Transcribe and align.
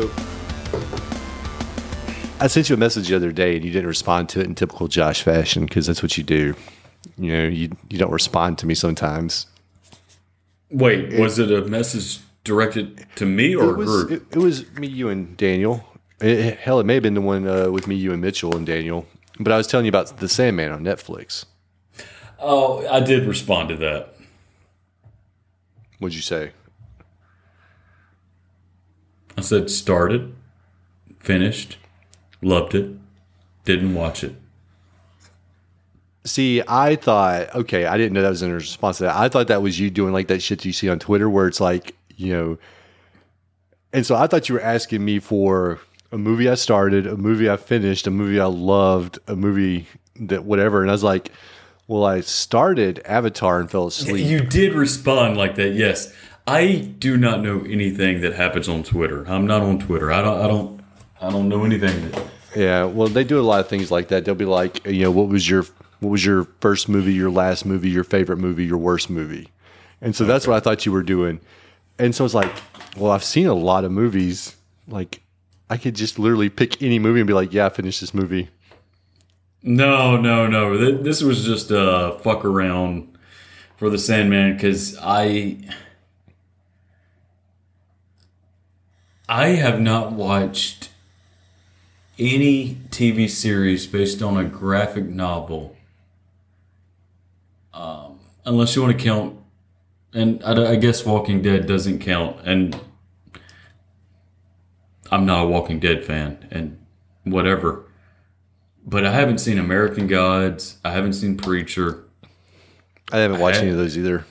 So 0.00 0.10
I 2.40 2.46
sent 2.46 2.68
you 2.70 2.74
a 2.74 2.78
message 2.78 3.08
the 3.08 3.16
other 3.16 3.32
day 3.32 3.56
and 3.56 3.64
you 3.64 3.70
didn't 3.70 3.88
respond 3.88 4.28
to 4.30 4.40
it 4.40 4.46
in 4.46 4.54
typical 4.54 4.88
Josh 4.88 5.22
fashion 5.22 5.66
because 5.66 5.86
that's 5.86 6.02
what 6.02 6.16
you 6.16 6.24
do. 6.24 6.54
You 7.18 7.32
know, 7.32 7.46
you 7.46 7.70
you 7.90 7.98
don't 7.98 8.10
respond 8.12 8.58
to 8.58 8.66
me 8.66 8.74
sometimes. 8.74 9.46
Wait, 10.70 11.18
was 11.18 11.38
it 11.38 11.50
a 11.52 11.62
message 11.66 12.20
directed 12.44 13.04
to 13.16 13.26
me 13.26 13.54
or 13.54 13.70
It 13.72 13.76
was 13.76 14.04
group? 14.04 14.10
it, 14.10 14.36
it 14.36 14.38
was 14.38 14.70
me, 14.72 14.86
you, 14.86 15.08
and 15.08 15.36
Daniel. 15.36 15.84
It- 16.20 16.58
hell, 16.58 16.80
it 16.80 16.86
may 16.86 16.94
have 16.94 17.02
been 17.02 17.14
the 17.14 17.20
one 17.20 17.46
uh, 17.46 17.70
with 17.70 17.86
me, 17.86 17.96
you, 17.96 18.12
and 18.12 18.22
Mitchell 18.22 18.56
and 18.56 18.64
Daniel. 18.66 19.06
But 19.38 19.52
I 19.52 19.56
was 19.56 19.66
telling 19.66 19.84
you 19.86 19.90
about 19.90 20.18
the 20.18 20.28
Sandman 20.28 20.70
on 20.70 20.82
Netflix. 20.84 21.44
oh, 22.38 22.86
I 22.88 23.00
did 23.00 23.26
respond 23.26 23.68
to 23.70 23.76
that. 23.76 24.14
What'd 25.98 26.14
you 26.14 26.22
say? 26.22 26.52
I 29.40 29.42
said 29.42 29.70
started, 29.70 30.34
finished, 31.18 31.78
loved 32.42 32.74
it, 32.74 32.94
didn't 33.64 33.94
watch 33.94 34.22
it. 34.22 34.34
See, 36.24 36.62
I 36.68 36.96
thought, 36.96 37.54
okay, 37.54 37.86
I 37.86 37.96
didn't 37.96 38.12
know 38.12 38.22
that 38.22 38.28
was 38.28 38.42
in 38.42 38.52
response 38.52 38.98
to 38.98 39.04
that. 39.04 39.16
I 39.16 39.28
thought 39.28 39.48
that 39.48 39.62
was 39.62 39.80
you 39.80 39.90
doing 39.90 40.12
like 40.12 40.28
that 40.28 40.42
shit 40.42 40.64
you 40.64 40.72
see 40.72 40.88
on 40.88 40.98
Twitter 40.98 41.30
where 41.30 41.46
it's 41.46 41.60
like, 41.60 41.94
you 42.16 42.32
know, 42.32 42.58
and 43.92 44.04
so 44.04 44.14
I 44.14 44.26
thought 44.26 44.48
you 44.48 44.54
were 44.54 44.60
asking 44.60 45.04
me 45.04 45.18
for 45.18 45.80
a 46.12 46.18
movie 46.18 46.48
I 46.48 46.54
started, 46.54 47.06
a 47.06 47.16
movie 47.16 47.48
I 47.48 47.56
finished, 47.56 48.06
a 48.06 48.10
movie 48.10 48.38
I 48.38 48.46
loved, 48.46 49.18
a 49.26 49.34
movie 49.34 49.86
that 50.16 50.44
whatever. 50.44 50.82
And 50.82 50.90
I 50.90 50.92
was 50.92 51.02
like, 51.02 51.32
well, 51.88 52.04
I 52.04 52.20
started 52.20 53.00
Avatar 53.04 53.58
and 53.58 53.70
fell 53.70 53.86
asleep. 53.86 54.26
You 54.26 54.42
did 54.42 54.74
respond 54.74 55.36
like 55.36 55.56
that, 55.56 55.70
yes. 55.70 56.14
I 56.50 56.78
do 56.98 57.16
not 57.16 57.42
know 57.42 57.60
anything 57.62 58.22
that 58.22 58.32
happens 58.32 58.68
on 58.68 58.82
Twitter. 58.82 59.24
I'm 59.28 59.46
not 59.46 59.62
on 59.62 59.78
Twitter. 59.78 60.10
I 60.10 60.20
don't. 60.20 60.40
I 60.40 60.48
don't. 60.48 60.80
I 61.20 61.30
don't 61.30 61.48
know 61.48 61.64
anything. 61.64 62.10
That, 62.10 62.26
Yeah, 62.56 62.84
well, 62.86 63.06
they 63.06 63.22
do 63.22 63.38
a 63.38 63.42
lot 63.42 63.60
of 63.60 63.68
things 63.68 63.92
like 63.92 64.08
that. 64.08 64.24
They'll 64.24 64.34
be 64.34 64.44
like, 64.44 64.84
you 64.84 65.02
know, 65.04 65.12
what 65.12 65.28
was 65.28 65.48
your 65.48 65.64
what 66.00 66.10
was 66.10 66.24
your 66.24 66.48
first 66.60 66.88
movie, 66.88 67.12
your 67.12 67.30
last 67.30 67.64
movie, 67.64 67.88
your 67.88 68.02
favorite 68.02 68.38
movie, 68.38 68.64
your 68.64 68.78
worst 68.78 69.10
movie, 69.10 69.48
and 70.00 70.16
so 70.16 70.24
that's 70.24 70.44
what 70.48 70.56
I 70.56 70.60
thought 70.60 70.84
you 70.84 70.90
were 70.90 71.04
doing. 71.04 71.40
And 72.00 72.16
so 72.16 72.24
it's 72.24 72.34
like, 72.34 72.50
well, 72.96 73.12
I've 73.12 73.22
seen 73.22 73.46
a 73.46 73.54
lot 73.54 73.84
of 73.84 73.92
movies. 73.92 74.56
Like, 74.88 75.22
I 75.68 75.76
could 75.76 75.94
just 75.94 76.18
literally 76.18 76.48
pick 76.48 76.82
any 76.82 76.98
movie 76.98 77.20
and 77.20 77.28
be 77.28 77.34
like, 77.34 77.52
yeah, 77.52 77.66
I 77.66 77.68
finished 77.68 78.00
this 78.00 78.12
movie. 78.12 78.48
no, 79.62 80.16
no, 80.16 80.48
no. 80.48 80.76
This 81.00 81.22
was 81.22 81.44
just 81.44 81.70
a 81.70 82.18
fuck 82.24 82.44
around 82.44 83.16
for 83.76 83.88
the 83.88 83.98
Sandman 83.98 84.54
because 84.54 84.98
I. 85.00 85.58
I 89.30 89.50
have 89.50 89.80
not 89.80 90.10
watched 90.10 90.90
any 92.18 92.74
TV 92.90 93.30
series 93.30 93.86
based 93.86 94.22
on 94.22 94.36
a 94.36 94.44
graphic 94.44 95.04
novel, 95.04 95.76
um, 97.72 98.18
unless 98.44 98.74
you 98.74 98.82
want 98.82 98.98
to 98.98 99.02
count. 99.02 99.36
And 100.12 100.42
I, 100.42 100.72
I 100.72 100.76
guess 100.76 101.06
Walking 101.06 101.42
Dead 101.42 101.68
doesn't 101.68 102.00
count. 102.00 102.40
And 102.44 102.76
I'm 105.12 105.26
not 105.26 105.44
a 105.44 105.46
Walking 105.46 105.78
Dead 105.78 106.04
fan, 106.04 106.48
and 106.50 106.84
whatever. 107.22 107.84
But 108.84 109.06
I 109.06 109.12
haven't 109.12 109.38
seen 109.38 109.58
American 109.60 110.08
Gods. 110.08 110.78
I 110.84 110.90
haven't 110.90 111.12
seen 111.12 111.36
Preacher. 111.36 112.02
I 113.12 113.18
haven't 113.18 113.38
watched 113.38 113.58
I- 113.58 113.62
any 113.62 113.70
of 113.70 113.76
those 113.76 113.96
either. 113.96 114.26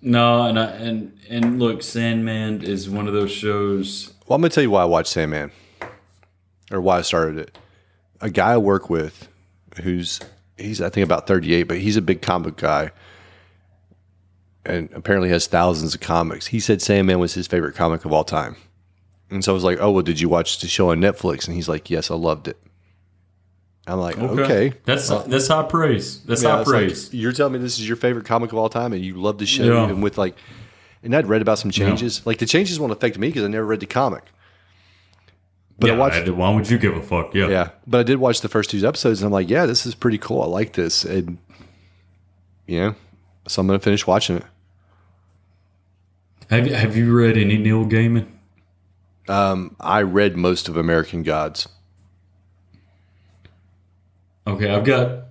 No, 0.00 0.42
and 0.44 0.56
I 0.56 0.66
and 0.66 1.18
and 1.28 1.58
look, 1.58 1.82
Sandman 1.82 2.62
is 2.62 2.88
one 2.88 3.08
of 3.08 3.12
those 3.14 3.32
shows. 3.32 4.12
Well, 4.26 4.36
I'm 4.36 4.42
gonna 4.42 4.50
tell 4.50 4.62
you 4.62 4.70
why 4.70 4.82
I 4.82 4.86
watched 4.86 5.10
Sandman, 5.12 5.50
or 6.70 6.80
why 6.80 6.98
I 6.98 7.02
started 7.02 7.38
it. 7.38 7.58
A 8.20 8.30
guy 8.30 8.52
I 8.52 8.56
work 8.58 8.90
with, 8.90 9.28
who's 9.82 10.20
he's 10.56 10.80
I 10.80 10.88
think 10.88 11.04
about 11.04 11.26
38, 11.26 11.64
but 11.64 11.78
he's 11.78 11.96
a 11.96 12.02
big 12.02 12.22
comic 12.22 12.56
guy, 12.56 12.90
and 14.64 14.88
apparently 14.92 15.28
has 15.28 15.46
thousands 15.46 15.94
of 15.94 16.00
comics. 16.00 16.46
He 16.48 16.60
said 16.60 16.82
Sandman 16.82 17.18
was 17.18 17.34
his 17.34 17.46
favorite 17.46 17.74
comic 17.76 18.04
of 18.04 18.12
all 18.12 18.24
time, 18.24 18.56
and 19.30 19.44
so 19.44 19.52
I 19.52 19.54
was 19.54 19.64
like, 19.64 19.78
"Oh, 19.80 19.90
well, 19.92 20.02
did 20.02 20.20
you 20.20 20.28
watch 20.28 20.58
the 20.60 20.66
show 20.66 20.90
on 20.90 21.00
Netflix?" 21.00 21.46
And 21.46 21.54
he's 21.54 21.68
like, 21.68 21.88
"Yes, 21.90 22.10
I 22.10 22.14
loved 22.16 22.48
it." 22.48 22.56
I'm 23.86 24.00
like, 24.00 24.18
"Okay." 24.18 24.72
that's 24.84 25.08
uh, 25.08 25.22
that's 25.28 25.46
high 25.46 25.62
praise. 25.62 26.20
That's 26.24 26.42
Yeah, 26.42 26.50
high 26.50 26.60
it's 26.62 26.68
like, 26.70 26.78
praise. 26.86 27.14
you're 27.14 27.30
telling 27.32 27.52
me 27.52 27.58
this 27.60 27.78
is 27.78 27.86
your 27.86 27.96
favorite 27.96 28.24
comic 28.24 28.50
of 28.50 28.58
all 28.58 28.68
time, 28.68 28.92
and 28.92 29.04
you 29.04 29.14
love 29.14 29.38
the 29.38 29.46
show, 29.46 29.62
Yeah. 29.62 29.84
even 29.84 30.00
with 30.00 30.18
like, 30.18 30.34
and 31.06 31.16
I'd 31.16 31.26
read 31.26 31.40
about 31.40 31.58
some 31.58 31.70
changes. 31.70 32.24
Like 32.26 32.38
the 32.38 32.46
changes 32.46 32.78
won't 32.78 32.92
affect 32.92 33.16
me 33.18 33.28
because 33.28 33.44
I 33.44 33.48
never 33.48 33.64
read 33.64 33.80
the 33.80 33.86
comic. 33.86 34.24
But 35.78 35.88
yeah, 35.88 35.94
I 35.94 35.96
watched, 35.98 36.26
I- 36.28 36.30
why 36.30 36.54
would 36.54 36.68
you 36.70 36.76
give 36.78 36.96
a 36.96 37.02
fuck? 37.02 37.34
Yeah. 37.34 37.48
yeah, 37.48 37.68
but 37.86 37.98
I 38.00 38.02
did 38.02 38.18
watch 38.18 38.40
the 38.42 38.48
first 38.48 38.70
two 38.70 38.86
episodes, 38.86 39.20
and 39.22 39.26
I'm 39.26 39.32
like, 39.32 39.48
yeah, 39.50 39.66
this 39.66 39.86
is 39.86 39.94
pretty 39.94 40.18
cool. 40.18 40.42
I 40.42 40.46
like 40.46 40.72
this, 40.74 41.04
and 41.04 41.38
yeah, 42.66 42.94
so 43.48 43.60
I'm 43.60 43.66
gonna 43.66 43.78
finish 43.78 44.06
watching 44.06 44.36
it. 44.36 44.44
Have 46.50 46.66
you 46.66 46.74
Have 46.74 46.96
you 46.96 47.14
read 47.14 47.36
any 47.36 47.58
Neil 47.58 47.84
Gaiman? 47.86 48.26
Um, 49.28 49.74
I 49.80 50.02
read 50.02 50.36
most 50.36 50.68
of 50.68 50.76
American 50.76 51.22
Gods. 51.24 51.68
Okay, 54.46 54.70
I've 54.70 54.84
got 54.84 55.24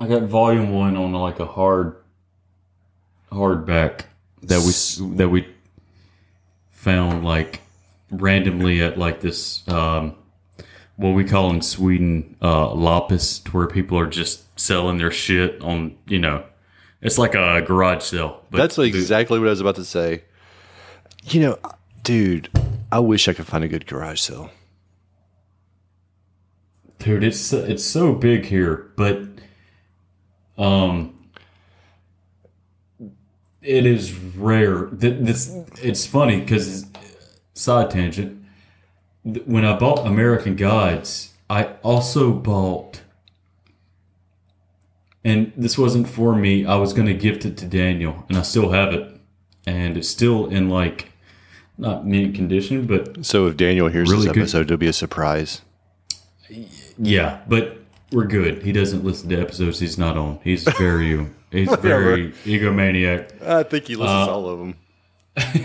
I 0.00 0.06
got 0.06 0.22
volume 0.24 0.72
one 0.72 0.96
on 0.96 1.12
like 1.12 1.40
a 1.40 1.46
hard 1.46 1.96
hardback 3.30 4.02
that 4.42 4.60
we 4.60 5.16
that 5.16 5.28
we 5.28 5.46
found 6.70 7.24
like 7.24 7.60
randomly 8.10 8.80
at 8.82 8.96
like 8.98 9.20
this 9.20 9.66
um 9.68 10.14
what 10.96 11.10
we 11.10 11.24
call 11.24 11.50
in 11.50 11.60
Sweden 11.60 12.36
uh 12.40 12.72
loppis 12.72 13.42
where 13.52 13.66
people 13.66 13.98
are 13.98 14.06
just 14.06 14.58
selling 14.58 14.98
their 14.98 15.10
shit 15.10 15.60
on 15.62 15.96
you 16.06 16.18
know 16.18 16.44
it's 17.02 17.18
like 17.18 17.34
a 17.34 17.62
garage 17.62 18.02
sale. 18.02 18.42
But 18.50 18.58
That's 18.58 18.78
exactly 18.78 19.38
what 19.38 19.46
I 19.46 19.50
was 19.50 19.60
about 19.60 19.76
to 19.76 19.84
say. 19.84 20.24
You 21.24 21.40
know, 21.40 21.58
dude, 22.02 22.48
I 22.90 23.00
wish 23.00 23.28
I 23.28 23.32
could 23.34 23.46
find 23.46 23.62
a 23.62 23.68
good 23.68 23.86
garage 23.86 24.20
sale. 24.20 24.50
dude 26.98 27.22
it's 27.22 27.52
it's 27.52 27.84
so 27.84 28.14
big 28.14 28.46
here 28.46 28.90
but 28.96 29.20
um 30.56 31.15
it 33.66 33.84
is 33.86 34.12
rare 34.14 34.86
Th- 34.86 35.18
this 35.20 35.54
it's 35.82 36.06
funny 36.06 36.40
because 36.40 36.86
side 37.54 37.90
tangent 37.90 38.44
when 39.44 39.64
i 39.64 39.76
bought 39.76 40.06
american 40.06 40.54
gods 40.56 41.32
i 41.50 41.64
also 41.82 42.32
bought 42.32 43.00
and 45.24 45.52
this 45.56 45.76
wasn't 45.76 46.08
for 46.08 46.34
me 46.34 46.64
i 46.64 46.76
was 46.76 46.92
going 46.92 47.06
to 47.08 47.14
gift 47.14 47.44
it 47.44 47.56
to 47.56 47.66
daniel 47.66 48.24
and 48.28 48.38
i 48.38 48.42
still 48.42 48.70
have 48.72 48.92
it 48.92 49.18
and 49.66 49.96
it's 49.96 50.08
still 50.08 50.46
in 50.46 50.68
like 50.68 51.12
not 51.78 52.06
mint 52.06 52.34
condition 52.34 52.86
but 52.86 53.24
So 53.26 53.46
if 53.48 53.56
Daniel 53.56 53.88
hears 53.88 54.08
Really 54.10 54.26
this 54.26 54.32
good. 54.32 54.40
episode, 54.42 54.60
it'll 54.62 54.76
be 54.78 54.86
a 54.86 54.92
surprise. 54.94 55.60
Yeah, 56.96 57.40
but 57.46 57.78
we're 58.12 58.24
good. 58.26 58.62
He 58.62 58.72
doesn't 58.72 59.04
listen 59.04 59.28
to 59.28 59.38
episodes 59.38 59.78
he's 59.80 59.98
not 59.98 60.16
on. 60.16 60.38
He's 60.42 60.64
very 60.78 61.26
he's 61.50 61.74
very 61.76 62.32
egomaniac. 62.44 63.42
I 63.42 63.62
think 63.62 63.86
he 63.86 63.96
listens 63.96 64.26
to 64.26 64.32
all 64.32 64.48
of 64.48 64.58
them. 64.58 64.74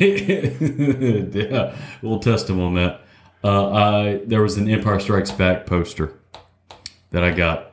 yeah, 1.33 1.75
we'll 2.01 2.19
test 2.19 2.49
him 2.49 2.59
on 2.59 2.73
that. 2.75 3.01
Uh, 3.43 3.71
I 3.71 4.21
there 4.25 4.41
was 4.41 4.57
an 4.57 4.69
Empire 4.69 4.99
Strikes 4.99 5.31
Back 5.31 5.65
poster 5.65 6.13
that 7.11 7.23
I 7.23 7.31
got. 7.31 7.67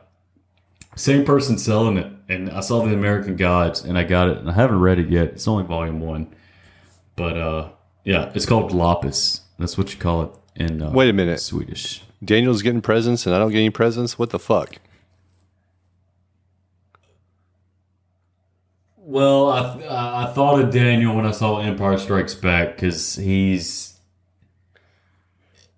Same 0.97 1.25
person 1.25 1.59
selling 1.59 1.97
it, 1.97 2.13
and 2.29 2.51
I 2.51 2.61
saw 2.61 2.85
the 2.85 2.93
American 2.93 3.37
Gods, 3.37 3.85
and 3.85 3.97
I 3.97 4.05
got 4.05 4.29
it, 4.29 4.39
and 4.39 4.51
I 4.51 4.53
haven't 4.53 4.81
read 4.81 4.99
it 4.99 5.11
yet. 5.11 5.29
It's 5.29 5.47
only 5.47 5.65
volume 5.65 6.01
one, 6.01 6.35
but 7.15 7.37
uh, 7.37 7.69
yeah, 8.05 8.33
it's 8.35 8.47
called 8.47 8.73
Loppis. 8.73 9.43
That's 9.59 9.77
what 9.77 9.93
you 9.93 10.01
call 10.01 10.23
it 10.23 10.31
in 10.57 10.83
uh, 10.83 10.91
Wait 10.91 11.11
a 11.11 11.13
minute. 11.13 11.41
Swedish. 11.41 12.03
Daniel's 12.25 12.63
getting 12.63 12.81
presents 12.81 13.27
and 13.27 13.35
I 13.35 13.39
don't 13.39 13.51
get 13.51 13.59
any 13.59 13.71
presents. 13.71 14.19
What 14.19 14.31
the 14.31 14.39
fuck? 14.39 14.77
Well, 19.09 19.49
I 19.51 19.75
th- 19.75 19.91
I 19.91 20.33
thought 20.35 20.61
of 20.61 20.71
Daniel 20.71 21.17
when 21.17 21.25
I 21.25 21.31
saw 21.31 21.61
Empire 21.61 21.97
Strikes 21.97 22.35
Back 22.35 22.77
because 22.77 23.15
he's. 23.15 23.99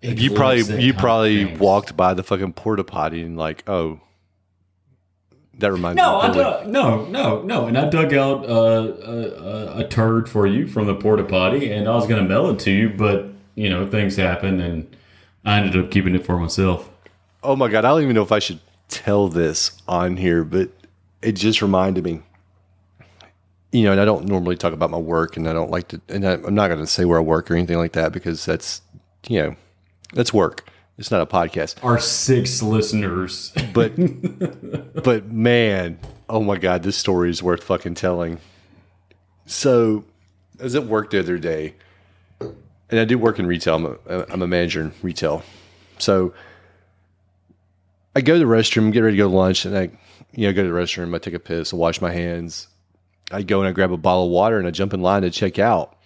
You 0.03 0.33
probably 0.33 0.83
you 0.83 0.93
probably 0.93 1.45
walked 1.45 1.97
by 1.97 2.13
the 2.15 2.25
fucking 2.25 2.55
porta 2.55 2.83
potty 2.83 3.23
and 3.23 3.37
like, 3.37 3.63
oh, 3.69 4.01
that 5.59 5.71
reminds 5.71 5.97
No, 5.99 6.19
me. 6.23 6.29
I 6.29 6.33
dug, 6.35 6.67
no, 6.67 7.05
no, 7.05 7.43
no, 7.43 7.67
and 7.69 7.79
I 7.79 7.89
dug 7.89 8.13
out 8.15 8.49
uh, 8.49 8.95
a, 9.05 9.13
a, 9.13 9.77
a 9.85 9.89
turd 9.89 10.29
for 10.29 10.45
you 10.49 10.67
from 10.67 10.89
the 10.89 10.97
porta 10.97 11.23
potty, 11.23 11.71
and 11.71 11.87
I 11.87 11.95
was 11.95 12.09
going 12.09 12.21
to 12.21 12.29
mail 12.29 12.51
it 12.51 12.59
to 12.61 12.73
you, 12.73 12.89
but 12.89 13.29
you 13.55 13.71
know 13.71 13.89
things 13.89 14.17
happened, 14.17 14.61
and 14.61 14.97
I 15.45 15.61
ended 15.61 15.77
up 15.81 15.93
keeping 15.93 16.17
it 16.17 16.27
for 16.27 16.37
myself. 16.37 16.91
Oh 17.45 17.55
my 17.55 17.69
god, 17.69 17.85
I 17.85 17.91
don't 17.91 18.03
even 18.03 18.17
know 18.17 18.23
if 18.25 18.33
I 18.33 18.41
should 18.41 18.59
tell 18.89 19.29
this 19.29 19.81
on 19.87 20.17
here, 20.17 20.43
but 20.43 20.71
it 21.23 21.33
just 21.33 21.63
reminded 21.63 22.03
me. 22.03 22.23
You 23.73 23.85
know, 23.85 23.93
and 23.93 24.01
I 24.01 24.05
don't 24.05 24.27
normally 24.27 24.57
talk 24.57 24.73
about 24.73 24.91
my 24.91 24.99
work, 24.99 25.37
and 25.37 25.49
I 25.49 25.53
don't 25.53 25.71
like 25.71 25.89
to, 25.89 26.01
and 26.09 26.27
I, 26.27 26.33
I'm 26.33 26.55
not 26.55 26.69
going 26.69 26.81
to 26.81 26.87
say 26.87 27.05
where 27.05 27.19
I 27.19 27.23
work 27.23 27.51
or 27.51 27.55
anything 27.55 27.79
like 27.79 27.93
that 27.93 28.13
because 28.13 28.45
that's, 28.45 28.83
you 29.29 29.41
know, 29.41 29.57
that's 30.13 30.35
work. 30.35 30.69
It's 30.99 31.11
not 31.11 31.23
a 31.23 31.27
podcast. 31.27 31.83
Our 31.85 31.99
six 32.01 32.63
listeners. 32.63 33.53
But, 33.73 33.93
but 35.05 35.31
man, 35.31 35.99
oh 36.29 36.43
my 36.43 36.59
god, 36.59 36.83
this 36.83 36.97
story 36.97 37.31
is 37.31 37.43
worth 37.43 37.63
fucking 37.63 37.95
telling. 37.95 38.39
So, 39.47 40.05
I 40.59 40.65
was 40.65 40.75
at 40.75 40.85
work 40.85 41.11
the 41.11 41.21
other 41.21 41.39
day, 41.39 41.75
and 42.41 43.01
I 43.01 43.05
do 43.05 43.19
work 43.19 43.39
in 43.39 43.47
retail. 43.47 43.77
I'm 43.77 43.99
a, 44.07 44.27
I'm 44.31 44.43
a 44.43 44.47
manager 44.47 44.81
in 44.83 44.93
retail, 45.01 45.43
so 45.99 46.35
I 48.15 48.21
go 48.21 48.35
to 48.35 48.39
the 48.39 48.45
restroom, 48.45 48.93
get 48.93 49.01
ready 49.01 49.17
to 49.17 49.23
go 49.23 49.31
to 49.31 49.35
lunch, 49.35 49.65
and 49.65 49.77
I, 49.77 49.91
you 50.33 50.47
know, 50.47 50.53
go 50.53 50.63
to 50.63 50.69
the 50.69 50.75
restroom. 50.75 51.15
I 51.15 51.19
take 51.19 51.35
a 51.35 51.39
piss, 51.39 51.73
I 51.73 51.77
wash 51.77 52.01
my 52.01 52.11
hands. 52.11 52.67
I 53.31 53.43
go 53.43 53.61
and 53.61 53.69
I 53.69 53.73
grab 53.73 53.93
a 53.93 53.97
bottle 53.97 54.25
of 54.25 54.31
water 54.31 54.59
and 54.59 54.67
I 54.67 54.71
jump 54.71 54.93
in 54.93 55.03
line 55.03 55.23
to 55.23 55.31
check 55.31 55.59
out. 55.59 55.97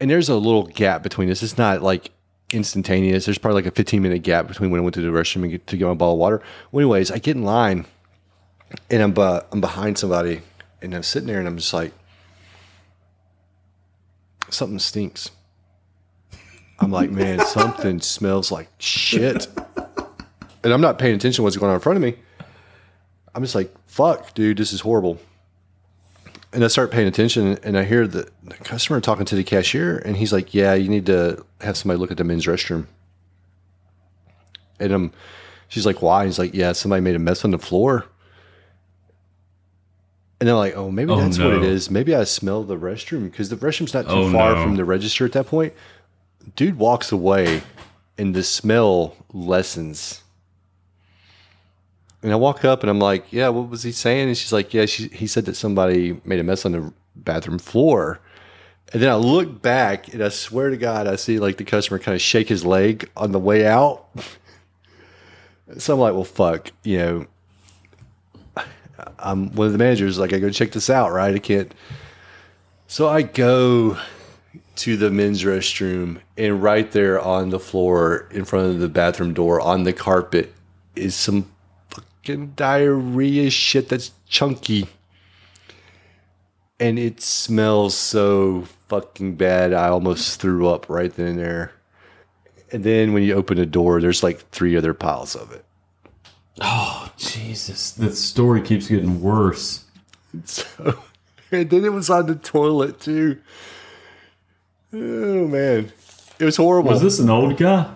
And 0.00 0.10
there's 0.10 0.28
a 0.28 0.36
little 0.36 0.64
gap 0.64 1.02
between 1.02 1.30
us. 1.30 1.42
It's 1.42 1.58
not 1.58 1.82
like 1.82 2.10
instantaneous. 2.52 3.24
There's 3.24 3.38
probably 3.38 3.62
like 3.62 3.72
a 3.72 3.74
15 3.74 4.02
minute 4.02 4.22
gap 4.22 4.48
between 4.48 4.70
when 4.70 4.80
I 4.80 4.82
went 4.82 4.94
to 4.94 5.00
the 5.00 5.08
restroom 5.08 5.42
and 5.42 5.50
get 5.50 5.66
to 5.68 5.76
get 5.76 5.86
my 5.86 5.94
bottle 5.94 6.14
of 6.14 6.20
water. 6.20 6.42
Well, 6.70 6.80
anyways, 6.80 7.10
I 7.10 7.18
get 7.18 7.36
in 7.36 7.42
line 7.42 7.86
and 8.90 9.02
I'm 9.02 9.18
uh, 9.18 9.40
I'm 9.50 9.60
behind 9.60 9.98
somebody 9.98 10.40
and 10.80 10.94
I'm 10.94 11.02
sitting 11.02 11.26
there 11.26 11.38
and 11.38 11.48
I'm 11.48 11.56
just 11.56 11.72
like, 11.72 11.92
something 14.50 14.78
stinks. 14.78 15.30
I'm 16.78 16.90
like, 16.90 17.10
man, 17.10 17.40
something 17.46 18.00
smells 18.00 18.50
like 18.50 18.68
shit. 18.78 19.46
And 20.64 20.72
I'm 20.72 20.80
not 20.80 20.98
paying 20.98 21.14
attention 21.16 21.36
to 21.36 21.42
what's 21.42 21.56
going 21.56 21.70
on 21.70 21.76
in 21.76 21.80
front 21.80 21.96
of 21.96 22.02
me. 22.02 22.16
I'm 23.34 23.42
just 23.42 23.54
like, 23.54 23.72
fuck, 23.86 24.34
dude, 24.34 24.58
this 24.58 24.72
is 24.72 24.80
horrible. 24.80 25.18
And 26.52 26.62
I 26.64 26.68
start 26.68 26.90
paying 26.90 27.08
attention 27.08 27.58
and 27.62 27.78
I 27.78 27.84
hear 27.84 28.06
the, 28.06 28.28
the 28.44 28.54
customer 28.54 29.00
talking 29.00 29.24
to 29.24 29.34
the 29.34 29.44
cashier 29.44 29.96
and 29.98 30.16
he's 30.16 30.32
like, 30.32 30.52
yeah, 30.52 30.74
you 30.74 30.88
need 30.88 31.06
to 31.06 31.44
have 31.62 31.76
somebody 31.78 31.98
look 31.98 32.10
at 32.10 32.18
the 32.18 32.24
men's 32.24 32.44
restroom. 32.46 32.86
And 34.78 34.92
um, 34.92 35.12
she's 35.68 35.86
like, 35.86 36.02
why? 36.02 36.26
He's 36.26 36.38
like, 36.38 36.52
yeah, 36.52 36.72
somebody 36.72 37.00
made 37.00 37.14
a 37.16 37.18
mess 37.18 37.44
on 37.44 37.52
the 37.52 37.58
floor. 37.58 38.04
And 40.40 40.48
they're 40.48 40.56
like, 40.56 40.76
oh, 40.76 40.90
maybe 40.90 41.12
Oh, 41.12 41.16
that's 41.20 41.38
what 41.38 41.52
it 41.54 41.62
is. 41.62 41.90
Maybe 41.90 42.14
I 42.14 42.24
smell 42.24 42.64
the 42.64 42.76
restroom 42.76 43.30
because 43.30 43.48
the 43.48 43.56
restroom's 43.56 43.94
not 43.94 44.06
too 44.06 44.10
Oh, 44.12 44.32
far 44.32 44.54
no. 44.56 44.62
from 44.62 44.74
the 44.76 44.84
register 44.84 45.24
at 45.24 45.32
that 45.32 45.46
point. 45.46 45.72
Dude 46.56 46.76
walks 46.78 47.12
away 47.12 47.62
and 48.18 48.34
the 48.34 48.42
smell 48.42 49.16
lessens. 49.32 50.20
And 52.22 52.32
I 52.32 52.36
walk 52.36 52.64
up 52.64 52.82
and 52.82 52.90
I'm 52.90 53.00
like, 53.00 53.32
yeah, 53.32 53.48
what 53.48 53.68
was 53.68 53.82
he 53.82 53.92
saying? 53.92 54.28
And 54.28 54.38
she's 54.38 54.52
like, 54.52 54.72
yeah, 54.72 54.86
she, 54.86 55.08
he 55.08 55.26
said 55.26 55.44
that 55.46 55.56
somebody 55.56 56.20
made 56.24 56.38
a 56.38 56.44
mess 56.44 56.64
on 56.64 56.72
the 56.72 56.92
bathroom 57.16 57.58
floor. 57.58 58.20
And 58.92 59.02
then 59.02 59.10
I 59.10 59.16
look 59.16 59.60
back 59.60 60.12
and 60.12 60.22
I 60.22 60.28
swear 60.28 60.70
to 60.70 60.76
God, 60.76 61.06
I 61.06 61.16
see 61.16 61.38
like 61.38 61.56
the 61.56 61.64
customer 61.64 61.98
kind 61.98 62.14
of 62.14 62.20
shake 62.20 62.48
his 62.48 62.64
leg 62.64 63.08
on 63.16 63.32
the 63.32 63.38
way 63.38 63.66
out. 63.66 64.06
so 65.78 65.94
I'm 65.94 66.00
like, 66.00 66.14
well, 66.14 66.24
fuck, 66.24 66.70
you 66.84 66.98
know, 66.98 67.26
I'm 69.18 69.52
one 69.54 69.66
of 69.66 69.72
the 69.72 69.78
managers. 69.78 70.18
Like, 70.18 70.32
I 70.32 70.38
go 70.38 70.50
check 70.50 70.72
this 70.72 70.90
out, 70.90 71.12
right? 71.12 71.34
I 71.34 71.38
can't. 71.38 71.72
So 72.86 73.08
I 73.08 73.22
go 73.22 73.96
to 74.76 74.96
the 74.96 75.10
men's 75.10 75.44
restroom, 75.44 76.20
and 76.36 76.62
right 76.62 76.90
there 76.92 77.20
on 77.20 77.50
the 77.50 77.60
floor 77.60 78.28
in 78.30 78.44
front 78.44 78.70
of 78.70 78.80
the 78.80 78.88
bathroom 78.88 79.34
door 79.34 79.60
on 79.60 79.84
the 79.84 79.92
carpet 79.92 80.52
is 80.94 81.14
some 81.14 81.50
fucking 82.22 82.52
diarrhea 82.54 83.50
shit 83.50 83.88
that's 83.88 84.12
chunky. 84.28 84.86
And 86.78 86.98
it 86.98 87.20
smells 87.20 87.96
so 87.96 88.62
fucking 88.88 89.36
bad. 89.36 89.72
I 89.72 89.88
almost 89.88 90.40
threw 90.40 90.68
up 90.68 90.88
right 90.88 91.12
then 91.14 91.26
and 91.26 91.38
there. 91.38 91.72
And 92.72 92.84
then 92.84 93.12
when 93.12 93.22
you 93.22 93.34
open 93.34 93.56
the 93.56 93.66
door, 93.66 94.00
there's 94.00 94.22
like 94.22 94.48
three 94.50 94.76
other 94.76 94.94
piles 94.94 95.36
of 95.36 95.52
it. 95.52 95.64
Oh 96.60 97.10
Jesus! 97.16 97.92
The 97.92 98.14
story 98.14 98.62
keeps 98.62 98.88
getting 98.88 99.20
worse. 99.20 99.84
So, 100.46 100.98
and 101.50 101.68
then 101.68 101.84
it 101.84 101.92
was 101.92 102.08
on 102.08 102.24
the 102.24 102.34
toilet 102.34 103.00
too. 103.00 103.38
Oh 104.90 105.46
man, 105.46 105.92
it 106.38 106.44
was 106.46 106.56
horrible. 106.56 106.90
Was 106.90 107.02
this 107.02 107.18
an 107.18 107.28
old 107.28 107.58
guy? 107.58 107.92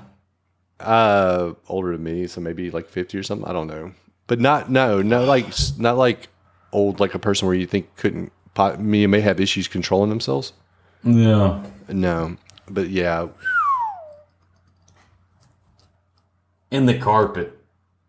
uh 0.80 1.54
older 1.68 1.92
than 1.92 2.04
me, 2.04 2.26
so 2.26 2.42
maybe 2.42 2.70
like 2.70 2.88
fifty 2.88 3.16
or 3.16 3.22
something? 3.22 3.48
I 3.48 3.54
don't 3.54 3.68
know, 3.68 3.92
but 4.26 4.40
not 4.40 4.70
no, 4.70 5.02
not 5.02 5.24
like 5.24 5.52
not 5.78 5.96
like 5.96 6.28
old, 6.72 7.00
like 7.00 7.14
a 7.14 7.18
person 7.18 7.46
where 7.46 7.56
you 7.56 7.66
think 7.66 7.94
couldn't 7.96 8.32
me 8.78 9.06
may 9.06 9.20
have 9.20 9.38
issues 9.40 9.68
controlling 9.68 10.08
themselves. 10.10 10.52
Yeah. 11.04 11.62
No, 11.88 12.36
but 12.68 12.88
yeah, 12.88 13.28
In 16.70 16.86
the 16.86 16.98
carpet. 16.98 17.58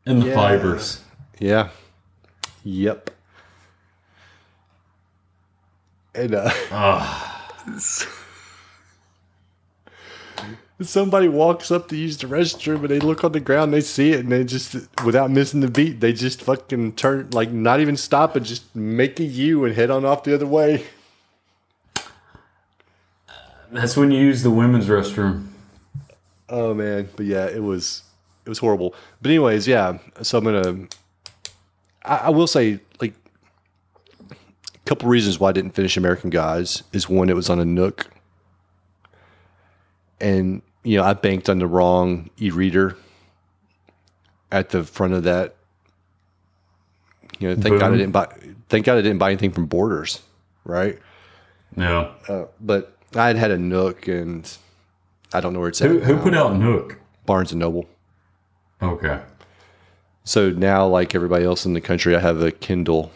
In 0.05 0.19
the 0.19 0.27
Yeah. 0.27 0.33
fibers. 0.33 1.03
yeah, 1.39 1.69
yep. 2.63 3.11
And 6.15 6.33
uh, 6.33 6.49
somebody 10.81 11.27
walks 11.27 11.71
up 11.71 11.87
to 11.89 11.95
use 11.95 12.17
the 12.17 12.27
restroom 12.27 12.81
and 12.81 12.89
they 12.89 12.99
look 12.99 13.23
on 13.23 13.31
the 13.31 13.39
ground, 13.39 13.73
they 13.73 13.81
see 13.81 14.11
it, 14.11 14.19
and 14.19 14.31
they 14.31 14.43
just, 14.43 14.75
without 15.03 15.31
missing 15.31 15.61
the 15.61 15.71
beat, 15.71 15.99
they 15.99 16.13
just 16.13 16.41
fucking 16.41 16.93
turn, 16.93 17.29
like, 17.31 17.51
not 17.51 17.79
even 17.79 17.97
stop 17.97 18.35
and 18.35 18.45
just 18.45 18.75
make 18.75 19.19
a 19.19 19.23
U 19.23 19.65
and 19.65 19.75
head 19.75 19.89
on 19.89 20.05
off 20.05 20.23
the 20.23 20.35
other 20.35 20.45
way. 20.45 20.85
That's 23.71 23.97
when 23.97 24.11
you 24.11 24.19
use 24.19 24.43
the 24.43 24.51
women's 24.51 24.85
restroom. 24.87 25.47
Oh 26.49 26.73
man, 26.73 27.09
but 27.15 27.25
yeah, 27.25 27.45
it 27.47 27.61
was 27.61 28.03
it 28.45 28.49
was 28.49 28.59
horrible. 28.59 28.95
But 29.21 29.31
anyways, 29.31 29.67
yeah. 29.67 29.97
So 30.21 30.37
I'm 30.37 30.45
gonna. 30.45 30.87
I, 32.05 32.15
I 32.15 32.29
will 32.29 32.47
say 32.47 32.79
like 33.01 33.13
a 34.31 34.35
couple 34.85 35.09
reasons 35.09 35.39
why 35.39 35.49
I 35.49 35.51
didn't 35.51 35.71
finish 35.71 35.97
American 35.97 36.29
Gods 36.29 36.83
is 36.93 37.09
one, 37.09 37.29
it 37.29 37.35
was 37.35 37.49
on 37.49 37.59
a 37.59 37.65
Nook, 37.65 38.09
and 40.21 40.61
you 40.87 40.97
know 40.97 41.03
I 41.03 41.13
banked 41.13 41.49
on 41.49 41.59
the 41.59 41.67
wrong 41.67 42.29
e-reader 42.39 42.95
at 44.51 44.69
the 44.69 44.83
front 44.85 45.13
of 45.13 45.23
that. 45.23 45.55
You 47.39 47.49
know, 47.49 47.55
thank 47.61 47.79
God 47.79 47.91
I 47.93 47.97
didn't 47.97 48.13
buy. 48.13 48.33
Thank 48.69 48.85
God 48.85 48.97
I 48.97 49.01
didn't 49.01 49.17
buy 49.17 49.29
anything 49.29 49.51
from 49.51 49.65
Borders, 49.65 50.21
right? 50.63 50.97
Yeah. 51.75 52.11
Uh, 52.29 52.45
but 52.61 52.97
I 53.15 53.27
had 53.27 53.35
had 53.35 53.51
a 53.51 53.57
Nook, 53.57 54.07
and 54.07 54.49
I 55.33 55.41
don't 55.41 55.51
know 55.53 55.59
where 55.59 55.69
it's 55.69 55.79
Who, 55.79 55.97
at. 55.97 56.03
who 56.03 56.15
now. 56.15 56.23
put 56.23 56.33
out 56.33 56.55
Nook? 56.55 56.99
Barnes 57.25 57.51
and 57.51 57.59
Noble. 57.59 57.85
Okay. 58.81 59.19
So 60.23 60.51
now, 60.51 60.87
like 60.87 61.13
everybody 61.15 61.43
else 61.43 61.65
in 61.65 61.73
the 61.73 61.81
country, 61.81 62.15
I 62.15 62.19
have 62.19 62.41
a 62.41 62.51
Kindle 62.51 63.11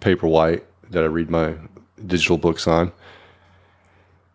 Paperwhite 0.00 0.62
that 0.90 1.02
I 1.02 1.06
read 1.06 1.30
my 1.30 1.54
digital 2.06 2.38
books 2.38 2.66
on. 2.66 2.92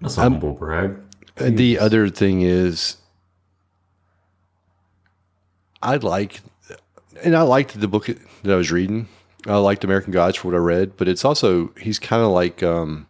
That's 0.02 0.18
a 0.18 0.22
humble 0.22 0.54
brag. 0.54 0.98
And 1.38 1.58
the 1.58 1.80
other 1.80 2.10
thing 2.10 2.42
is, 2.42 2.98
I 5.82 5.98
like, 5.98 6.42
and 7.24 7.36
I 7.36 7.42
liked 7.42 7.80
the 7.80 7.88
book 7.88 8.06
that 8.08 8.52
I 8.52 8.56
was 8.56 8.72
reading. 8.72 9.08
I 9.46 9.58
liked 9.58 9.84
American 9.84 10.12
Gods 10.14 10.38
for 10.38 10.50
what 10.50 10.56
I 10.56 10.60
read, 10.60 10.96
but 10.96 11.08
it's 11.08 11.26
also 11.26 11.74
he's 11.80 12.00
kind 12.00 12.22
of 12.22 12.30
like 12.30 12.64
um, 12.64 13.08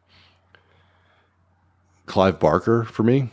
Clive 2.06 2.40
Barker 2.40 2.86
for 2.86 3.04
me. 3.04 3.30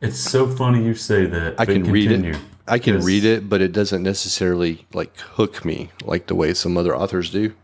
It's 0.00 0.18
so 0.18 0.46
funny 0.48 0.84
you 0.84 0.94
say 0.94 1.26
that. 1.26 1.58
I 1.58 1.66
can 1.66 1.84
read 1.90 2.08
continue. 2.08 2.34
it. 2.34 2.40
I 2.66 2.78
can 2.78 3.00
read 3.00 3.24
it, 3.24 3.48
but 3.48 3.60
it 3.60 3.72
doesn't 3.72 4.02
necessarily 4.02 4.86
like 4.92 5.16
hook 5.18 5.64
me 5.64 5.90
like 6.04 6.26
the 6.26 6.34
way 6.34 6.54
some 6.54 6.76
other 6.76 6.96
authors 6.96 7.30
do. 7.30 7.54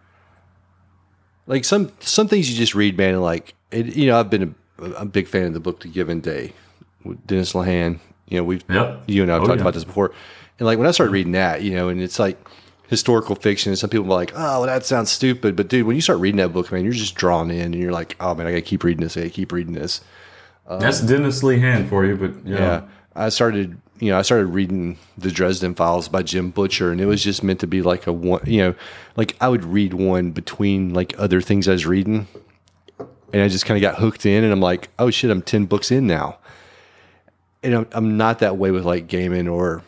Like 1.46 1.64
some 1.64 1.92
some 2.00 2.26
things 2.26 2.50
you 2.50 2.56
just 2.56 2.74
read, 2.74 2.96
man. 2.96 3.14
and 3.14 3.22
Like 3.22 3.54
it, 3.70 3.94
you 3.96 4.06
know, 4.06 4.18
I've 4.18 4.30
been 4.30 4.54
a, 4.78 4.90
a 4.92 5.04
big 5.04 5.26
fan 5.28 5.44
of 5.46 5.54
the 5.54 5.60
book 5.60 5.80
The 5.80 5.88
Given 5.88 6.20
Day 6.20 6.52
with 7.04 7.24
Dennis 7.26 7.52
Lehane. 7.52 7.98
You 8.28 8.38
know, 8.38 8.44
we've 8.44 8.64
Yep. 8.68 9.04
you 9.06 9.22
and 9.22 9.30
I 9.30 9.34
have 9.34 9.42
Oh, 9.44 9.46
talked 9.46 9.58
yeah. 9.58 9.62
about 9.62 9.74
this 9.74 9.84
before. 9.84 10.12
And 10.58 10.66
like 10.66 10.78
when 10.78 10.86
I 10.86 10.90
started 10.92 11.12
reading 11.12 11.32
that, 11.32 11.62
you 11.62 11.74
know, 11.74 11.88
and 11.88 12.00
it's 12.00 12.18
like 12.18 12.38
historical 12.88 13.34
fiction. 13.34 13.70
And 13.70 13.78
some 13.78 13.90
people 13.90 14.06
are 14.06 14.16
like, 14.16 14.32
oh, 14.34 14.60
well, 14.60 14.62
that 14.66 14.84
sounds 14.86 15.10
stupid. 15.10 15.56
But 15.56 15.68
dude, 15.68 15.86
when 15.86 15.96
you 15.96 16.02
start 16.02 16.18
reading 16.20 16.38
that 16.38 16.52
book, 16.52 16.70
man, 16.72 16.84
you're 16.84 16.92
just 16.92 17.14
drawn 17.14 17.50
in 17.50 17.60
and 17.72 17.74
you're 17.74 17.92
like, 17.92 18.16
oh 18.20 18.34
man, 18.34 18.46
I 18.46 18.50
gotta 18.50 18.62
keep 18.62 18.84
reading 18.84 19.02
this. 19.02 19.16
I 19.16 19.20
gotta 19.20 19.30
keep 19.30 19.52
reading 19.52 19.74
this. 19.74 20.00
Um, 20.66 20.80
That's 20.80 21.00
Dennis 21.00 21.42
Lehane 21.42 21.88
for 21.88 22.04
you, 22.06 22.16
but 22.16 22.46
yeah. 22.46 22.58
Yeah. 22.58 22.82
I 23.16 23.28
started, 23.28 23.76
you 24.00 24.10
know, 24.10 24.18
I 24.18 24.22
started 24.22 24.46
reading 24.46 24.98
the 25.18 25.30
Dresden 25.30 25.74
Files 25.74 26.08
by 26.08 26.22
Jim 26.22 26.50
Butcher, 26.50 26.90
and 26.90 27.00
it 27.00 27.06
was 27.06 27.22
just 27.22 27.42
meant 27.44 27.60
to 27.60 27.66
be 27.66 27.80
like 27.82 28.06
a 28.06 28.12
one, 28.12 28.40
you 28.46 28.58
know, 28.62 28.74
like 29.16 29.36
I 29.40 29.48
would 29.48 29.64
read 29.64 29.94
one 29.94 30.30
between 30.30 30.92
like 30.94 31.14
other 31.18 31.40
things 31.40 31.68
I 31.68 31.72
was 31.72 31.86
reading, 31.86 32.26
and 33.34 33.42
I 33.42 33.48
just 33.48 33.66
kind 33.66 33.76
of 33.76 33.82
got 33.82 34.00
hooked 34.00 34.26
in, 34.26 34.44
and 34.44 34.52
I'm 34.52 34.60
like, 34.60 34.90
oh 35.00 35.10
shit, 35.10 35.28
I'm 35.28 35.42
ten 35.42 35.66
books 35.66 35.90
in 35.90 36.06
now, 36.06 36.38
and 37.64 37.74
I'm, 37.74 37.86
I'm 37.90 38.16
not 38.16 38.38
that 38.38 38.58
way 38.58 38.70
with 38.70 38.84
like 38.84 39.08
Gaiman 39.08 39.52
or 39.52 39.82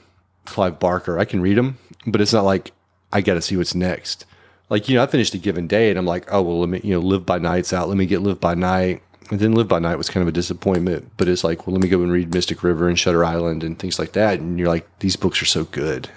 Clive 0.46 0.80
Barker. 0.80 1.16
I 1.16 1.24
can 1.24 1.40
read 1.40 1.56
them, 1.56 1.78
but 2.08 2.20
it's 2.20 2.32
not 2.32 2.44
like 2.44 2.72
I 3.12 3.20
got 3.20 3.34
to 3.34 3.40
see 3.40 3.56
what's 3.56 3.72
next. 3.72 4.26
Like 4.68 4.88
you 4.88 4.96
know, 4.96 5.02
I 5.04 5.06
finished 5.06 5.32
a 5.34 5.38
given 5.38 5.68
day, 5.68 5.90
and 5.90 5.98
I'm 5.98 6.06
like, 6.06 6.26
oh 6.32 6.42
well, 6.42 6.58
let 6.58 6.68
me 6.68 6.80
you 6.82 6.94
know, 6.94 7.00
live 7.00 7.24
by 7.24 7.38
nights 7.38 7.72
out. 7.72 7.88
Let 7.88 7.96
me 7.96 8.06
get 8.06 8.20
live 8.20 8.40
by 8.40 8.54
night. 8.54 9.00
And 9.30 9.40
then 9.40 9.56
Live 9.56 9.66
by 9.66 9.80
Night 9.80 9.96
was 9.96 10.08
kind 10.08 10.22
of 10.22 10.28
a 10.28 10.32
disappointment, 10.32 11.10
but 11.16 11.26
it's 11.26 11.42
like, 11.42 11.66
well, 11.66 11.74
let 11.74 11.82
me 11.82 11.88
go 11.88 12.00
and 12.00 12.12
read 12.12 12.32
Mystic 12.32 12.62
River 12.62 12.88
and 12.88 12.96
Shutter 12.96 13.24
Island 13.24 13.64
and 13.64 13.76
things 13.76 13.98
like 13.98 14.12
that. 14.12 14.38
And 14.38 14.56
you're 14.56 14.68
like, 14.68 14.86
these 15.00 15.16
books 15.16 15.42
are 15.42 15.46
so 15.46 15.64
good. 15.64 16.08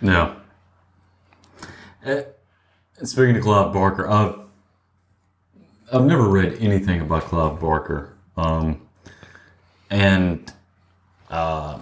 No. 0.00 0.34
Uh, 2.06 2.22
speaking 3.02 3.36
of 3.36 3.42
Clive 3.42 3.74
Barker, 3.74 4.08
I've 4.08 4.38
I've 5.92 6.04
never 6.04 6.28
read 6.28 6.58
anything 6.60 7.00
about 7.00 7.24
Clive 7.24 7.60
Barker, 7.60 8.12
um, 8.36 8.80
and 9.90 10.52
uh, 11.30 11.78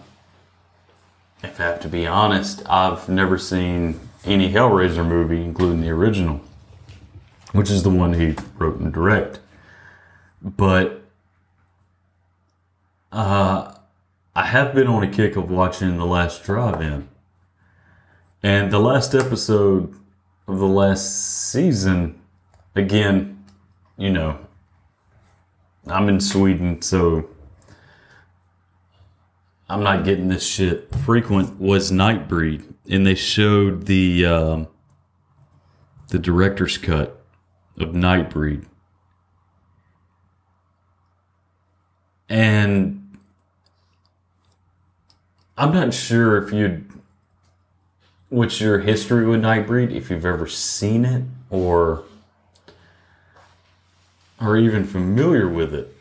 if 1.42 1.60
I 1.60 1.64
have 1.64 1.80
to 1.80 1.88
be 1.88 2.06
honest, 2.06 2.62
I've 2.68 3.08
never 3.08 3.36
seen 3.36 3.98
any 4.24 4.52
Hellraiser 4.52 5.06
movie, 5.06 5.42
including 5.42 5.80
the 5.80 5.90
original, 5.90 6.40
which 7.52 7.70
is 7.70 7.82
the 7.82 7.90
one 7.90 8.14
he 8.14 8.36
wrote 8.58 8.78
and 8.78 8.92
directed. 8.92 9.40
But 10.40 11.02
uh, 13.10 13.74
I 14.34 14.44
have 14.44 14.74
been 14.74 14.86
on 14.86 15.02
a 15.02 15.08
kick 15.08 15.36
of 15.36 15.50
watching 15.50 15.96
The 15.96 16.06
Last 16.06 16.44
Drive-In. 16.44 17.08
And 18.42 18.70
the 18.70 18.78
last 18.78 19.14
episode 19.14 19.94
of 20.46 20.58
the 20.58 20.66
last 20.66 21.50
season, 21.50 22.20
again, 22.76 23.35
you 23.96 24.10
know, 24.10 24.38
I'm 25.86 26.08
in 26.08 26.20
Sweden, 26.20 26.82
so 26.82 27.28
I'm 29.68 29.82
not 29.82 30.04
getting 30.04 30.28
this 30.28 30.46
shit 30.46 30.94
frequent. 31.04 31.58
Was 31.60 31.90
Nightbreed, 31.90 32.74
and 32.90 33.06
they 33.06 33.14
showed 33.14 33.86
the 33.86 34.26
um, 34.26 34.68
the 36.08 36.18
director's 36.18 36.78
cut 36.78 37.24
of 37.78 37.90
Nightbreed, 37.90 38.66
and 42.28 43.18
I'm 45.56 45.72
not 45.72 45.94
sure 45.94 46.36
if 46.42 46.52
you'd 46.52 46.90
what's 48.28 48.60
your 48.60 48.80
history 48.80 49.26
with 49.26 49.40
Nightbreed, 49.40 49.92
if 49.92 50.10
you've 50.10 50.26
ever 50.26 50.46
seen 50.46 51.04
it 51.04 51.24
or 51.48 52.04
or 54.40 54.56
even 54.56 54.84
familiar 54.84 55.48
with 55.48 55.74
it. 55.74 55.92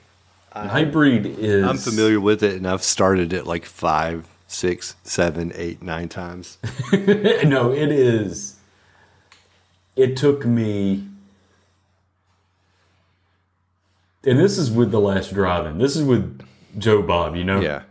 I, 0.54 0.68
Nightbreed 0.86 1.26
is 1.38 1.66
I'm 1.66 1.78
familiar 1.78 2.20
with 2.20 2.42
it, 2.44 2.56
and 2.56 2.68
I've 2.68 2.84
started 2.84 3.34
it 3.34 3.46
like 3.46 3.66
five, 3.66 4.28
six, 4.48 4.96
seven, 5.04 5.52
eight, 5.56 5.82
nine 5.82 6.08
times. 6.10 6.58
no, 6.94 7.72
it 7.72 7.92
is. 7.92 8.56
It 9.96 10.16
took 10.18 10.46
me, 10.46 11.06
and 14.26 14.40
this 14.40 14.58
is 14.58 14.72
with 14.72 14.92
the 14.92 15.00
last 15.00 15.34
drive-in. 15.34 15.78
This 15.78 15.96
is 15.96 16.04
with 16.04 16.42
Joe 16.78 17.02
Bob. 17.02 17.36
You 17.36 17.44
know, 17.44 17.60
Yeah. 17.62 17.84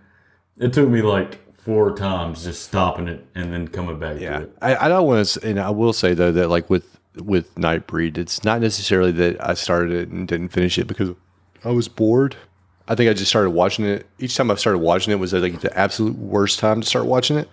It 0.58 0.72
took 0.72 0.88
me 0.88 1.02
like 1.02 1.40
four 1.58 1.96
times 1.96 2.44
just 2.44 2.62
stopping 2.62 3.08
it 3.08 3.26
and 3.34 3.52
then 3.52 3.66
coming 3.68 3.98
back 3.98 4.16
to 4.16 4.22
Yeah, 4.22 4.40
it. 4.40 4.52
I, 4.62 4.76
I 4.76 4.88
don't 4.88 5.06
want 5.06 5.26
to, 5.26 5.46
and 5.48 5.58
I 5.58 5.70
will 5.70 5.92
say 5.92 6.14
though 6.14 6.30
that 6.32 6.48
like 6.48 6.68
with 6.70 6.93
with 7.16 7.54
Nightbreed, 7.54 8.18
it's 8.18 8.44
not 8.44 8.60
necessarily 8.60 9.12
that 9.12 9.36
I 9.46 9.54
started 9.54 9.92
it 9.92 10.08
and 10.08 10.26
didn't 10.26 10.48
finish 10.48 10.78
it 10.78 10.86
because 10.86 11.10
I 11.64 11.70
was 11.70 11.88
bored. 11.88 12.36
I 12.88 12.94
think 12.94 13.08
I 13.08 13.14
just 13.14 13.30
started 13.30 13.50
watching 13.50 13.84
it. 13.86 14.06
Each 14.18 14.36
time 14.36 14.50
I 14.50 14.56
started 14.56 14.78
watching 14.78 15.12
it 15.12 15.16
was 15.16 15.32
at 15.32 15.42
like 15.42 15.60
the 15.60 15.76
absolute 15.78 16.16
worst 16.18 16.58
time 16.58 16.80
to 16.80 16.86
start 16.86 17.06
watching 17.06 17.38
it. 17.38 17.48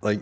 Like 0.00 0.20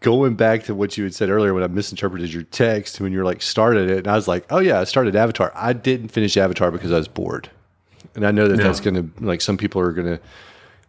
going 0.00 0.34
back 0.34 0.64
to 0.64 0.74
what 0.74 0.96
you 0.96 1.04
had 1.04 1.14
said 1.14 1.28
earlier 1.28 1.52
when 1.52 1.62
I 1.62 1.66
misinterpreted 1.66 2.32
your 2.32 2.44
text 2.44 3.00
when 3.00 3.12
you 3.12 3.18
were 3.18 3.24
like 3.24 3.42
started 3.42 3.90
it, 3.90 3.98
and 3.98 4.06
I 4.08 4.14
was 4.14 4.28
like, 4.28 4.46
oh 4.50 4.58
yeah, 4.58 4.80
I 4.80 4.84
started 4.84 5.16
Avatar. 5.16 5.52
I 5.54 5.72
didn't 5.72 6.08
finish 6.08 6.36
Avatar 6.36 6.70
because 6.70 6.92
I 6.92 6.96
was 6.98 7.08
bored, 7.08 7.50
and 8.14 8.26
I 8.26 8.30
know 8.30 8.48
that 8.48 8.58
Yeah. 8.58 8.64
that's 8.64 8.80
gonna 8.80 9.06
like 9.20 9.40
some 9.40 9.56
people 9.56 9.80
are 9.80 9.92
gonna 9.92 10.18
but 10.18 10.22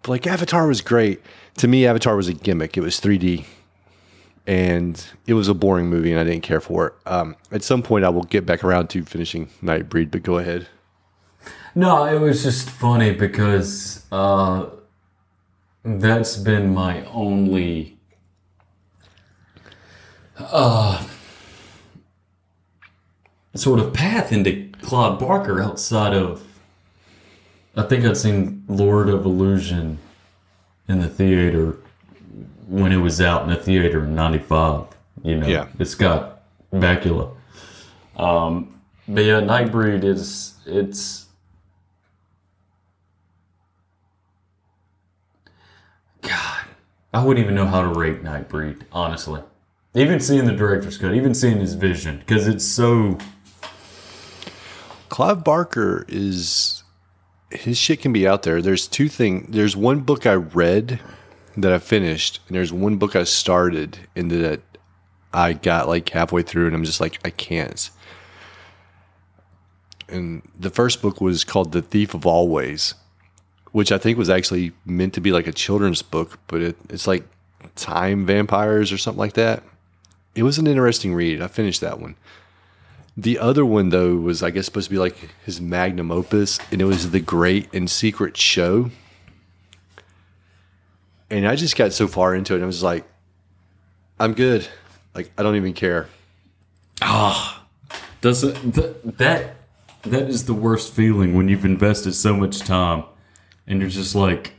like 0.07 0.27
Avatar 0.27 0.67
was 0.67 0.81
great. 0.81 1.21
To 1.57 1.67
me, 1.67 1.85
Avatar 1.85 2.15
was 2.15 2.27
a 2.27 2.33
gimmick. 2.33 2.77
It 2.77 2.81
was 2.81 2.99
3D, 2.99 3.45
and 4.45 5.05
it 5.25 5.33
was 5.33 5.47
a 5.47 5.53
boring 5.53 5.87
movie, 5.87 6.11
and 6.11 6.19
I 6.19 6.23
didn't 6.23 6.43
care 6.43 6.61
for 6.61 6.87
it. 6.87 6.93
Um, 7.05 7.35
at 7.51 7.63
some 7.63 7.81
point, 7.81 8.05
I 8.05 8.09
will 8.09 8.23
get 8.23 8.45
back 8.45 8.63
around 8.63 8.89
to 8.91 9.03
finishing 9.03 9.49
Nightbreed. 9.61 10.11
But 10.11 10.23
go 10.23 10.37
ahead. 10.37 10.67
No, 11.75 12.05
it 12.05 12.19
was 12.19 12.43
just 12.43 12.69
funny 12.69 13.13
because 13.13 14.05
uh, 14.11 14.67
that's 15.83 16.37
been 16.37 16.73
my 16.73 17.05
only 17.05 17.97
uh, 20.39 21.05
sort 23.55 23.79
of 23.79 23.93
path 23.93 24.31
into 24.31 24.69
Clive 24.81 25.19
Barker 25.19 25.61
outside 25.61 26.13
of. 26.13 26.46
I 27.77 27.83
think 27.83 28.03
I'd 28.05 28.17
seen 28.17 28.63
Lord 28.67 29.07
of 29.07 29.23
Illusion 29.25 29.99
in 30.87 30.99
the 30.99 31.07
theater 31.07 31.77
when 32.67 32.91
it 32.91 32.97
was 32.97 33.21
out 33.21 33.43
in 33.43 33.49
the 33.49 33.55
theater 33.55 34.03
in 34.03 34.15
'95. 34.15 34.85
You 35.23 35.37
know, 35.37 35.47
Yeah. 35.47 35.67
it's 35.79 35.95
got 35.95 36.41
Bakula. 36.73 37.31
Um, 38.17 38.79
but 39.07 39.23
yeah, 39.23 39.39
Nightbreed 39.41 40.03
is 40.03 40.55
it's 40.65 41.27
God, 46.21 46.65
I 47.13 47.23
wouldn't 47.23 47.43
even 47.43 47.55
know 47.55 47.67
how 47.67 47.81
to 47.81 47.87
rate 47.99 48.23
Nightbreed, 48.23 48.81
honestly. 48.91 49.41
Even 49.93 50.19
seeing 50.19 50.45
the 50.45 50.53
director's 50.53 50.97
cut, 50.97 51.13
even 51.13 51.33
seeing 51.33 51.57
his 51.59 51.73
vision, 51.75 52.19
because 52.19 52.47
it's 52.47 52.65
so. 52.65 53.17
Clive 55.09 55.43
Barker 55.43 56.05
is 56.09 56.83
his 57.49 57.77
shit 57.77 58.01
can 58.01 58.13
be 58.13 58.27
out 58.27 58.43
there. 58.43 58.61
There's 58.61 58.87
two 58.87 59.07
things. 59.09 59.47
There's 59.49 59.75
one 59.75 60.01
book 60.01 60.25
I 60.25 60.33
read 60.33 60.99
that 61.55 61.71
I 61.71 61.79
finished, 61.79 62.39
and 62.47 62.55
there's 62.55 62.73
one 62.73 62.97
book 62.97 63.15
I 63.15 63.23
started 63.23 63.97
and 64.15 64.29
that 64.31 64.61
I 65.33 65.53
got 65.53 65.87
like 65.87 66.09
halfway 66.09 66.41
through, 66.41 66.67
and 66.67 66.75
I'm 66.75 66.83
just 66.83 67.01
like, 67.01 67.19
I 67.25 67.29
can't. 67.29 67.89
And 70.09 70.41
the 70.57 70.69
first 70.69 71.01
book 71.01 71.19
was 71.19 71.43
called 71.43 71.71
The 71.71 71.81
Thief 71.81 72.13
of 72.13 72.25
Always, 72.25 72.95
which 73.71 73.91
I 73.91 73.97
think 73.97 74.17
was 74.17 74.29
actually 74.29 74.71
meant 74.85 75.13
to 75.15 75.21
be 75.21 75.31
like 75.31 75.47
a 75.47 75.51
children's 75.51 76.01
book, 76.01 76.39
but 76.47 76.61
it, 76.61 76.77
it's 76.89 77.07
like 77.07 77.25
time 77.75 78.25
vampires 78.25 78.91
or 78.91 78.97
something 78.97 79.19
like 79.19 79.33
that. 79.33 79.63
It 80.35 80.43
was 80.43 80.57
an 80.57 80.67
interesting 80.67 81.13
read. 81.13 81.41
I 81.41 81.47
finished 81.47 81.81
that 81.81 81.99
one. 81.99 82.15
The 83.19 83.39
other 83.39 83.65
one 83.65 83.89
though 83.89 84.15
was 84.15 84.43
I 84.43 84.51
guess 84.51 84.65
supposed 84.65 84.85
to 84.85 84.91
be 84.91 84.99
like 84.99 85.33
his 85.43 85.59
magnum 85.59 86.11
opus, 86.11 86.59
and 86.71 86.79
it 86.81 86.85
was 86.85 87.09
the 87.09 87.19
Great 87.19 87.73
and 87.73 87.89
Secret 87.89 88.37
Show. 88.37 88.91
And 91.29 91.47
I 91.47 91.55
just 91.55 91.75
got 91.75 91.91
so 91.93 92.07
far 92.07 92.35
into 92.35 92.53
it, 92.53 92.57
and 92.57 92.63
I 92.63 92.67
was 92.67 92.83
like, 92.83 93.05
I'm 94.19 94.33
good. 94.33 94.67
Like 95.15 95.31
I 95.37 95.43
don't 95.43 95.55
even 95.55 95.73
care. 95.73 96.07
Ah 97.01 97.65
Does 98.21 98.43
it, 98.43 98.55
th- 98.73 98.95
that 99.03 99.55
that 100.03 100.29
is 100.29 100.45
the 100.45 100.53
worst 100.53 100.93
feeling 100.93 101.35
when 101.35 101.47
you've 101.49 101.65
invested 101.65 102.13
so 102.13 102.35
much 102.35 102.59
time 102.59 103.03
and 103.65 103.81
you're 103.81 103.89
just 103.89 104.15
like 104.15 104.53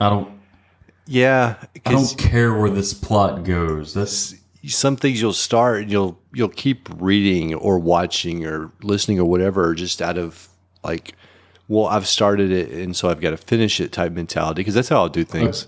I 0.00 0.08
don't 0.10 0.28
Yeah, 1.06 1.56
I 1.86 1.92
don't 1.92 2.18
care 2.18 2.52
where 2.54 2.70
this 2.70 2.94
plot 2.94 3.44
goes. 3.44 3.94
That's 3.94 4.34
some 4.68 4.96
things 4.96 5.20
you'll 5.20 5.32
start 5.32 5.82
and 5.82 5.90
you'll 5.92 6.18
you'll 6.32 6.48
keep 6.48 6.88
reading 6.98 7.54
or 7.54 7.78
watching 7.78 8.44
or 8.46 8.70
listening 8.82 9.18
or 9.18 9.24
whatever 9.24 9.74
just 9.74 10.00
out 10.02 10.16
of 10.18 10.48
like, 10.82 11.14
well, 11.68 11.86
I've 11.86 12.06
started 12.06 12.50
it 12.50 12.70
and 12.70 12.94
so 12.96 13.08
I've 13.08 13.20
got 13.20 13.30
to 13.30 13.36
finish 13.36 13.80
it 13.80 13.92
type 13.92 14.12
mentality 14.12 14.60
because 14.60 14.74
that's 14.74 14.88
how 14.88 14.96
I'll 14.96 15.08
do 15.08 15.24
things. 15.24 15.66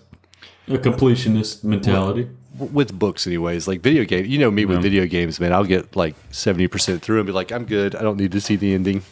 a 0.69 0.73
completionist 0.79 1.63
mentality. 1.65 2.29
with 2.59 2.99
books 2.99 3.27
anyways 3.27 3.69
like 3.69 3.81
video 3.83 4.05
game 4.05 4.25
you 4.27 4.39
know 4.39 4.51
me 4.51 4.65
with 4.65 4.81
video 4.83 5.05
games 5.07 5.39
man 5.39 5.53
i'll 5.53 5.63
get 5.63 5.95
like 5.95 6.15
70% 6.33 7.01
through 7.03 7.19
and 7.19 7.27
be 7.27 7.33
like 7.33 7.53
i'm 7.53 7.67
good 7.67 7.95
i 7.95 8.01
don't 8.03 8.17
need 8.17 8.33
to 8.33 8.41
see 8.41 8.57
the 8.57 8.73
ending 8.73 9.03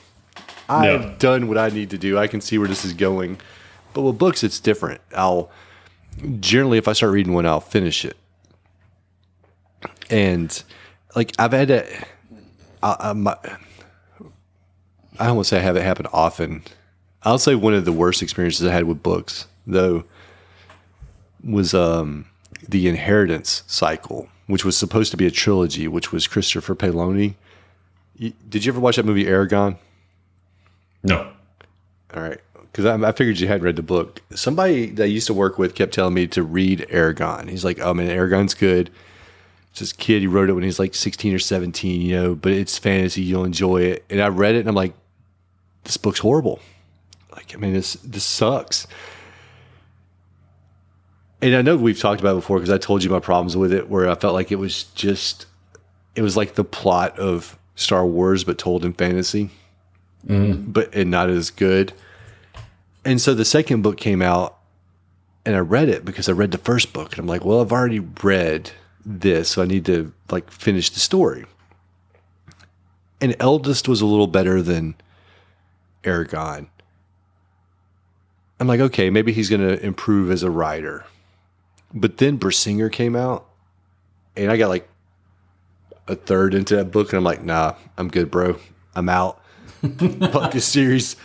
i've 0.69 1.03
Yeah. 1.03 1.15
done 1.19 1.47
what 1.47 1.59
i 1.59 1.69
need 1.69 1.91
to 1.91 1.99
do 1.99 2.19
i 2.19 2.27
can 2.27 2.41
see 2.41 2.57
where 2.59 2.67
this 2.69 2.85
is 2.87 2.93
going 2.95 3.39
But 3.93 4.01
with 4.03 4.19
books, 4.19 4.43
it's 4.43 4.59
different. 4.61 5.01
I'll 5.15 5.51
generally, 6.41 6.79
if 6.79 6.89
I 6.89 6.93
start 6.95 7.13
reading 7.13 7.33
one, 7.35 7.47
I'll 7.47 7.61
finish 7.61 8.05
it. 8.05 8.17
And 10.11 10.63
like 11.17 11.33
I've 11.39 11.53
had 11.53 11.69
to, 11.69 11.87
I, 12.83 12.97
I, 13.01 13.13
my, 13.13 13.37
I 15.19 15.27
don't 15.27 15.37
want 15.37 15.47
to 15.47 15.49
say 15.51 15.59
I 15.59 15.63
have 15.63 15.77
it 15.77 15.83
happen 15.83 16.07
often. 16.13 16.63
I'll 17.23 17.39
say 17.39 17.55
one 17.55 17.75
of 17.75 17.85
the 17.85 17.93
worst 17.93 18.23
experiences 18.23 18.67
I 18.67 18.73
had 18.73 18.85
with 18.85 19.03
books, 19.03 19.47
though, 19.67 20.05
was 21.43 21.73
um, 21.75 22.27
the 22.69 22.87
Inheritance 22.89 23.63
cycle, 23.67 24.29
which 24.47 24.65
was 24.65 24.77
supposed 24.77 25.11
to 25.13 25.17
be 25.17 25.27
a 25.27 25.31
trilogy, 25.31 25.89
which 25.89 26.13
was 26.13 26.27
Christopher 26.27 26.75
Paolini. 26.75 27.35
Y- 28.21 28.33
Did 28.49 28.65
you 28.65 28.73
ever 28.73 28.81
watch 28.81 28.97
that 28.97 29.07
movie 29.07 29.25
Eragon? 29.25 29.77
No. 31.03 31.31
All 32.15 32.23
right, 32.23 32.39
because 32.71 32.85
I, 32.87 32.95
I 33.09 33.13
figured 33.13 33.41
you 33.41 33.49
hadn't 33.49 33.65
read 33.65 33.77
the 33.77 33.83
book. 33.83 34.23
Somebody 34.35 34.87
that 34.91 35.03
I 35.05 35.07
used 35.07 35.27
to 35.27 35.35
work 35.35 35.59
with 35.59 35.75
kept 35.75 35.93
telling 35.95 36.15
me 36.15 36.27
to 36.29 36.43
read 36.43 36.87
Eragon. 36.91 37.49
He's 37.51 37.65
like, 37.65 37.81
"Oh 37.81 37.93
man, 37.93 38.07
Eragon's 38.09 38.55
good." 38.55 38.91
This 39.79 39.93
kid. 39.93 40.21
He 40.21 40.27
wrote 40.27 40.49
it 40.49 40.53
when 40.53 40.65
he's 40.65 40.79
like 40.79 40.95
sixteen 40.95 41.35
or 41.35 41.39
seventeen, 41.39 42.01
you 42.01 42.15
know. 42.15 42.35
But 42.35 42.53
it's 42.53 42.79
fantasy. 42.79 43.23
You'll 43.23 43.45
enjoy 43.45 43.83
it. 43.83 44.05
And 44.09 44.21
I 44.21 44.29
read 44.29 44.55
it, 44.55 44.61
and 44.61 44.69
I'm 44.69 44.75
like, 44.75 44.95
"This 45.83 45.97
book's 45.97 46.21
horrible." 46.21 46.61
Like, 47.33 47.55
I 47.55 47.59
mean, 47.59 47.73
this 47.73 47.95
this 47.95 48.25
sucks. 48.25 48.87
And 51.43 51.55
I 51.55 51.63
know 51.63 51.77
we've 51.77 51.99
talked 51.99 52.21
about 52.21 52.33
it 52.33 52.37
before 52.37 52.59
because 52.59 52.73
I 52.73 52.79
told 52.79 53.05
you 53.05 53.11
my 53.11 53.21
problems 53.21 53.57
with 53.57 53.73
it, 53.73 53.91
where 53.91 54.09
I 54.09 54.15
felt 54.15 54.33
like 54.33 54.51
it 54.51 54.57
was 54.57 54.85
just, 54.95 55.45
it 56.15 56.23
was 56.23 56.39
like 56.39 56.55
the 56.55 56.65
plot 56.65 57.19
of 57.19 57.59
Star 57.75 58.07
Wars, 58.07 58.45
but 58.45 58.57
told 58.57 58.83
in 58.83 58.95
fantasy 58.95 59.51
mm-hmm. 60.27 60.71
but 60.71 60.95
and 60.95 61.11
not 61.11 61.31
as 61.31 61.51
good. 61.51 61.93
And 63.05 63.21
so 63.21 63.35
the 63.35 63.45
second 63.45 63.83
book 63.83 63.97
came 63.97 64.23
out, 64.23 64.59
and 65.45 65.55
I 65.55 65.59
read 65.59 65.89
it 65.89 66.05
because 66.05 66.29
I 66.29 66.33
read 66.33 66.53
the 66.53 66.59
first 66.59 66.93
book, 66.93 67.13
and 67.13 67.21
I'm 67.21 67.27
like, 67.27 67.45
well, 67.45 67.61
I've 67.61 67.73
already 67.73 68.01
read 68.01 68.73
this, 69.05 69.51
so 69.51 69.63
I 69.63 69.67
need 69.67 69.85
to 69.87 70.13
like 70.31 70.51
finish 70.51 70.91
the 70.91 71.01
story. 71.01 71.45
And 73.21 73.37
Eldest 73.41 73.89
was 73.89 74.01
a 74.01 74.07
little 74.07 74.27
better 74.27 74.61
than 74.63 74.95
Eragon. 76.03 76.69
I'm 78.61 78.67
like, 78.67 78.81
okay, 78.81 79.11
maybe 79.11 79.33
he's 79.33 79.51
going 79.51 79.61
to 79.61 79.85
improve 79.85 80.31
as 80.31 80.43
a 80.43 80.51
writer. 80.51 81.05
But 81.93 82.19
then 82.19 82.39
Brisingr 82.39 82.91
came 82.91 83.17
out, 83.17 83.47
and 84.37 84.51
I 84.51 84.57
got 84.57 84.69
like 84.69 84.89
a 86.09 86.15
third 86.15 86.55
into 86.55 86.77
that 86.77 86.87
book, 86.87 87.13
and 87.13 87.19
I'm 87.19 87.25
like, 87.25 87.43
nah, 87.43 87.75
I'm 87.97 88.09
good, 88.09 88.31
bro. 88.31 88.59
I'm 88.95 89.09
out. 89.09 89.41
Fuck 89.83 90.53
this 90.53 90.67
series. 90.67 91.17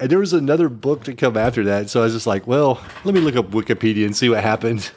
And 0.00 0.10
there 0.10 0.18
was 0.18 0.32
another 0.32 0.68
book 0.68 1.04
to 1.04 1.14
come 1.14 1.36
after 1.36 1.64
that. 1.64 1.88
So 1.88 2.00
I 2.00 2.04
was 2.04 2.12
just 2.12 2.26
like, 2.26 2.46
well, 2.46 2.82
let 3.04 3.14
me 3.14 3.20
look 3.20 3.36
up 3.36 3.50
Wikipedia 3.50 4.04
and 4.04 4.16
see 4.16 4.28
what 4.28 4.42
happened. 4.42 4.90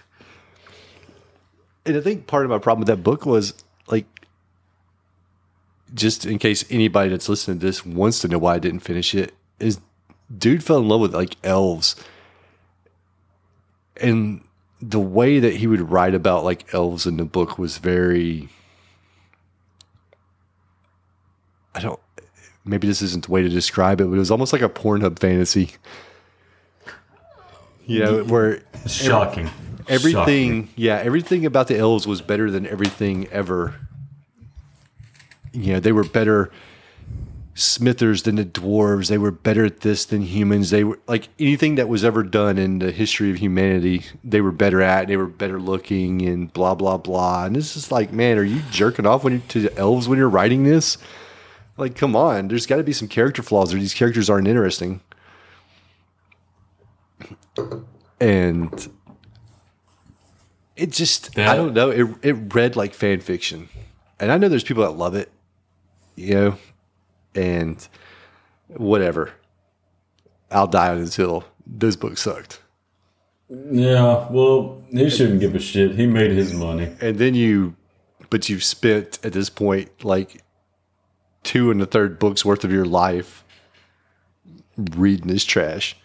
And 1.85 1.97
I 1.97 2.01
think 2.01 2.27
part 2.27 2.45
of 2.45 2.49
my 2.49 2.57
problem 2.57 2.81
with 2.81 2.87
that 2.87 3.03
book 3.03 3.25
was 3.25 3.53
like, 3.87 4.05
just 5.93 6.25
in 6.25 6.39
case 6.39 6.65
anybody 6.69 7.09
that's 7.09 7.29
listening 7.29 7.59
to 7.59 7.65
this 7.65 7.85
wants 7.85 8.19
to 8.19 8.27
know 8.27 8.39
why 8.39 8.55
I 8.55 8.59
didn't 8.59 8.79
finish 8.79 9.13
it, 9.13 9.33
is 9.59 9.79
dude 10.35 10.63
fell 10.63 10.79
in 10.79 10.87
love 10.87 11.01
with 11.01 11.13
like 11.13 11.35
elves. 11.43 11.95
And 13.97 14.41
the 14.81 14.99
way 14.99 15.39
that 15.39 15.55
he 15.55 15.67
would 15.67 15.91
write 15.91 16.13
about 16.13 16.43
like 16.43 16.73
elves 16.73 17.05
in 17.05 17.17
the 17.17 17.25
book 17.25 17.57
was 17.57 17.77
very 17.77 18.49
I 21.73 21.81
don't 21.81 21.99
maybe 22.65 22.87
this 22.87 23.01
isn't 23.01 23.25
the 23.25 23.31
way 23.31 23.41
to 23.41 23.49
describe 23.49 24.01
it, 24.01 24.05
but 24.05 24.15
it 24.15 24.19
was 24.19 24.31
almost 24.31 24.51
like 24.51 24.61
a 24.61 24.69
Pornhub 24.69 25.19
fantasy. 25.19 25.71
You 27.85 27.99
know, 27.99 28.23
where 28.23 28.63
Shocking. 28.87 29.49
Everything, 29.87 30.69
yeah, 30.75 30.97
everything 30.97 31.45
about 31.45 31.67
the 31.67 31.77
elves 31.77 32.07
was 32.07 32.21
better 32.21 32.49
than 32.51 32.65
everything 32.67 33.27
ever. 33.27 33.75
You 35.51 35.73
know, 35.73 35.79
they 35.79 35.91
were 35.91 36.03
better 36.03 36.51
smithers 37.55 38.23
than 38.23 38.35
the 38.35 38.45
dwarves. 38.45 39.07
They 39.07 39.17
were 39.17 39.31
better 39.31 39.65
at 39.65 39.79
this 39.79 40.05
than 40.05 40.21
humans. 40.21 40.69
They 40.69 40.83
were 40.83 40.99
like 41.07 41.29
anything 41.39 41.75
that 41.75 41.87
was 41.87 42.03
ever 42.03 42.21
done 42.21 42.57
in 42.57 42.79
the 42.79 42.91
history 42.91 43.31
of 43.31 43.37
humanity, 43.37 44.03
they 44.23 44.41
were 44.41 44.51
better 44.51 44.81
at. 44.81 45.07
They 45.07 45.17
were 45.17 45.25
better 45.25 45.59
looking 45.59 46.21
and 46.23 46.51
blah 46.51 46.75
blah 46.75 46.97
blah. 46.97 47.45
And 47.45 47.55
this 47.55 47.75
is 47.77 47.91
like, 47.91 48.11
man, 48.11 48.37
are 48.37 48.43
you 48.43 48.61
jerking 48.71 49.05
off 49.05 49.23
when 49.23 49.33
you 49.33 49.41
to 49.47 49.61
the 49.61 49.77
elves 49.77 50.07
when 50.07 50.19
you're 50.19 50.29
writing 50.29 50.63
this? 50.63 50.97
Like, 51.77 51.95
come 51.95 52.15
on, 52.15 52.47
there's 52.47 52.65
got 52.65 52.77
to 52.77 52.83
be 52.83 52.93
some 52.93 53.07
character 53.07 53.41
flaws, 53.41 53.73
or 53.73 53.77
these 53.77 53.93
characters 53.93 54.29
aren't 54.29 54.47
interesting. 54.47 55.01
And 58.19 58.89
it 60.75 60.91
just, 60.91 61.37
I 61.37 61.55
don't 61.55 61.73
know. 61.73 61.89
It 61.89 62.07
it 62.21 62.53
read 62.53 62.75
like 62.75 62.93
fan 62.93 63.19
fiction, 63.21 63.69
and 64.19 64.31
I 64.31 64.37
know 64.37 64.49
there's 64.49 64.63
people 64.63 64.83
that 64.83 64.91
love 64.91 65.15
it, 65.15 65.31
you 66.15 66.33
know, 66.33 66.57
and 67.33 67.87
whatever. 68.67 69.31
I'll 70.51 70.67
die 70.67 70.89
on 70.89 70.99
this 70.99 71.15
hill. 71.15 71.43
Those 71.65 71.95
books 71.95 72.21
sucked. 72.21 72.61
Yeah, 73.49 74.27
well, 74.29 74.81
he 74.91 75.09
shouldn't 75.09 75.39
give 75.39 75.55
a 75.55 75.59
shit. 75.59 75.95
He 75.95 76.07
made 76.07 76.31
his 76.31 76.53
money. 76.53 76.95
And 76.99 77.17
then 77.17 77.35
you, 77.35 77.75
but 78.29 78.49
you've 78.49 78.63
spent 78.63 79.19
at 79.23 79.33
this 79.33 79.49
point 79.49 80.03
like 80.03 80.43
two 81.43 81.69
and 81.69 81.81
a 81.81 81.85
third 81.85 82.17
books 82.17 82.43
worth 82.43 82.63
of 82.63 82.71
your 82.71 82.85
life 82.85 83.43
reading 84.77 85.27
this 85.27 85.45
trash. 85.45 85.95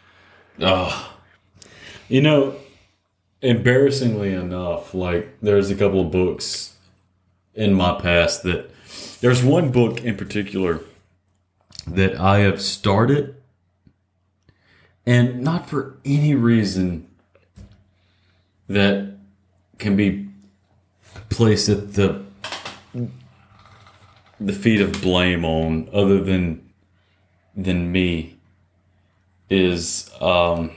Oh. 0.60 1.16
You 2.08 2.20
know, 2.20 2.56
embarrassingly 3.42 4.34
enough, 4.34 4.94
like 4.94 5.38
there's 5.40 5.70
a 5.70 5.74
couple 5.74 6.00
of 6.00 6.10
books 6.10 6.76
in 7.54 7.74
my 7.74 7.98
past 8.00 8.42
that 8.42 8.70
there's 9.20 9.42
one 9.42 9.70
book 9.70 10.02
in 10.02 10.16
particular 10.16 10.80
that 11.86 12.18
I 12.18 12.40
have 12.40 12.60
started 12.60 13.36
and 15.06 15.42
not 15.42 15.68
for 15.68 15.98
any 16.04 16.34
reason 16.34 17.08
that 18.68 19.16
can 19.78 19.96
be 19.96 20.28
placed 21.28 21.68
at 21.68 21.94
the 21.94 22.24
the 24.38 24.52
feet 24.52 24.80
of 24.80 25.00
blame 25.02 25.44
on 25.44 25.88
other 25.92 26.22
than 26.22 26.70
than 27.56 27.90
me 27.90 28.38
is 29.48 30.10
um 30.20 30.70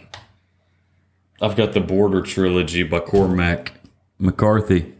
I've 1.43 1.57
got 1.57 1.73
the 1.73 1.81
Border 1.81 2.21
trilogy 2.21 2.83
by 2.83 3.01
Cormac 3.01 3.73
McCarthy 4.17 4.93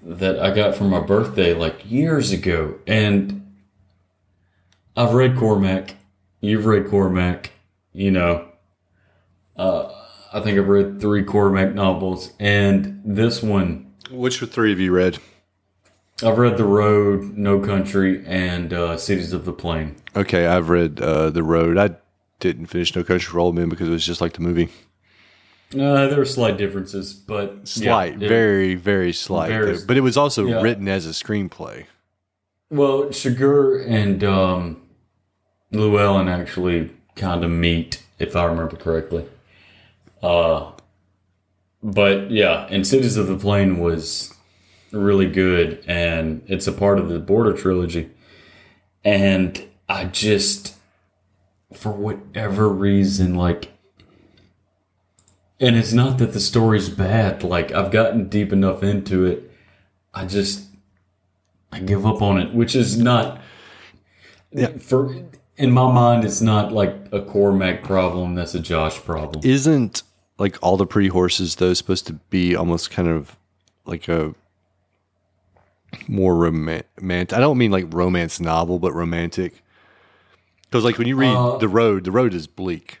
that 0.00 0.38
I 0.38 0.54
got 0.54 0.76
for 0.76 0.84
my 0.84 1.00
birthday 1.00 1.54
like 1.54 1.90
years 1.90 2.30
ago 2.30 2.76
and 2.86 3.52
I've 4.96 5.12
read 5.12 5.36
Cormac 5.36 5.96
you've 6.40 6.66
read 6.66 6.88
Cormac 6.88 7.50
you 7.92 8.12
know 8.12 8.46
uh 9.56 9.92
I 10.32 10.38
think 10.38 10.56
I've 10.56 10.68
read 10.68 11.00
three 11.00 11.24
Cormac 11.24 11.74
novels 11.74 12.32
and 12.38 13.02
this 13.04 13.42
one 13.42 13.92
Which 14.12 14.38
three 14.38 14.70
have 14.70 14.78
you 14.78 14.92
read? 14.92 15.18
I've 16.22 16.38
read 16.38 16.58
The 16.58 16.64
Road, 16.64 17.36
No 17.36 17.58
Country, 17.60 18.22
and 18.26 18.74
uh, 18.74 18.98
Cities 18.98 19.32
of 19.32 19.46
the 19.46 19.54
Plain. 19.54 19.96
Okay, 20.14 20.46
I've 20.46 20.68
read 20.68 21.00
uh, 21.00 21.30
The 21.30 21.42
Road. 21.42 21.78
I 21.78 21.96
didn't 22.40 22.66
finish 22.66 22.94
No 22.96 23.04
Country 23.04 23.30
for 23.30 23.38
Old 23.38 23.54
Men 23.54 23.68
because 23.68 23.88
it 23.88 23.92
was 23.92 24.04
just 24.04 24.20
like 24.20 24.32
the 24.32 24.40
movie. 24.40 24.68
Uh, 25.72 26.08
there 26.08 26.18
were 26.18 26.24
slight 26.24 26.56
differences, 26.56 27.12
but 27.14 27.68
Slight, 27.68 28.18
yeah, 28.18 28.26
it- 28.26 28.28
very, 28.28 28.74
very 28.74 29.12
slight. 29.12 29.48
Very- 29.50 29.78
but 29.86 29.96
it 29.96 30.00
was 30.00 30.16
also 30.16 30.46
yeah. 30.46 30.60
written 30.60 30.88
as 30.88 31.06
a 31.06 31.10
screenplay. 31.10 31.84
Well, 32.70 33.04
Chigurh 33.04 33.86
and 33.88 34.22
um, 34.24 34.82
Llewellyn 35.72 36.28
actually 36.28 36.90
kind 37.16 37.44
of 37.44 37.50
meet, 37.50 38.02
if 38.18 38.34
I 38.34 38.44
remember 38.44 38.76
correctly. 38.76 39.26
Uh, 40.22 40.72
but 41.82 42.30
yeah, 42.30 42.66
and 42.70 42.86
Cities 42.86 43.16
of 43.16 43.26
the 43.28 43.36
Plain 43.36 43.78
was 43.78 44.34
really 44.92 45.28
good, 45.30 45.82
and 45.86 46.42
it's 46.46 46.66
a 46.66 46.72
part 46.72 46.98
of 46.98 47.08
the 47.08 47.18
Border 47.18 47.52
trilogy. 47.52 48.10
And 49.04 49.64
I 49.88 50.04
just, 50.04 50.74
for 51.72 51.92
whatever 51.92 52.68
reason, 52.68 53.34
like, 53.34 53.72
and 55.58 55.76
it's 55.76 55.92
not 55.92 56.18
that 56.18 56.32
the 56.32 56.40
story's 56.40 56.88
bad. 56.88 57.42
Like, 57.42 57.72
I've 57.72 57.90
gotten 57.90 58.28
deep 58.28 58.52
enough 58.52 58.82
into 58.82 59.24
it. 59.24 59.50
I 60.12 60.24
just, 60.24 60.68
I 61.70 61.80
give 61.80 62.06
up 62.06 62.22
on 62.22 62.40
it, 62.40 62.54
which 62.54 62.74
is 62.74 62.98
not 62.98 63.40
for 64.80 65.14
in 65.56 65.70
my 65.70 65.92
mind. 65.92 66.24
It's 66.24 66.40
not 66.40 66.72
like 66.72 66.96
a 67.12 67.22
Cormac 67.22 67.84
problem. 67.84 68.34
That's 68.34 68.54
a 68.54 68.60
Josh 68.60 68.98
problem. 68.98 69.42
Isn't 69.44 70.02
like 70.38 70.56
all 70.62 70.76
the 70.76 70.86
pretty 70.86 71.08
horses 71.08 71.56
though 71.56 71.74
supposed 71.74 72.06
to 72.08 72.14
be 72.14 72.56
almost 72.56 72.90
kind 72.90 73.08
of 73.08 73.36
like 73.84 74.08
a 74.08 74.34
more 76.08 76.34
romantic? 76.34 77.32
I 77.32 77.38
don't 77.38 77.58
mean 77.58 77.70
like 77.70 77.92
romance 77.92 78.40
novel, 78.40 78.78
but 78.78 78.92
romantic. 78.92 79.62
Because 80.70 80.84
like 80.84 80.98
when 80.98 81.08
you 81.08 81.16
read 81.16 81.34
Uh, 81.34 81.58
the 81.58 81.68
road, 81.68 82.04
the 82.04 82.12
road 82.12 82.32
is 82.32 82.46
bleak. 82.46 83.00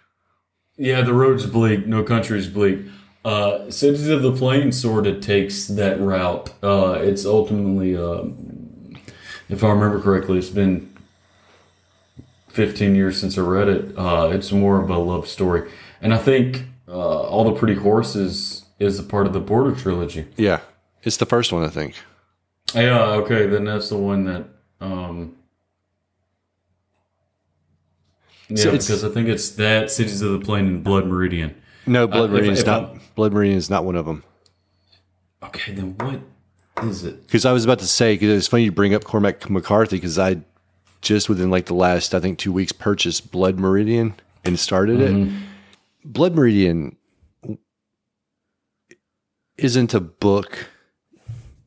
Yeah, 0.76 1.02
the 1.02 1.12
road's 1.14 1.46
bleak. 1.46 1.86
No 1.86 2.02
country's 2.02 2.48
bleak. 2.48 2.80
Uh, 3.24 3.70
Cities 3.70 4.08
of 4.08 4.22
the 4.22 4.32
Plain 4.32 4.72
sort 4.72 5.06
of 5.06 5.20
takes 5.20 5.66
that 5.68 6.00
route. 6.00 6.52
Uh, 6.62 6.98
it's 7.00 7.24
ultimately, 7.26 7.94
um, 7.96 8.96
if 9.48 9.62
I 9.62 9.68
remember 9.68 10.00
correctly, 10.00 10.38
it's 10.38 10.48
been 10.48 10.90
15 12.48 12.94
years 12.94 13.20
since 13.20 13.38
I 13.38 13.42
read 13.42 13.68
it. 13.68 13.96
Uh, 13.96 14.30
it's 14.32 14.50
more 14.50 14.82
of 14.82 14.90
a 14.90 14.98
love 14.98 15.28
story. 15.28 15.70
And 16.02 16.12
I 16.14 16.18
think 16.18 16.64
uh, 16.88 16.92
All 16.92 17.44
the 17.44 17.52
Pretty 17.52 17.74
Horses 17.80 18.64
is 18.78 18.98
a 18.98 19.02
part 19.02 19.26
of 19.26 19.32
the 19.32 19.40
Border 19.40 19.74
trilogy. 19.76 20.26
Yeah, 20.36 20.60
it's 21.02 21.18
the 21.18 21.26
first 21.26 21.52
one 21.52 21.62
I 21.62 21.68
think. 21.68 21.94
Yeah, 22.74 23.02
okay, 23.22 23.46
then 23.46 23.64
that's 23.64 23.90
the 23.90 23.96
one 23.98 24.24
that. 24.24 24.44
Um, 24.80 25.36
yeah, 28.50 28.56
So 28.64 28.70
because 28.72 29.04
I 29.04 29.08
think 29.08 29.28
it's 29.28 29.50
that 29.50 29.90
Cities 29.90 30.20
of 30.22 30.32
the 30.32 30.38
Plain 30.44 30.66
and 30.66 30.84
Blood 30.84 31.06
Meridian. 31.06 31.54
No, 31.86 32.06
Blood 32.06 32.30
Uh, 32.30 32.32
Meridian 32.32 32.54
is 32.54 32.66
not. 32.66 32.82
I'm- 32.84 33.00
Blood 33.14 33.32
Meridian 33.32 33.56
is 33.58 33.70
not 33.70 33.84
one 33.84 33.96
of 33.96 34.06
them. 34.06 34.22
Okay, 35.42 35.72
then 35.72 35.94
what 35.98 36.20
is 36.86 37.04
it? 37.04 37.26
Because 37.26 37.44
I 37.44 37.52
was 37.52 37.64
about 37.64 37.78
to 37.80 37.86
say, 37.86 38.14
because 38.14 38.36
it's 38.36 38.46
funny 38.46 38.64
you 38.64 38.72
bring 38.72 38.94
up 38.94 39.04
Cormac 39.04 39.48
McCarthy, 39.50 39.96
because 39.96 40.18
I 40.18 40.42
just 41.02 41.28
within 41.28 41.50
like 41.50 41.66
the 41.66 41.74
last, 41.74 42.14
I 42.14 42.20
think, 42.20 42.38
two 42.38 42.52
weeks 42.52 42.72
purchased 42.72 43.30
Blood 43.30 43.58
Meridian 43.58 44.14
and 44.44 44.58
started 44.58 45.00
it. 45.00 45.32
Blood 46.04 46.34
Meridian 46.34 46.96
isn't 49.56 49.94
a 49.94 50.00
book 50.00 50.68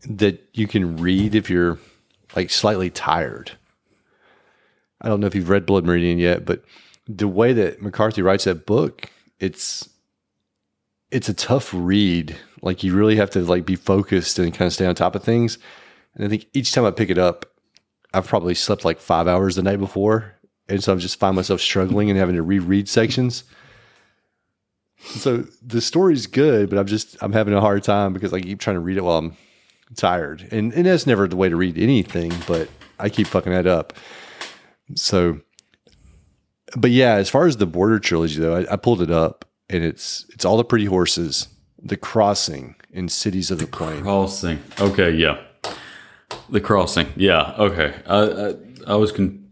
that 0.07 0.47
you 0.53 0.67
can 0.67 0.97
read 0.97 1.35
if 1.35 1.49
you're 1.49 1.79
like 2.35 2.49
slightly 2.49 2.89
tired. 2.89 3.51
I 5.03 5.09
don't 5.09 5.19
know 5.19 5.27
if 5.27 5.35
you've 5.35 5.49
read 5.49 5.65
Blood 5.65 5.85
Meridian 5.85 6.17
yet, 6.17 6.45
but 6.45 6.63
the 7.07 7.27
way 7.27 7.53
that 7.53 7.81
McCarthy 7.81 8.21
writes 8.21 8.45
that 8.45 8.65
book, 8.65 9.09
it's 9.39 9.89
it's 11.11 11.29
a 11.29 11.33
tough 11.33 11.71
read. 11.73 12.35
Like 12.61 12.83
you 12.83 12.95
really 12.95 13.17
have 13.17 13.29
to 13.31 13.41
like 13.41 13.65
be 13.65 13.75
focused 13.75 14.39
and 14.39 14.53
kind 14.53 14.67
of 14.67 14.73
stay 14.73 14.85
on 14.85 14.95
top 14.95 15.15
of 15.15 15.23
things. 15.23 15.57
And 16.15 16.25
I 16.25 16.29
think 16.29 16.47
each 16.53 16.71
time 16.71 16.85
I 16.85 16.91
pick 16.91 17.09
it 17.09 17.17
up, 17.17 17.45
I've 18.13 18.27
probably 18.27 18.55
slept 18.55 18.85
like 18.85 18.99
five 18.99 19.27
hours 19.27 19.55
the 19.55 19.63
night 19.63 19.79
before, 19.79 20.35
and 20.69 20.83
so 20.83 20.93
I'm 20.93 20.99
just 20.99 21.19
find 21.19 21.35
myself 21.35 21.59
struggling 21.59 22.09
and 22.09 22.17
having 22.17 22.35
to 22.35 22.43
reread 22.43 22.87
sections. 22.87 23.43
So 24.99 25.45
the 25.61 25.81
story's 25.81 26.27
good, 26.27 26.69
but 26.69 26.79
I'm 26.79 26.87
just 26.87 27.17
I'm 27.21 27.33
having 27.33 27.53
a 27.53 27.59
hard 27.61 27.83
time 27.83 28.13
because 28.13 28.31
I 28.31 28.39
keep 28.39 28.59
trying 28.59 28.75
to 28.75 28.79
read 28.79 28.97
it 28.97 29.03
while 29.03 29.17
I'm 29.17 29.35
tired, 29.95 30.47
and 30.51 30.71
and 30.73 30.85
that's 30.85 31.05
never 31.05 31.27
the 31.27 31.35
way 31.35 31.49
to 31.49 31.55
read 31.55 31.77
anything. 31.77 32.31
But 32.47 32.69
I 32.99 33.09
keep 33.09 33.27
fucking 33.27 33.51
that 33.51 33.67
up. 33.67 33.93
So, 34.95 35.39
but 36.75 36.91
yeah, 36.91 37.15
as 37.15 37.29
far 37.29 37.47
as 37.47 37.57
the 37.57 37.65
Border 37.65 37.99
trilogy 37.99 38.39
though, 38.39 38.55
I, 38.55 38.73
I 38.73 38.75
pulled 38.75 39.01
it 39.01 39.11
up, 39.11 39.45
and 39.69 39.83
it's 39.83 40.25
it's 40.29 40.45
all 40.45 40.57
the 40.57 40.63
pretty 40.63 40.85
horses, 40.85 41.47
the 41.81 41.97
crossing, 41.97 42.75
and 42.93 43.11
cities 43.11 43.51
of 43.51 43.59
the 43.59 43.67
plain. 43.67 44.01
Crossing. 44.01 44.61
Okay, 44.79 45.11
yeah. 45.11 45.39
The 46.49 46.61
crossing. 46.61 47.07
Yeah. 47.15 47.53
Okay. 47.57 47.95
I 48.05 48.17
I, 48.17 48.53
I 48.87 48.95
was 48.95 49.11
con- 49.11 49.49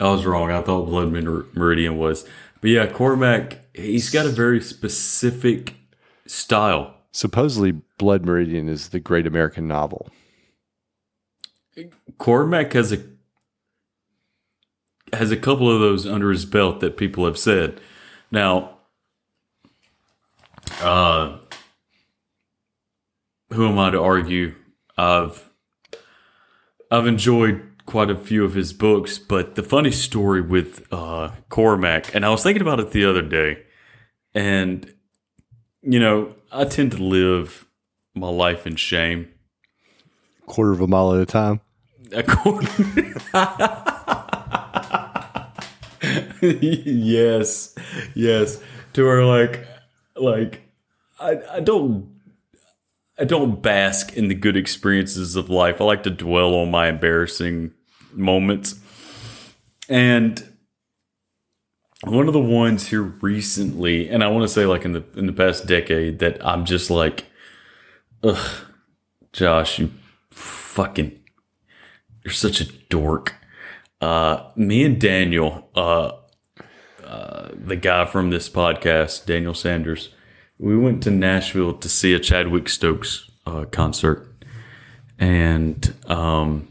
I 0.00 0.10
was 0.10 0.26
wrong. 0.26 0.50
I 0.50 0.60
thought 0.62 0.86
Blood 0.86 1.10
Meridian 1.10 1.98
was, 1.98 2.26
but 2.60 2.70
yeah, 2.70 2.86
Cormac. 2.86 3.58
He's 3.74 4.10
got 4.10 4.26
a 4.26 4.30
very 4.30 4.60
specific 4.60 5.74
style. 6.26 6.94
Supposedly, 7.12 7.72
Blood 7.98 8.24
Meridian 8.26 8.68
is 8.68 8.88
the 8.88 9.00
great 9.00 9.26
American 9.26 9.68
novel. 9.68 10.10
Cormac 12.18 12.72
has 12.72 12.92
a 12.92 12.98
has 15.16 15.30
a 15.30 15.36
couple 15.36 15.70
of 15.70 15.80
those 15.80 16.06
under 16.06 16.30
his 16.30 16.44
belt 16.44 16.80
that 16.80 16.96
people 16.96 17.24
have 17.24 17.38
said. 17.38 17.80
Now, 18.30 18.78
uh, 20.80 21.38
who 23.52 23.68
am 23.68 23.78
I 23.78 23.90
to 23.90 24.00
argue? 24.00 24.54
I've 24.96 25.50
I've 26.90 27.06
enjoyed 27.06 27.62
quite 27.86 28.10
a 28.10 28.16
few 28.16 28.44
of 28.44 28.54
his 28.54 28.72
books, 28.72 29.18
but 29.18 29.54
the 29.54 29.62
funny 29.62 29.90
story 29.92 30.40
with 30.40 30.86
uh, 30.92 31.30
Cormac, 31.48 32.14
and 32.14 32.24
I 32.24 32.30
was 32.30 32.42
thinking 32.42 32.62
about 32.62 32.80
it 32.80 32.90
the 32.90 33.04
other 33.04 33.22
day, 33.22 33.62
and 34.34 34.92
you 35.82 36.00
know, 36.00 36.34
I 36.50 36.64
tend 36.64 36.92
to 36.92 36.98
live 37.02 37.66
my 38.14 38.28
life 38.28 38.66
in 38.66 38.76
shame. 38.76 39.28
Quarter 40.46 40.72
of 40.72 40.80
a 40.80 40.86
mile 40.86 41.14
at 41.14 41.20
a 41.20 41.26
time. 41.26 41.60
According- 42.12 43.14
yes, 46.42 47.74
yes. 48.14 48.60
To 48.94 49.04
her, 49.04 49.24
like, 49.24 49.66
like, 50.16 50.62
I, 51.18 51.38
I 51.52 51.60
don't, 51.60 52.14
I 53.18 53.24
don't 53.24 53.62
bask 53.62 54.16
in 54.16 54.28
the 54.28 54.34
good 54.34 54.56
experiences 54.56 55.36
of 55.36 55.48
life. 55.48 55.80
I 55.80 55.84
like 55.84 56.02
to 56.04 56.10
dwell 56.10 56.54
on 56.54 56.70
my 56.70 56.88
embarrassing 56.88 57.72
moments. 58.12 58.74
And 59.88 60.46
one 62.04 62.28
of 62.28 62.34
the 62.34 62.40
ones 62.40 62.88
here 62.88 63.02
recently, 63.02 64.08
and 64.08 64.22
I 64.22 64.28
want 64.28 64.42
to 64.42 64.48
say 64.48 64.66
like 64.66 64.84
in 64.84 64.92
the 64.92 65.04
in 65.16 65.26
the 65.26 65.32
past 65.32 65.66
decade, 65.66 66.18
that 66.18 66.44
I'm 66.46 66.64
just 66.64 66.90
like, 66.90 67.26
ugh, 68.22 68.66
Josh, 69.32 69.78
you 69.78 69.90
fucking 70.30 71.18
you're 72.24 72.32
such 72.32 72.60
a 72.60 72.64
dork. 72.90 73.34
Uh, 74.00 74.50
me 74.56 74.84
and 74.84 75.00
Daniel, 75.00 75.70
uh, 75.74 76.12
uh, 77.06 77.50
the 77.54 77.76
guy 77.76 78.04
from 78.04 78.30
this 78.30 78.48
podcast, 78.48 79.26
Daniel 79.26 79.54
Sanders, 79.54 80.10
we 80.58 80.76
went 80.76 81.02
to 81.04 81.10
Nashville 81.10 81.74
to 81.74 81.88
see 81.88 82.14
a 82.14 82.20
Chadwick 82.20 82.68
Stokes 82.68 83.30
uh, 83.46 83.64
concert, 83.66 84.26
and 85.18 85.94
um, 86.06 86.68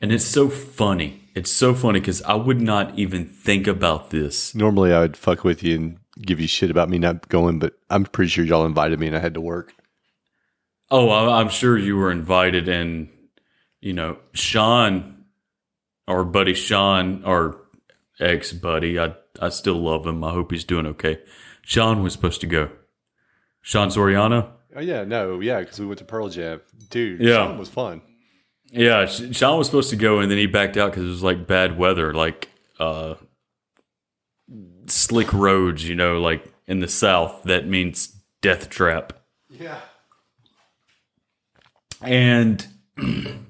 and 0.00 0.12
it's 0.12 0.24
so 0.24 0.48
funny. 0.48 1.28
It's 1.34 1.50
so 1.50 1.74
funny 1.74 2.00
because 2.00 2.22
I 2.22 2.34
would 2.34 2.60
not 2.60 2.98
even 2.98 3.26
think 3.26 3.66
about 3.66 4.10
this. 4.10 4.54
Normally, 4.54 4.92
I 4.92 5.00
would 5.00 5.16
fuck 5.16 5.44
with 5.44 5.62
you 5.62 5.76
and 5.76 5.98
give 6.20 6.40
you 6.40 6.46
shit 6.46 6.70
about 6.70 6.88
me 6.88 6.98
not 6.98 7.28
going, 7.28 7.58
but 7.58 7.74
I'm 7.88 8.04
pretty 8.04 8.30
sure 8.30 8.44
y'all 8.44 8.66
invited 8.66 8.98
me 8.98 9.06
and 9.06 9.16
I 9.16 9.20
had 9.20 9.34
to 9.34 9.40
work. 9.40 9.72
Oh, 10.90 11.10
I'm 11.10 11.48
sure 11.48 11.78
you 11.78 11.96
were 11.96 12.10
invited, 12.10 12.68
and 12.68 13.08
you 13.80 13.92
know, 13.92 14.18
Sean, 14.32 15.24
our 16.08 16.24
buddy 16.24 16.54
Sean, 16.54 17.24
our 17.24 17.59
ex 18.20 18.52
buddy, 18.52 18.98
I 18.98 19.14
I 19.40 19.48
still 19.48 19.76
love 19.76 20.06
him. 20.06 20.22
I 20.22 20.30
hope 20.30 20.52
he's 20.52 20.64
doing 20.64 20.86
okay. 20.86 21.20
Sean 21.62 22.02
was 22.02 22.12
supposed 22.12 22.40
to 22.42 22.46
go. 22.46 22.70
Sean 23.62 23.88
Soriano. 23.88 24.50
Oh 24.74 24.80
yeah, 24.80 25.04
no, 25.04 25.40
yeah, 25.40 25.60
because 25.60 25.80
we 25.80 25.86
went 25.86 25.98
to 25.98 26.04
Pearl 26.04 26.28
Jam, 26.28 26.60
dude. 26.90 27.20
Yeah. 27.20 27.46
Sean 27.46 27.58
was 27.58 27.68
fun. 27.68 28.02
Yeah, 28.72 29.06
Sean 29.06 29.58
was 29.58 29.66
supposed 29.66 29.90
to 29.90 29.96
go, 29.96 30.20
and 30.20 30.30
then 30.30 30.38
he 30.38 30.46
backed 30.46 30.76
out 30.76 30.92
because 30.92 31.04
it 31.04 31.08
was 31.08 31.22
like 31.22 31.46
bad 31.46 31.76
weather, 31.76 32.14
like 32.14 32.48
uh, 32.78 33.14
slick 34.86 35.32
roads. 35.32 35.88
You 35.88 35.96
know, 35.96 36.20
like 36.20 36.44
in 36.68 36.78
the 36.78 36.88
South, 36.88 37.42
that 37.44 37.66
means 37.66 38.14
death 38.42 38.70
trap. 38.70 39.12
Yeah. 39.48 39.80
And 42.00 42.64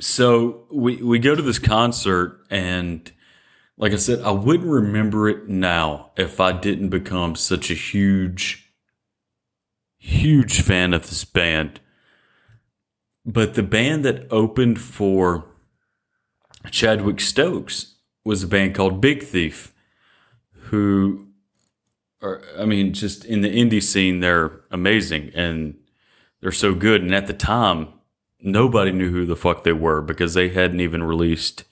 so 0.00 0.64
we 0.72 0.96
we 1.02 1.18
go 1.18 1.34
to 1.34 1.42
this 1.42 1.58
concert 1.58 2.40
and 2.50 3.12
like 3.80 3.92
I 3.92 3.96
said, 3.96 4.20
I 4.20 4.30
wouldn't 4.30 4.68
remember 4.68 5.28
it 5.28 5.48
now 5.48 6.10
if 6.16 6.38
I 6.38 6.52
didn't 6.52 6.90
become 6.90 7.34
such 7.34 7.70
a 7.70 7.74
huge 7.74 8.70
huge 9.96 10.62
fan 10.62 10.92
of 10.94 11.02
this 11.02 11.24
band. 11.24 11.80
But 13.24 13.54
the 13.54 13.62
band 13.62 14.04
that 14.04 14.26
opened 14.30 14.80
for 14.80 15.44
Chadwick 16.70 17.20
Stokes 17.20 17.96
was 18.24 18.42
a 18.42 18.46
band 18.46 18.74
called 18.74 19.00
Big 19.00 19.22
Thief, 19.22 19.74
who 20.52 21.28
are, 22.22 22.42
I 22.58 22.64
mean, 22.64 22.92
just 22.92 23.24
in 23.24 23.42
the 23.42 23.54
indie 23.54 23.82
scene, 23.82 24.20
they're 24.20 24.60
amazing 24.70 25.32
and 25.34 25.76
they're 26.40 26.52
so 26.52 26.74
good. 26.74 27.02
And 27.02 27.14
at 27.14 27.26
the 27.26 27.34
time, 27.34 27.88
nobody 28.40 28.92
knew 28.92 29.10
who 29.10 29.26
the 29.26 29.36
fuck 29.36 29.64
they 29.64 29.72
were 29.72 30.00
because 30.00 30.34
they 30.34 30.48
hadn't 30.48 30.80
even 30.80 31.02
released 31.02 31.64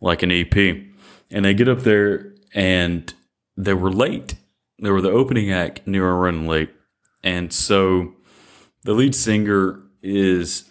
like 0.00 0.22
an 0.22 0.30
EP. 0.30 0.85
And 1.30 1.44
they 1.44 1.54
get 1.54 1.68
up 1.68 1.80
there 1.80 2.34
and 2.54 3.12
they 3.56 3.74
were 3.74 3.90
late. 3.90 4.34
They 4.78 4.90
were 4.90 5.00
the 5.00 5.10
opening 5.10 5.50
act, 5.50 5.80
and 5.86 5.94
they 5.94 5.98
running 5.98 6.46
late. 6.46 6.70
And 7.24 7.52
so 7.52 8.14
the 8.84 8.92
lead 8.92 9.14
singer 9.14 9.80
is 10.02 10.68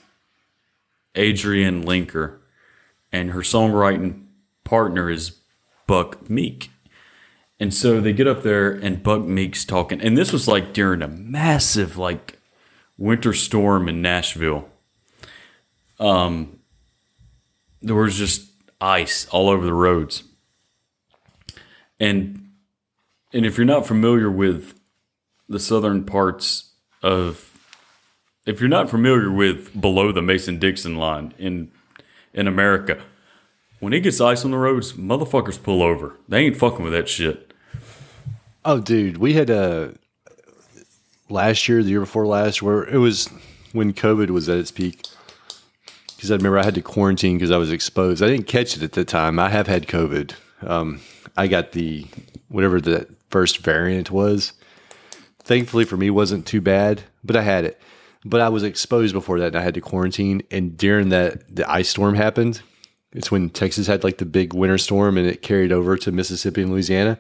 Adrianne 1.15 1.83
Lenker, 1.83 2.37
and 3.11 3.31
her 3.31 3.39
songwriting 3.39 4.25
partner 4.63 5.09
is 5.09 5.39
Buck 5.87 6.29
Meek. 6.29 6.69
And 7.59 7.73
so 7.73 7.99
they 7.99 8.13
get 8.13 8.27
up 8.27 8.43
there, 8.43 8.71
and 8.71 9.01
Buck 9.01 9.23
Meek's 9.23 9.65
talking. 9.65 10.01
And 10.01 10.17
this 10.17 10.31
was 10.31 10.47
like 10.47 10.73
during 10.73 11.01
a 11.01 11.07
massive, 11.07 11.97
like, 11.97 12.39
winter 12.97 13.33
storm 13.33 13.89
in 13.89 14.01
Nashville. 14.01 14.69
Um, 15.99 16.59
there 17.81 17.95
was 17.95 18.17
just 18.17 18.51
ice 18.79 19.27
all 19.29 19.49
over 19.49 19.65
the 19.65 19.73
roads, 19.73 20.23
and 21.99 22.49
and 23.33 23.45
if 23.45 23.57
you're 23.57 23.65
not 23.65 23.85
familiar 23.85 24.31
with 24.31 24.79
the 25.47 25.59
southern 25.59 26.03
parts 26.03 26.71
of 27.01 27.51
if 28.45 28.59
you're 28.59 28.69
not 28.69 28.89
familiar 28.89 29.31
with 29.31 29.79
below 29.79 30.11
the 30.11 30.21
Mason 30.21 30.59
Dixon 30.59 30.95
line 30.95 31.33
in 31.37 31.71
in 32.33 32.47
America, 32.47 33.01
when 33.79 33.93
it 33.93 34.01
gets 34.01 34.19
ice 34.21 34.45
on 34.45 34.51
the 34.51 34.57
roads, 34.57 34.93
motherfuckers 34.93 35.61
pull 35.61 35.81
over. 35.81 36.17
They 36.27 36.45
ain't 36.45 36.57
fucking 36.57 36.83
with 36.83 36.93
that 36.93 37.09
shit. 37.09 37.53
Oh, 38.63 38.79
dude, 38.79 39.17
we 39.17 39.33
had 39.33 39.49
a 39.49 39.93
last 41.29 41.67
year, 41.67 41.83
the 41.83 41.89
year 41.89 41.99
before 42.01 42.25
last, 42.25 42.61
where 42.61 42.83
it 42.83 42.97
was 42.97 43.29
when 43.73 43.93
COVID 43.93 44.29
was 44.29 44.49
at 44.49 44.57
its 44.57 44.71
peak. 44.71 45.05
Because 46.15 46.31
I 46.31 46.35
remember 46.35 46.59
I 46.59 46.63
had 46.63 46.75
to 46.75 46.81
quarantine 46.81 47.37
because 47.37 47.51
I 47.51 47.57
was 47.57 47.71
exposed. 47.71 48.23
I 48.23 48.27
didn't 48.27 48.47
catch 48.47 48.75
it 48.75 48.83
at 48.83 48.93
the 48.93 49.05
time. 49.05 49.37
I 49.37 49.49
have 49.49 49.67
had 49.67 49.87
COVID. 49.87 50.33
Um, 50.61 51.01
I 51.37 51.47
got 51.47 51.71
the 51.71 52.05
whatever 52.49 52.79
the 52.79 53.07
first 53.29 53.59
variant 53.59 54.11
was. 54.11 54.53
Thankfully 55.39 55.85
for 55.85 55.97
me, 55.97 56.09
wasn't 56.09 56.45
too 56.45 56.61
bad, 56.61 57.03
but 57.23 57.35
I 57.35 57.43
had 57.43 57.65
it. 57.65 57.79
But 58.23 58.41
I 58.41 58.49
was 58.49 58.63
exposed 58.63 59.13
before 59.13 59.39
that, 59.39 59.47
and 59.47 59.57
I 59.57 59.61
had 59.61 59.75
to 59.75 59.81
quarantine. 59.81 60.41
And 60.49 60.75
during 60.75 61.09
that, 61.09 61.55
the 61.55 61.69
ice 61.69 61.89
storm 61.89 62.15
happened. 62.15 62.61
It's 63.11 63.29
when 63.29 63.49
Texas 63.49 63.85
had 63.85 64.03
like 64.03 64.17
the 64.17 64.25
big 64.25 64.53
winter 64.53 64.79
storm, 64.79 65.17
and 65.17 65.27
it 65.27 65.43
carried 65.43 65.71
over 65.71 65.95
to 65.97 66.11
Mississippi 66.11 66.63
and 66.63 66.71
Louisiana 66.71 67.19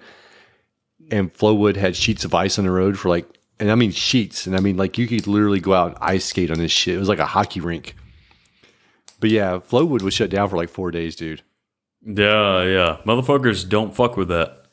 and 1.11 1.33
Flowood 1.33 1.75
had 1.75 1.95
sheets 1.95 2.25
of 2.25 2.33
ice 2.33 2.57
on 2.57 2.65
the 2.65 2.71
road 2.71 2.97
for 2.97 3.09
like, 3.09 3.27
and 3.59 3.71
I 3.71 3.75
mean 3.75 3.91
sheets, 3.91 4.47
and 4.47 4.55
I 4.55 4.59
mean 4.59 4.77
like 4.77 4.97
you 4.97 5.07
could 5.07 5.27
literally 5.27 5.59
go 5.59 5.73
out 5.73 5.95
and 5.95 5.97
ice 6.01 6.25
skate 6.25 6.51
on 6.51 6.59
this 6.59 6.71
shit. 6.71 6.95
It 6.95 6.99
was 6.99 7.09
like 7.09 7.19
a 7.19 7.25
hockey 7.25 7.59
rink. 7.59 7.95
But 9.19 9.29
yeah, 9.29 9.59
Flowood 9.59 10.01
was 10.01 10.13
shut 10.13 10.29
down 10.29 10.49
for 10.49 10.57
like 10.57 10.69
four 10.69 10.91
days, 10.91 11.15
dude. 11.15 11.41
Yeah, 12.05 12.63
yeah. 12.63 12.97
Motherfuckers 13.05 13.67
don't 13.67 13.95
fuck 13.95 14.15
with 14.15 14.29
that. 14.29 14.65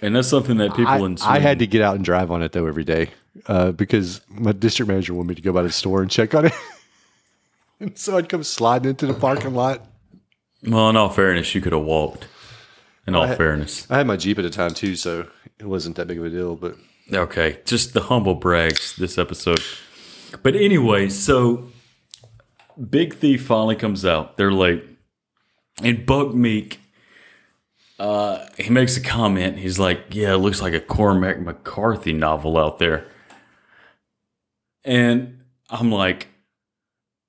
And 0.00 0.14
that's 0.14 0.28
something 0.28 0.58
that 0.58 0.70
people 0.70 0.86
I, 0.88 0.98
in 0.98 1.16
I 1.22 1.38
had 1.38 1.58
to 1.60 1.66
get 1.66 1.82
out 1.82 1.96
and 1.96 2.04
drive 2.04 2.30
on 2.30 2.42
it 2.42 2.52
though 2.52 2.66
every 2.66 2.84
day 2.84 3.10
uh, 3.46 3.72
because 3.72 4.20
my 4.28 4.52
district 4.52 4.88
manager 4.88 5.14
wanted 5.14 5.28
me 5.28 5.34
to 5.36 5.42
go 5.42 5.52
by 5.52 5.62
the 5.62 5.72
store 5.72 6.02
and 6.02 6.10
check 6.10 6.34
on 6.34 6.46
it. 6.46 6.52
and 7.80 7.96
so 7.96 8.16
I'd 8.16 8.28
come 8.28 8.44
sliding 8.44 8.90
into 8.90 9.06
the 9.06 9.14
parking 9.14 9.54
lot. 9.54 9.86
Well, 10.62 10.90
in 10.90 10.96
all 10.96 11.08
fairness, 11.10 11.54
you 11.54 11.60
could 11.60 11.72
have 11.72 11.84
walked. 11.84 12.26
In 13.06 13.14
all 13.14 13.26
fairness. 13.34 13.86
I 13.90 13.98
had 13.98 14.06
my 14.06 14.16
Jeep 14.16 14.38
at 14.38 14.42
the 14.42 14.50
time 14.50 14.72
too, 14.72 14.96
so 14.96 15.28
it 15.58 15.66
wasn't 15.66 15.96
that 15.96 16.06
big 16.06 16.18
of 16.18 16.24
a 16.24 16.30
deal. 16.30 16.56
But 16.56 16.76
Okay, 17.12 17.58
just 17.64 17.92
the 17.92 18.02
humble 18.02 18.34
brags 18.34 18.96
this 18.96 19.18
episode. 19.18 19.60
But 20.42 20.56
anyway, 20.56 21.10
so 21.10 21.70
Big 22.88 23.14
Thief 23.14 23.44
finally 23.44 23.76
comes 23.76 24.04
out. 24.04 24.36
They're 24.36 24.52
late. 24.52 24.84
And 25.82 26.06
Buck 26.06 26.34
Meek, 26.34 26.80
uh, 27.98 28.46
he 28.56 28.70
makes 28.70 28.96
a 28.96 29.00
comment. 29.00 29.58
He's 29.58 29.78
like, 29.78 30.06
Yeah, 30.10 30.34
it 30.34 30.38
looks 30.38 30.62
like 30.62 30.74
a 30.74 30.80
Cormac 30.80 31.40
McCarthy 31.40 32.12
novel 32.12 32.56
out 32.58 32.78
there. 32.78 33.06
And 34.84 35.40
I'm 35.70 35.90
like, 35.90 36.28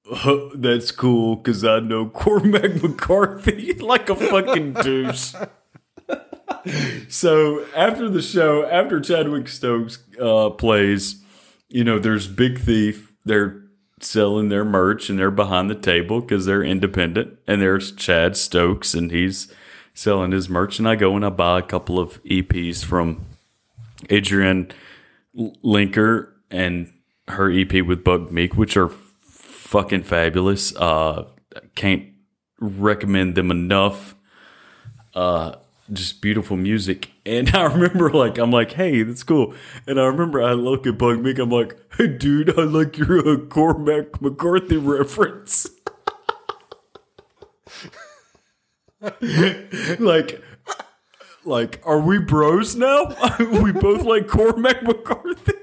"Huh, 0.05 0.49
That's 0.55 0.91
cool 0.91 1.38
because 1.38 1.63
I 1.63 1.79
know 1.79 2.08
Cormac 2.13 2.84
McCarthy 2.84 3.73
like 3.79 4.10
a 4.10 4.15
fucking 4.15 4.73
deuce." 4.73 5.36
So 7.10 7.63
after 7.75 8.10
the 8.10 8.21
show, 8.21 8.65
after 8.65 8.99
Chadwick 8.99 9.47
Stokes 9.47 9.99
uh, 10.19 10.49
plays, 10.49 11.23
you 11.69 11.84
know, 11.84 11.99
there's 11.99 12.27
Big 12.27 12.60
Thief. 12.60 13.13
They're 13.23 13.64
selling 13.99 14.49
their 14.49 14.65
merch 14.65 15.10
and 15.10 15.17
they're 15.17 15.31
behind 15.31 15.69
the 15.69 15.75
table 15.75 16.21
because 16.21 16.45
they're 16.45 16.63
independent. 16.63 17.38
And 17.47 17.62
there's 17.62 17.91
Chad 17.91 18.36
Stokes 18.38 18.93
and 18.93 19.12
he's 19.12 19.51
selling 19.93 20.31
his 20.31 20.49
merch. 20.49 20.79
And 20.79 20.88
I 20.88 20.95
go 20.95 21.15
and 21.15 21.25
I 21.25 21.29
buy 21.29 21.60
a 21.60 21.63
couple 21.63 21.99
of 21.99 22.23
EPs 22.23 22.84
from 22.84 23.25
Adrianne 24.10 24.71
Lenker 25.63 26.31
and 26.51 26.93
her 27.29 27.51
EP 27.51 27.86
with 27.86 28.03
Buck 28.03 28.31
Meek, 28.31 28.55
which 28.55 28.77
are 28.77 28.89
fucking 29.21 30.03
fabulous. 30.03 30.75
Uh, 30.75 31.27
can't 31.75 32.05
recommend 32.60 33.36
them 33.36 33.51
enough 33.51 34.15
just 35.91 36.21
beautiful 36.21 36.58
music. 36.58 37.12
And 37.25 37.55
I 37.55 37.63
remember, 37.63 38.11
like, 38.11 38.38
I'm 38.38 38.51
like, 38.51 38.73
hey, 38.73 39.01
that's 39.01 39.23
cool. 39.23 39.55
And 39.88 39.99
I 39.99 40.05
remember 40.05 40.41
I 40.43 40.53
look 40.53 40.85
at 40.85 40.97
Buck 40.97 41.19
Meek, 41.19 41.39
I'm 41.39 41.49
like, 41.49 41.75
hey, 41.97 42.07
dude, 42.07 42.57
I 42.57 42.63
like 42.63 42.97
your 42.97 43.27
uh, 43.27 43.38
Cormac 43.38 44.21
McCarthy 44.21 44.77
reference. 44.77 45.67
like, 49.99 50.41
like, 51.45 51.81
are 51.83 51.99
we 51.99 52.19
bros 52.19 52.75
now? 52.75 53.15
we 53.39 53.71
both 53.71 54.03
like 54.03 54.27
Cormac 54.27 54.83
McCarthy. 54.83 55.53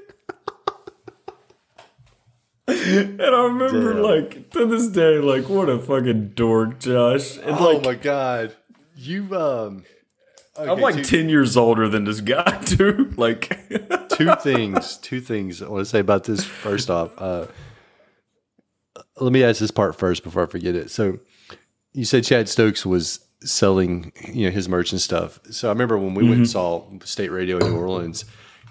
and 2.67 3.21
I 3.21 3.45
remember, 3.45 3.95
Damn. 3.95 4.03
like, 4.03 4.51
to 4.51 4.67
this 4.67 4.89
day, 4.89 5.19
like, 5.19 5.49
what 5.49 5.69
a 5.69 5.79
fucking 5.79 6.31
dork, 6.31 6.81
Josh. 6.81 7.37
And, 7.39 7.57
oh 7.57 7.71
like, 7.71 7.85
my 7.85 7.95
god, 7.95 8.57
you 8.97 9.35
um, 9.37 9.85
I'm 10.59 10.81
like 10.81 10.97
two- 10.97 11.05
10 11.05 11.29
years 11.29 11.57
older 11.57 11.89
than 11.89 12.05
this 12.05 12.21
guy, 12.21 12.59
too. 12.65 13.13
Like, 13.17 13.69
two 14.11 14.35
things. 14.37 14.99
Two 14.99 15.21
things 15.21 15.63
I 15.63 15.69
want 15.69 15.83
to 15.83 15.91
say 15.91 15.99
about 16.01 16.25
this. 16.25 16.45
First 16.45 16.91
off, 16.91 17.11
uh, 17.19 17.47
let 19.19 19.33
me 19.33 19.43
ask 19.45 19.61
this 19.61 19.71
part 19.71 19.97
first 19.97 20.23
before 20.23 20.43
I 20.43 20.47
forget 20.47 20.75
it. 20.75 20.91
So, 20.91 21.19
you 21.93 22.05
said 22.05 22.25
Chad 22.25 22.49
Stokes 22.49 22.85
was 22.87 23.21
selling, 23.41 24.13
you 24.33 24.47
know, 24.47 24.51
his 24.51 24.69
merch 24.69 24.93
and 24.93 25.01
stuff. 25.01 25.41
So 25.51 25.69
I 25.69 25.73
remember 25.73 25.99
when 25.99 26.15
we 26.15 26.23
went 26.25 26.37
and 26.37 26.49
saw 26.49 26.85
State 27.05 27.31
Radio 27.31 27.59
in 27.59 27.67
New 27.73 27.77
Orleans. 27.77 28.25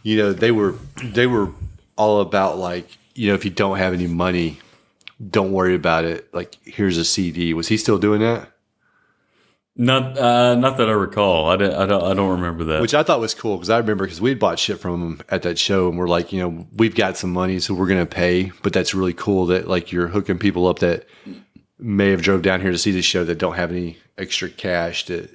You 0.04 0.18
know, 0.18 0.34
they 0.34 0.52
were 0.52 0.76
they 1.04 1.28
were 1.28 1.50
all 1.98 2.22
about 2.22 2.58
like, 2.58 2.88
you 3.14 3.28
know, 3.28 3.36
if 3.36 3.44
you 3.46 3.52
don't 3.52 3.78
have 3.78 3.94
any 3.94 4.08
money, 4.08 4.58
don't 5.30 5.52
worry 5.52 5.76
about 5.76 6.06
it. 6.06 6.34
Like, 6.34 6.56
here's 6.64 6.98
a 6.98 7.06
CD. 7.06 7.54
Was 7.54 7.68
he 7.68 7.78
still 7.78 8.00
doing 8.00 8.22
that? 8.22 8.50
Not 9.76 10.18
uh, 10.18 10.56
not 10.56 10.78
that 10.78 10.90
I 10.90 10.94
recall. 10.94 11.48
I, 11.50 11.56
don't- 11.56 11.74
I, 11.74 11.86
don't, 11.86 12.04
I 12.04 12.14
don't 12.14 12.30
remember 12.32 12.64
that. 12.66 12.82
which 12.82 12.94
I 12.94 13.04
thought 13.04 13.20
was 13.20 13.34
cool 13.34 13.56
because 13.58 13.70
I 13.70 13.78
remember 13.78 14.06
because 14.06 14.20
we'd 14.22 14.40
bought 14.40 14.60
shit 14.60 14.80
from 14.80 15.02
him 15.02 15.22
at 15.30 15.44
that 15.44 15.58
show, 15.58 15.88
and 15.90 15.98
we're 15.98 16.08
like, 16.08 16.34
you 16.34 16.40
know, 16.42 16.68
we've 16.76 16.96
got 16.96 17.18
some 17.18 17.32
money, 17.32 17.60
so 17.60 17.74
we're 17.74 17.88
gonna 17.88 18.06
pay. 18.06 18.52
But 18.64 18.74
that's 18.74 18.94
really 18.94 19.14
cool 19.14 19.46
that 19.48 19.68
like 19.68 19.92
you're 19.92 20.08
hooking 20.08 20.38
people 20.40 20.68
up 20.68 20.80
that 20.80 21.06
may 21.80 22.10
have 22.12 22.22
drove 22.22 22.42
down 22.42 22.62
here 22.62 22.72
to 22.72 22.78
see 22.78 22.92
the 22.92 23.02
show 23.02 23.24
that 23.24 23.38
don't 23.40 23.56
have 23.56 23.72
any 23.72 23.98
extra 24.18 24.50
cash 24.50 25.06
to 25.06 25.28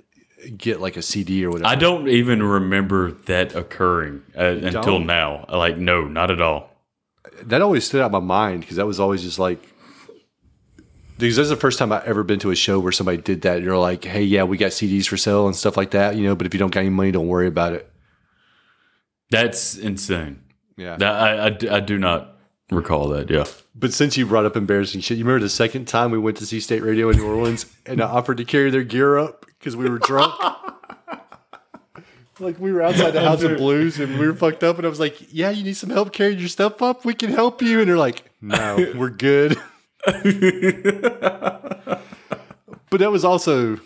get 0.56 0.80
like 0.80 0.96
a 0.96 1.02
CD 1.02 1.44
or 1.44 1.50
whatever. 1.50 1.66
I 1.68 1.74
don't 1.74 2.06
even 2.08 2.42
remember 2.42 3.12
that 3.26 3.56
occurring 3.56 4.22
uh, 4.38 4.42
until 4.62 5.00
now. 5.00 5.44
Like, 5.48 5.76
no, 5.76 6.02
not 6.04 6.30
at 6.30 6.40
all. 6.40 6.70
that 7.42 7.62
always 7.62 7.84
stood 7.84 8.00
out 8.02 8.06
in 8.06 8.12
my 8.12 8.20
mind 8.20 8.60
because 8.60 8.76
that 8.76 8.86
was 8.86 9.00
always 9.00 9.22
just 9.22 9.38
like 9.40 9.60
because 11.18 11.36
that's 11.36 11.48
the 11.48 11.56
first 11.56 11.78
time 11.78 11.92
I've 11.92 12.04
ever 12.04 12.22
been 12.22 12.38
to 12.40 12.50
a 12.50 12.56
show 12.56 12.78
where 12.78 12.92
somebody 12.92 13.18
did 13.18 13.42
that. 13.42 13.62
You're 13.62 13.78
like, 13.78 14.04
hey, 14.04 14.22
yeah, 14.22 14.44
we 14.44 14.56
got 14.56 14.72
CDs 14.72 15.06
for 15.06 15.16
sale 15.16 15.46
and 15.46 15.56
stuff 15.56 15.76
like 15.76 15.92
that, 15.92 16.16
you 16.16 16.24
know. 16.24 16.34
But 16.34 16.46
if 16.46 16.54
you 16.54 16.58
don't 16.58 16.72
got 16.72 16.80
any 16.80 16.90
money, 16.90 17.10
don't 17.10 17.28
worry 17.28 17.46
about 17.46 17.72
it. 17.72 17.90
That's 19.30 19.76
insane. 19.76 20.40
Yeah. 20.76 20.96
That, 20.96 21.14
I, 21.14 21.46
I 21.46 21.76
I 21.76 21.80
do 21.80 21.98
not 21.98 22.36
recall 22.70 23.08
that. 23.08 23.30
Yeah. 23.30 23.44
But 23.74 23.92
since 23.92 24.16
you 24.16 24.26
brought 24.26 24.46
up 24.46 24.56
embarrassing 24.56 25.00
shit, 25.00 25.18
you 25.18 25.24
remember 25.24 25.42
the 25.42 25.50
second 25.50 25.86
time 25.86 26.10
we 26.10 26.18
went 26.18 26.36
to 26.38 26.46
see 26.46 26.60
State 26.60 26.82
Radio 26.82 27.10
in 27.10 27.18
New 27.18 27.26
Orleans 27.26 27.66
and 27.84 28.00
I 28.00 28.06
offered 28.06 28.38
to 28.38 28.44
carry 28.44 28.70
their 28.70 28.84
gear 28.84 29.18
up 29.18 29.46
because 29.58 29.76
we 29.76 29.88
were 29.88 29.98
drunk? 29.98 30.34
like 32.40 32.58
we 32.58 32.72
were 32.72 32.82
outside 32.82 33.12
the 33.12 33.22
House 33.22 33.42
of 33.42 33.56
Blues 33.56 33.98
and 33.98 34.18
we 34.18 34.26
were 34.26 34.34
fucked 34.34 34.62
up, 34.62 34.76
and 34.76 34.86
I 34.86 34.90
was 34.90 35.00
like, 35.00 35.32
"Yeah, 35.32 35.50
you 35.50 35.64
need 35.64 35.76
some 35.76 35.90
help 35.90 36.12
carrying 36.12 36.38
your 36.38 36.48
stuff 36.48 36.82
up? 36.82 37.04
We 37.04 37.14
can 37.14 37.30
help 37.30 37.62
you." 37.62 37.80
And 37.80 37.88
they're 37.88 37.96
like, 37.96 38.24
"No, 38.40 38.92
we're 38.96 39.10
good." 39.10 39.56
but 42.90 43.00
that 43.00 43.10
was 43.10 43.24
also, 43.24 43.80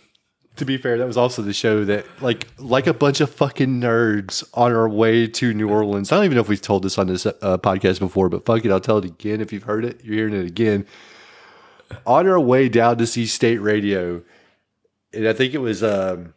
to 0.56 0.64
be 0.66 0.76
fair, 0.76 0.98
that 0.98 1.06
was 1.06 1.16
also 1.16 1.40
the 1.40 1.54
show 1.54 1.84
that, 1.86 2.04
like, 2.20 2.46
like 2.58 2.86
a 2.86 2.92
bunch 2.92 3.22
of 3.22 3.30
fucking 3.30 3.80
nerds 3.80 4.44
on 4.52 4.72
our 4.72 4.88
way 4.88 5.26
to 5.26 5.54
New 5.54 5.70
Orleans. 5.70 6.12
I 6.12 6.16
don't 6.16 6.26
even 6.26 6.34
know 6.34 6.42
if 6.42 6.48
we've 6.48 6.60
told 6.60 6.82
this 6.82 6.98
on 6.98 7.06
this 7.06 7.24
uh, 7.24 7.32
podcast 7.58 8.00
before, 8.00 8.28
but 8.28 8.44
fuck 8.44 8.64
it, 8.66 8.70
I'll 8.70 8.80
tell 8.80 8.98
it 8.98 9.06
again. 9.06 9.40
If 9.40 9.50
you've 9.50 9.62
heard 9.62 9.84
it, 9.84 10.04
you're 10.04 10.14
hearing 10.14 10.34
it 10.34 10.46
again. 10.46 10.86
On 12.04 12.28
our 12.28 12.38
way 12.38 12.68
down 12.68 12.98
to 12.98 13.06
see 13.06 13.24
State 13.24 13.58
Radio, 13.58 14.22
and 15.14 15.26
I 15.26 15.32
think 15.32 15.54
it 15.54 15.58
was 15.58 15.82
um, 15.82 16.34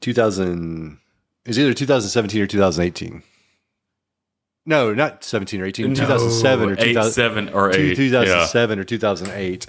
2000. 0.00 0.98
It 1.44 1.48
was 1.48 1.58
either 1.58 1.74
2017 1.74 2.42
or 2.42 2.46
2018. 2.46 3.22
No, 4.64 4.94
not 4.94 5.24
17 5.24 5.60
or 5.60 5.64
18. 5.66 5.94
2007 5.94 6.68
or 6.70 6.72
eight, 6.74 6.84
2000, 6.92 7.12
seven, 7.12 7.48
or 7.48 7.70
eight. 7.74 7.96
2007 7.96 8.78
or 8.78 8.84
2008. 8.84 9.66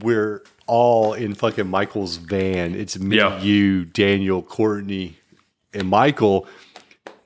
We're 0.00 0.42
all 0.66 1.12
in 1.14 1.34
fucking 1.34 1.68
Michael's 1.68 2.16
van. 2.16 2.74
It's 2.74 2.98
me, 2.98 3.16
Yeah. 3.16 3.40
you, 3.40 3.84
Daniel, 3.84 4.42
Courtney, 4.42 5.18
and 5.72 5.88
Michael. 5.88 6.46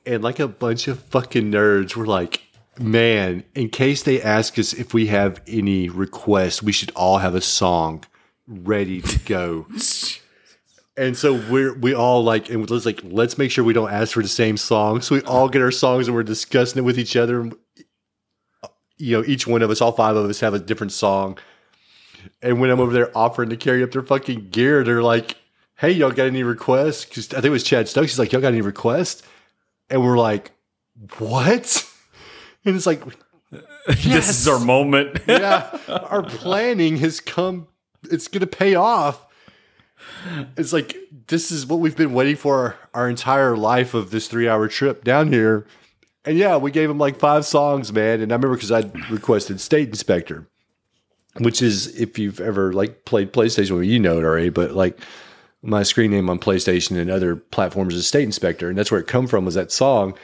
And 0.07 0.25
like 0.25 0.39
a 0.41 0.49
bunch 0.49 0.89
of 0.89 1.01
fucking 1.05 1.53
nerds, 1.53 1.95
we're 1.95 2.07
like, 2.07 2.43
man, 2.79 3.45
in 3.55 3.69
case 3.69 4.03
they 4.03 4.21
ask 4.23 4.59
us 4.59 4.73
if 4.73 4.95
we 4.95 5.07
have 5.09 5.41
any 5.47 5.89
requests, 5.89 6.63
we 6.63 6.73
should 6.73 6.91
all 6.97 7.19
have 7.19 7.35
a 7.35 7.41
song 7.43 8.05
ready 8.47 9.03
to 9.03 9.19
go. 9.21 9.67
And 10.99 11.17
so 11.17 11.35
we're 11.49 11.75
we 11.79 11.95
all 11.95 12.25
like 12.25 12.51
and 12.51 12.69
let's 12.69 12.85
like 12.85 13.01
let's 13.05 13.39
make 13.39 13.53
sure 13.53 13.63
we 13.63 13.73
don't 13.73 13.91
ask 13.91 14.13
for 14.13 14.23
the 14.23 14.29
same 14.29 14.57
song. 14.57 15.01
So 15.01 15.15
we 15.15 15.23
all 15.23 15.49
get 15.49 15.63
our 15.63 15.71
songs 15.71 16.09
and 16.09 16.15
we're 16.15 16.25
discussing 16.25 16.79
it 16.79 16.85
with 16.85 16.99
each 16.99 17.15
other. 17.15 17.51
You 18.97 19.19
know, 19.19 19.25
each 19.25 19.47
one 19.47 19.63
of 19.63 19.71
us, 19.71 19.81
all 19.81 19.93
five 19.93 20.17
of 20.17 20.29
us, 20.29 20.41
have 20.41 20.55
a 20.55 20.59
different 20.59 20.93
song. 20.93 21.39
And 22.43 22.61
when 22.61 22.71
I'm 22.71 22.81
over 22.81 22.93
there 22.93 23.17
offering 23.17 23.51
to 23.51 23.57
carry 23.57 23.85
up 23.85 23.93
their 23.93 24.03
fucking 24.03 24.49
gear, 24.51 24.83
they're 24.83 25.03
like, 25.05 25.37
"Hey, 25.77 25.93
y'all 25.93 26.11
got 26.11 26.27
any 26.27 26.43
requests?" 26.43 27.05
Because 27.05 27.29
I 27.31 27.37
think 27.37 27.47
it 27.47 27.51
was 27.51 27.63
Chad 27.63 27.89
Stokes. 27.89 28.11
He's 28.13 28.19
like, 28.19 28.33
"Y'all 28.33 28.41
got 28.41 28.49
any 28.49 28.61
requests?" 28.61 29.23
And 29.89 30.03
we're 30.05 30.19
like, 30.19 30.51
"What?" 31.19 31.85
And 32.65 32.77
it's 32.77 32.87
like, 32.87 33.01
This 33.87 34.29
is 34.29 34.49
our 34.49 34.59
moment. 34.59 35.21
yeah, 35.27 35.79
our 35.89 36.23
planning 36.23 36.99
has 36.99 37.21
come. 37.21 37.69
It's 38.11 38.29
going 38.29 38.41
to 38.41 38.47
pay 38.47 38.75
off. 38.75 39.25
It's 40.57 40.73
like 40.73 40.97
this 41.29 41.51
is 41.51 41.67
what 41.67 41.81
we've 41.81 41.97
been 41.97 42.13
waiting 42.13 42.37
for 42.37 42.77
our, 42.95 43.09
entire 43.09 43.57
life 43.57 43.95
of 43.95 44.11
this 44.11 44.29
three 44.29 44.49
hour 44.49 44.69
trip 44.69 45.05
down 45.05 45.33
here. 45.33 45.67
And 46.25 46.37
yeah, 46.37 46.57
we 46.57 46.71
gave 46.71 46.91
him 46.91 46.99
like 46.99 47.19
five 47.19 47.47
songs, 47.47 47.93
man. 47.93 48.21
And 48.21 48.33
I 48.33 48.35
remember 48.35 48.57
because 48.57 48.73
I 48.73 48.91
requested 49.11 49.61
State 49.61 49.89
Inspector, 49.89 50.47
which 51.39 51.63
is 51.63 51.99
if 51.99 52.19
you've 52.19 52.41
ever 52.41 52.73
like 52.73 53.05
played 53.05 53.33
PlayStation, 53.33 53.73
well, 53.73 53.83
you 53.83 53.99
know 53.99 54.19
it 54.19 54.25
already. 54.25 54.51
But 54.51 54.73
like 54.73 54.99
my 55.63 55.83
screen 55.83 56.11
name 56.11 56.29
on 56.29 56.39
PlayStation 56.39 56.99
and 56.99 57.11
other 57.11 57.37
platforms 57.37 57.95
is 57.95 58.07
State 58.07 58.25
Inspector, 58.25 58.69
and 58.69 58.77
that's 58.77 58.91
where 58.91 59.01
it 59.01 59.07
come 59.07 59.27
from 59.27 59.45
was 59.45 59.55
that 59.55 59.73
song. 59.73 60.17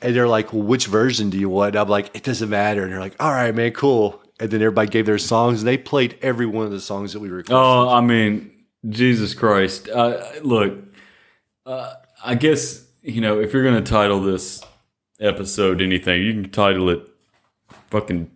And 0.00 0.14
they're 0.14 0.28
like, 0.28 0.52
well, 0.52 0.62
which 0.62 0.86
version 0.86 1.30
do 1.30 1.38
you 1.38 1.48
want? 1.48 1.74
And 1.74 1.80
I'm 1.80 1.88
like, 1.88 2.14
it 2.14 2.22
doesn't 2.22 2.48
matter. 2.48 2.84
And 2.84 2.92
they're 2.92 3.00
like, 3.00 3.16
all 3.18 3.32
right, 3.32 3.52
man, 3.52 3.72
cool. 3.72 4.22
And 4.38 4.48
then 4.50 4.62
everybody 4.62 4.88
gave 4.88 5.06
their 5.06 5.18
songs, 5.18 5.60
and 5.60 5.68
they 5.68 5.76
played 5.76 6.16
every 6.22 6.46
one 6.46 6.64
of 6.64 6.70
the 6.70 6.80
songs 6.80 7.12
that 7.12 7.20
we 7.20 7.28
requested. 7.28 7.56
Oh, 7.56 7.88
I 7.88 8.00
mean, 8.00 8.52
Jesus 8.86 9.34
Christ. 9.34 9.88
Uh, 9.88 10.24
look, 10.42 10.78
uh, 11.66 11.94
I 12.24 12.34
guess, 12.34 12.86
you 13.02 13.20
know, 13.20 13.40
if 13.40 13.52
you're 13.52 13.64
going 13.64 13.82
to 13.82 13.90
title 13.90 14.20
this 14.20 14.62
episode 15.20 15.80
anything, 15.80 16.22
you 16.22 16.32
can 16.32 16.50
title 16.50 16.90
it 16.90 17.08
fucking 17.90 18.30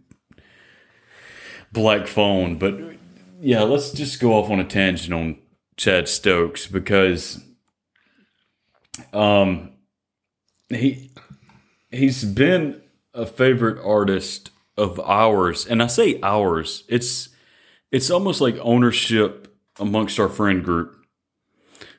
Black 1.73 2.07
Phone. 2.07 2.59
But 2.59 2.79
yeah, 3.41 3.63
let's 3.63 3.93
just 3.93 4.21
go 4.21 4.35
off 4.35 4.51
on 4.51 4.61
a 4.61 4.65
tangent 4.65 5.13
on 5.13 5.39
Chad 5.77 6.09
Stokes 6.09 6.67
because 6.67 7.41
um, 9.13 9.71
he 10.69 11.11
he's 11.91 12.25
been 12.25 12.83
a 13.15 13.27
favorite 13.27 13.83
artist 13.85 14.51
of 14.77 14.99
ours. 15.01 15.67
And 15.67 15.83
I 15.83 15.87
say 15.87 16.19
ours, 16.23 16.85
it's 16.89 17.29
it's 17.91 18.11
almost 18.11 18.41
like 18.41 18.57
ownership 18.61 19.52
amongst 19.79 20.19
our 20.19 20.29
friend 20.29 20.63
group, 20.65 20.95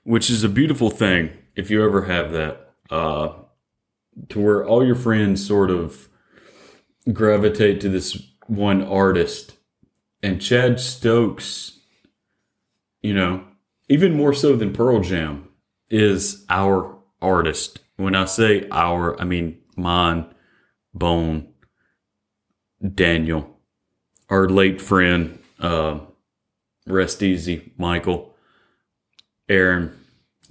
which 0.03 0.29
is 0.29 0.43
a 0.43 0.49
beautiful 0.49 0.89
thing 0.89 1.31
if 1.55 1.69
you 1.69 1.83
ever 1.83 2.03
have 2.03 2.31
that. 2.31 2.73
Uh, 2.89 3.33
to 4.29 4.39
where 4.39 4.65
all 4.65 4.85
your 4.85 4.95
friends 4.95 5.45
sort 5.45 5.71
of 5.71 6.07
gravitate 7.11 7.81
to 7.81 7.89
this 7.89 8.21
one 8.47 8.83
artist. 8.83 9.57
And 10.21 10.41
Chad 10.41 10.79
Stokes, 10.79 11.79
you 13.01 13.13
know, 13.13 13.45
even 13.89 14.15
more 14.15 14.33
so 14.33 14.55
than 14.55 14.73
Pearl 14.73 15.01
Jam, 15.01 15.49
is 15.89 16.45
our 16.49 16.97
artist. 17.21 17.79
When 17.97 18.15
I 18.15 18.25
say 18.25 18.67
our, 18.71 19.19
I 19.19 19.25
mean 19.25 19.59
mine, 19.75 20.25
Bone, 20.93 21.47
Daniel, 22.93 23.59
our 24.29 24.47
late 24.47 24.79
friend, 24.79 25.39
uh, 25.59 25.99
Rest 26.85 27.23
Easy, 27.23 27.71
Michael, 27.77 28.35
Aaron, 29.49 29.97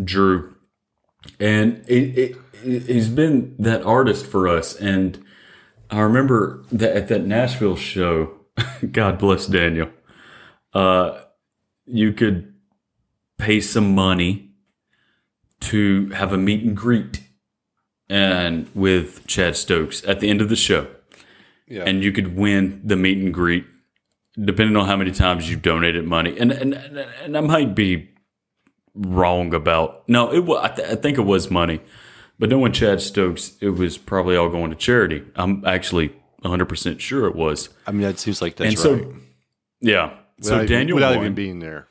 Drew, 0.03 0.55
and 1.39 1.85
it, 1.87 2.19
it, 2.19 2.37
it, 2.65 2.83
he's 2.85 3.09
been 3.09 3.55
that 3.59 3.83
artist 3.83 4.27
for 4.27 4.49
us. 4.49 4.75
And 4.77 5.25
I 5.91 6.01
remember 6.01 6.65
that 6.73 6.97
at 6.97 7.09
that 7.09 7.25
Nashville 7.25 7.77
show, 7.77 8.41
God 8.91 9.19
bless 9.19 9.47
Daniel, 9.47 9.91
uh, 10.73 11.21
you 11.85 12.13
could 12.13 12.55
pay 13.39 13.61
some 13.61 13.95
money 13.95 14.51
to 15.61 16.09
have 16.11 16.33
a 16.33 16.39
meet 16.39 16.63
and 16.63 16.77
greet 16.77 17.23
and 18.09 18.69
with 18.75 19.27
Chad 19.27 19.57
Stokes 19.57 20.05
at 20.05 20.21
the 20.21 20.29
end 20.29 20.41
of 20.41 20.49
the 20.49 20.57
show. 20.57 20.89
Yeah. 21.67 21.85
And 21.85 22.03
you 22.05 22.13
could 22.13 22.37
win 22.37 22.81
the 22.85 22.97
meet 22.97 23.19
and 23.19 23.33
greet 23.33 23.65
depending 24.35 24.77
on 24.77 24.87
how 24.87 24.97
many 24.97 25.11
times 25.13 25.51
you 25.51 25.57
donated 25.57 26.07
money. 26.07 26.37
And 26.39 26.53
and 26.53 26.75
and 26.75 27.37
I 27.37 27.41
might 27.41 27.75
be 27.75 28.11
wrong 28.95 29.55
about 29.55 30.09
no, 30.09 30.33
it 30.33 30.41
was 30.45 30.61
I, 30.63 30.69
th- 30.75 30.89
I 30.89 30.95
think 30.97 31.19
it 31.19 31.23
was 31.23 31.51
money, 31.51 31.81
but 32.39 32.49
knowing 32.51 32.73
Chad 32.73 33.01
Stokes, 33.01 33.53
it 33.61 33.71
was 33.71 33.99
probably 33.99 34.37
all 34.37 34.49
going 34.49 34.71
to 34.71 34.77
charity. 34.77 35.23
I'm 35.37 35.65
actually 35.65 36.09
100 36.41 36.67
percent 36.67 37.01
sure 37.01 37.27
it 37.27 37.35
was. 37.37 37.69
I 37.87 37.93
mean, 37.93 38.03
that 38.03 38.19
seems 38.19 38.43
like 38.43 38.57
that's 38.57 38.69
And 38.71 38.79
so, 38.79 38.95
right. 38.95 39.07
yeah. 39.81 40.15
So 40.41 40.51
Without 40.53 40.65
even- 40.65 40.67
Daniel 40.79 40.95
without 40.97 41.11
won. 41.17 41.25
even 41.25 41.35
being 41.35 41.59
there. 41.61 41.89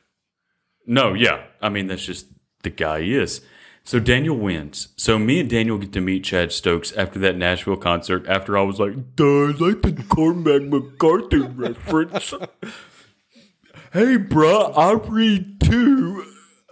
No, 0.86 1.13
yeah. 1.13 1.43
I 1.62 1.69
mean, 1.69 1.88
that's 1.88 2.04
just 2.06 2.25
the 2.63 2.69
guy 2.69 3.01
he 3.01 3.15
is. 3.15 3.41
So 3.84 4.00
Daniel 4.00 4.38
wins. 4.38 4.89
So 4.96 5.17
me 5.17 5.39
and 5.39 5.50
Daniel 5.50 5.78
get 5.78 5.91
to 5.94 6.02
meet 6.02 6.24
Chad 6.24 6.52
Stokes 6.52 6.91
after 6.94 7.20
that 7.20 7.36
Nashville 7.36 7.78
concert. 7.78 8.28
After 8.28 8.58
I 8.58 8.62
was 8.62 8.80
like, 8.80 9.15
"Duh, 9.15 9.24
I 9.24 9.52
like 9.58 9.82
the 9.82 10.04
Cormac 10.08 10.63
McCarthy 10.63 11.39
reference." 11.39 12.32
hey, 13.94 14.17
bruh, 14.17 14.78
I 14.78 14.94
read 14.94 15.60
too. 15.60 16.26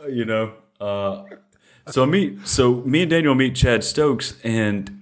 You 0.07 0.25
know. 0.25 0.53
Uh, 0.79 1.23
so 1.87 2.05
meet. 2.05 2.47
So 2.47 2.75
me 2.81 3.01
and 3.01 3.09
Daniel 3.09 3.35
meet 3.35 3.55
Chad 3.55 3.83
Stokes, 3.83 4.35
and 4.43 5.01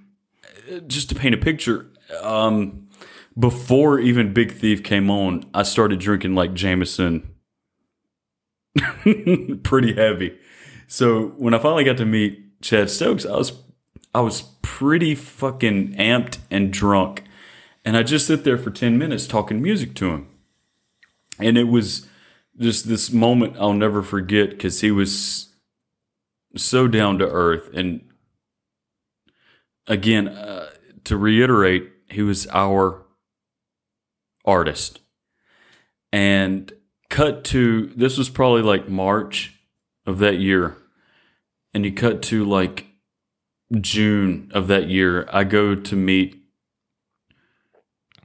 uh, 0.71 0.79
just 0.87 1.09
to 1.09 1.15
paint 1.15 1.35
a 1.35 1.37
picture, 1.37 1.87
um, 2.21 2.87
before 3.37 3.99
even 3.99 4.33
Big 4.33 4.53
Thief 4.53 4.83
came 4.83 5.09
on, 5.11 5.43
I 5.53 5.63
started 5.63 5.99
drinking 5.99 6.35
like 6.35 6.53
Jameson 6.53 7.35
pretty 9.63 9.93
heavy. 9.93 10.37
So 10.87 11.27
when 11.37 11.53
I 11.53 11.59
finally 11.59 11.83
got 11.83 11.97
to 11.97 12.05
meet 12.05 12.61
Chad 12.61 12.89
Stokes, 12.89 13.25
I 13.25 13.35
was 13.37 13.53
I 14.15 14.21
was 14.21 14.41
pretty 14.61 15.13
fucking 15.13 15.93
amped 15.95 16.39
and 16.49 16.71
drunk. 16.71 17.23
And 17.85 17.95
I 17.95 18.03
just 18.03 18.27
sit 18.27 18.43
there 18.43 18.57
for 18.57 18.71
10 18.71 18.97
minutes 18.97 19.27
talking 19.27 19.61
music 19.61 19.93
to 19.95 20.09
him. 20.09 20.27
And 21.39 21.57
it 21.57 21.65
was 21.65 22.07
just 22.57 22.87
this 22.87 23.11
moment 23.11 23.57
I'll 23.59 23.73
never 23.73 24.01
forget 24.01 24.49
because 24.49 24.81
he 24.81 24.91
was 24.91 25.53
so 26.55 26.87
down 26.87 27.19
to 27.19 27.29
earth. 27.29 27.69
And 27.73 28.09
again, 29.85 30.29
uh, 30.29 30.69
to 31.03 31.15
reiterate, 31.15 31.91
he 32.09 32.21
was 32.21 32.47
our 32.47 33.05
artist. 34.45 35.01
And 36.11 36.71
cut 37.09 37.43
to 37.45 37.87
this 37.87 38.17
was 38.17 38.29
probably 38.29 38.63
like 38.63 38.89
March 38.89 39.56
of 40.07 40.17
that 40.19 40.39
year. 40.39 40.77
And 41.73 41.85
you 41.85 41.91
cut 41.91 42.23
to 42.23 42.43
like 42.43 42.87
June 43.79 44.49
of 44.53 44.67
that 44.67 44.89
year. 44.89 45.29
I 45.31 45.43
go 45.43 45.75
to 45.75 45.95
meet 45.95 46.41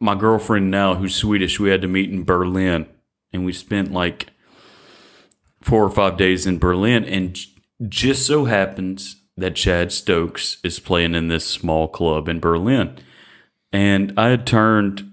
my 0.00 0.14
girlfriend 0.14 0.70
now, 0.70 0.94
who's 0.94 1.14
Swedish. 1.14 1.60
We 1.60 1.68
had 1.68 1.82
to 1.82 1.88
meet 1.88 2.10
in 2.10 2.24
Berlin. 2.24 2.86
And 3.32 3.44
we 3.44 3.52
spent 3.52 3.92
like 3.92 4.28
four 5.60 5.84
or 5.84 5.90
five 5.90 6.16
days 6.16 6.46
in 6.46 6.58
Berlin. 6.58 7.04
And 7.04 7.38
just 7.88 8.26
so 8.26 8.46
happens 8.46 9.16
that 9.36 9.56
Chad 9.56 9.92
Stokes 9.92 10.58
is 10.62 10.78
playing 10.80 11.14
in 11.14 11.28
this 11.28 11.46
small 11.46 11.88
club 11.88 12.28
in 12.28 12.40
Berlin. 12.40 12.96
And 13.72 14.12
I 14.16 14.28
had 14.28 14.46
turned 14.46 15.10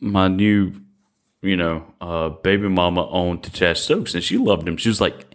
my 0.00 0.26
new 0.26 0.82
you 1.42 1.56
know, 1.56 1.84
uh, 2.00 2.28
baby 2.28 2.68
mama 2.68 3.02
on 3.02 3.40
to 3.40 3.52
Chad 3.52 3.76
Stokes, 3.76 4.14
and 4.14 4.22
she 4.22 4.38
loved 4.38 4.66
him. 4.66 4.76
She 4.76 4.88
was 4.88 5.00
like, 5.00 5.31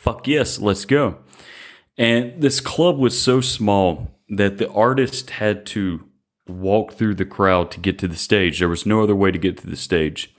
"Fuck 0.00 0.26
yes, 0.26 0.58
let's 0.58 0.84
go." 0.84 1.18
And 1.98 2.40
this 2.40 2.60
club 2.60 2.98
was 2.98 3.20
so 3.20 3.40
small 3.40 4.18
that 4.28 4.58
the 4.58 4.70
artist 4.70 5.30
had 5.30 5.66
to 5.66 6.08
walk 6.46 6.92
through 6.92 7.14
the 7.14 7.24
crowd 7.24 7.70
to 7.72 7.80
get 7.80 7.98
to 7.98 8.08
the 8.08 8.16
stage. 8.16 8.58
There 8.58 8.68
was 8.68 8.86
no 8.86 9.02
other 9.02 9.14
way 9.14 9.30
to 9.30 9.38
get 9.38 9.58
to 9.58 9.66
the 9.66 9.76
stage, 9.76 10.34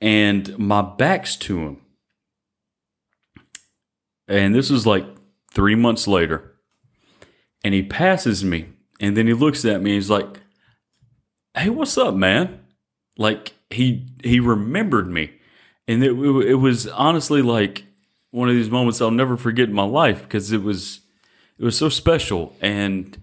and 0.00 0.56
my 0.58 0.82
back's 0.82 1.36
to 1.36 1.58
him. 1.58 1.76
And 4.28 4.54
this 4.54 4.70
was 4.70 4.86
like 4.86 5.04
three 5.52 5.74
months 5.74 6.08
later, 6.08 6.54
and 7.62 7.74
he 7.74 7.82
passes 7.82 8.42
me, 8.42 8.68
and 9.00 9.16
then 9.16 9.26
he 9.26 9.34
looks 9.34 9.64
at 9.64 9.82
me. 9.82 9.90
And 9.90 9.96
he's 9.96 10.10
like, 10.10 10.40
"Hey, 11.54 11.68
what's 11.68 11.98
up, 11.98 12.14
man?" 12.14 12.60
like 13.18 13.54
he 13.70 14.06
he 14.22 14.40
remembered 14.40 15.08
me 15.08 15.32
and 15.88 16.02
it, 16.02 16.12
it 16.12 16.54
was 16.54 16.86
honestly 16.88 17.42
like 17.42 17.84
one 18.32 18.48
of 18.48 18.54
these 18.54 18.70
moments 18.70 19.00
I'll 19.00 19.10
never 19.10 19.36
forget 19.36 19.68
in 19.68 19.74
my 19.74 19.84
life 19.84 20.22
because 20.22 20.50
it 20.50 20.62
was 20.62 21.00
it 21.58 21.64
was 21.64 21.78
so 21.78 21.88
special 21.88 22.54
and 22.60 23.22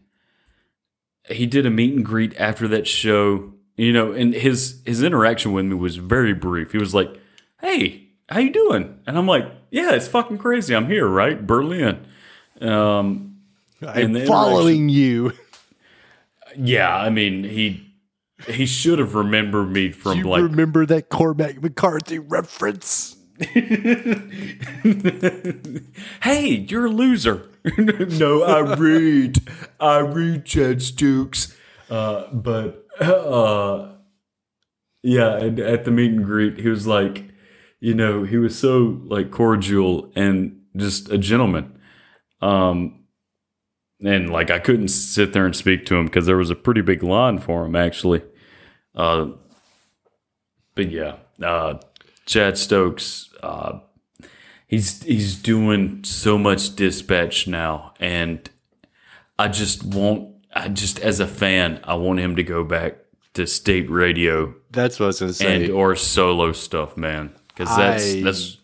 he 1.30 1.46
did 1.46 1.66
a 1.66 1.70
meet 1.70 1.94
and 1.94 2.06
greet 2.06 2.34
after 2.40 2.68
that 2.70 2.88
show 2.88 3.54
you 3.76 3.92
know 3.92 4.14
and 4.14 4.34
his 4.34 4.82
his 4.86 5.04
interaction 5.04 5.52
with 5.52 5.66
me 5.66 5.76
was 5.76 5.98
very 5.98 6.34
brief 6.34 6.72
he 6.72 6.78
was 6.78 6.96
like 6.96 7.20
hey 7.62 8.10
how 8.30 8.40
you 8.40 8.52
doing?" 8.52 9.00
And 9.08 9.18
I'm 9.18 9.28
like, 9.28 9.46
"Yeah, 9.72 9.92
it's 9.94 10.08
fucking 10.08 10.38
crazy. 10.38 10.76
I'm 10.76 10.88
here, 10.88 11.08
right, 11.08 11.46
Berlin." 11.46 12.06
Um, 12.62 13.38
I'm 13.86 14.26
following 14.26 14.90
you. 14.90 15.34
yeah, 16.56 16.96
I 16.96 17.10
mean 17.10 17.44
he 17.44 17.86
he 18.48 18.66
should 18.66 19.00
have 19.00 19.16
remembered 19.16 19.72
me 19.72 19.92
from 19.92 20.20
You 20.20 20.30
like 20.30 20.44
remember 20.44 20.86
that 20.86 21.10
Cormac 21.10 21.62
McCarthy 21.62 22.20
reference? 22.20 23.16
hey, 26.24 26.66
you're 26.68 26.88
a 26.88 26.90
loser. 26.90 27.50
no, 27.78 28.44
I 28.44 28.76
read. 28.76 29.38
I 29.80 30.00
read 30.00 30.46
Chad 30.46 30.82
Stokes. 30.82 31.56
Uh, 31.90 32.28
but 32.34 32.86
uh, 33.00 33.94
yeah, 35.04 35.38
and 35.38 35.60
at 35.60 35.86
the 35.86 35.92
meet 35.92 36.12
and 36.12 36.26
greet, 36.26 36.60
he 36.60 36.68
was 36.68 36.86
like, 36.86 37.24
you 37.80 37.94
know, 37.94 38.24
he 38.24 38.38
was 38.38 38.60
so 38.60 39.00
like 39.06 39.32
cordial 39.32 40.12
and 40.16 40.62
just 40.76 41.10
a 41.10 41.18
gentleman. 41.18 41.80
Um, 42.42 43.06
and 44.04 44.32
like 44.32 44.52
I 44.52 44.60
couldn't 44.60 44.90
sit 44.90 45.34
there 45.34 45.46
and 45.46 45.56
speak 45.56 45.86
to 45.88 45.96
him 45.96 46.06
because 46.06 46.26
there 46.26 46.38
was 46.38 46.50
a 46.50 46.56
pretty 46.56 46.82
big 46.82 47.04
line 47.04 47.40
for 47.40 47.66
him 47.66 47.76
actually. 47.76 48.22
Uh, 48.96 49.32
but 50.76 50.92
yeah, 50.92 51.18
uh, 51.44 51.76
Chad 52.26 52.58
Stokes. 52.58 53.29
Uh, 53.42 53.80
he's 54.68 55.02
he's 55.04 55.36
doing 55.36 56.04
so 56.04 56.38
much 56.38 56.76
dispatch 56.76 57.48
now 57.48 57.94
and 58.00 58.50
i 59.40 59.48
just 59.48 59.84
want 59.84 60.30
i 60.54 60.68
just 60.68 61.00
as 61.00 61.20
a 61.20 61.26
fan 61.28 61.80
i 61.86 61.94
want 61.96 62.20
him 62.20 62.36
to 62.36 62.44
go 62.44 62.64
back 62.64 62.98
to 63.34 63.48
state 63.48 63.90
radio 63.90 64.54
That's 64.72 65.00
what 65.00 65.06
I 65.06 65.08
was 65.08 65.18
to 65.20 65.34
say. 65.34 65.64
and 65.66 65.72
or 65.74 65.96
solo 65.96 66.52
stuff 66.52 66.98
man 66.98 67.34
because 67.48 67.76
that's 67.76 68.14
I- 68.16 68.22
that's 68.22 68.58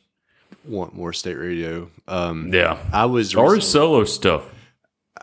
want 0.66 0.96
more 0.96 1.14
state 1.14 1.36
radio. 1.38 1.90
Um, 2.08 2.52
yeah 2.52 2.78
I 2.92 3.06
was 3.06 3.36
or 3.36 3.62
solo 3.62 4.04
stuff 4.04 4.52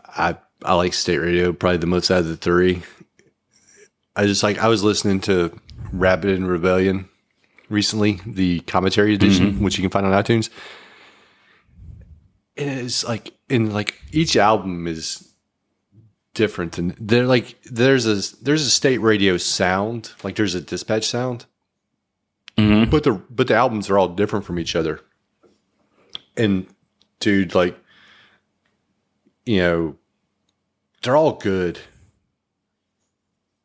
I 0.07 0.37
I 0.63 0.73
like 0.75 0.93
state 0.93 1.17
radio 1.17 1.51
probably 1.53 1.77
the 1.77 1.87
most 1.87 2.09
out 2.09 2.19
of 2.19 2.27
the 2.27 2.37
three. 2.37 2.81
I 4.15 4.25
just 4.25 4.41
like 4.43 4.57
I 4.59 4.67
was 4.69 4.83
listening 4.83 5.19
to 5.21 5.51
Rabbit 5.91 6.31
and 6.31 6.47
Rebellion 6.47 7.09
recently, 7.73 8.21
the 8.25 8.61
commentary 8.61 9.13
edition, 9.13 9.61
which 9.61 9.77
you 9.77 9.81
can 9.81 9.89
find 9.89 10.05
on 10.05 10.23
iTunes. 10.23 10.49
And 12.55 12.69
it's 12.79 13.03
like 13.03 13.33
in 13.49 13.71
like 13.73 13.99
each 14.11 14.37
album 14.37 14.87
is 14.87 15.29
different 16.35 16.77
and 16.79 16.95
they're 16.99 17.27
like 17.27 17.61
there's 17.63 18.05
a 18.07 18.35
there's 18.43 18.65
a 18.65 18.69
state 18.69 18.99
radio 18.99 19.37
sound, 19.37 20.11
like 20.23 20.35
there's 20.35 20.55
a 20.55 20.61
dispatch 20.61 21.05
sound. 21.07 21.45
Mhm. 22.57 22.89
But 22.91 23.03
the 23.03 23.13
but 23.29 23.47
the 23.47 23.55
albums 23.55 23.89
are 23.89 23.97
all 23.97 24.07
different 24.07 24.45
from 24.45 24.59
each 24.59 24.75
other. 24.75 25.01
And 26.37 26.67
dude, 27.19 27.55
like 27.55 27.77
you 29.45 29.57
know, 29.57 29.95
they're 31.01 31.15
all 31.17 31.33
good. 31.33 31.79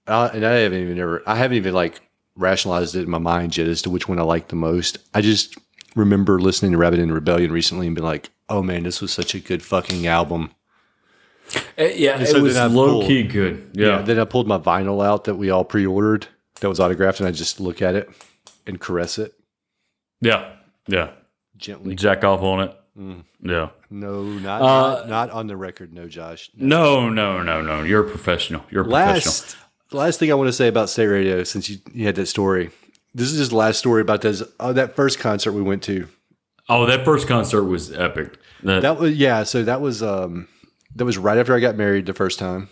Uh, 0.07 0.31
and 0.33 0.45
I 0.45 0.53
haven't 0.55 0.81
even 0.81 0.99
ever, 0.99 1.23
I 1.27 1.37
haven't 1.37 1.59
even 1.59 1.75
like 1.75 2.01
rationalized 2.39 2.95
it 2.95 3.03
in 3.03 3.11
my 3.11 3.19
mind 3.19 3.57
yet 3.57 3.67
as 3.69 3.83
to 3.83 3.91
which 3.91 4.09
one 4.09 4.19
I 4.19 4.23
like 4.23 4.49
the 4.49 4.57
most. 4.57 4.99
I 5.13 5.21
just 5.21 5.59
remember 5.97 6.39
listening 6.41 6.73
to 6.73 6.79
Rabbit 6.79 7.01
in 7.01 7.13
Rebellion 7.13 7.53
recently 7.53 7.87
and 7.87 7.95
being 7.97 8.07
like, 8.07 8.31
oh 8.49 8.63
man, 8.63 8.85
this 8.85 9.01
was 9.03 9.13
such 9.13 9.35
a 9.35 9.41
good 9.41 9.63
fucking 9.63 10.07
album. 10.07 10.53
Uh, 11.79 11.85
yeah 11.95 12.23
so 12.25 12.37
it 12.37 12.43
was 12.43 12.55
then 12.55 12.75
low 12.75 12.87
pulled- 12.99 13.07
key 13.07 13.23
good 13.23 13.71
yeah, 13.73 14.03
Then 14.03 14.19
I 14.19 14.25
pulled 14.27 14.47
my 14.47 14.59
vinyl 14.59 15.03
out 15.05 15.25
that 15.25 15.37
we 15.37 15.49
all 15.49 15.65
pre 15.65 15.87
ordered 15.87 16.27
that 16.61 16.69
was 16.69 16.79
autographed 16.79 17.21
and 17.21 17.29
I 17.29 17.33
just 17.33 17.59
look 17.59 17.81
at 17.81 17.95
it 17.95 18.11
and 18.67 18.79
caress 18.79 19.17
it 19.19 19.33
yeah 20.21 20.57
yeah 20.89 21.13
gently. 21.57 21.95
jack 21.95 22.23
off 22.25 22.43
on 22.43 22.61
it 22.69 22.75
Mm. 22.99 23.23
yeah 23.41 23.69
No, 23.91 24.25
not, 24.25 24.61
Uh, 24.61 24.65
not, 24.67 25.09
not 25.09 25.31
on 25.31 25.47
the 25.47 25.57
record. 25.57 25.95
No, 25.95 26.07
Josh. 26.09 26.51
no 26.55 27.09
no 27.09 27.43
no 27.45 27.63
no 27.63 27.83
you're 27.85 28.05
a 28.05 28.11
professional 28.11 28.63
you're 28.71 28.83
a 28.83 28.85
professional 28.85 29.57
last 29.93 29.99
last 29.99 30.19
thing 30.21 30.31
I 30.31 30.35
want 30.35 30.49
to 30.49 30.53
say 30.53 30.69
about 30.69 30.89
state 30.91 31.07
radio 31.07 31.45
since 31.45 31.69
you, 31.69 31.79
you 31.93 32.07
had 32.07 32.15
that 32.17 32.27
story. 32.27 32.71
This 33.15 33.31
is 33.33 33.39
just 33.39 33.51
the 33.51 33.57
last 33.57 33.79
story 33.79 34.03
about 34.03 34.21
this. 34.21 34.43
Oh, 34.61 34.73
that 34.73 34.95
first 34.95 35.19
concert 35.19 35.53
we 35.53 35.63
went 35.63 35.83
to. 35.85 36.09
oh 36.69 36.87
that 36.87 37.05
first 37.05 37.27
concert 37.27 37.65
was 37.65 37.93
epic 37.93 38.39
that, 38.63 38.83
That 38.83 38.99
was 38.99 39.15
yeah. 39.15 39.45
So 39.45 39.65
that 39.65 39.81
was 39.81 40.03
um 40.03 40.49
that 40.95 41.05
was 41.05 41.19
right 41.19 41.39
after 41.39 41.55
I 41.55 41.61
got 41.61 41.77
married 41.77 42.07
the 42.07 42.15
first 42.15 42.39
time. 42.39 42.69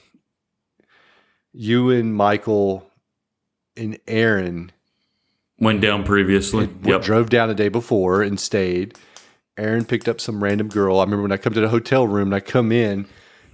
You 1.52 1.90
and 1.90 2.14
Michael 2.14 2.86
and 3.76 3.98
Aaron 4.06 4.72
went 5.58 5.80
down 5.80 6.04
previously 6.04 6.68
yep 6.82 7.02
drove 7.02 7.30
down 7.30 7.48
the 7.48 7.54
day 7.54 7.68
before 7.68 8.22
and 8.22 8.38
stayed. 8.38 8.96
Aaron 9.58 9.86
picked 9.86 10.06
up 10.06 10.20
some 10.20 10.44
random 10.44 10.68
girl. 10.68 10.98
I 11.00 11.04
remember 11.04 11.22
when 11.22 11.32
I 11.32 11.38
come 11.38 11.54
to 11.54 11.60
the 11.60 11.70
hotel 11.70 12.06
room 12.06 12.28
and 12.28 12.34
I 12.34 12.40
come 12.40 12.70
in, 12.70 13.06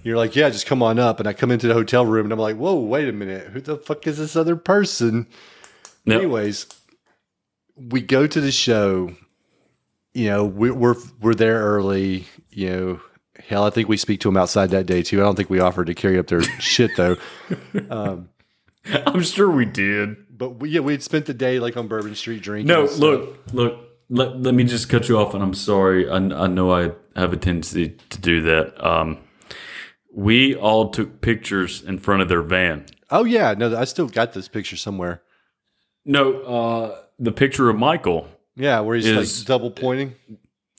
you're 0.03 0.17
like, 0.17 0.35
"Yeah, 0.35 0.49
just 0.49 0.65
come 0.65 0.83
on 0.83 0.99
up." 0.99 1.19
And 1.19 1.27
I 1.27 1.33
come 1.33 1.51
into 1.51 1.67
the 1.67 1.73
hotel 1.73 2.05
room 2.05 2.25
and 2.25 2.33
I'm 2.33 2.39
like, 2.39 2.57
"Whoa, 2.57 2.79
wait 2.79 3.07
a 3.07 3.13
minute, 3.13 3.47
who 3.47 3.61
the 3.61 3.77
fuck 3.77 4.05
is 4.07 4.17
this 4.17 4.35
other 4.35 4.55
person?" 4.55 5.27
Yep. 6.05 6.17
Anyways, 6.17 6.67
we 7.75 8.01
go 8.01 8.27
to 8.27 8.41
the 8.41 8.51
show. 8.51 9.15
You 10.13 10.29
know, 10.29 10.45
we, 10.45 10.71
we're 10.71 10.95
we're 11.21 11.33
there 11.33 11.59
early. 11.59 12.27
You 12.49 12.69
know, 12.69 13.01
hell, 13.47 13.65
I 13.65 13.69
think 13.69 13.89
we 13.89 13.97
speak 13.97 14.19
to 14.21 14.27
them 14.27 14.37
outside 14.37 14.69
that 14.71 14.85
day 14.85 15.01
too. 15.01 15.21
I 15.21 15.23
don't 15.23 15.35
think 15.35 15.49
we 15.49 15.59
offered 15.59 15.87
to 15.87 15.93
carry 15.93 16.19
up 16.19 16.27
their 16.27 16.41
shit 16.59 16.91
though. 16.97 17.17
I'm 17.89 19.21
sure 19.21 19.49
we 19.49 19.65
did. 19.65 20.17
But 20.35 20.59
we, 20.59 20.69
yeah, 20.69 20.81
we 20.81 20.93
had 20.93 21.03
spent 21.03 21.25
the 21.25 21.33
day 21.33 21.59
like 21.59 21.77
on 21.77 21.87
Bourbon 21.87 22.15
Street 22.15 22.41
drinking. 22.41 22.67
No, 22.67 22.85
look, 22.85 23.39
look. 23.53 23.79
Let, 24.09 24.39
let 24.41 24.53
me 24.53 24.63
just 24.65 24.89
cut 24.89 25.07
you 25.09 25.17
off, 25.17 25.33
and 25.33 25.41
I'm 25.41 25.53
sorry. 25.53 26.07
I, 26.07 26.17
I 26.17 26.47
know 26.47 26.71
I 26.71 26.91
have 27.15 27.33
a 27.33 27.37
tendency 27.37 27.97
to 28.09 28.19
do 28.19 28.41
that. 28.41 28.85
Um, 28.85 29.17
we 30.13 30.55
all 30.55 30.89
took 30.89 31.21
pictures 31.21 31.81
in 31.81 31.97
front 31.97 32.21
of 32.21 32.29
their 32.29 32.41
van. 32.41 32.85
Oh 33.09 33.23
yeah, 33.23 33.53
no, 33.57 33.75
I 33.75 33.83
still 33.85 34.07
got 34.07 34.33
this 34.33 34.47
picture 34.47 34.77
somewhere. 34.77 35.21
No, 36.05 36.41
uh, 36.41 36.97
the 37.19 37.31
picture 37.31 37.69
of 37.69 37.77
Michael. 37.77 38.27
Yeah, 38.55 38.81
where 38.81 38.95
he's 38.95 39.07
Is- 39.07 39.39
like 39.39 39.47
double 39.47 39.71
pointing. 39.71 40.15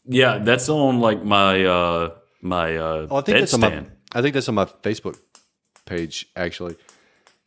Yeah, 0.06 0.38
that's 0.38 0.68
on 0.68 1.00
like 1.00 1.24
my 1.24 1.64
uh, 1.64 2.10
my 2.42 2.76
uh, 2.76 3.06
Oh, 3.10 3.16
I 3.16 3.20
think 3.22 3.38
that's 3.38 3.54
on 3.54 3.60
my. 3.60 3.84
I 4.12 4.22
think 4.22 4.34
that's 4.34 4.48
on 4.48 4.54
my 4.54 4.66
Facebook 4.66 5.18
page 5.86 6.26
actually. 6.36 6.76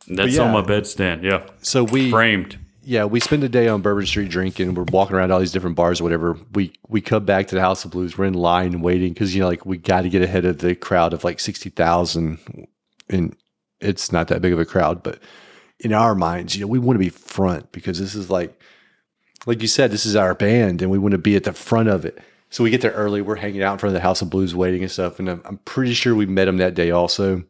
That's 0.08 0.36
yeah. 0.36 0.42
on 0.42 0.52
my 0.52 0.62
bedstand. 0.62 1.22
Yeah, 1.22 1.46
So 1.62 1.84
we, 1.84 2.10
framed. 2.10 2.58
Yeah, 2.88 3.04
we 3.04 3.20
spend 3.20 3.42
the 3.42 3.50
day 3.50 3.68
on 3.68 3.82
Bourbon 3.82 4.06
Street 4.06 4.30
drinking. 4.30 4.72
We're 4.72 4.84
walking 4.84 5.14
around 5.14 5.30
all 5.30 5.40
these 5.40 5.52
different 5.52 5.76
bars 5.76 6.00
or 6.00 6.04
whatever. 6.04 6.38
We 6.54 6.72
we 6.88 7.02
come 7.02 7.26
back 7.26 7.46
to 7.48 7.54
the 7.54 7.60
House 7.60 7.84
of 7.84 7.90
Blues. 7.90 8.16
We're 8.16 8.24
in 8.24 8.32
line 8.32 8.80
waiting 8.80 9.12
because 9.12 9.34
you 9.34 9.42
know 9.42 9.46
like 9.46 9.66
we 9.66 9.76
got 9.76 10.02
to 10.02 10.08
get 10.08 10.22
ahead 10.22 10.46
of 10.46 10.58
the 10.58 10.74
crowd 10.74 11.12
of 11.12 11.22
like 11.22 11.38
sixty 11.38 11.68
thousand, 11.68 12.38
and 13.10 13.36
it's 13.78 14.10
not 14.10 14.28
that 14.28 14.40
big 14.40 14.54
of 14.54 14.58
a 14.58 14.64
crowd, 14.64 15.02
but 15.02 15.18
in 15.80 15.92
our 15.92 16.14
minds, 16.14 16.56
you 16.56 16.62
know, 16.62 16.66
we 16.66 16.78
want 16.78 16.94
to 16.94 17.04
be 17.04 17.10
front 17.10 17.70
because 17.72 17.98
this 17.98 18.14
is 18.14 18.30
like, 18.30 18.58
like 19.44 19.60
you 19.60 19.68
said, 19.68 19.90
this 19.90 20.06
is 20.06 20.16
our 20.16 20.34
band, 20.34 20.80
and 20.80 20.90
we 20.90 20.98
want 20.98 21.12
to 21.12 21.18
be 21.18 21.36
at 21.36 21.44
the 21.44 21.52
front 21.52 21.90
of 21.90 22.06
it. 22.06 22.18
So 22.48 22.64
we 22.64 22.70
get 22.70 22.80
there 22.80 22.92
early. 22.92 23.20
We're 23.20 23.36
hanging 23.36 23.62
out 23.62 23.74
in 23.74 23.78
front 23.78 23.94
of 23.94 24.00
the 24.00 24.06
House 24.06 24.22
of 24.22 24.30
Blues, 24.30 24.54
waiting 24.54 24.82
and 24.82 24.90
stuff. 24.90 25.18
And 25.18 25.28
I'm, 25.28 25.42
I'm 25.44 25.58
pretty 25.58 25.92
sure 25.92 26.14
we 26.14 26.24
met 26.24 26.46
them 26.46 26.56
that 26.56 26.74
day 26.74 26.90
also. 26.90 27.44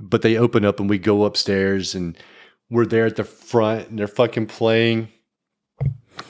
But 0.00 0.22
they 0.22 0.36
open 0.36 0.64
up 0.64 0.80
and 0.80 0.90
we 0.90 0.98
go 0.98 1.24
upstairs 1.24 1.94
and 1.94 2.18
we're 2.70 2.86
there 2.86 3.06
at 3.06 3.16
the 3.16 3.24
front 3.24 3.88
and 3.88 3.98
they're 3.98 4.06
fucking 4.08 4.46
playing. 4.46 5.08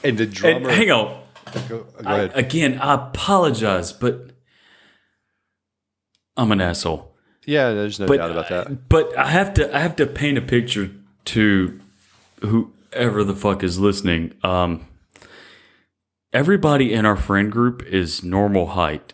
And 0.03 0.17
the 0.19 0.25
And 0.25 0.33
drummer. 0.33 0.71
hang 0.71 0.91
on. 0.91 1.23
go, 1.69 1.81
go 1.81 1.87
I, 2.05 2.15
ahead. 2.19 2.33
again, 2.35 2.79
I 2.81 2.95
apologize, 2.95 3.93
but 3.93 4.31
I'm 6.37 6.53
an 6.53 6.61
asshole. 6.61 7.15
yeah, 7.45 7.71
there's 7.73 7.99
no 8.01 8.07
but 8.07 8.17
doubt 8.19 8.31
about 8.31 8.49
that. 8.49 8.89
but 8.89 9.17
I 9.19 9.29
have 9.31 9.53
to 9.55 9.75
I 9.77 9.81
have 9.81 9.97
to 9.97 10.07
paint 10.07 10.39
a 10.39 10.43
picture 10.43 10.91
to 11.27 11.81
whoever 12.41 13.25
the 13.25 13.35
fuck 13.35 13.63
is 13.63 13.79
listening. 13.79 14.33
Um, 14.43 14.87
everybody 16.33 16.93
in 16.95 17.05
our 17.05 17.17
friend 17.17 17.51
group 17.51 17.83
is 17.83 18.23
normal 18.23 18.69
height. 18.69 19.13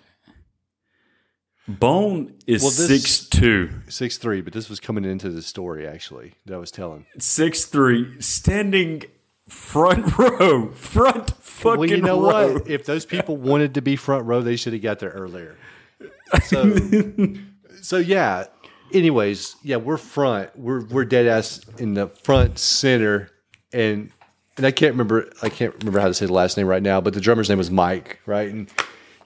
Bone 1.69 2.35
is 2.47 2.63
Well, 2.63 2.71
six 2.71 3.27
two, 3.29 3.71
Six 3.89 4.19
three, 4.19 4.41
but 4.41 4.53
this 4.53 4.69
was 4.69 4.79
coming 4.81 5.05
into 5.05 5.31
the 5.31 5.43
story 5.43 5.87
actually 5.87 6.35
that 6.47 6.55
I 6.55 6.59
was 6.59 6.71
telling. 6.71 7.07
six 7.19 7.65
three, 7.65 8.21
standing 8.21 9.03
front 9.49 10.17
row, 10.19 10.71
front 10.73 11.31
fucking 11.31 11.79
well, 11.81 11.89
you 11.89 12.01
know 12.03 12.21
row. 12.21 12.53
what? 12.55 12.69
If 12.69 12.85
those 12.87 13.05
people 13.05 13.37
wanted 13.37 13.75
to 13.75 13.83
be 13.83 13.97
front 13.97 14.27
row, 14.27 14.43
they 14.43 14.57
should 14.57 14.73
have 14.75 14.83
got 14.83 15.01
there 15.01 15.11
earlier. 15.11 15.57
So, 16.45 16.77
so 17.83 17.97
yeah. 17.99 18.45
Anyways, 18.93 19.57
yeah, 19.65 19.77
we're 19.77 19.97
front. 19.97 20.57
We're 20.57 20.85
we're 20.85 21.05
dead 21.05 21.27
ass 21.27 21.61
in 21.79 21.95
the 21.95 22.07
front 22.23 22.59
center, 22.61 23.31
and 23.73 24.11
and 24.57 24.65
I 24.65 24.71
can't 24.71 24.93
remember. 24.93 25.29
I 25.43 25.49
can't 25.49 25.75
remember 25.81 25.99
how 25.99 26.07
to 26.07 26.15
say 26.15 26.27
the 26.27 26.33
last 26.33 26.57
name 26.57 26.69
right 26.69 26.83
now, 26.83 27.01
but 27.01 27.13
the 27.13 27.21
drummer's 27.21 27.49
name 27.49 27.59
was 27.59 27.71
Mike, 27.73 28.21
right? 28.27 28.49
And 28.49 28.71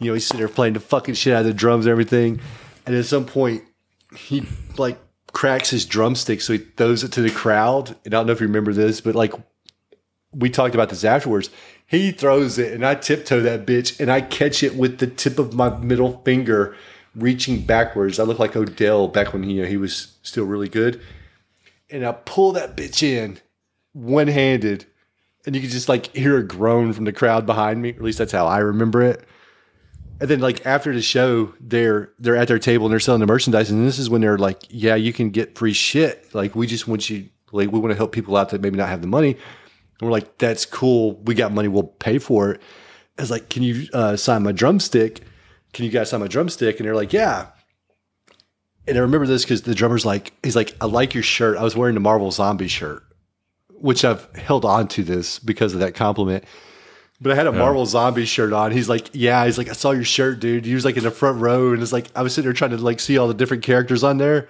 you 0.00 0.06
know 0.08 0.14
he's 0.14 0.26
sitting 0.26 0.40
there 0.40 0.48
playing 0.48 0.74
the 0.74 0.80
fucking 0.80 1.14
shit 1.14 1.34
out 1.34 1.40
of 1.40 1.46
the 1.46 1.54
drums 1.54 1.86
and 1.86 1.92
everything, 1.92 2.40
and 2.86 2.96
at 2.96 3.04
some 3.04 3.24
point 3.24 3.62
he 4.16 4.44
like 4.76 4.98
cracks 5.32 5.70
his 5.70 5.86
drumstick, 5.86 6.40
so 6.40 6.54
he 6.54 6.58
throws 6.58 7.04
it 7.04 7.12
to 7.12 7.22
the 7.22 7.30
crowd. 7.30 7.96
And 8.04 8.14
I 8.14 8.18
don't 8.18 8.26
know 8.26 8.32
if 8.32 8.40
you 8.40 8.46
remember 8.46 8.72
this, 8.72 9.00
but 9.00 9.14
like 9.14 9.32
we 10.32 10.50
talked 10.50 10.74
about 10.74 10.88
this 10.88 11.04
afterwards. 11.04 11.50
He 11.86 12.12
throws 12.12 12.58
it, 12.58 12.72
and 12.72 12.86
I 12.86 12.94
tiptoe 12.94 13.40
that 13.40 13.66
bitch, 13.66 13.98
and 13.98 14.10
I 14.10 14.20
catch 14.20 14.62
it 14.62 14.76
with 14.76 14.98
the 14.98 15.08
tip 15.08 15.38
of 15.38 15.54
my 15.54 15.76
middle 15.78 16.22
finger, 16.24 16.76
reaching 17.16 17.62
backwards. 17.62 18.20
I 18.20 18.22
look 18.22 18.38
like 18.38 18.54
Odell 18.54 19.08
back 19.08 19.32
when 19.32 19.42
he 19.42 19.54
you 19.54 19.62
know, 19.62 19.68
he 19.68 19.76
was 19.76 20.16
still 20.22 20.44
really 20.44 20.68
good, 20.68 21.00
and 21.90 22.06
I 22.06 22.12
pull 22.12 22.52
that 22.52 22.76
bitch 22.76 23.02
in, 23.02 23.40
one 23.92 24.28
handed, 24.28 24.86
and 25.44 25.56
you 25.56 25.60
can 25.60 25.70
just 25.70 25.88
like 25.88 26.14
hear 26.14 26.38
a 26.38 26.44
groan 26.44 26.92
from 26.92 27.06
the 27.06 27.12
crowd 27.12 27.44
behind 27.44 27.82
me. 27.82 27.90
At 27.90 28.02
least 28.02 28.18
that's 28.18 28.32
how 28.32 28.46
I 28.46 28.58
remember 28.58 29.02
it. 29.02 29.24
And 30.20 30.28
then 30.28 30.40
like 30.40 30.66
after 30.66 30.92
the 30.92 31.00
show, 31.00 31.54
they're 31.60 32.12
they're 32.18 32.36
at 32.36 32.46
their 32.46 32.58
table 32.58 32.86
and 32.86 32.92
they're 32.92 33.00
selling 33.00 33.20
the 33.20 33.26
merchandise, 33.26 33.70
and 33.70 33.86
this 33.86 33.98
is 33.98 34.10
when 34.10 34.20
they're 34.20 34.36
like, 34.36 34.58
"Yeah, 34.68 34.94
you 34.94 35.14
can 35.14 35.30
get 35.30 35.56
free 35.56 35.72
shit. 35.72 36.34
Like 36.34 36.54
we 36.54 36.66
just 36.66 36.86
want 36.86 37.08
you, 37.08 37.30
like 37.52 37.72
we 37.72 37.78
want 37.78 37.92
to 37.92 37.96
help 37.96 38.12
people 38.12 38.36
out 38.36 38.50
that 38.50 38.60
maybe 38.60 38.76
not 38.76 38.90
have 38.90 39.00
the 39.00 39.08
money." 39.08 39.30
And 39.30 39.40
we're 40.02 40.10
like, 40.10 40.36
"That's 40.36 40.66
cool. 40.66 41.16
We 41.22 41.34
got 41.34 41.52
money. 41.52 41.68
We'll 41.68 41.84
pay 41.84 42.18
for 42.18 42.52
it." 42.52 42.60
I 43.18 43.22
was 43.22 43.30
like, 43.30 43.48
"Can 43.48 43.62
you 43.62 43.88
uh, 43.94 44.16
sign 44.16 44.42
my 44.42 44.52
drumstick? 44.52 45.22
Can 45.72 45.86
you 45.86 45.90
guys 45.90 46.10
sign 46.10 46.20
my 46.20 46.28
drumstick?" 46.28 46.78
And 46.78 46.86
they're 46.86 46.94
like, 46.94 47.14
"Yeah." 47.14 47.46
And 48.86 48.98
I 48.98 49.00
remember 49.00 49.26
this 49.26 49.44
because 49.44 49.62
the 49.62 49.74
drummer's 49.74 50.04
like, 50.04 50.34
he's 50.42 50.56
like, 50.56 50.76
"I 50.82 50.84
like 50.84 51.14
your 51.14 51.22
shirt. 51.22 51.56
I 51.56 51.62
was 51.62 51.74
wearing 51.76 51.94
the 51.94 52.00
Marvel 52.00 52.30
Zombie 52.30 52.68
shirt, 52.68 53.04
which 53.70 54.04
I've 54.04 54.30
held 54.36 54.66
on 54.66 54.86
to 54.88 55.02
this 55.02 55.38
because 55.38 55.72
of 55.72 55.80
that 55.80 55.94
compliment." 55.94 56.44
But 57.22 57.32
I 57.32 57.34
had 57.34 57.46
a 57.46 57.52
Marvel 57.52 57.84
Zombie 57.84 58.24
shirt 58.24 58.52
on. 58.54 58.72
He's 58.72 58.88
like, 58.88 59.10
yeah. 59.12 59.44
He's 59.44 59.58
like, 59.58 59.68
I 59.68 59.72
saw 59.74 59.90
your 59.90 60.04
shirt, 60.04 60.40
dude. 60.40 60.64
He 60.64 60.74
was 60.74 60.86
like 60.86 60.96
in 60.96 61.04
the 61.04 61.10
front 61.10 61.38
row, 61.38 61.72
and 61.74 61.82
it's 61.82 61.92
like 61.92 62.06
I 62.16 62.22
was 62.22 62.34
sitting 62.34 62.46
there 62.46 62.54
trying 62.54 62.70
to 62.70 62.78
like 62.78 62.98
see 62.98 63.18
all 63.18 63.28
the 63.28 63.34
different 63.34 63.62
characters 63.62 64.02
on 64.02 64.16
there. 64.16 64.48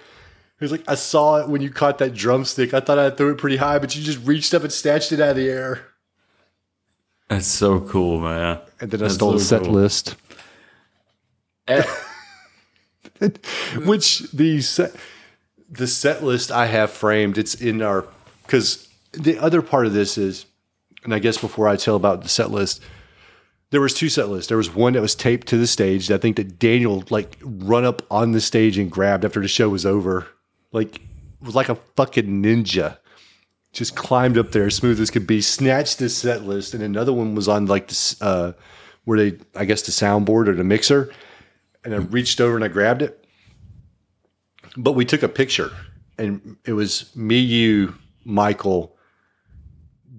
He's 0.59 0.71
like, 0.71 0.83
I 0.87 0.95
saw 0.95 1.37
it 1.41 1.49
when 1.49 1.61
you 1.61 1.69
caught 1.69 1.97
that 1.97 2.13
drumstick. 2.13 2.73
I 2.73 2.79
thought 2.79 2.97
I 2.99 3.09
threw 3.09 3.31
it 3.31 3.39
pretty 3.39 3.57
high, 3.57 3.79
but 3.79 3.95
you 3.95 4.03
just 4.03 4.25
reached 4.25 4.53
up 4.53 4.61
and 4.63 4.71
snatched 4.71 5.11
it 5.11 5.19
out 5.19 5.31
of 5.31 5.35
the 5.35 5.49
air. 5.49 5.85
That's 7.27 7.47
so 7.47 7.79
cool, 7.81 8.19
man. 8.19 8.59
And 8.79 8.91
then 8.91 8.99
I 9.01 9.03
That's 9.03 9.15
stole 9.15 9.33
the 9.33 9.39
set 9.39 9.63
cool. 9.63 9.71
list, 9.73 10.15
Eh, 11.67 11.83
which 13.85 14.19
the 14.31 14.61
set 14.61 14.95
the 15.69 15.87
set 15.87 16.23
list 16.23 16.51
I 16.51 16.67
have 16.67 16.91
framed. 16.91 17.37
It's 17.37 17.55
in 17.55 17.81
our 17.81 18.05
because 18.45 18.87
the 19.13 19.37
other 19.39 19.61
part 19.61 19.85
of 19.87 19.93
this 19.93 20.17
is, 20.17 20.45
and 21.03 21.13
I 21.13 21.19
guess 21.19 21.37
before 21.37 21.67
I 21.67 21.75
tell 21.75 21.95
about 21.95 22.23
the 22.23 22.29
set 22.29 22.51
list, 22.51 22.81
there 23.71 23.81
was 23.81 23.93
two 23.93 24.09
set 24.09 24.29
lists. 24.29 24.49
There 24.49 24.57
was 24.57 24.73
one 24.73 24.93
that 24.93 25.01
was 25.01 25.15
taped 25.15 25.47
to 25.47 25.57
the 25.57 25.67
stage. 25.67 26.07
That 26.07 26.15
I 26.15 26.17
think 26.17 26.35
that 26.35 26.59
Daniel 26.59 27.03
like 27.09 27.37
run 27.41 27.85
up 27.85 28.01
on 28.11 28.33
the 28.33 28.41
stage 28.41 28.77
and 28.77 28.91
grabbed 28.91 29.25
after 29.25 29.41
the 29.41 29.47
show 29.47 29.69
was 29.69 29.85
over, 29.85 30.27
like 30.71 31.01
was 31.41 31.55
like 31.55 31.69
a 31.69 31.75
fucking 31.95 32.43
ninja. 32.43 32.97
Just 33.73 33.95
climbed 33.95 34.37
up 34.37 34.51
there 34.51 34.65
as 34.65 34.75
smooth 34.75 34.99
as 34.99 35.09
could 35.09 35.25
be, 35.25 35.39
snatched 35.41 35.97
this 35.97 36.17
set 36.17 36.43
list, 36.43 36.73
and 36.73 36.83
another 36.83 37.13
one 37.13 37.35
was 37.35 37.47
on 37.47 37.65
like 37.67 37.87
this 37.87 38.21
uh, 38.21 38.51
where 39.05 39.17
they, 39.17 39.37
I 39.55 39.63
guess, 39.63 39.81
the 39.83 39.91
soundboard 39.91 40.47
or 40.49 40.55
the 40.55 40.65
mixer, 40.65 41.11
and 41.85 41.95
I 41.95 41.97
reached 41.97 42.41
over 42.41 42.55
and 42.55 42.65
I 42.65 42.67
grabbed 42.67 43.01
it. 43.01 43.25
But 44.75 44.93
we 44.93 45.05
took 45.05 45.23
a 45.23 45.29
picture, 45.29 45.71
and 46.17 46.57
it 46.65 46.73
was 46.73 47.15
me, 47.15 47.37
you, 47.37 47.95
Michael, 48.25 48.97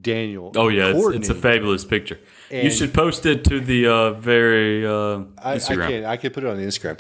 Daniel. 0.02 0.52
Oh 0.56 0.68
yeah, 0.68 0.92
it's, 0.94 1.16
it's 1.16 1.28
a 1.28 1.34
fabulous 1.34 1.84
picture. 1.84 2.18
you 2.50 2.70
should 2.70 2.92
post 2.92 3.24
it 3.24 3.44
to 3.44 3.60
the 3.60 3.86
uh, 3.86 4.10
very 4.14 4.86
uh, 4.86 5.22
I, 5.38 5.52
I 5.52 5.56
Instagram. 5.56 5.88
can 5.88 6.04
I 6.04 6.16
can 6.16 6.30
put 6.32 6.44
it 6.44 6.50
on 6.50 6.56
the 6.56 6.64
Instagram. 6.64 6.98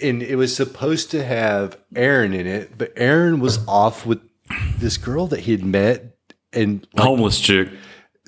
And 0.00 0.22
it 0.22 0.36
was 0.36 0.54
supposed 0.56 1.10
to 1.12 1.22
have 1.22 1.78
Aaron 1.94 2.32
in 2.32 2.46
it, 2.46 2.76
but 2.76 2.92
Aaron 2.96 3.38
was 3.38 3.64
off 3.68 4.04
with 4.04 4.20
this 4.78 4.96
girl 4.96 5.28
that 5.28 5.40
he 5.40 5.52
had 5.52 5.64
met, 5.64 6.16
and 6.52 6.86
like, 6.94 7.06
Homeless 7.06 7.38
chick. 7.38 7.68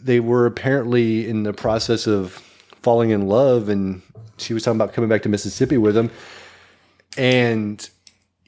they 0.01 0.21
were 0.21 0.47
apparently 0.47 1.29
in 1.29 1.43
the 1.43 1.53
process 1.53 2.07
of 2.07 2.35
falling 2.83 3.11
in 3.11 3.27
love, 3.27 3.69
and 3.69 4.03
she 4.37 4.55
was 4.55 4.63
talking 4.63 4.81
about 4.81 4.93
coming 4.93 5.09
back 5.11 5.23
to 5.23 5.29
Mississippi 5.29 5.77
with 5.79 5.97
him, 5.97 6.11
and 7.17 7.89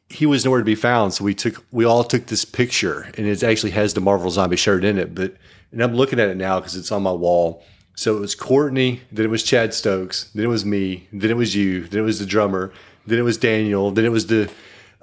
he 0.08 0.26
was 0.26 0.44
nowhere 0.44 0.60
to 0.60 0.64
be 0.64 0.74
found. 0.74 1.14
So 1.14 1.24
we 1.24 1.34
took 1.34 1.64
we 1.70 1.84
all 1.84 2.04
took 2.04 2.26
this 2.26 2.44
picture, 2.44 3.10
and 3.16 3.26
it 3.26 3.42
actually 3.42 3.72
has 3.72 3.94
the 3.94 4.00
Marvel 4.00 4.30
Zombie 4.30 4.56
shirt 4.56 4.84
in 4.84 4.98
it. 4.98 5.14
But 5.14 5.36
and 5.72 5.82
I'm 5.82 5.94
looking 5.94 6.20
at 6.20 6.28
it 6.28 6.36
now 6.36 6.60
because 6.60 6.76
it's 6.76 6.92
on 6.92 7.02
my 7.02 7.12
wall. 7.12 7.64
So 7.94 8.16
it 8.16 8.20
was 8.20 8.34
Courtney, 8.34 9.00
then 9.10 9.24
it 9.24 9.30
was 9.30 9.42
Chad 9.42 9.72
Stokes, 9.72 10.30
then 10.34 10.44
it 10.44 10.48
was 10.48 10.66
me, 10.66 11.08
then 11.14 11.30
it 11.30 11.36
was 11.36 11.54
you, 11.54 11.86
then 11.86 12.00
it 12.00 12.04
was 12.04 12.18
the 12.18 12.26
drummer, 12.26 12.70
then 13.06 13.18
it 13.18 13.22
was 13.22 13.38
Daniel, 13.38 13.90
then 13.90 14.04
it 14.04 14.10
was 14.10 14.26
the 14.26 14.50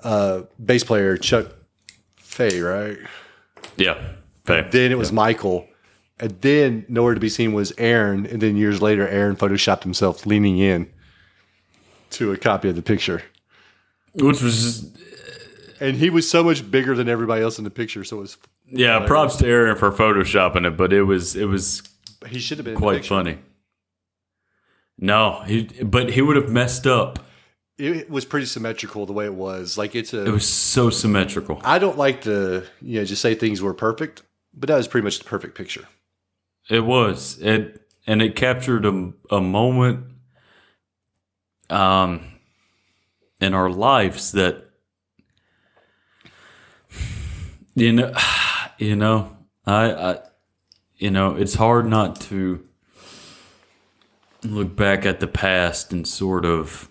uh, 0.04 0.44
bass 0.64 0.84
player 0.84 1.18
Chuck 1.18 1.48
Fay, 2.18 2.62
right? 2.62 3.00
Yeah. 3.78 4.00
Faye. 4.46 4.68
Then 4.70 4.92
it 4.92 4.98
was 4.98 5.12
Michael. 5.12 5.68
And 6.20 6.40
then 6.42 6.86
nowhere 6.88 7.14
to 7.14 7.20
be 7.20 7.30
seen 7.30 7.54
was 7.54 7.74
Aaron. 7.78 8.26
And 8.28 8.42
then 8.42 8.56
years 8.56 8.82
later, 8.82 9.08
Aaron 9.08 9.36
photoshopped 9.36 9.84
himself 9.84 10.26
leaning 10.26 10.58
in 10.58 10.92
to 12.12 12.32
a 12.32 12.38
copy 12.38 12.70
of 12.70 12.76
the 12.76 12.82
picture. 12.82 13.24
Which 14.16 14.42
was 14.42 14.92
And 15.80 15.98
he 15.98 16.10
was 16.10 16.30
so 16.30 16.44
much 16.44 16.70
bigger 16.70 16.96
than 16.96 17.10
everybody 17.10 17.44
else 17.44 17.58
in 17.58 17.64
the 17.64 17.70
picture. 17.70 18.04
So 18.04 18.18
it 18.18 18.22
was, 18.22 18.38
yeah, 18.68 19.06
props 19.06 19.36
to 19.38 19.48
Aaron 19.48 19.78
for 19.78 19.92
photoshopping 19.92 20.66
it, 20.66 20.78
but 20.78 20.94
it 20.94 21.04
was 21.04 21.36
it 21.36 21.46
was 21.46 21.84
he 22.28 22.40
should 22.40 22.58
have 22.58 22.66
been 22.66 22.76
in 22.76 22.80
the 22.80 22.86
quite 22.86 23.06
funny. 23.06 23.40
No, 24.98 25.42
he 25.46 25.64
but 25.84 26.12
he 26.12 26.22
would 26.22 26.36
have 26.36 26.50
messed 26.50 26.88
up. 26.88 27.20
It 27.78 28.10
was 28.10 28.24
pretty 28.24 28.46
symmetrical 28.46 29.06
the 29.06 29.14
way 29.14 29.26
it 29.26 29.34
was. 29.34 29.78
Like 29.78 29.96
it's 29.96 30.14
a. 30.14 30.26
It 30.26 30.32
was 30.32 30.48
so 30.48 30.90
symmetrical. 30.90 31.60
I 31.64 31.80
don't 31.80 31.98
like 31.98 32.22
to, 32.22 32.64
you 32.82 33.00
know, 33.00 33.06
just 33.06 33.22
say 33.22 33.34
things 33.34 33.62
were 33.62 33.74
perfect, 33.74 34.22
but 34.54 34.68
that 34.68 34.78
was 34.78 34.88
pretty 34.88 35.04
much 35.04 35.18
the 35.18 35.26
perfect 35.26 35.56
picture. 35.56 35.88
It 36.70 36.82
was. 36.82 37.40
It 37.42 37.82
and 38.06 38.22
it 38.22 38.36
captured 38.36 38.86
a, 38.86 39.12
a 39.32 39.42
moment 39.42 40.06
um 41.70 42.33
in 43.44 43.54
our 43.54 43.70
lives 43.70 44.32
that 44.32 44.70
you 47.76 47.92
know 47.92 48.14
you 48.78 48.96
know 48.96 49.38
I 49.66 49.92
I 49.92 50.20
you 50.98 51.12
know 51.12 51.36
it's 51.36 51.56
hard 51.56 51.86
not 51.86 52.20
to 52.22 52.64
look 54.44 54.76
back 54.76 55.06
at 55.06 55.20
the 55.20 55.28
past 55.28 55.92
and 55.92 56.08
sort 56.08 56.46
of 56.46 56.90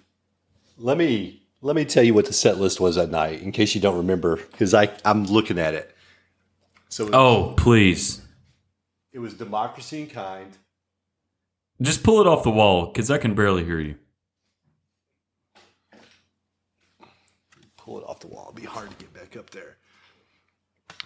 Let 0.79 0.99
me 0.99 1.43
let 1.63 1.77
me 1.77 1.85
tell 1.85 2.03
you 2.03 2.15
what 2.15 2.27
the 2.27 2.33
set 2.33 2.59
list 2.59 2.81
was 2.81 2.97
that 2.97 3.11
night, 3.11 3.41
in 3.41 3.53
case 3.53 3.75
you 3.75 3.81
don't 3.81 3.97
remember, 3.97 4.37
because 4.37 4.75
I 4.75 4.91
I'm 5.05 5.25
looking 5.25 5.59
at 5.59 5.75
it. 5.75 5.95
So 6.89 7.07
it, 7.07 7.15
oh 7.15 7.55
please 7.57 8.21
it 9.13 9.19
was 9.19 9.35
democracy 9.35 10.03
and 10.03 10.11
kind. 10.11 10.59
just 11.81 12.03
pull 12.03 12.21
it 12.21 12.27
off 12.27 12.45
the 12.45 12.51
wall 12.51 12.87
because 12.87 13.11
I 13.11 13.19
can 13.19 13.35
barely 13.35 13.65
hear 13.65 13.81
you. 13.81 13.97
Pull 17.93 18.01
it 18.01 18.09
off 18.09 18.21
the 18.21 18.27
wall. 18.27 18.47
It'd 18.51 18.63
be 18.63 18.67
hard 18.67 18.89
to 18.89 18.97
get 18.97 19.13
back 19.13 19.37
up 19.37 19.51
there. 19.51 19.77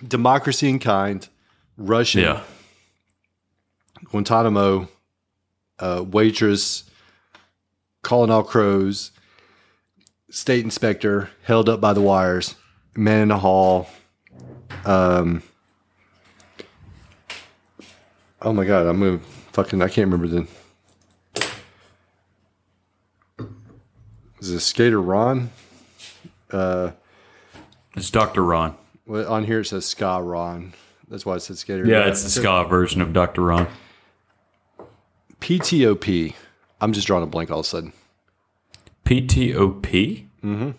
Democracy 0.07 0.68
in 0.68 0.78
kind, 0.78 1.28
Russian, 1.76 2.20
Yeah. 2.22 2.43
Guantanamo, 4.05 4.89
uh, 5.80 6.05
waitress, 6.07 6.84
calling 8.03 8.30
all 8.30 8.45
crows, 8.45 9.11
state 10.30 10.64
inspector, 10.64 11.30
held 11.43 11.68
up 11.68 11.80
by 11.80 11.93
the 11.93 12.01
wires, 12.01 12.55
man 12.95 13.22
in 13.22 13.28
the 13.28 13.39
hall. 13.39 13.89
Um, 14.84 15.43
oh 18.43 18.53
my 18.53 18.64
god, 18.64 18.87
I'm 18.87 19.01
gonna 19.01 19.18
fucking 19.53 19.82
I 19.82 19.89
can't 19.89 20.09
remember 20.09 20.28
the. 20.28 20.47
Is 24.39 24.51
it 24.51 24.61
Skater 24.61 25.01
Ron? 25.01 25.51
It's 26.53 28.11
Dr. 28.11 28.44
Ron. 28.44 28.76
On 29.09 29.44
here 29.44 29.61
it 29.61 29.66
says 29.66 29.86
Ska 29.86 30.20
Ron. 30.22 30.74
That's 31.09 31.24
why 31.24 31.36
it 31.36 31.40
said 31.40 31.59
Skater. 31.59 31.86
Yeah, 31.86 32.07
it's 32.09 32.24
the 32.24 32.30
ska 32.30 32.64
version 32.68 33.01
of 33.01 33.12
Dr. 33.12 33.42
Ron. 33.42 33.68
PTOP. 35.40 36.34
I'm 36.80 36.92
just 36.92 37.07
drawing 37.07 37.22
a 37.22 37.26
blank 37.26 37.51
all 37.51 37.61
of 37.61 37.66
a 37.66 37.68
sudden. 37.68 37.92
PTOP? 39.05 40.26
Mm-hmm. 40.42 40.70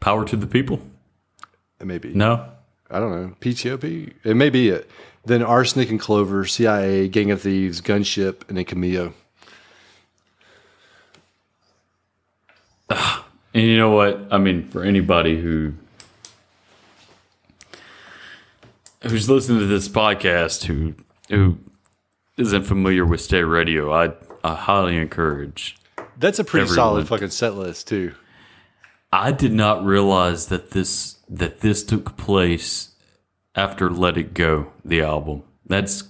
Power 0.00 0.24
to 0.24 0.36
the 0.36 0.46
people? 0.46 0.80
It 1.80 1.86
may 1.86 1.98
be. 1.98 2.14
No. 2.14 2.48
I 2.90 2.98
don't 2.98 3.10
know. 3.10 3.34
PTOP? 3.40 4.14
It 4.24 4.34
may 4.34 4.48
be 4.48 4.70
it. 4.70 4.88
Then 5.26 5.42
Arsenic 5.42 5.90
and 5.90 6.00
Clover, 6.00 6.46
CIA, 6.46 7.08
Gang 7.08 7.30
of 7.32 7.42
Thieves, 7.42 7.82
Gunship, 7.82 8.48
and 8.48 8.56
then 8.56 8.64
Camilo. 8.64 9.12
And 13.56 13.64
you 13.64 13.78
know 13.78 13.88
what? 13.90 14.20
I 14.30 14.36
mean, 14.36 14.64
for 14.68 14.82
anybody 14.84 15.40
who 15.40 15.72
who's 19.02 19.30
listening 19.30 19.60
to 19.60 19.66
this 19.66 19.88
podcast 19.88 20.64
who 20.64 20.92
who 21.30 21.56
isn't 22.36 22.64
familiar 22.64 23.06
with 23.06 23.22
State 23.22 23.44
Radio, 23.44 23.90
I 23.94 24.12
I 24.44 24.54
highly 24.56 24.98
encourage. 24.98 25.78
That's 26.18 26.38
a 26.38 26.44
pretty 26.44 26.64
Everyone. 26.64 26.76
solid 26.76 27.08
fucking 27.08 27.30
set 27.30 27.54
list, 27.54 27.88
too. 27.88 28.14
I 29.10 29.32
did 29.32 29.54
not 29.54 29.82
realize 29.82 30.48
that 30.48 30.72
this 30.72 31.16
that 31.26 31.60
this 31.62 31.82
took 31.82 32.18
place 32.18 32.90
after 33.54 33.88
Let 33.88 34.18
It 34.18 34.34
Go, 34.34 34.70
the 34.84 35.00
album. 35.00 35.44
That's 35.64 36.04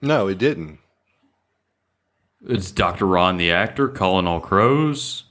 No, 0.00 0.26
it 0.26 0.38
didn't. 0.38 0.78
it's 2.48 2.70
Dr. 2.70 3.06
Ron 3.06 3.36
the 3.36 3.50
actor 3.52 3.88
calling 3.88 4.26
all 4.26 4.40
crows. 4.40 5.24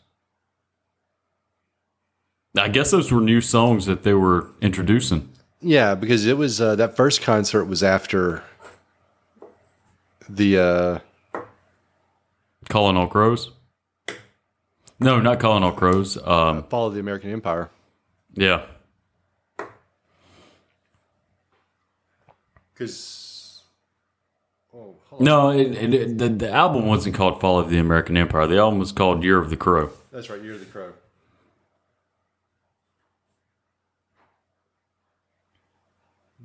I 2.57 2.67
guess 2.69 2.91
those 2.91 3.11
were 3.11 3.21
new 3.21 3.41
songs 3.41 3.85
that 3.85 4.03
they 4.03 4.13
were 4.13 4.49
introducing. 4.61 5.29
Yeah, 5.61 5.93
because 5.95 6.25
it 6.25 6.37
was 6.37 6.59
uh, 6.61 6.75
that 6.75 6.95
first 6.95 7.21
concert 7.21 7.65
was 7.65 7.83
after 7.83 8.43
the 10.27 10.57
uh, 10.57 10.99
Calling 12.69 12.97
all 12.97 13.07
crows? 13.07 13.51
No, 14.99 15.19
not 15.19 15.39
calling 15.39 15.63
all 15.63 15.71
crows. 15.71 16.17
Um, 16.25 16.63
fall 16.63 16.87
of 16.87 16.93
the 16.93 16.99
American 16.99 17.31
Empire. 17.31 17.69
yeah. 18.35 18.65
Because 22.73 23.63
No, 25.19 25.49
it, 25.49 25.71
it, 25.75 25.93
it- 25.93 26.17
the, 26.17 26.29
the 26.29 26.51
album 26.51 26.85
wasn't 26.85 27.15
called 27.15 27.41
Fall 27.41 27.59
of 27.59 27.69
the 27.69 27.77
American 27.77 28.15
Empire. 28.17 28.47
The 28.47 28.57
album 28.59 28.79
was 28.79 28.91
called 28.91 29.23
Year 29.23 29.37
of 29.37 29.49
the 29.49 29.57
Crow. 29.57 29.89
that's 30.11 30.29
right, 30.29 30.41
Year 30.41 30.53
of 30.53 30.59
the 30.61 30.65
Crow. 30.65 30.93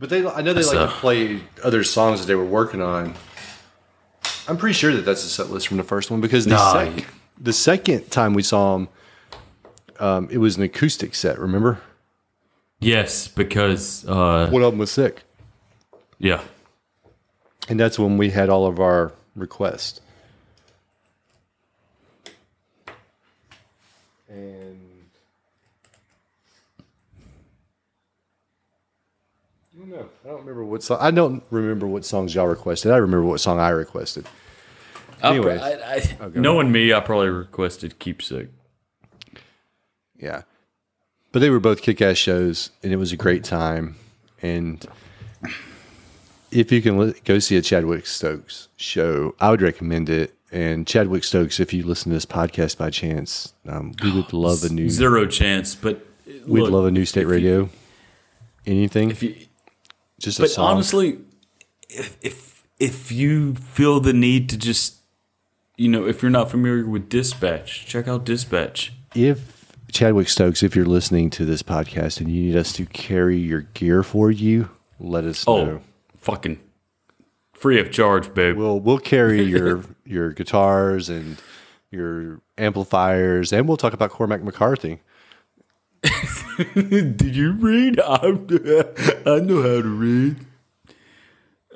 But 0.04 0.10
they, 0.10 0.26
I 0.28 0.42
know 0.42 0.52
they 0.52 0.62
like 0.62 0.90
to 0.90 0.94
play 0.96 1.40
other 1.62 1.82
songs 1.82 2.20
that 2.20 2.26
they 2.26 2.34
were 2.34 2.44
working 2.44 2.82
on. 2.82 3.14
I'm 4.46 4.58
pretty 4.58 4.74
sure 4.74 4.92
that 4.92 5.00
that's 5.06 5.24
a 5.24 5.28
set 5.30 5.48
list 5.48 5.66
from 5.66 5.78
the 5.78 5.82
first 5.82 6.10
one 6.10 6.20
because 6.20 6.44
the, 6.44 6.50
Nah. 6.50 6.72
sec- 6.74 7.06
the 7.40 7.54
second 7.54 8.10
time 8.10 8.34
we 8.34 8.42
saw 8.42 8.74
them, 8.74 8.88
um, 10.00 10.28
it 10.30 10.36
was 10.36 10.58
an 10.58 10.62
acoustic 10.62 11.14
set. 11.14 11.38
Remember? 11.38 11.80
Yes, 12.80 13.28
because 13.28 14.04
uh, 14.06 14.50
One 14.50 14.62
of 14.62 14.72
them 14.72 14.78
was 14.78 14.90
sick. 14.90 15.22
yeah, 16.18 16.42
And 17.70 17.80
that's 17.80 17.98
when 17.98 18.18
we 18.18 18.28
had 18.28 18.50
all 18.50 18.66
of 18.66 18.80
our 18.80 19.10
requests. 19.34 20.02
And 24.28 24.78
I 29.74 29.78
don't 29.80 29.83
know. 29.94 30.08
I 30.24 30.28
don't 30.28 30.40
remember 30.40 30.64
what 30.64 30.82
song. 30.82 30.98
I 31.00 31.10
don't 31.10 31.42
remember 31.50 31.86
what 31.86 32.04
songs 32.04 32.34
y'all 32.34 32.46
requested. 32.46 32.92
I 32.92 32.96
remember 32.96 33.26
what 33.26 33.40
song 33.40 33.58
I 33.58 33.70
requested. 33.70 34.26
Anyway, 35.22 35.58
I, 35.58 35.94
I, 36.20 36.28
knowing 36.34 36.70
me, 36.70 36.92
I 36.92 37.00
probably 37.00 37.30
requested 37.30 37.98
Keepsake. 37.98 38.48
Yeah. 40.18 40.42
But 41.32 41.38
they 41.40 41.50
were 41.50 41.60
both 41.60 41.82
kick 41.82 42.02
ass 42.02 42.16
shows, 42.16 42.70
and 42.82 42.92
it 42.92 42.96
was 42.96 43.12
a 43.12 43.16
great 43.16 43.42
time. 43.42 43.96
And 44.42 44.86
if 46.50 46.70
you 46.70 46.82
can 46.82 46.98
li- 46.98 47.14
go 47.24 47.38
see 47.38 47.56
a 47.56 47.62
Chadwick 47.62 48.06
Stokes 48.06 48.68
show, 48.76 49.34
I 49.40 49.50
would 49.50 49.62
recommend 49.62 50.10
it. 50.10 50.34
And 50.52 50.86
Chadwick 50.86 51.24
Stokes, 51.24 51.58
if 51.58 51.72
you 51.72 51.82
listen 51.84 52.10
to 52.10 52.16
this 52.16 52.26
podcast 52.26 52.78
by 52.78 52.90
chance, 52.90 53.54
um, 53.66 53.94
we 54.02 54.12
would 54.12 54.32
love 54.32 54.62
a 54.62 54.68
new. 54.72 54.88
Zero 54.88 55.26
chance, 55.26 55.74
but 55.74 56.06
We'd 56.46 56.68
love 56.68 56.86
a 56.86 56.90
new 56.90 57.04
state 57.04 57.26
radio. 57.26 57.68
Anything, 58.66 59.10
If 59.10 59.22
you, 59.22 59.36
just 60.18 60.38
a 60.38 60.42
but 60.42 60.50
song. 60.50 60.70
honestly, 60.72 61.18
if, 61.88 62.16
if 62.22 62.64
if 62.78 63.12
you 63.12 63.54
feel 63.54 64.00
the 64.00 64.12
need 64.12 64.48
to 64.50 64.56
just, 64.58 64.96
you 65.76 65.88
know, 65.88 66.06
if 66.06 66.22
you're 66.22 66.30
not 66.30 66.50
familiar 66.50 66.86
with 66.86 67.08
Dispatch, 67.08 67.86
check 67.86 68.08
out 68.08 68.24
Dispatch. 68.24 68.92
if 69.14 69.72
Chadwick 69.92 70.28
Stokes, 70.28 70.62
if 70.62 70.74
you're 70.74 70.84
listening 70.86 71.30
to 71.30 71.44
this 71.44 71.62
podcast 71.62 72.20
and 72.20 72.28
you 72.30 72.42
need 72.42 72.56
us 72.56 72.72
to 72.72 72.84
carry 72.86 73.38
your 73.38 73.60
gear 73.74 74.02
for 74.02 74.30
you, 74.30 74.70
let 74.98 75.24
us 75.24 75.44
Oh, 75.46 75.64
know. 75.64 75.80
fucking 76.16 76.58
free 77.52 77.78
of 77.80 77.92
charge, 77.92 78.34
babe. 78.34 78.56
We'll 78.56 78.80
we'll 78.80 78.98
carry 78.98 79.42
your 79.54 79.84
your 80.04 80.32
guitars 80.32 81.08
and 81.08 81.36
your 81.92 82.40
amplifiers, 82.58 83.52
and 83.52 83.68
we'll 83.68 83.76
talk 83.76 83.92
about 83.92 84.10
Cormac 84.10 84.42
McCarthy. 84.42 84.98
Did 86.74 87.34
you 87.36 87.52
read? 87.52 88.00
I, 88.00 88.16
I 89.26 89.40
know 89.40 89.62
how 89.62 89.82
to 89.82 89.88
read. 89.88 90.36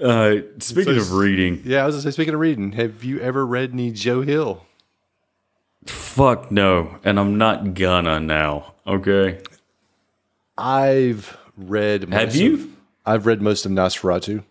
Uh, 0.00 0.36
speaking 0.60 0.94
So- 0.94 1.00
of 1.00 1.12
reading, 1.12 1.62
Yeah, 1.64 1.82
I 1.82 1.86
was 1.86 1.94
gonna 1.96 2.02
say. 2.02 2.10
Speaking 2.12 2.34
of 2.34 2.40
reading, 2.40 2.72
have 2.72 3.02
you 3.02 3.20
ever 3.20 3.44
read 3.46 3.72
any 3.72 3.90
Joe 3.90 4.22
Hill? 4.22 4.64
fuck 5.86 6.50
no, 6.52 6.98
and 7.04 7.18
I'm 7.18 7.38
not 7.38 7.74
gonna 7.74 8.20
now. 8.20 8.74
Okay, 8.86 9.40
I've 10.56 11.36
read. 11.56 12.08
Most 12.08 12.18
Have 12.20 12.34
you? 12.36 12.54
Of, 12.54 12.66
I've 13.06 13.26
read 13.26 13.40
most 13.40 13.64
of 13.66 13.72
Nosferatu. 13.72 14.44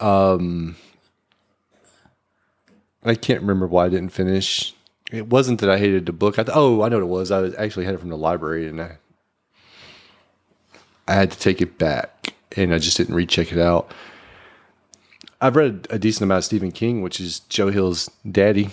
Um, 0.00 0.76
I 3.04 3.14
can't 3.14 3.40
remember 3.40 3.66
why 3.66 3.86
I 3.86 3.88
didn't 3.88 4.10
finish. 4.10 4.74
It 5.12 5.28
wasn't 5.28 5.60
that 5.60 5.70
I 5.70 5.78
hated 5.78 6.06
the 6.06 6.12
book. 6.12 6.38
I 6.38 6.42
th- 6.42 6.56
oh, 6.56 6.82
I 6.82 6.88
know 6.88 6.96
what 6.96 7.02
it 7.02 7.06
was. 7.06 7.30
I 7.30 7.40
was 7.40 7.54
actually 7.56 7.84
had 7.84 7.94
it 7.94 8.00
from 8.00 8.08
the 8.08 8.16
library, 8.16 8.66
and 8.68 8.80
I 8.80 8.98
I 11.06 11.14
had 11.14 11.30
to 11.30 11.38
take 11.38 11.60
it 11.62 11.78
back, 11.78 12.34
and 12.56 12.74
I 12.74 12.78
just 12.78 12.96
didn't 12.96 13.14
recheck 13.14 13.52
it 13.52 13.58
out. 13.58 13.92
I've 15.40 15.54
read 15.54 15.86
a 15.90 15.98
decent 15.98 16.22
amount 16.22 16.38
of 16.38 16.44
Stephen 16.44 16.72
King, 16.72 17.02
which 17.02 17.20
is 17.20 17.40
Joe 17.40 17.70
Hill's 17.70 18.10
daddy. 18.30 18.70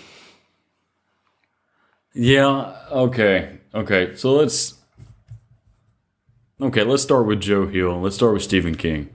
yeah, 2.13 2.75
okay, 2.91 3.59
okay. 3.75 4.15
So 4.15 4.33
let's 4.33 4.75
okay. 6.59 6.83
Let's 6.83 7.03
start 7.03 7.27
with 7.27 7.41
Joe 7.41 7.67
Hill. 7.67 8.01
Let's 8.01 8.15
start 8.15 8.33
with 8.33 8.43
Stephen 8.43 8.75
King. 8.75 9.09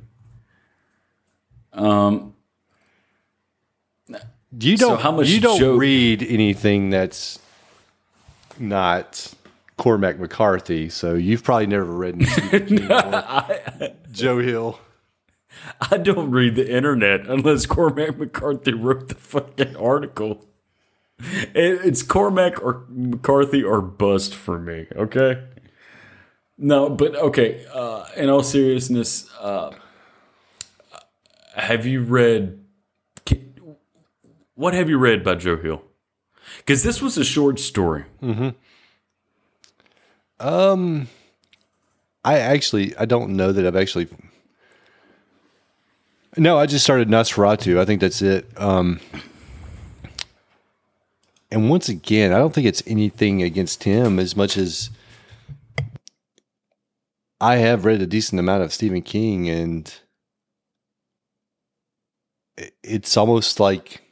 Um, 1.73 2.35
You 4.57 4.77
don't. 4.77 5.01
how 5.01 5.13
much 5.13 5.29
you 5.29 5.41
don't 5.41 5.59
Joe- 5.59 5.77
read 5.77 6.23
anything 6.23 6.91
that's 6.91 7.39
not 8.59 9.35
Cormac 9.77 10.19
McCarthy. 10.19 10.89
So 10.89 11.15
you've 11.15 11.43
probably 11.45 11.67
never 11.67 11.85
read 11.85 12.27
Stephen 12.27 12.79
Joe 14.13 14.39
Hill. 14.39 14.81
I 15.91 15.97
don't 15.99 16.31
read 16.31 16.55
the 16.55 16.71
internet 16.71 17.27
unless 17.27 17.67
Cormac 17.67 18.19
McCarthy 18.19 18.73
wrote 18.75 19.09
the 19.09 19.15
fucking 19.15 19.77
article. 19.77 20.45
It, 21.19 21.81
it's 21.85 22.03
Cormac 22.03 22.63
or 22.63 22.85
McCarthy 22.89 23.63
or 23.63 23.81
bust 23.81 24.35
for 24.35 24.59
me. 24.59 24.87
Okay. 24.95 25.43
No, 26.57 26.89
but 26.89 27.15
okay. 27.17 27.65
Uh, 27.73 28.05
in 28.17 28.29
all 28.29 28.43
seriousness, 28.43 29.29
uh, 29.41 29.73
have 31.55 31.87
you 31.87 32.03
read? 32.03 32.65
What 34.59 34.75
have 34.75 34.91
you 34.91 34.99
read 34.99 35.23
by 35.23 35.37
Joe 35.37 35.57
Hill? 35.57 35.85
Because 36.57 36.83
this 36.83 37.01
was 37.01 37.17
a 37.17 37.25
short 37.25 37.61
story. 37.61 38.07
Um, 40.41 41.07
I 42.25 42.41
actually, 42.41 42.97
I 42.97 43.05
don't 43.05 43.37
know 43.37 43.53
that 43.53 43.65
I've 43.65 43.77
actually. 43.77 44.09
No, 46.37 46.59
I 46.59 46.67
just 46.67 46.83
started 46.83 47.07
Nosferatu. 47.07 47.79
I 47.79 47.85
think 47.85 48.01
that's 48.01 48.21
it. 48.21 48.47
Um, 48.61 48.99
and 51.53 51.71
once 51.71 51.89
again, 51.89 52.33
I 52.33 52.39
don't 52.39 52.53
think 52.53 52.67
it's 52.67 52.83
anything 52.85 53.45
against 53.45 53.85
him 53.85 54.19
as 54.19 54.35
much 54.35 54.57
as 54.57 54.91
I 57.41 57.59
have 57.59 57.85
read 57.85 58.03
a 58.03 58.09
decent 58.09 58.41
amount 58.41 58.65
of 58.65 58.73
Stephen 58.73 59.03
King, 59.03 59.49
and 59.49 59.95
it's 62.83 63.17
almost 63.17 63.61
like 63.61 64.03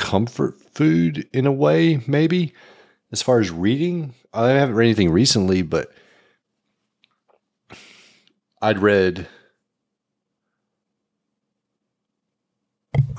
comfort 0.00 0.60
food 0.74 1.28
in 1.32 1.46
a 1.46 1.52
way, 1.52 2.02
maybe 2.06 2.52
as 3.12 3.22
far 3.22 3.40
as 3.40 3.50
reading. 3.50 4.14
I 4.32 4.50
haven't 4.50 4.74
read 4.74 4.86
anything 4.86 5.10
recently, 5.10 5.62
but 5.62 5.92
I'd 8.62 8.78
read 8.78 9.28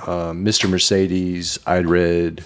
uh, 0.06 0.32
Mr. 0.32 0.70
Mercedes. 0.70 1.60
I'd 1.66 1.88
read. 1.88 2.44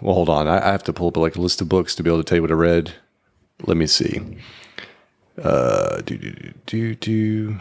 Well, 0.00 0.14
hold 0.14 0.28
on. 0.28 0.46
I, 0.46 0.68
I 0.68 0.72
have 0.72 0.84
to 0.84 0.92
pull 0.92 1.08
up 1.08 1.16
like 1.16 1.36
a 1.36 1.40
list 1.40 1.60
of 1.60 1.68
books 1.68 1.94
to 1.96 2.02
be 2.02 2.10
able 2.10 2.22
to 2.22 2.24
tell 2.24 2.36
you 2.36 2.42
what 2.42 2.50
I 2.50 2.54
read. 2.54 2.92
Let 3.64 3.76
me 3.76 3.86
see. 3.86 4.20
Uh, 5.42 6.00
do 6.02 6.16
do 6.16 6.30
do 6.32 6.52
do 6.66 6.94
do. 6.94 7.60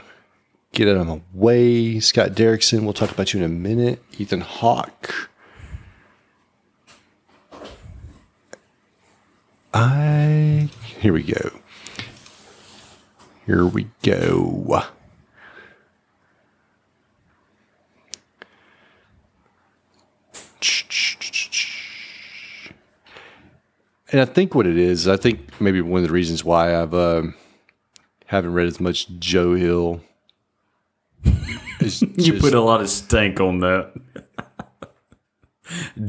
Get 0.78 0.88
out 0.90 0.98
of 0.98 1.08
my 1.08 1.22
way, 1.34 2.00
Scott 2.00 2.34
Derrickson. 2.34 2.84
We'll 2.84 2.94
talk 2.94 3.10
about 3.10 3.34
you 3.34 3.40
in 3.40 3.44
a 3.44 3.50
minute. 3.50 4.00
Ethan 4.20 4.42
Hawke. 4.42 5.32
I 9.74 10.70
here 11.00 11.14
we 11.14 11.24
go. 11.24 11.50
Here 13.48 13.66
we 13.66 13.88
go. 14.04 14.84
and 24.12 24.22
I 24.22 24.26
think 24.26 24.54
what 24.54 24.68
it 24.68 24.78
is, 24.78 25.08
I 25.08 25.18
think 25.18 25.60
maybe 25.60 25.82
one 25.82 26.04
of 26.04 26.08
the 26.08 26.14
reasons 26.14 26.44
why 26.44 26.80
I've 26.80 26.94
um, 26.94 27.34
haven't 28.28 28.54
read 28.54 28.68
as 28.68 28.80
much 28.80 29.08
Joe 29.18 29.56
Hill. 29.56 30.02
You 32.18 32.34
put 32.40 32.54
a 32.54 32.60
lot 32.60 32.82
of 32.82 32.90
stank 32.90 33.40
on 33.40 33.60
that. 33.60 33.94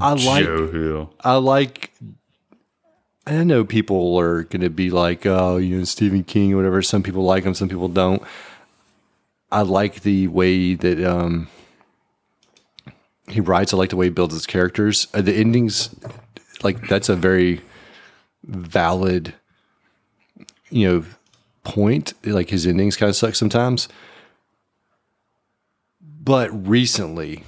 I 0.00 0.12
like 0.14 0.44
Joe 0.44 0.70
Hill. 0.70 1.14
I 1.20 1.36
like. 1.36 1.92
I 3.26 3.44
know 3.44 3.64
people 3.64 4.18
are 4.18 4.44
going 4.44 4.62
to 4.62 4.70
be 4.70 4.90
like, 4.90 5.26
oh, 5.26 5.58
you 5.58 5.78
know, 5.78 5.84
Stephen 5.84 6.24
King 6.24 6.54
or 6.54 6.56
whatever. 6.56 6.80
Some 6.80 7.02
people 7.02 7.24
like 7.24 7.44
him, 7.44 7.54
some 7.54 7.68
people 7.68 7.88
don't. 7.88 8.22
I 9.52 9.62
like 9.62 10.00
the 10.00 10.28
way 10.28 10.74
that 10.74 11.04
um, 11.04 11.48
he 13.28 13.40
writes. 13.40 13.74
I 13.74 13.76
like 13.76 13.90
the 13.90 13.96
way 13.96 14.06
he 14.06 14.10
builds 14.10 14.34
his 14.34 14.46
characters. 14.46 15.06
Uh, 15.12 15.20
the 15.20 15.34
endings, 15.34 15.94
like 16.62 16.88
that's 16.88 17.08
a 17.08 17.16
very 17.16 17.60
valid, 18.44 19.34
you 20.70 20.88
know, 20.88 21.04
point. 21.64 22.14
Like 22.24 22.50
his 22.50 22.66
endings 22.66 22.96
kind 22.96 23.10
of 23.10 23.16
suck 23.16 23.34
sometimes. 23.34 23.88
But 26.28 26.68
recently, 26.68 27.42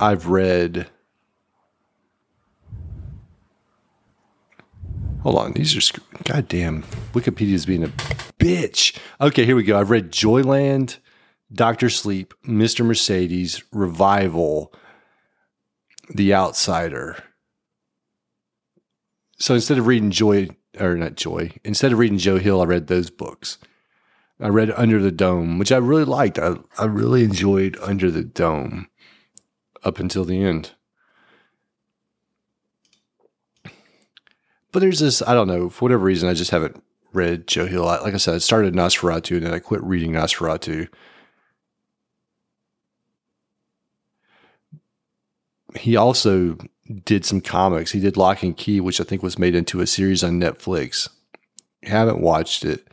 I've 0.00 0.28
read. 0.28 0.88
Hold 5.22 5.36
on, 5.36 5.52
these 5.52 5.76
are 5.76 5.82
sc- 5.82 5.98
goddamn. 6.24 6.84
Wikipedia's 7.12 7.66
being 7.66 7.84
a 7.84 7.88
bitch. 8.38 8.98
Okay, 9.20 9.44
here 9.44 9.54
we 9.54 9.64
go. 9.64 9.78
I've 9.78 9.90
read 9.90 10.10
Joyland, 10.10 10.96
Doctor 11.52 11.90
Sleep, 11.90 12.32
Mister 12.42 12.82
Mercedes, 12.84 13.62
Revival, 13.70 14.72
The 16.08 16.32
Outsider. 16.32 17.22
So 19.38 19.52
instead 19.52 19.76
of 19.76 19.86
reading 19.86 20.10
Joy 20.10 20.48
or 20.80 20.96
not 20.96 21.16
Joy, 21.16 21.52
instead 21.64 21.92
of 21.92 21.98
reading 21.98 22.16
Joe 22.16 22.38
Hill, 22.38 22.62
I 22.62 22.64
read 22.64 22.86
those 22.86 23.10
books. 23.10 23.58
I 24.40 24.48
read 24.48 24.70
Under 24.72 25.00
the 25.00 25.10
Dome, 25.10 25.58
which 25.58 25.72
I 25.72 25.78
really 25.78 26.04
liked. 26.04 26.38
I, 26.38 26.56
I 26.78 26.84
really 26.84 27.24
enjoyed 27.24 27.78
Under 27.80 28.10
the 28.10 28.22
Dome 28.22 28.88
up 29.82 29.98
until 29.98 30.24
the 30.24 30.42
end. 30.42 30.72
But 34.72 34.80
there's 34.80 35.00
this, 35.00 35.22
I 35.22 35.32
don't 35.32 35.48
know, 35.48 35.70
for 35.70 35.86
whatever 35.86 36.04
reason, 36.04 36.28
I 36.28 36.34
just 36.34 36.50
haven't 36.50 36.82
read 37.14 37.46
Joe 37.46 37.66
Hill. 37.66 37.84
Like 37.84 38.12
I 38.12 38.18
said, 38.18 38.34
I 38.34 38.38
started 38.38 38.74
Nosferatu 38.74 39.38
and 39.38 39.46
then 39.46 39.54
I 39.54 39.58
quit 39.58 39.82
reading 39.82 40.12
Nosferatu. 40.12 40.88
He 45.76 45.96
also 45.96 46.58
did 47.04 47.24
some 47.24 47.40
comics. 47.40 47.92
He 47.92 48.00
did 48.00 48.18
Locke 48.18 48.42
and 48.42 48.56
Key, 48.56 48.80
which 48.80 49.00
I 49.00 49.04
think 49.04 49.22
was 49.22 49.38
made 49.38 49.54
into 49.54 49.80
a 49.80 49.86
series 49.86 50.22
on 50.22 50.40
Netflix. 50.40 51.08
Haven't 51.82 52.20
watched 52.20 52.64
it. 52.64 52.85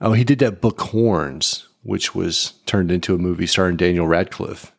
Oh, 0.00 0.12
he 0.12 0.24
did 0.24 0.38
that 0.38 0.60
book 0.60 0.80
Horns, 0.80 1.68
which 1.82 2.14
was 2.14 2.54
turned 2.66 2.90
into 2.90 3.14
a 3.14 3.18
movie 3.18 3.46
starring 3.46 3.76
Daniel 3.76 4.06
Radcliffe. 4.06 4.72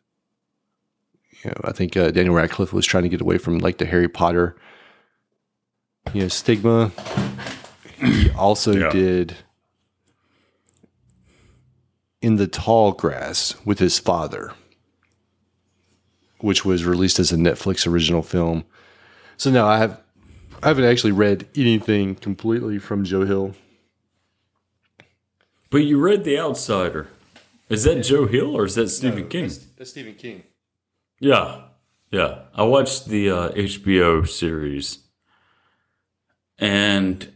You 1.44 1.50
know, 1.50 1.60
I 1.64 1.72
think 1.72 1.96
uh, 1.96 2.10
Daniel 2.10 2.34
Radcliffe 2.34 2.72
was 2.72 2.86
trying 2.86 3.04
to 3.04 3.08
get 3.08 3.20
away 3.20 3.38
from 3.38 3.58
like 3.58 3.78
the 3.78 3.86
Harry 3.86 4.08
Potter, 4.08 4.56
you 6.12 6.22
know, 6.22 6.28
stigma. 6.28 6.90
He 7.98 8.30
also 8.30 8.72
Yeah. 8.74 8.90
did 8.90 9.36
in 12.20 12.36
the 12.36 12.46
tall 12.46 12.92
grass 12.92 13.54
with 13.64 13.78
his 13.80 13.98
father, 13.98 14.52
which 16.40 16.64
was 16.64 16.84
released 16.84 17.18
as 17.18 17.32
a 17.32 17.36
Netflix 17.36 17.86
original 17.86 18.22
film. 18.22 18.64
So 19.36 19.50
now 19.50 19.66
I 19.66 19.78
have 19.78 20.00
I 20.62 20.68
haven't 20.68 20.84
actually 20.84 21.12
read 21.12 21.48
anything 21.56 22.14
completely 22.14 22.78
from 22.78 23.04
Joe 23.04 23.24
Hill. 23.24 23.54
But 25.72 25.84
you 25.84 25.98
read 25.98 26.24
The 26.24 26.38
Outsider. 26.38 27.08
Is 27.70 27.84
that 27.84 28.04
Joe 28.04 28.26
Hill 28.26 28.54
or 28.54 28.66
is 28.66 28.74
that 28.74 28.90
Stephen 28.90 29.26
King? 29.26 29.50
That's 29.78 29.88
Stephen 29.88 30.14
King. 30.14 30.42
Yeah, 31.18 31.62
yeah. 32.10 32.40
I 32.54 32.64
watched 32.64 33.06
the 33.06 33.30
uh, 33.30 33.48
HBO 33.52 34.28
series, 34.28 34.98
and 36.58 37.32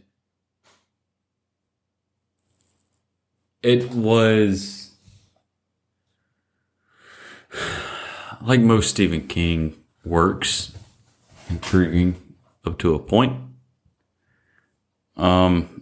it 3.63 3.89
was 3.89 4.91
like 8.41 8.59
most 8.59 8.91
Stephen 8.91 9.27
King 9.27 9.75
works, 10.05 10.77
intriguing 11.49 12.21
up 12.63 12.77
to 12.77 12.93
a 12.93 12.99
point. 12.99 13.41
Um, 15.15 15.76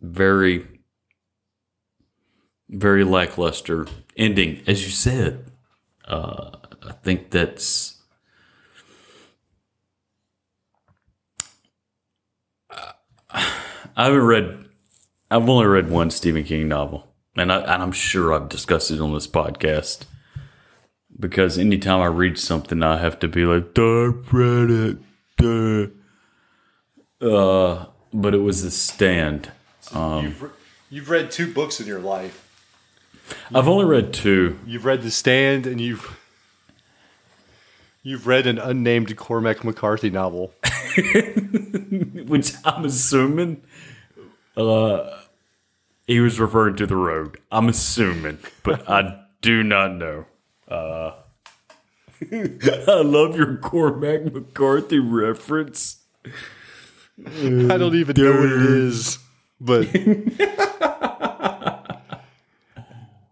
very, 0.00 0.66
very 2.68 3.04
lackluster 3.04 3.86
ending, 4.16 4.62
as 4.66 4.84
you 4.84 4.90
said. 4.90 5.50
Uh, 6.06 6.56
I 6.82 6.92
think 6.92 7.30
that's. 7.30 7.96
I 13.32 14.04
haven't 14.04 14.22
read. 14.22 14.64
I've 15.30 15.48
only 15.48 15.66
read 15.66 15.90
one 15.90 16.10
Stephen 16.10 16.42
King 16.44 16.68
novel, 16.68 17.06
and, 17.36 17.52
I, 17.52 17.60
and 17.60 17.82
I'm 17.82 17.92
sure 17.92 18.32
I've 18.32 18.48
discussed 18.48 18.90
it 18.90 19.00
on 19.00 19.12
this 19.14 19.28
podcast. 19.28 20.04
Because 21.18 21.58
anytime 21.58 22.00
I 22.00 22.06
read 22.06 22.38
something, 22.38 22.82
I 22.82 22.96
have 22.96 23.18
to 23.20 23.28
be 23.28 23.44
like, 23.44 23.74
"Duh, 23.74 23.82
I 23.82 24.12
read 24.32 24.70
it." 24.70 24.98
Duh. 25.36 25.86
Uh, 27.20 27.86
but 28.12 28.34
it 28.34 28.38
was 28.38 28.62
The 28.62 28.70
Stand. 28.70 29.52
You've, 29.94 30.42
re- 30.42 30.50
you've 30.90 31.10
read 31.10 31.30
two 31.30 31.52
books 31.52 31.80
in 31.80 31.86
your 31.86 32.00
life. 32.00 32.46
I've 33.54 33.68
only 33.68 33.84
read 33.84 34.12
two. 34.12 34.58
You've 34.66 34.84
read 34.84 35.02
The 35.02 35.10
Stand, 35.10 35.66
and 35.66 35.80
you've 35.80 36.18
you've 38.02 38.26
read 38.26 38.46
an 38.46 38.58
unnamed 38.58 39.16
Cormac 39.16 39.62
McCarthy 39.64 40.10
novel. 40.10 40.52
which 42.26 42.54
I'm 42.64 42.84
assuming 42.84 43.62
uh, 44.56 45.20
he 46.06 46.20
was 46.20 46.40
referring 46.40 46.76
to 46.76 46.86
the 46.86 46.96
road. 46.96 47.38
I'm 47.50 47.68
assuming, 47.68 48.38
but 48.62 48.88
I 48.88 49.24
do 49.42 49.62
not 49.62 49.94
know. 49.94 50.26
Uh, 50.68 51.12
I 52.32 53.00
love 53.02 53.36
your 53.36 53.56
Cormac 53.56 54.32
McCarthy 54.32 54.98
reference. 54.98 56.02
I 57.26 57.76
don't 57.76 57.94
even 57.94 58.16
know 58.16 58.32
what 58.32 58.52
it 58.52 58.62
is, 58.62 59.18
but 59.60 59.86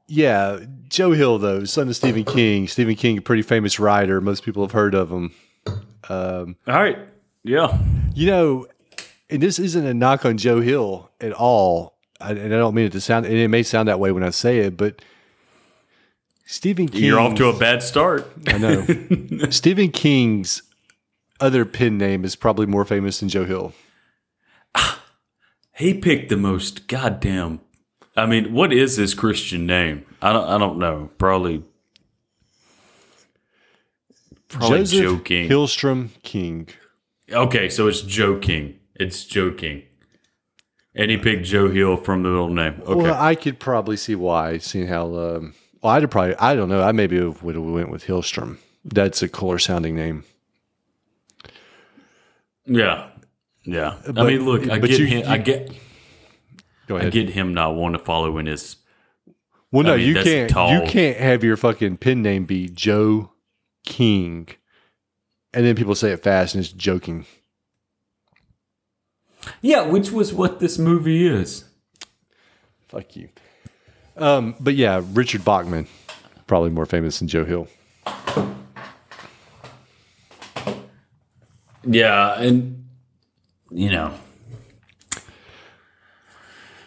yeah, 0.07 0.61
Joe 0.89 1.13
Hill 1.13 1.39
though, 1.39 1.65
son 1.65 1.89
of 1.89 1.97
Stephen 1.97 2.25
King. 2.25 2.69
Stephen 2.69 2.95
King, 2.95 3.19
a 3.19 3.23
pretty 3.23 3.43
famous 3.43 3.79
writer. 3.79 4.21
Most 4.21 4.43
people 4.45 4.63
have 4.63 4.73
heard 4.73 4.95
of 4.95 5.11
him. 5.11 5.35
Um, 6.09 6.57
all 6.67 6.75
right, 6.75 6.99
yeah, 7.43 7.79
You 8.15 8.27
know, 8.29 8.67
and 9.29 9.43
this 9.43 9.59
isn't 9.59 9.85
a 9.85 9.93
knock 9.93 10.25
on 10.25 10.39
Joe 10.39 10.61
Hill 10.61 11.11
at 11.21 11.33
all. 11.33 11.99
I, 12.21 12.31
and 12.33 12.55
I 12.55 12.59
don't 12.59 12.75
mean 12.75 12.87
it 12.87 12.93
to 12.93 13.01
sound, 13.01 13.27
and 13.27 13.35
it 13.35 13.49
may 13.49 13.63
sound 13.63 13.89
that 13.89 14.01
way 14.01 14.11
when 14.11 14.23
I 14.23 14.31
say 14.31 14.59
it, 14.61 14.77
but 14.77 15.03
Stephen 16.47 16.89
King. 16.89 17.05
you're 17.05 17.21
off 17.21 17.35
to 17.37 17.49
a 17.49 17.57
bad 17.57 17.83
start. 17.83 18.27
I 18.47 18.57
know. 18.59 18.87
Stephen 19.51 19.91
King's 19.91 20.63
other 21.41 21.65
pen 21.67 21.99
name 21.99 22.25
is 22.25 22.35
probably 22.37 22.67
more 22.67 22.85
famous 22.87 23.21
than 23.21 23.29
Joe 23.29 23.45
Hill. 23.45 23.73
He 25.79 25.95
picked 25.95 26.29
the 26.29 26.37
most 26.37 26.89
goddamn. 26.89 27.61
I 28.17 28.27
mean, 28.27 28.53
what 28.53 28.73
is 28.73 28.97
his 28.97 29.15
Christian 29.15 29.65
name? 29.65 30.05
I 30.21 30.33
don't. 30.33 30.49
I 30.49 30.59
don't 30.59 30.79
know. 30.79 31.11
Probably. 31.19 31.63
Probably 34.49 34.79
Joseph 34.79 35.01
Joe 35.01 35.19
King. 35.19 35.49
Hillstrom 35.49 36.09
King. 36.23 36.69
Okay, 37.31 37.69
so 37.69 37.87
it's 37.87 38.01
Joe 38.01 38.39
King. 38.39 38.79
It's 38.97 39.25
Joe 39.25 39.53
King. 39.53 39.85
And 40.97 41.13
he 41.13 41.17
picked 41.17 41.45
Joe 41.45 41.71
Hill 41.71 41.97
from 41.97 42.25
the 42.25 42.31
middle 42.31 42.49
name. 42.49 42.83
Okay. 42.85 43.03
Well, 43.03 43.23
I 43.23 43.37
could 43.37 43.61
probably 43.61 43.97
see 43.97 44.17
why, 44.17 44.59
seeing 44.59 44.89
how. 44.89 45.15
Um, 45.15 45.55
well, 45.81 45.93
I'd 45.93 46.11
probably. 46.11 46.35
I 46.37 46.57
don't 46.57 46.69
know. 46.69 46.83
I 46.83 46.91
maybe 46.91 47.21
would 47.21 47.55
have 47.55 47.65
went 47.65 47.91
with 47.91 48.05
Hillstrom. 48.05 48.59
That's 48.85 49.23
a 49.23 49.29
cooler 49.29 49.61
sounding 49.61 49.95
name. 49.95 50.25
yeah. 52.67 53.11
Yeah. 53.69 53.99
I 54.17 54.25
mean, 54.25 54.47
look, 54.47 54.69
I 54.71 54.79
get 54.79 54.99
you- 54.99 55.05
him. 55.05 55.29
I 55.29 55.37
get. 55.37 55.71
Go 56.87 56.97
I 56.97 57.11
get 57.11 57.29
him 57.29 57.53
not 57.53 57.75
wanting 57.75 57.99
to 57.99 58.05
follow 58.05 58.39
in 58.39 58.47
his. 58.47 58.77
well, 59.71 59.85
no, 59.85 59.93
I 59.93 59.97
mean, 59.99 60.09
you 60.09 60.15
can't. 60.23 60.51
tall. 60.51 60.73
You 60.73 60.89
can't 60.91 61.19
have 61.19 61.45
your 61.45 61.59
fucking 61.59 61.99
pen 61.99 62.23
name 62.23 62.47
be 62.47 62.71
Joe 62.71 63.33
King, 63.85 64.49
and 65.53 65.67
then 65.67 65.77
people 65.77 65.95
say 65.95 66.13
it 66.13 66.23
fast 66.23 66.55
and 66.55 66.65
it's 66.65 66.73
joking. 66.73 67.27
Yeah, 69.61 69.83
which 69.83 70.11
was 70.11 70.33
what 70.33 70.61
this 70.61 70.79
movie 70.79 71.27
is. 71.27 71.65
Fuck 72.89 73.17
you. 73.17 73.29
Um, 74.17 74.55
but 74.59 74.75
yeah, 74.75 75.03
Richard 75.13 75.45
Bachman, 75.45 75.87
probably 76.47 76.71
more 76.71 76.87
famous 76.87 77.19
than 77.19 77.29
Joe 77.29 77.45
Hill. 77.45 77.69
Yeah, 81.85 82.41
and 82.41 82.88
you 83.71 83.91
know, 83.91 84.15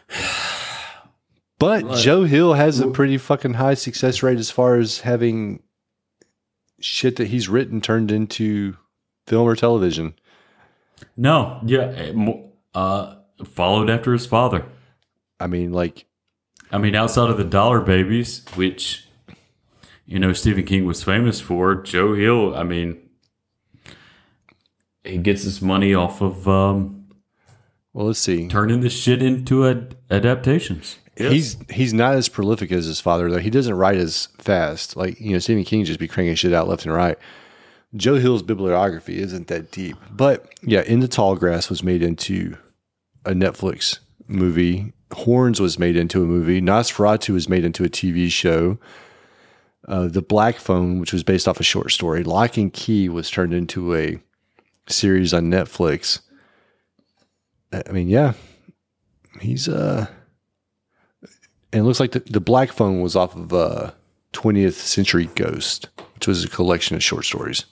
But 1.61 1.97
Joe 1.97 2.23
Hill 2.23 2.53
has 2.53 2.79
a 2.79 2.87
pretty 2.87 3.19
fucking 3.19 3.53
high 3.53 3.75
success 3.75 4.23
rate 4.23 4.39
as 4.39 4.49
far 4.49 4.77
as 4.77 5.01
having 5.01 5.61
shit 6.79 7.17
that 7.17 7.27
he's 7.27 7.47
written 7.47 7.81
turned 7.81 8.11
into 8.11 8.77
film 9.27 9.47
or 9.47 9.55
television. 9.55 10.15
no, 11.15 11.61
yeah, 11.63 11.93
eh, 11.95 12.13
uh, 12.73 13.15
followed 13.45 13.91
after 13.91 14.11
his 14.11 14.25
father. 14.25 14.65
I 15.39 15.45
mean, 15.45 15.71
like, 15.71 16.05
I 16.71 16.79
mean, 16.79 16.95
outside 16.95 17.29
of 17.29 17.37
the 17.37 17.43
Dollar 17.43 17.79
Babies, 17.79 18.43
which 18.55 19.07
you 20.07 20.17
know 20.17 20.33
Stephen 20.33 20.65
King 20.65 20.85
was 20.85 21.03
famous 21.03 21.39
for, 21.39 21.75
Joe 21.75 22.15
Hill. 22.15 22.55
I 22.55 22.63
mean, 22.63 23.00
he 25.03 25.17
gets 25.17 25.43
his 25.43 25.61
money 25.61 25.93
off 25.93 26.21
of 26.21 26.47
um, 26.47 27.07
well, 27.93 28.07
let's 28.07 28.19
see. 28.19 28.47
turning 28.47 28.81
this 28.81 28.93
shit 28.93 29.21
into 29.21 29.67
ad- 29.67 29.95
adaptations. 30.09 30.97
He's 31.17 31.57
he's 31.69 31.93
not 31.93 32.15
as 32.15 32.29
prolific 32.29 32.71
as 32.71 32.85
his 32.85 32.99
father 33.01 33.29
though. 33.29 33.37
He 33.39 33.49
doesn't 33.49 33.75
write 33.75 33.97
as 33.97 34.27
fast. 34.37 34.95
Like 34.95 35.19
you 35.19 35.33
know, 35.33 35.39
Stephen 35.39 35.63
King 35.63 35.83
just 35.85 35.99
be 35.99 36.07
cranking 36.07 36.35
shit 36.35 36.53
out 36.53 36.67
left 36.67 36.85
and 36.85 36.95
right. 36.95 37.17
Joe 37.95 38.15
Hill's 38.15 38.41
bibliography 38.41 39.19
isn't 39.19 39.47
that 39.47 39.71
deep, 39.71 39.97
but 40.09 40.47
yeah, 40.63 40.81
In 40.81 41.01
the 41.01 41.09
Tall 41.09 41.35
Grass 41.35 41.69
was 41.69 41.83
made 41.83 42.01
into 42.01 42.55
a 43.25 43.31
Netflix 43.31 43.99
movie. 44.27 44.93
Horns 45.11 45.59
was 45.59 45.77
made 45.77 45.97
into 45.97 46.23
a 46.23 46.25
movie. 46.25 46.61
Nosferatu 46.61 47.33
was 47.33 47.49
made 47.49 47.65
into 47.65 47.83
a 47.83 47.89
TV 47.89 48.31
show. 48.31 48.77
Uh, 49.87 50.07
the 50.07 50.21
Black 50.21 50.55
Phone, 50.55 50.99
which 50.99 51.11
was 51.11 51.23
based 51.23 51.49
off 51.49 51.59
a 51.59 51.63
short 51.63 51.91
story, 51.91 52.23
Locke 52.23 52.55
and 52.55 52.71
Key 52.71 53.09
was 53.09 53.29
turned 53.29 53.53
into 53.53 53.93
a 53.93 54.19
series 54.91 55.33
on 55.33 55.45
Netflix. 55.45 56.19
I 57.73 57.91
mean, 57.91 58.09
yeah, 58.09 58.33
he's 59.39 59.67
uh 59.69 60.07
and 61.73 61.81
it 61.81 61.83
looks 61.83 61.99
like 62.01 62.11
the, 62.11 62.19
the 62.19 62.41
black 62.41 62.71
phone 62.71 63.01
was 63.01 63.15
off 63.15 63.35
of 63.35 63.53
uh 63.53 63.91
20th 64.33 64.73
century 64.73 65.29
ghost 65.35 65.87
which 66.15 66.27
was 66.27 66.43
a 66.43 66.49
collection 66.49 66.95
of 66.95 67.03
short 67.03 67.25
stories 67.25 67.65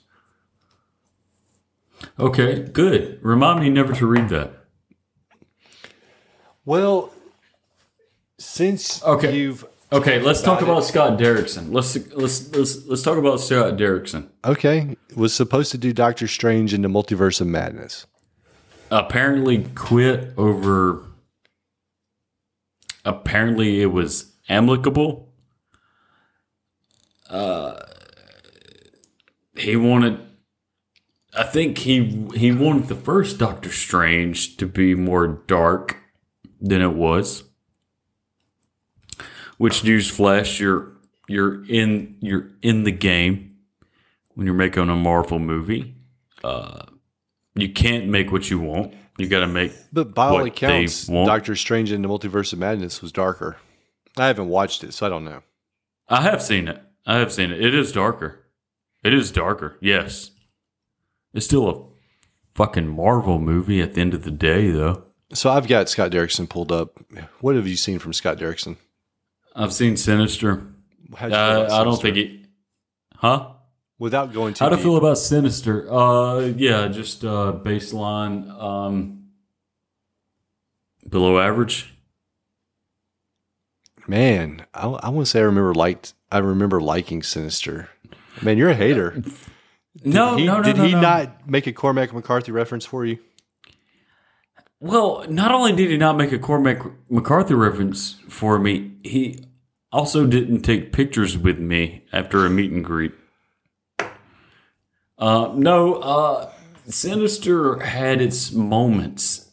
Okay, 2.18 2.62
good. 2.72 3.18
Remind 3.22 3.60
me 3.60 3.68
never 3.70 3.92
to 3.94 4.06
read 4.06 4.28
that. 4.30 4.52
well 6.64 7.12
since 8.38 9.02
Okay. 9.04 9.36
you've 9.36 9.64
Okay, 9.92 10.20
let's 10.20 10.40
talk 10.40 10.62
about 10.62 10.70
about 10.72 10.84
Scott 10.84 11.18
Derrickson. 11.18 11.72
Let's 11.72 11.96
let's 12.12 12.54
let's 12.54 12.86
let's 12.86 13.02
talk 13.02 13.18
about 13.18 13.40
Scott 13.40 13.76
Derrickson. 13.76 14.28
okay 14.44 14.96
was 15.16 15.34
supposed 15.34 15.72
to 15.72 15.78
do 15.78 15.92
doctor 15.92 16.28
strange 16.28 16.72
in 16.72 16.82
the 16.82 16.88
multiverse 16.88 17.40
of 17.40 17.48
madness 17.48 18.06
Apparently 18.90 19.64
quit 19.76 20.32
over. 20.36 21.04
Apparently, 23.04 23.80
it 23.80 23.92
was 23.92 24.32
amicable. 24.48 25.32
Uh, 27.28 27.76
he 29.56 29.76
wanted. 29.76 30.18
I 31.32 31.44
think 31.44 31.78
he 31.78 32.28
he 32.34 32.50
wanted 32.50 32.88
the 32.88 32.96
first 32.96 33.38
Doctor 33.38 33.70
Strange 33.70 34.56
to 34.56 34.66
be 34.66 34.96
more 34.96 35.28
dark 35.28 35.98
than 36.60 36.82
it 36.82 36.94
was. 36.94 37.44
Which 39.60 39.82
newsflash, 39.82 40.58
you're 40.58 40.92
you're 41.28 41.62
in 41.66 42.16
you're 42.20 42.48
in 42.62 42.84
the 42.84 42.90
game 42.92 43.56
when 44.34 44.46
you're 44.46 44.54
making 44.56 44.88
a 44.88 44.96
Marvel 44.96 45.38
movie. 45.38 45.94
Uh, 46.42 46.86
you 47.54 47.68
can't 47.68 48.06
make 48.06 48.32
what 48.32 48.48
you 48.48 48.58
want. 48.58 48.94
You 49.18 49.28
got 49.28 49.40
to 49.40 49.46
make. 49.46 49.72
but 49.92 50.14
by 50.14 50.28
all 50.28 50.42
accounts 50.46 51.04
doctor 51.06 51.54
strange 51.56 51.92
in 51.92 52.00
the 52.00 52.08
multiverse 52.08 52.54
of 52.54 52.58
madness 52.58 53.02
was 53.02 53.12
darker 53.12 53.58
i 54.16 54.28
haven't 54.28 54.48
watched 54.48 54.82
it 54.82 54.94
so 54.94 55.04
i 55.04 55.10
don't 55.10 55.26
know 55.26 55.42
I 56.08 56.22
have 56.22 56.42
seen 56.42 56.66
it. 56.66 56.82
I 57.04 57.18
have 57.18 57.30
seen 57.30 57.50
it. 57.52 57.60
It 57.62 57.74
is 57.74 57.92
darker. 57.92 58.40
It 59.04 59.12
is 59.12 59.30
darker. 59.30 59.76
Yes. 59.82 60.30
It's 61.34 61.44
still 61.44 61.68
a 61.68 61.84
fucking 62.56 62.88
Marvel 62.88 63.38
movie 63.38 63.82
at 63.82 63.92
the 63.92 64.00
end 64.00 64.14
of 64.14 64.24
the 64.24 64.30
day, 64.30 64.70
though. 64.70 65.04
so 65.34 65.50
i've 65.50 65.68
got 65.68 65.90
scott 65.90 66.10
derrickson 66.10 66.48
pulled 66.48 66.72
up 66.72 66.98
what 67.42 67.56
have 67.56 67.68
you 67.68 67.76
seen 67.76 67.98
from 67.98 68.14
scott 68.14 68.38
derrickson 68.38 68.78
I've 69.60 69.72
seen 69.72 69.96
Sinister. 69.96 70.66
How'd 71.16 71.30
you 71.30 71.36
Uh, 71.36 71.68
I 71.70 71.84
don't 71.84 72.00
think 72.00 72.16
it. 72.16 72.46
Huh? 73.16 73.50
without 73.98 74.32
going 74.32 74.54
too 74.54 74.64
How 74.64 74.70
do 74.70 74.76
you 74.76 74.82
feel 74.82 74.96
about 74.96 75.18
Sinister? 75.18 75.92
Uh, 75.92 76.40
yeah, 76.56 76.88
just 76.88 77.22
uh, 77.22 77.52
baseline. 77.62 78.50
Um, 78.58 79.24
below 81.08 81.38
average. 81.38 81.92
Man, 84.08 84.64
I, 84.74 84.86
I 84.86 85.08
want 85.10 85.26
to 85.26 85.30
say 85.30 85.40
I 85.40 85.42
remember 85.42 85.74
liked. 85.74 86.14
I 86.32 86.38
remember 86.38 86.80
liking 86.80 87.22
Sinister. 87.22 87.90
Man, 88.42 88.56
you're 88.58 88.70
a 88.70 88.74
hater. 88.74 89.22
No, 90.04 90.36
He- 90.36 90.46
no, 90.46 90.58
no, 90.58 90.62
did 90.62 90.76
no, 90.76 90.84
he 90.84 90.92
no. 90.92 91.00
not 91.00 91.50
make 91.50 91.66
a 91.66 91.72
Cormac 91.72 92.14
McCarthy 92.14 92.52
reference 92.52 92.86
for 92.86 93.04
you? 93.04 93.18
Well, 94.78 95.26
not 95.28 95.50
only 95.50 95.72
did 95.72 95.90
he 95.90 95.96
not 95.96 96.16
make 96.16 96.30
a 96.30 96.38
Cormac 96.38 96.78
McCarthy 97.10 97.54
reference 97.54 98.12
for 98.28 98.58
me, 98.60 98.92
he 99.02 99.40
also 99.92 100.26
didn't 100.26 100.62
take 100.62 100.92
pictures 100.92 101.36
with 101.36 101.58
me 101.58 102.04
after 102.12 102.44
a 102.46 102.50
meet 102.50 102.70
and 102.72 102.84
greet. 102.84 103.12
Uh, 105.18 105.52
no, 105.54 105.94
uh, 105.96 106.50
Sinister 106.86 107.78
had 107.80 108.20
its 108.22 108.52
moments 108.52 109.50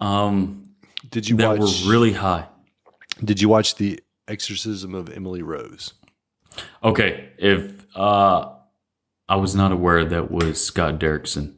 um, 0.00 0.70
Did 1.10 1.28
you 1.28 1.36
that 1.36 1.58
watch? 1.58 1.84
were 1.84 1.90
really 1.90 2.14
high. 2.14 2.46
did 3.22 3.40
you 3.40 3.48
watch 3.48 3.76
the 3.76 4.00
Exorcism 4.26 4.94
of 4.94 5.08
Emily 5.10 5.42
Rose? 5.42 5.92
Okay, 6.82 7.28
if 7.38 7.86
uh, 7.96 8.50
I 9.28 9.36
was 9.36 9.54
not 9.54 9.72
aware 9.72 10.04
that 10.04 10.30
was 10.30 10.62
Scott 10.64 10.98
Derrickson, 10.98 11.54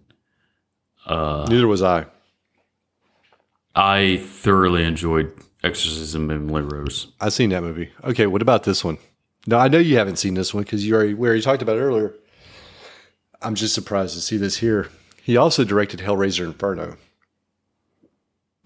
Uh, 1.06 1.46
Neither 1.48 1.66
was 1.66 1.82
I. 1.82 2.06
I 3.74 4.18
thoroughly 4.18 4.84
enjoyed 4.84 5.32
Exorcism 5.64 6.30
of 6.30 6.36
Emily 6.36 6.62
Rose. 6.62 7.08
I've 7.20 7.32
seen 7.32 7.50
that 7.50 7.62
movie. 7.62 7.90
Okay, 8.04 8.26
what 8.26 8.42
about 8.42 8.64
this 8.64 8.84
one? 8.84 8.98
No, 9.46 9.58
I 9.58 9.68
know 9.68 9.78
you 9.78 9.96
haven't 9.96 10.16
seen 10.16 10.34
this 10.34 10.52
one 10.54 10.64
because 10.64 10.86
you 10.86 10.94
already 10.94 11.14
we 11.14 11.26
already 11.26 11.42
talked 11.42 11.62
about 11.62 11.76
it 11.76 11.80
earlier. 11.80 12.14
I'm 13.40 13.54
just 13.54 13.74
surprised 13.74 14.14
to 14.14 14.20
see 14.20 14.36
this 14.36 14.58
here. 14.58 14.88
He 15.22 15.36
also 15.36 15.64
directed 15.64 16.00
Hellraiser 16.00 16.44
Inferno. 16.44 16.96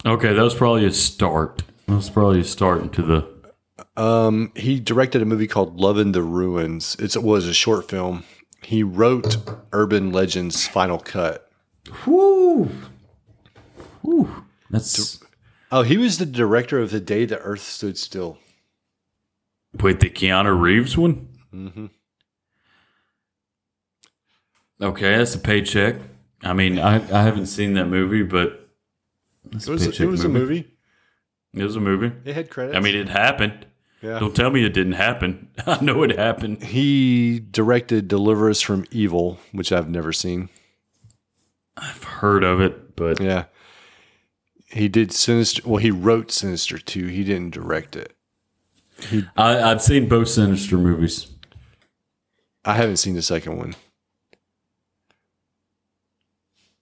Okay, 0.05 0.33
that 0.33 0.43
was 0.43 0.55
probably 0.55 0.85
a 0.85 0.93
start. 0.93 1.63
That 1.87 1.97
was 1.97 2.11
probably 2.11 2.41
a 2.41 2.45
start 2.45 2.83
into 2.83 3.03
the. 3.03 3.37
Um, 4.01 4.53
he 4.55 4.79
directed 4.79 5.23
a 5.23 5.25
movie 5.25 5.47
called 5.47 5.81
Love 5.81 5.99
in 5.99 6.13
the 6.13 6.23
Ruins. 6.23 6.97
It's, 6.99 7.17
it 7.17 7.23
was 7.23 7.47
a 7.47 7.55
short 7.55 7.89
film. 7.91 8.25
He 8.63 8.83
wrote 8.83 9.39
Urban 9.73 10.13
Legends 10.13 10.67
Final 10.67 10.99
Cut. 10.99 11.51
Whoo! 12.07 12.71
Whoo! 14.03 14.45
That's. 14.71 15.21
Oh, 15.73 15.83
he 15.83 15.97
was 15.99 16.19
the 16.19 16.27
director 16.27 16.79
of 16.81 16.91
The 16.91 17.01
Day 17.01 17.25
the 17.25 17.39
Earth 17.41 17.63
Stood 17.63 17.99
Still. 17.99 18.39
Wait, 19.81 20.01
the 20.01 20.09
Keanu 20.11 20.59
Reeves 20.59 20.97
one? 20.97 21.29
Mm-hmm. 21.53 21.87
Okay, 24.81 25.17
that's 25.17 25.35
a 25.35 25.39
paycheck. 25.39 25.97
I 26.43 26.53
mean, 26.53 26.79
I, 26.79 26.97
I 26.97 27.23
haven't 27.23 27.47
seen 27.47 27.75
that 27.75 27.87
movie, 27.87 28.23
but 28.23 28.69
It 29.53 29.67
was, 29.67 29.85
paycheck 29.87 30.01
it 30.01 30.07
was 30.07 30.25
a 30.25 30.29
movie. 30.29 30.71
It 31.55 31.63
was 31.63 31.77
a 31.77 31.81
movie. 31.81 32.13
It 32.25 32.35
had 32.35 32.51
credits. 32.51 32.77
I 32.77 32.81
mean, 32.81 32.95
it 32.95 33.09
happened. 33.09 33.67
yeah. 34.03 34.19
Don't 34.19 34.37
tell 34.37 34.51
me 34.51 34.65
it 34.65 34.75
didn't 34.75 34.93
happen. 34.93 35.49
I 35.67 35.83
know 35.83 36.03
it 36.03 36.17
happened. 36.17 36.63
He 36.63 37.41
directed 37.41 38.09
Deliver 38.09 38.51
Us 38.51 38.61
from 38.61 38.85
Evil, 38.91 39.39
which 39.53 39.73
I've 39.73 39.89
never 39.89 40.13
seen. 40.13 40.51
I've 41.77 42.05
heard 42.05 42.45
of 42.45 42.61
it, 42.61 42.97
but 42.97 43.21
Yeah. 43.21 43.45
He 44.67 44.89
did 44.89 45.13
Sinister. 45.13 45.63
Well, 45.65 45.79
he 45.79 45.91
wrote 45.91 46.31
Sinister 46.31 46.79
2. 46.79 47.07
He 47.07 47.25
didn't 47.25 47.51
direct 47.55 47.97
it. 47.97 48.13
I, 49.37 49.63
I've 49.63 49.83
seen 49.83 50.09
both 50.09 50.29
Sinister 50.29 50.77
movies. 50.77 51.29
I 52.65 52.75
haven't 52.75 52.97
seen 52.97 53.15
the 53.15 53.23
second 53.23 53.57
one. 53.57 53.77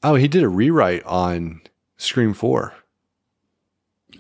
Oh, 0.02 0.14
he 0.14 0.28
did 0.28 0.42
a 0.42 0.48
rewrite 0.48 1.02
on 1.04 1.62
Scream 1.96 2.34
4. 2.34 2.74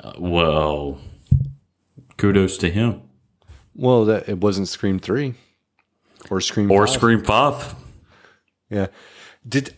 Uh, 0.00 0.12
well, 0.18 0.98
kudos 2.16 2.56
to 2.58 2.70
him. 2.70 3.02
Well, 3.74 4.04
that 4.06 4.28
it 4.28 4.38
wasn't 4.38 4.68
Scream 4.68 4.98
3 4.98 5.34
or 6.30 6.40
Scream 6.40 6.70
Or 6.70 6.86
5. 6.86 6.94
Scream 6.94 7.22
5. 7.24 7.74
Yeah. 8.70 8.86
Did 9.48 9.74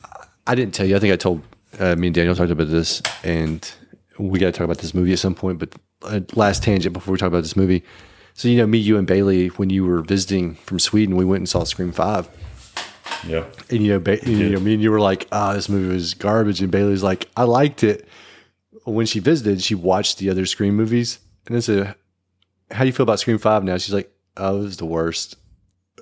I 0.46 0.54
didn't 0.54 0.74
tell 0.74 0.86
you. 0.86 0.96
I 0.96 1.00
think 1.00 1.12
I 1.12 1.16
told 1.16 1.42
uh, 1.78 1.96
me 1.96 2.08
and 2.08 2.14
Daniel 2.14 2.34
talked 2.34 2.50
about 2.50 2.68
this, 2.68 3.02
and 3.22 3.70
we 4.18 4.38
got 4.38 4.46
to 4.46 4.52
talk 4.52 4.64
about 4.64 4.78
this 4.78 4.94
movie 4.94 5.12
at 5.12 5.18
some 5.18 5.34
point. 5.34 5.58
But 5.58 5.74
uh, 6.02 6.20
last 6.34 6.62
tangent 6.62 6.92
before 6.92 7.12
we 7.12 7.18
talk 7.18 7.28
about 7.28 7.42
this 7.42 7.56
movie. 7.56 7.82
So 8.34 8.48
you 8.48 8.56
know, 8.58 8.66
me, 8.66 8.78
you, 8.78 8.98
and 8.98 9.06
Bailey, 9.06 9.48
when 9.48 9.70
you 9.70 9.84
were 9.84 10.02
visiting 10.02 10.54
from 10.56 10.78
Sweden, 10.78 11.16
we 11.16 11.24
went 11.24 11.40
and 11.40 11.48
saw 11.48 11.64
Scream 11.64 11.92
Five. 11.92 12.28
Yeah. 13.26 13.44
And 13.70 13.82
you 13.82 13.92
know, 13.92 13.98
ba- 13.98 14.18
you 14.28 14.50
know, 14.50 14.60
me 14.60 14.74
and 14.74 14.82
you 14.82 14.90
were 14.90 15.00
like, 15.00 15.26
"Ah, 15.32 15.54
this 15.54 15.68
movie 15.68 15.92
was 15.92 16.14
garbage," 16.14 16.60
and 16.60 16.70
Bailey's 16.70 17.02
like, 17.02 17.28
"I 17.36 17.44
liked 17.44 17.82
it." 17.82 18.06
When 18.84 19.06
she 19.06 19.18
visited, 19.20 19.62
she 19.62 19.74
watched 19.74 20.18
the 20.18 20.30
other 20.30 20.46
Scream 20.46 20.76
movies, 20.76 21.18
and 21.46 21.56
I 21.56 21.60
said, 21.60 21.94
"How 22.70 22.80
do 22.80 22.86
you 22.86 22.92
feel 22.92 23.04
about 23.04 23.20
Scream 23.20 23.38
Five 23.38 23.64
now?" 23.64 23.78
She's 23.78 23.94
like, 23.94 24.12
"Oh, 24.36 24.58
it 24.60 24.62
was 24.64 24.76
the 24.76 24.86
worst." 24.86 25.36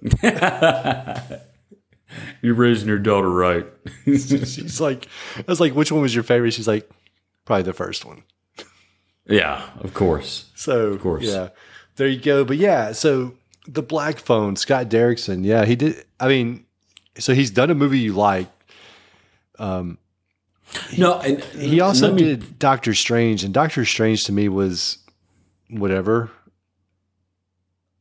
You're 2.42 2.54
raising 2.54 2.88
your 2.88 2.98
daughter 2.98 3.30
right. 3.30 3.66
She's 4.04 4.80
like, 4.80 5.08
"I 5.36 5.44
was 5.46 5.60
like, 5.60 5.74
which 5.74 5.90
one 5.92 6.02
was 6.02 6.14
your 6.14 6.24
favorite?" 6.24 6.52
She's 6.52 6.68
like, 6.68 6.88
"Probably 7.44 7.62
the 7.62 7.72
first 7.72 8.04
one." 8.04 8.22
yeah, 9.26 9.68
of 9.80 9.94
course. 9.94 10.50
So, 10.54 10.88
of 10.88 11.00
course. 11.00 11.24
yeah, 11.24 11.48
there 11.96 12.08
you 12.08 12.20
go. 12.20 12.44
But 12.44 12.56
yeah, 12.58 12.92
so 12.92 13.34
the 13.66 13.82
Black 13.82 14.18
Phone, 14.18 14.56
Scott 14.56 14.88
Derrickson, 14.88 15.44
yeah, 15.44 15.64
he 15.64 15.76
did. 15.76 16.04
I 16.20 16.28
mean, 16.28 16.66
so 17.18 17.34
he's 17.34 17.50
done 17.50 17.70
a 17.70 17.74
movie 17.74 17.98
you 18.00 18.12
like. 18.12 18.48
Um, 19.58 19.98
No, 20.98 21.18
and 21.20 21.42
He 21.42 21.80
also 21.80 22.12
me- 22.12 22.22
did 22.22 22.58
Doctor 22.58 22.92
Strange, 22.94 23.44
and 23.44 23.54
Doctor 23.54 23.84
Strange 23.84 24.24
to 24.24 24.32
me 24.32 24.48
was 24.48 24.98
whatever. 25.70 26.30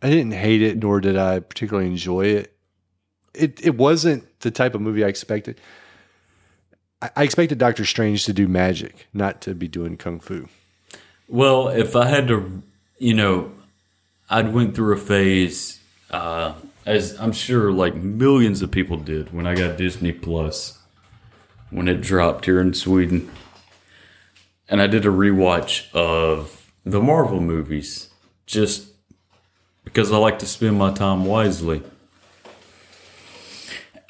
I 0.02 0.10
didn't 0.10 0.34
hate 0.34 0.62
it, 0.62 0.78
nor 0.80 1.00
did 1.00 1.16
I 1.18 1.40
particularly 1.40 1.88
enjoy 1.90 2.26
it. 2.26 2.53
It 3.34 3.64
it 3.66 3.76
wasn't 3.76 4.24
the 4.42 4.52
type 4.52 4.76
of 4.76 4.82
movie 4.82 5.04
I 5.04 5.08
expected. 5.08 5.60
I, 7.02 7.10
I 7.16 7.24
expected 7.24 7.58
Doctor 7.58 7.86
Strange 7.86 8.26
to 8.26 8.34
do 8.34 8.48
magic, 8.48 9.08
not 9.14 9.42
to 9.42 9.54
be 9.54 9.68
doing 9.68 9.98
kung 9.98 10.20
fu. 10.20 10.48
Well, 11.28 11.70
if 11.70 11.96
I 11.96 12.08
had 12.08 12.28
to, 12.28 12.62
you 12.98 13.14
know, 13.14 13.52
I'd 14.30 14.54
went 14.54 14.76
through 14.76 14.94
a 14.94 14.98
phase, 14.98 15.80
uh, 16.12 16.54
as 16.86 17.20
I'm 17.20 17.32
sure 17.32 17.72
like 17.72 17.96
millions 17.96 18.62
of 18.62 18.72
people 18.72 18.98
did 18.98 19.34
when 19.34 19.48
I 19.48 19.56
got 19.56 19.78
Disney 19.78 20.12
Plus, 20.12 20.80
when 21.70 21.88
it 21.88 22.02
dropped 22.02 22.46
here 22.46 22.60
in 22.62 22.74
Sweden, 22.74 23.32
and 24.70 24.82
I 24.82 24.88
did 24.88 25.06
a 25.06 25.10
rewatch 25.10 25.92
of 25.94 26.72
the 26.86 27.02
Marvel 27.02 27.40
movies, 27.40 28.10
just 28.46 28.90
because 29.84 30.12
I 30.12 30.18
like 30.18 30.40
to 30.40 30.46
spend 30.46 30.78
my 30.78 30.92
time 30.92 31.26
wisely. 31.26 31.82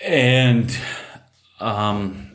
And 0.04 0.78
um, 1.60 2.34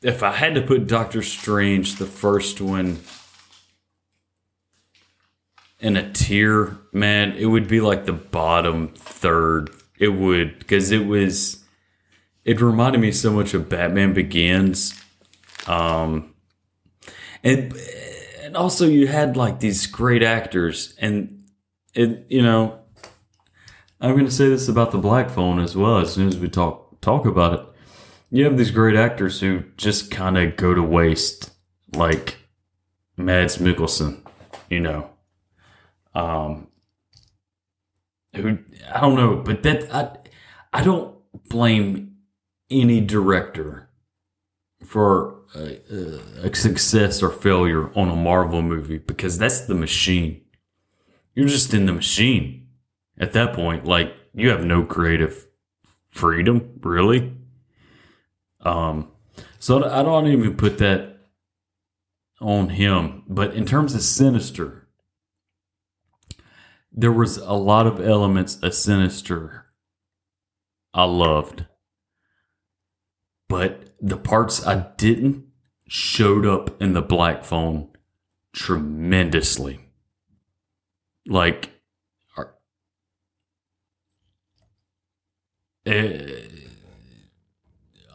if 0.00 0.22
I 0.22 0.32
had 0.32 0.54
to 0.54 0.62
put 0.62 0.86
Doctor 0.86 1.22
Strange, 1.22 1.96
the 1.96 2.06
first 2.06 2.60
one, 2.60 3.00
in 5.82 5.96
a 5.96 6.12
tier, 6.12 6.78
man, 6.92 7.32
it 7.32 7.46
would 7.46 7.68
be 7.68 7.80
like 7.80 8.06
the 8.06 8.12
bottom 8.12 8.88
third. 8.94 9.70
It 9.98 10.08
would 10.08 10.58
because 10.60 10.90
it 10.90 11.06
was. 11.06 11.58
It 12.44 12.60
reminded 12.60 13.00
me 13.00 13.12
so 13.12 13.32
much 13.32 13.54
of 13.54 13.68
Batman 13.68 14.14
Begins, 14.14 15.00
um, 15.68 16.34
and 17.44 17.72
and 18.42 18.56
also 18.56 18.88
you 18.88 19.06
had 19.06 19.36
like 19.36 19.60
these 19.60 19.86
great 19.86 20.22
actors, 20.22 20.94
and 20.98 21.44
it 21.94 22.26
you 22.28 22.42
know, 22.42 22.80
I'm 24.02 24.12
going 24.12 24.26
to 24.26 24.30
say 24.30 24.48
this 24.48 24.68
about 24.68 24.90
the 24.90 24.98
Black 24.98 25.30
Phone 25.30 25.58
as 25.58 25.74
well. 25.76 25.98
As 25.98 26.12
soon 26.12 26.28
as 26.28 26.36
we 26.36 26.48
talk 26.50 27.00
talk 27.00 27.24
about 27.24 27.54
it, 27.54 27.66
you 28.30 28.44
have 28.44 28.58
these 28.58 28.70
great 28.70 28.96
actors 28.96 29.40
who 29.40 29.64
just 29.78 30.10
kind 30.10 30.36
of 30.36 30.56
go 30.56 30.74
to 30.74 30.82
waste, 30.82 31.50
like 31.94 32.36
Mads 33.16 33.56
Mikkelsen, 33.56 34.20
you 34.68 34.80
know 34.80 35.08
um 36.14 36.68
who 38.34 38.58
I 38.92 39.00
don't 39.00 39.14
know, 39.14 39.36
but 39.36 39.62
that 39.62 39.92
I 39.94 40.16
I 40.72 40.82
don't 40.82 41.16
blame 41.48 42.16
any 42.70 43.00
director 43.00 43.90
for 44.84 45.42
a, 45.54 45.78
a 46.42 46.54
success 46.54 47.22
or 47.22 47.30
failure 47.30 47.92
on 47.94 48.08
a 48.08 48.16
Marvel 48.16 48.62
movie 48.62 48.98
because 48.98 49.38
that's 49.38 49.60
the 49.62 49.74
machine. 49.74 50.40
You're 51.34 51.48
just 51.48 51.74
in 51.74 51.86
the 51.86 51.92
machine 51.92 52.61
at 53.18 53.32
that 53.32 53.54
point. 53.54 53.84
Like 53.84 54.14
you 54.34 54.50
have 54.50 54.64
no 54.64 54.84
creative 54.84 55.46
freedom, 56.10 56.78
really. 56.80 57.36
Um, 58.60 59.10
so 59.58 59.84
I 59.84 60.02
don't 60.02 60.26
even 60.26 60.56
put 60.56 60.78
that 60.78 61.18
on 62.40 62.70
him. 62.70 63.24
But 63.28 63.54
in 63.54 63.64
terms 63.64 63.94
of 63.94 64.02
Sinister, 64.02 64.88
there 66.92 67.12
was 67.12 67.38
a 67.38 67.52
lot 67.52 67.86
of 67.86 68.00
elements 68.00 68.56
of 68.62 68.74
Sinister 68.74 69.66
I 70.94 71.04
loved. 71.04 71.66
But 73.48 73.94
the 74.00 74.16
parts 74.16 74.66
I 74.66 74.86
didn't 74.96 75.46
showed 75.88 76.46
up 76.46 76.80
in 76.82 76.92
the 76.92 77.02
Black 77.02 77.44
Phone 77.44 77.88
tremendously. 78.52 79.80
Like, 81.26 81.70
are- 82.36 82.54
eh, 85.86 86.46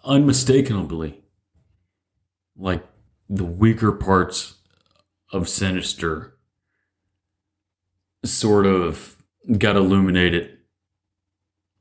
unmistakably, 0.04 1.22
like 2.56 2.86
the 3.30 3.46
weaker 3.46 3.92
parts 3.92 4.56
of 5.32 5.50
Sinister 5.50 6.38
sort 8.24 8.66
of 8.66 9.18
got 9.58 9.76
illuminated 9.76 10.58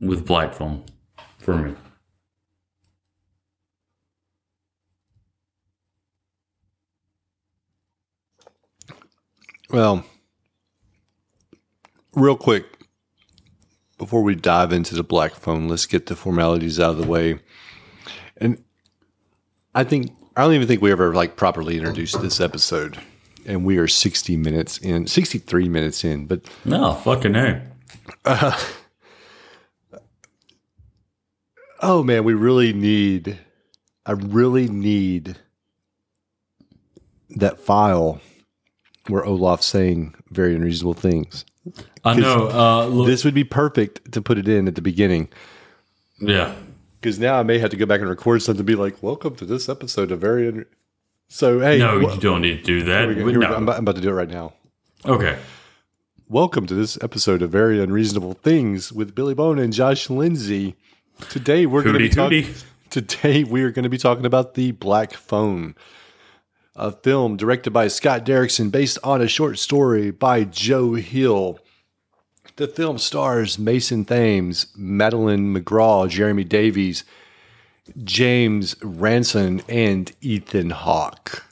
with 0.00 0.26
Black 0.26 0.52
Phone 0.54 0.84
for 1.38 1.56
me. 1.56 1.74
Well, 9.70 10.04
real 12.14 12.36
quick, 12.36 12.75
before 13.98 14.22
we 14.22 14.34
dive 14.34 14.72
into 14.72 14.94
the 14.94 15.02
black 15.02 15.34
phone, 15.34 15.68
let's 15.68 15.86
get 15.86 16.06
the 16.06 16.16
formalities 16.16 16.78
out 16.80 16.90
of 16.90 16.98
the 16.98 17.06
way. 17.06 17.38
And 18.36 18.62
I 19.74 19.84
think 19.84 20.12
I 20.36 20.42
don't 20.42 20.52
even 20.52 20.68
think 20.68 20.82
we 20.82 20.92
ever 20.92 21.14
like 21.14 21.36
properly 21.36 21.78
introduced 21.78 22.20
this 22.20 22.40
episode. 22.40 22.98
And 23.46 23.64
we 23.64 23.78
are 23.78 23.86
60 23.86 24.36
minutes 24.36 24.78
in, 24.78 25.06
63 25.06 25.68
minutes 25.68 26.04
in, 26.04 26.26
but 26.26 26.40
No, 26.64 26.94
fucking 26.94 27.36
A. 27.36 27.62
oh 31.80 32.02
man, 32.02 32.24
we 32.24 32.34
really 32.34 32.72
need 32.72 33.38
I 34.04 34.12
really 34.12 34.68
need 34.68 35.36
that 37.30 37.58
file 37.58 38.20
where 39.08 39.24
Olaf's 39.24 39.66
saying 39.66 40.14
very 40.30 40.54
unreasonable 40.54 40.94
things. 40.94 41.44
I 42.04 42.14
know. 42.14 42.48
Uh, 42.50 42.86
look, 42.86 43.06
This 43.06 43.24
would 43.24 43.34
be 43.34 43.44
perfect 43.44 44.12
to 44.12 44.22
put 44.22 44.38
it 44.38 44.48
in 44.48 44.68
at 44.68 44.74
the 44.74 44.82
beginning. 44.82 45.28
yeah. 46.20 46.54
because 47.00 47.18
now 47.18 47.38
I 47.38 47.42
may 47.42 47.58
have 47.58 47.70
to 47.70 47.76
go 47.76 47.86
back 47.86 48.00
and 48.00 48.08
record 48.08 48.42
something 48.42 48.58
to 48.58 48.64
be 48.64 48.74
like, 48.74 49.02
"Welcome 49.02 49.36
to 49.36 49.44
this 49.44 49.68
episode 49.68 50.10
of 50.10 50.20
Very." 50.20 50.48
Un-. 50.48 50.66
So 51.28 51.60
hey, 51.60 51.78
No, 51.78 51.98
wel- 51.98 52.14
you 52.14 52.20
don't 52.20 52.40
need 52.42 52.58
to 52.58 52.62
do 52.64 52.82
that. 52.84 53.08
we. 53.08 53.22
We 53.22 53.32
no. 53.32 53.46
I'm, 53.46 53.62
about, 53.64 53.76
I'm 53.76 53.82
about 53.84 53.96
to 53.96 54.00
do 54.00 54.08
it 54.10 54.12
right 54.14 54.28
now. 54.30 54.52
Okay. 55.04 55.38
Welcome 56.28 56.66
to 56.66 56.74
this 56.74 56.98
episode 57.02 57.42
of 57.42 57.50
Very 57.50 57.80
Unreasonable 57.80 58.34
Things 58.34 58.92
with 58.92 59.14
Billy 59.14 59.34
Bone 59.34 59.58
and 59.60 59.72
Josh 59.72 60.10
Lindsay. 60.10 60.74
Today 61.30 61.66
we're 61.66 61.82
going 61.82 61.92
to 61.94 61.98
be 62.00 62.08
talking. 62.08 62.46
Today 62.90 63.44
we 63.44 63.62
are 63.62 63.70
going 63.70 63.82
to 63.84 63.88
be 63.88 63.98
talking 63.98 64.26
about 64.26 64.54
the 64.54 64.72
Black 64.72 65.12
Phone, 65.12 65.74
a 66.76 66.92
film 66.92 67.36
directed 67.36 67.72
by 67.72 67.88
Scott 67.88 68.24
Derrickson, 68.24 68.70
based 68.70 68.98
on 69.02 69.20
a 69.22 69.28
short 69.28 69.58
story 69.58 70.10
by 70.10 70.44
Joe 70.44 70.94
Hill. 70.94 71.58
The 72.56 72.68
film 72.68 72.98
stars 72.98 73.58
Mason 73.58 74.04
Thames, 74.04 74.66
Madeleine 74.76 75.54
McGraw, 75.54 76.08
Jeremy 76.08 76.44
Davies, 76.44 77.04
James 78.04 78.76
Ransone, 78.82 79.62
and 79.68 80.12
Ethan 80.20 80.70
Hawke. 80.70 81.44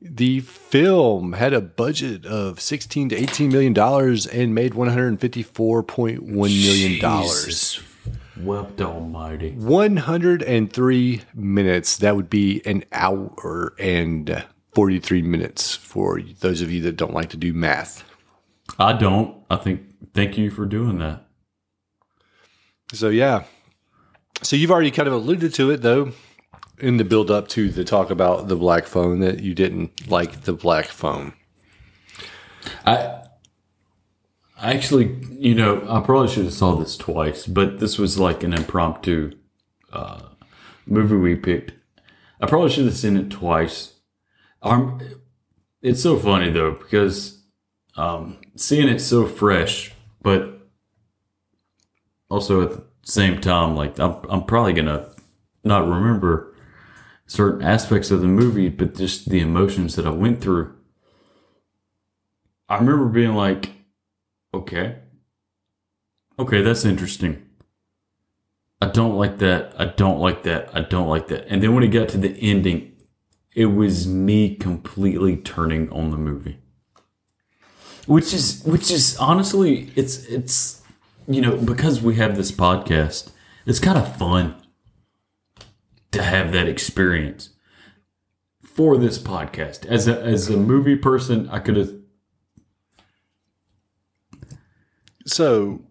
The 0.00 0.40
film 0.40 1.32
had 1.32 1.52
a 1.52 1.60
budget 1.60 2.24
of 2.24 2.60
16 2.60 3.08
to 3.08 3.16
18 3.16 3.50
million 3.50 3.72
dollars 3.72 4.26
and 4.26 4.54
made 4.54 4.72
154.1 4.72 6.20
million 6.22 7.00
dollars. 7.00 7.80
Wept 8.42 8.80
almighty. 8.80 9.52
103 9.52 11.22
minutes. 11.34 11.96
That 11.96 12.16
would 12.16 12.30
be 12.30 12.62
an 12.64 12.84
hour 12.92 13.74
and 13.78 14.44
43 14.74 15.22
minutes 15.22 15.74
for 15.74 16.20
those 16.20 16.62
of 16.62 16.70
you 16.70 16.82
that 16.82 16.96
don't 16.96 17.14
like 17.14 17.30
to 17.30 17.36
do 17.36 17.52
math. 17.52 18.04
I 18.78 18.92
don't. 18.92 19.36
I 19.50 19.56
think. 19.56 19.82
Thank 20.14 20.38
you 20.38 20.50
for 20.50 20.66
doing 20.66 20.98
that. 20.98 21.24
So 22.92 23.08
yeah. 23.08 23.44
So 24.42 24.56
you've 24.56 24.70
already 24.70 24.90
kind 24.90 25.08
of 25.08 25.14
alluded 25.14 25.54
to 25.54 25.70
it 25.70 25.82
though 25.82 26.12
in 26.78 26.96
the 26.96 27.04
build 27.04 27.30
up 27.30 27.48
to 27.48 27.70
the 27.70 27.84
talk 27.84 28.10
about 28.10 28.48
the 28.48 28.56
black 28.56 28.86
phone 28.86 29.20
that 29.20 29.40
you 29.40 29.54
didn't 29.54 30.08
like 30.08 30.42
the 30.42 30.52
black 30.52 30.86
phone. 30.86 31.32
I 32.86 33.22
Actually, 34.60 35.16
you 35.30 35.54
know, 35.54 35.86
I 35.88 36.00
probably 36.00 36.28
should 36.28 36.44
have 36.44 36.54
saw 36.54 36.74
this 36.74 36.96
twice, 36.96 37.46
but 37.46 37.78
this 37.78 37.96
was 37.96 38.18
like 38.18 38.42
an 38.42 38.52
impromptu 38.52 39.32
uh, 39.92 40.22
movie 40.86 41.16
we 41.16 41.36
picked. 41.36 41.72
I 42.40 42.46
probably 42.46 42.70
should 42.70 42.86
have 42.86 42.96
seen 42.96 43.16
it 43.16 43.30
twice. 43.30 43.94
Um, 44.62 45.00
it's 45.80 46.02
so 46.02 46.18
funny 46.18 46.50
though 46.50 46.72
because 46.72 47.40
um, 47.96 48.38
seeing 48.56 48.88
it 48.88 49.00
so 49.00 49.26
fresh, 49.26 49.92
but 50.22 50.68
also 52.28 52.62
at 52.62 52.70
the 52.72 52.84
same 53.02 53.40
time, 53.40 53.76
like 53.76 53.98
I'm, 54.00 54.16
I'm 54.28 54.44
probably 54.44 54.72
gonna 54.72 55.08
not 55.62 55.86
remember 55.86 56.54
certain 57.26 57.62
aspects 57.62 58.10
of 58.10 58.20
the 58.20 58.26
movie, 58.26 58.68
but 58.68 58.96
just 58.96 59.28
the 59.28 59.40
emotions 59.40 59.94
that 59.96 60.06
I 60.06 60.10
went 60.10 60.40
through. 60.40 60.74
I 62.68 62.76
remember 62.76 63.06
being 63.06 63.34
like, 63.34 63.70
okay, 64.54 64.96
okay, 66.38 66.62
that's 66.62 66.84
interesting. 66.84 67.44
I 68.80 68.86
don't 68.86 69.16
like 69.16 69.38
that. 69.38 69.74
I 69.78 69.86
don't 69.86 70.20
like 70.20 70.44
that. 70.44 70.70
I 70.72 70.82
don't 70.82 71.08
like 71.08 71.28
that. 71.28 71.46
And 71.48 71.62
then 71.62 71.74
when 71.74 71.82
it 71.82 71.88
got 71.88 72.08
to 72.10 72.18
the 72.18 72.36
ending, 72.40 72.92
it 73.54 73.66
was 73.66 74.06
me 74.06 74.54
completely 74.54 75.36
turning 75.36 75.90
on 75.90 76.10
the 76.10 76.16
movie. 76.16 76.58
Which 78.06 78.32
is 78.32 78.62
which 78.64 78.90
is 78.90 79.16
honestly 79.18 79.92
it's 79.96 80.24
it's 80.26 80.78
you 81.28 81.42
know, 81.42 81.58
because 81.58 82.00
we 82.00 82.16
have 82.16 82.36
this 82.36 82.50
podcast, 82.50 83.30
it's 83.66 83.78
kind 83.78 83.98
of 83.98 84.16
fun 84.16 84.54
to 86.10 86.22
have 86.22 86.52
that 86.52 86.66
experience 86.66 87.50
for 88.64 88.96
this 88.96 89.18
podcast. 89.18 89.84
As 89.86 90.08
a 90.08 90.20
as 90.22 90.48
a 90.48 90.56
movie 90.56 90.96
person, 90.96 91.48
I 91.50 91.58
could 91.58 91.76
have 91.76 91.94
So, 95.28 95.82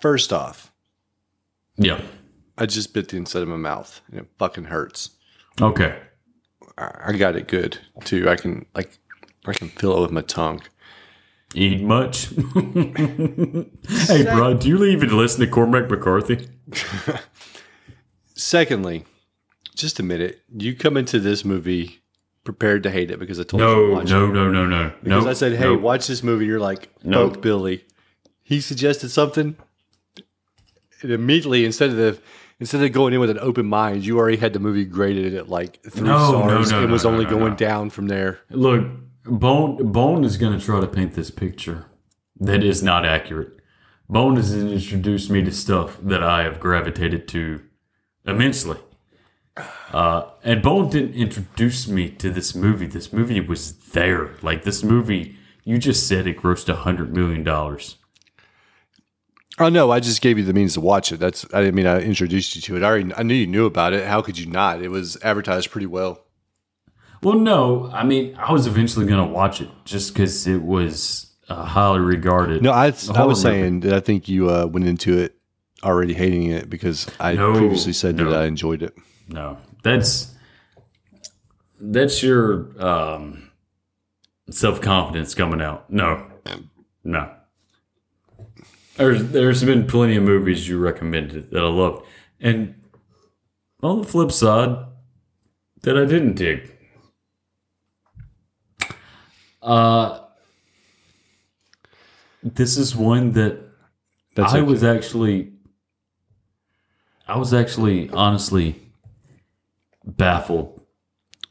first 0.00 0.32
off, 0.32 0.72
Yeah. 1.76 2.00
I 2.56 2.66
just 2.66 2.92
bit 2.92 3.08
the 3.08 3.16
inside 3.16 3.42
of 3.42 3.48
my 3.48 3.56
mouth 3.56 4.00
and 4.10 4.20
it 4.20 4.26
fucking 4.38 4.64
hurts. 4.64 5.10
Okay. 5.60 5.98
I 6.76 7.12
got 7.12 7.36
it 7.36 7.48
good 7.48 7.78
too. 8.04 8.28
I 8.28 8.36
can 8.36 8.66
like 8.74 8.98
I 9.46 9.52
can 9.52 9.68
feel 9.68 9.96
it 9.98 10.00
with 10.00 10.10
my 10.12 10.22
tongue. 10.22 10.62
Eat 11.54 11.82
much? 11.82 12.28
hey, 12.54 14.24
bro, 14.24 14.54
do 14.54 14.68
you 14.68 14.84
even 14.84 15.16
listen 15.16 15.40
to 15.40 15.46
Cormac 15.46 15.88
McCarthy? 15.88 16.48
Secondly, 18.34 19.04
just 19.74 19.98
admit 19.98 20.20
it. 20.20 20.42
You 20.56 20.74
come 20.76 20.96
into 20.96 21.18
this 21.18 21.44
movie 21.44 22.00
prepared 22.48 22.82
to 22.82 22.90
hate 22.90 23.10
it 23.10 23.18
because 23.18 23.38
I 23.38 23.42
told 23.42 23.60
you 23.60 23.66
to 23.68 23.74
No, 23.88 23.92
watch 23.92 24.08
no, 24.10 24.24
it. 24.24 24.32
no, 24.32 24.50
no, 24.50 24.64
no. 24.66 24.90
Because 25.02 25.24
no, 25.26 25.30
I 25.30 25.34
said, 25.34 25.52
"Hey, 25.52 25.64
no. 25.64 25.76
watch 25.76 26.06
this 26.06 26.22
movie." 26.22 26.46
You're 26.46 26.58
like, 26.58 26.88
No. 27.04 27.28
"Fuck 27.28 27.42
Billy." 27.42 27.84
He 28.42 28.62
suggested 28.62 29.10
something, 29.10 29.54
and 31.02 31.12
immediately 31.12 31.66
instead 31.66 31.90
of 31.90 31.96
the 31.96 32.18
instead 32.58 32.82
of 32.82 32.90
going 32.92 33.12
in 33.12 33.20
with 33.20 33.28
an 33.28 33.38
open 33.38 33.66
mind, 33.66 34.06
you 34.06 34.16
already 34.18 34.38
had 34.38 34.54
the 34.54 34.58
movie 34.60 34.86
graded 34.86 35.34
at 35.34 35.50
like 35.50 35.82
three 35.90 36.08
No, 36.08 36.16
no, 36.16 36.28
stars 36.48 36.70
no, 36.70 36.78
and 36.78 36.86
no, 36.86 36.92
was 36.94 37.04
no, 37.04 37.10
only 37.10 37.24
no, 37.24 37.30
going 37.30 37.50
no. 37.50 37.56
down 37.56 37.90
from 37.90 38.08
there. 38.08 38.40
Look, 38.48 38.86
Bone 39.26 39.92
Bone 39.92 40.24
is 40.24 40.38
going 40.38 40.58
to 40.58 40.64
try 40.64 40.80
to 40.80 40.86
paint 40.86 41.12
this 41.12 41.30
picture 41.30 41.84
that 42.40 42.64
is 42.64 42.82
not 42.82 43.04
accurate. 43.04 43.60
Bone 44.08 44.36
has 44.36 44.54
introduced 44.54 45.30
me 45.30 45.44
to 45.44 45.52
stuff 45.52 45.98
that 46.02 46.22
I 46.22 46.44
have 46.44 46.60
gravitated 46.60 47.28
to 47.28 47.60
immensely. 48.24 48.78
Uh, 49.92 50.30
and 50.44 50.62
Bone 50.62 50.90
didn't 50.90 51.14
introduce 51.14 51.88
me 51.88 52.10
to 52.10 52.30
this 52.30 52.54
movie. 52.54 52.86
This 52.86 53.12
movie 53.12 53.40
was 53.40 53.72
there. 53.72 54.30
Like 54.42 54.64
this 54.64 54.82
movie, 54.84 55.36
you 55.64 55.78
just 55.78 56.06
said 56.06 56.26
it 56.26 56.38
grossed 56.38 56.68
a 56.68 56.76
hundred 56.76 57.14
million 57.14 57.42
dollars. 57.44 57.96
Oh 59.60 59.68
no, 59.68 59.90
I 59.90 59.98
just 60.00 60.20
gave 60.20 60.38
you 60.38 60.44
the 60.44 60.52
means 60.52 60.74
to 60.74 60.80
watch 60.80 61.10
it. 61.10 61.18
That's 61.18 61.44
I 61.52 61.60
didn't 61.60 61.74
mean 61.74 61.86
I 61.86 62.00
introduced 62.00 62.54
you 62.54 62.62
to 62.62 62.76
it. 62.76 62.82
I 62.82 62.86
already 62.86 63.12
I 63.16 63.22
knew 63.22 63.34
you 63.34 63.46
knew 63.46 63.66
about 63.66 63.92
it. 63.92 64.06
How 64.06 64.22
could 64.22 64.38
you 64.38 64.46
not? 64.46 64.82
It 64.82 64.88
was 64.88 65.16
advertised 65.22 65.70
pretty 65.70 65.86
well. 65.86 66.24
Well, 67.22 67.36
no, 67.36 67.90
I 67.92 68.04
mean, 68.04 68.36
I 68.36 68.52
was 68.52 68.68
eventually 68.68 69.04
going 69.04 69.26
to 69.26 69.32
watch 69.32 69.60
it 69.60 69.68
just 69.84 70.14
because 70.14 70.46
it 70.46 70.62
was 70.62 71.32
uh, 71.48 71.64
highly 71.64 71.98
regarded. 71.98 72.62
No, 72.62 72.70
I 72.70 72.92
I 73.12 73.24
was 73.24 73.40
saying 73.42 73.80
that 73.80 73.92
I 73.92 73.98
think 73.98 74.28
you 74.28 74.48
uh, 74.48 74.66
went 74.66 74.86
into 74.86 75.18
it 75.18 75.34
already 75.82 76.14
hating 76.14 76.44
it 76.44 76.70
because 76.70 77.10
I 77.18 77.34
No, 77.34 77.52
previously 77.54 77.92
said 77.92 78.14
no. 78.16 78.30
that 78.30 78.40
I 78.40 78.44
enjoyed 78.44 78.82
it. 78.84 78.94
No, 79.28 79.58
that's 79.82 80.34
that's 81.80 82.22
your 82.22 82.70
um, 82.82 83.50
self 84.50 84.80
confidence 84.80 85.34
coming 85.34 85.60
out. 85.60 85.90
No, 85.90 86.26
no. 87.04 87.30
There's 88.96 89.22
there's 89.30 89.62
been 89.62 89.86
plenty 89.86 90.16
of 90.16 90.24
movies 90.24 90.68
you 90.68 90.78
recommended 90.78 91.50
that 91.50 91.62
I 91.62 91.68
loved, 91.68 92.06
and 92.40 92.74
on 93.82 94.02
the 94.02 94.06
flip 94.08 94.32
side, 94.32 94.86
that 95.82 95.96
I 95.96 96.04
didn't 96.04 96.34
dig. 96.34 96.74
Uh, 99.62 100.20
this 102.42 102.76
is 102.76 102.96
one 102.96 103.32
that 103.32 103.60
That's 104.34 104.52
I 104.54 104.58
okay. 104.58 104.66
was 104.66 104.82
actually, 104.82 105.52
I 107.26 107.36
was 107.36 107.52
actually 107.52 108.08
honestly 108.10 108.87
baffled 110.16 110.80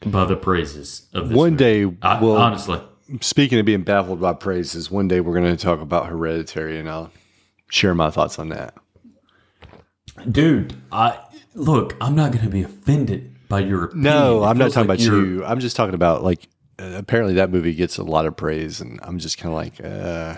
by 0.05 0.25
the 0.25 0.35
praises 0.35 1.07
of 1.13 1.29
this. 1.29 1.35
one 1.37 1.51
movie. 1.51 1.85
day. 1.91 1.97
I, 2.01 2.21
well, 2.21 2.37
honestly, 2.37 2.81
speaking 3.21 3.59
of 3.59 3.65
being 3.65 3.83
baffled 3.83 4.19
by 4.21 4.33
praises, 4.33 4.91
one 4.91 5.07
day 5.07 5.21
we're 5.21 5.33
going 5.39 5.55
to 5.55 5.61
talk 5.63 5.79
about 5.81 6.07
Hereditary, 6.07 6.79
and 6.79 6.89
I'll 6.89 7.11
share 7.69 7.93
my 7.95 8.09
thoughts 8.09 8.37
on 8.39 8.49
that. 8.49 8.73
dude, 10.31 10.75
I 10.91 11.19
look. 11.53 11.95
I'm 12.01 12.15
not 12.15 12.31
going 12.31 12.43
to 12.45 12.49
be 12.51 12.63
offended 12.63 13.35
by 13.49 13.59
your 13.59 13.85
opinion. 13.85 14.03
No, 14.03 14.43
It 14.43 14.47
I'm 14.47 14.57
not 14.57 14.71
talking 14.71 14.87
like 14.89 14.99
about 14.99 15.05
you're- 15.11 15.45
I'm 15.45 15.59
just 15.59 15.75
talking 15.75 15.95
about 15.95 16.23
like 16.23 16.47
uh, 16.79 16.93
apparently 16.95 17.35
that 17.35 17.49
movie 17.51 17.73
gets 17.73 17.97
a 17.97 18.03
lot 18.03 18.25
of 18.25 18.35
praise, 18.35 18.81
and 18.81 18.99
I'm 19.03 19.19
just 19.19 19.37
kind 19.37 19.51
of 19.51 19.55
like, 19.55 19.83
uh, 19.83 20.35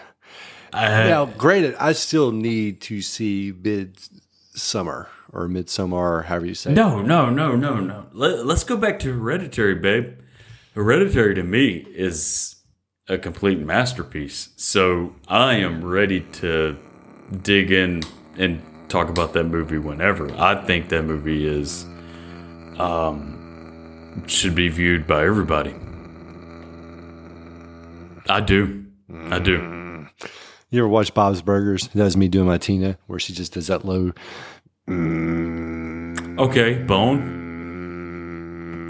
I- 0.74 1.08
now 1.10 1.26
granted, 1.26 1.76
I 1.80 1.94
still 1.94 2.32
need 2.32 2.82
to 2.82 3.02
see 3.02 3.52
Midsommar 3.52 5.08
or 5.32 5.48
Midsommar, 5.48 5.94
or 5.94 6.22
however 6.24 6.46
you 6.46 6.54
say. 6.54 6.72
it. 6.72 6.76
no, 6.76 7.02
no, 7.02 7.30
no, 7.30 7.56
no, 7.56 7.80
no. 7.80 8.08
Let, 8.14 8.46
let's 8.46 8.64
go 8.64 8.78
back 8.78 9.00
to 9.00 9.14
Hereditary, 9.14 9.76
babe. 9.76 10.18
Hereditary 10.76 11.36
to 11.36 11.44
me 11.44 11.86
is 11.90 12.56
a 13.08 13.18
complete 13.18 13.60
masterpiece. 13.60 14.50
So 14.56 15.16
I 15.28 15.56
am 15.56 15.84
ready 15.84 16.22
to 16.34 16.78
dig 17.42 17.72
in 17.72 18.04
and 18.38 18.62
talk 18.88 19.10
about 19.10 19.34
that 19.34 19.46
movie 19.46 19.78
whenever. 19.78 20.32
I 20.40 20.64
think 20.66 20.90
that 20.90 21.04
movie 21.04 21.46
is 21.48 21.86
um 22.78 24.24
should 24.28 24.56
be 24.56 24.70
viewed 24.70 25.08
by 25.08 25.26
everybody. 25.26 25.76
I 28.28 28.41
do. 28.41 28.86
I 29.32 29.40
do. 29.40 30.08
You 30.72 30.82
ever 30.82 30.88
watch 30.88 31.14
Bob's 31.16 31.41
Burgers? 31.41 31.88
That 31.90 32.03
was 32.03 32.16
me 32.16 32.28
doing 32.28 32.45
my 32.45 32.60
Tina, 32.60 32.99
where 33.08 33.20
she 33.20 33.34
just 33.34 33.53
does 33.53 33.68
that 33.68 33.86
low. 33.86 34.12
Okay, 36.40 36.82
Bone. 36.84 37.36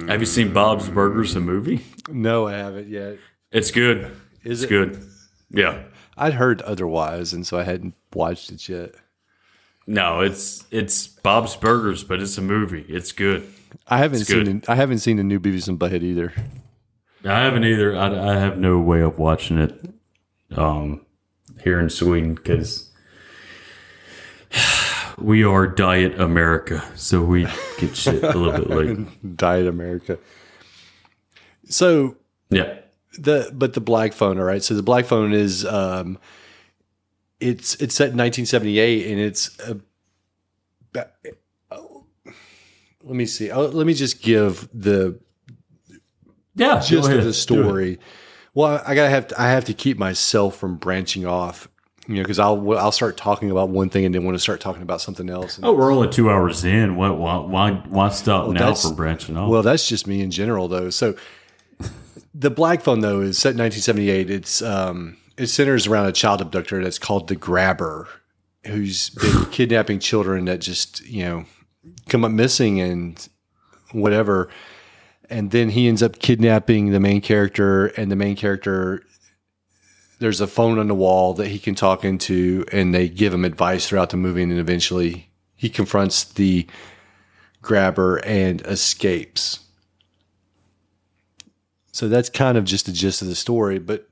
Have 0.07 0.21
you 0.21 0.26
seen 0.26 0.53
Bob's 0.53 0.88
Burgers, 0.89 1.34
the 1.34 1.41
movie? 1.41 1.84
No, 2.07 2.47
I 2.47 2.53
haven't 2.53 2.88
yet. 2.88 3.17
It's 3.51 3.69
good. 3.71 4.15
Is 4.43 4.63
it's 4.63 4.71
it? 4.71 4.73
good. 4.73 5.03
Yeah. 5.51 5.84
I'd 6.17 6.34
heard 6.35 6.61
otherwise, 6.61 7.34
and 7.34 7.45
so 7.45 7.59
I 7.59 7.63
hadn't 7.63 7.95
watched 8.13 8.49
it 8.51 8.69
yet. 8.69 8.95
No, 9.88 10.21
it's 10.21 10.63
it's 10.71 11.05
Bob's 11.07 11.55
Burgers, 11.57 12.03
but 12.05 12.21
it's 12.21 12.38
a 12.38 12.41
movie. 12.41 12.85
It's 12.88 13.11
good. 13.11 13.45
I 13.88 13.97
haven't 13.97 14.21
It's 14.21 14.30
seen. 14.30 14.43
good. 14.45 14.69
I 14.69 14.76
haven't 14.76 14.99
seen 14.99 15.17
the 15.17 15.23
new 15.23 15.39
Beavis 15.39 15.67
and 15.67 15.77
Butthead 15.80 16.03
either. 16.03 16.31
I 17.26 17.41
haven't 17.41 17.65
either. 17.65 17.95
I, 17.97 18.07
I 18.34 18.38
have 18.38 18.57
no 18.57 18.80
way 18.80 19.01
of 19.01 19.19
watching 19.19 19.57
it 19.57 19.77
um, 20.55 21.05
here 21.61 21.77
in 21.80 21.89
Sweden 21.89 22.35
because 22.35 22.89
we 25.21 25.43
are 25.43 25.67
Diet 25.67 26.19
America, 26.19 26.83
so 26.95 27.21
we 27.23 27.47
get 27.79 27.95
shit 27.95 28.23
a 28.23 28.37
little 28.37 28.51
bit 28.51 28.69
late. 29.17 29.35
Diet 29.37 29.67
America. 29.67 30.17
So 31.69 32.15
Yeah. 32.49 32.79
the 33.17 33.51
but 33.53 33.73
the 33.73 33.81
black 33.81 34.13
phone 34.13 34.37
all 34.39 34.43
right 34.45 34.63
so 34.63 34.73
the 34.75 34.83
black 34.83 35.05
phone 35.05 35.33
is 35.33 35.65
um 35.65 36.17
it's 37.39 37.75
it's 37.75 37.95
set 37.95 38.09
in 38.11 38.17
1978 38.17 39.07
and 39.11 39.19
it's 39.19 39.59
a, 39.59 39.77
oh, 41.71 42.05
let 43.03 43.15
me 43.15 43.25
see 43.25 43.51
oh, 43.51 43.65
let 43.67 43.85
me 43.87 43.93
just 43.93 44.21
give 44.21 44.67
the 44.73 45.19
Yeah. 46.55 46.79
gist 46.79 47.09
of 47.11 47.23
the 47.23 47.33
story 47.33 47.99
well 48.53 48.81
i 48.85 48.95
gotta 48.95 49.09
have 49.09 49.27
to, 49.29 49.41
i 49.41 49.47
have 49.49 49.65
to 49.65 49.73
keep 49.73 49.97
myself 49.97 50.55
from 50.57 50.77
branching 50.77 51.25
off 51.25 51.67
you 52.10 52.15
know 52.15 52.23
because 52.23 52.40
i'll 52.40 52.77
i'll 52.77 52.91
start 52.91 53.15
talking 53.18 53.52
about 53.52 53.69
one 53.69 53.90
thing 53.90 54.03
and 54.03 54.14
then 54.15 54.23
want 54.26 54.34
to 54.36 54.40
start 54.40 54.60
talking 54.60 54.81
about 54.81 54.99
something 54.99 55.30
else 55.30 55.57
And- 55.57 55.65
Oh, 55.65 55.73
we're 55.73 55.94
only 55.94 56.10
two 56.10 56.30
hours 56.30 56.65
in. 56.65 56.95
What? 56.95 57.18
Why? 57.18 57.38
Why, 57.38 57.72
why 57.88 58.10
stop 58.10 58.48
now 58.49 58.53
that's- 58.60 58.81
from 58.81 58.95
branching 58.95 59.38
off? 59.38 59.49
Well, 59.49 59.61
that's 59.61 59.88
just 59.88 60.07
me 60.07 60.22
in 60.22 60.31
general, 60.31 60.68
though. 60.68 60.90
So, 60.90 61.15
the 62.34 62.49
Black 62.49 62.81
Phone, 62.81 62.99
though, 63.02 63.22
is 63.22 63.38
set 63.38 63.52
in 63.52 63.60
1978. 63.60 64.30
It's 64.30 64.61
um, 64.61 65.18
it 65.38 65.48
centers 65.48 65.88
around 65.88 66.07
a 66.07 66.11
child 66.11 66.41
abductor 66.41 66.84
that's 66.84 66.99
called 66.99 67.27
the 67.27 67.36
Grabber, 67.36 68.07
who's 68.65 69.10
been 69.11 69.45
kidnapping 69.52 69.99
children 69.99 70.45
that 70.45 70.60
just 70.61 71.06
you 71.07 71.23
know 71.23 71.45
come 72.07 72.26
up 72.26 72.31
missing 72.31 72.80
and 72.81 73.27
whatever. 73.91 74.49
And 75.30 75.52
then 75.52 75.69
he 75.69 75.88
ends 75.88 76.02
up 76.02 76.18
kidnapping 76.19 76.90
the 76.91 76.99
main 76.99 77.22
character, 77.22 77.88
and 77.88 78.11
the 78.11 78.15
main 78.15 78.36
character 78.36 79.03
there's 80.19 80.41
a 80.41 80.47
phone 80.47 80.79
on 80.79 80.87
the 80.87 80.95
wall 80.95 81.33
that 81.33 81.47
he 81.47 81.59
can 81.59 81.75
talk 81.75 82.05
into, 82.05 82.65
and 82.71 82.93
they 82.93 83.09
give 83.09 83.33
him 83.33 83.45
advice 83.45 83.87
throughout 83.87 84.09
the 84.09 84.17
movie, 84.17 84.43
and 84.43 84.51
eventually 84.51 85.29
he 85.55 85.69
confronts 85.69 86.23
the 86.25 86.67
grabber 87.61 88.17
and 88.17 88.61
escapes. 88.61 89.59
So 91.91 92.07
that's 92.07 92.29
kind 92.29 92.57
of 92.57 92.63
just 92.63 92.85
the 92.85 92.91
gist 92.91 93.21
of 93.21 93.27
the 93.27 93.35
story, 93.35 93.79
but 93.79 94.07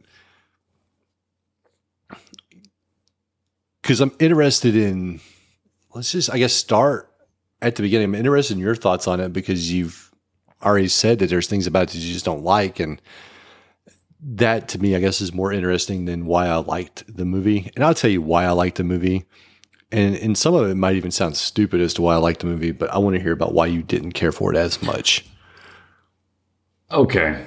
because 3.81 4.01
I'm 4.01 4.11
interested 4.19 4.75
in, 4.75 5.21
let's 5.93 6.11
just, 6.11 6.29
I 6.29 6.37
guess, 6.37 6.51
start 6.51 7.09
at 7.61 7.75
the 7.75 7.83
beginning. 7.83 8.09
I'm 8.09 8.15
interested 8.15 8.55
in 8.55 8.59
your 8.59 8.75
thoughts 8.75 9.07
on 9.07 9.21
it 9.21 9.31
because 9.31 9.71
you've 9.71 10.11
already 10.61 10.89
said 10.89 11.19
that 11.19 11.29
there's 11.29 11.47
things 11.47 11.67
about 11.67 11.83
it 11.83 11.89
that 11.91 11.99
you 11.99 12.11
just 12.11 12.25
don't 12.25 12.43
like. 12.43 12.81
And 12.81 13.01
that 14.19 14.67
to 14.69 14.79
me, 14.79 14.95
I 14.95 14.99
guess, 14.99 15.21
is 15.21 15.33
more 15.33 15.51
interesting 15.53 16.05
than 16.05 16.25
why 16.25 16.47
I 16.47 16.57
liked 16.57 17.03
the 17.13 17.25
movie. 17.25 17.71
And 17.75 17.83
I'll 17.83 17.93
tell 17.93 18.09
you 18.09 18.21
why 18.21 18.45
I 18.45 18.51
liked 18.51 18.77
the 18.77 18.83
movie. 18.83 19.25
And, 19.91 20.15
and 20.15 20.37
some 20.37 20.53
of 20.53 20.69
it 20.69 20.75
might 20.75 20.95
even 20.95 21.11
sound 21.11 21.37
stupid 21.37 21.79
as 21.79 21.93
to 21.95 22.01
why 22.01 22.15
I 22.15 22.17
liked 22.17 22.41
the 22.41 22.47
movie, 22.47 22.71
but 22.71 22.89
I 22.91 22.97
want 22.97 23.15
to 23.15 23.21
hear 23.21 23.31
about 23.31 23.53
why 23.53 23.67
you 23.67 23.83
didn't 23.83 24.13
care 24.13 24.31
for 24.31 24.51
it 24.51 24.57
as 24.57 24.81
much. 24.81 25.25
Okay. 26.91 27.45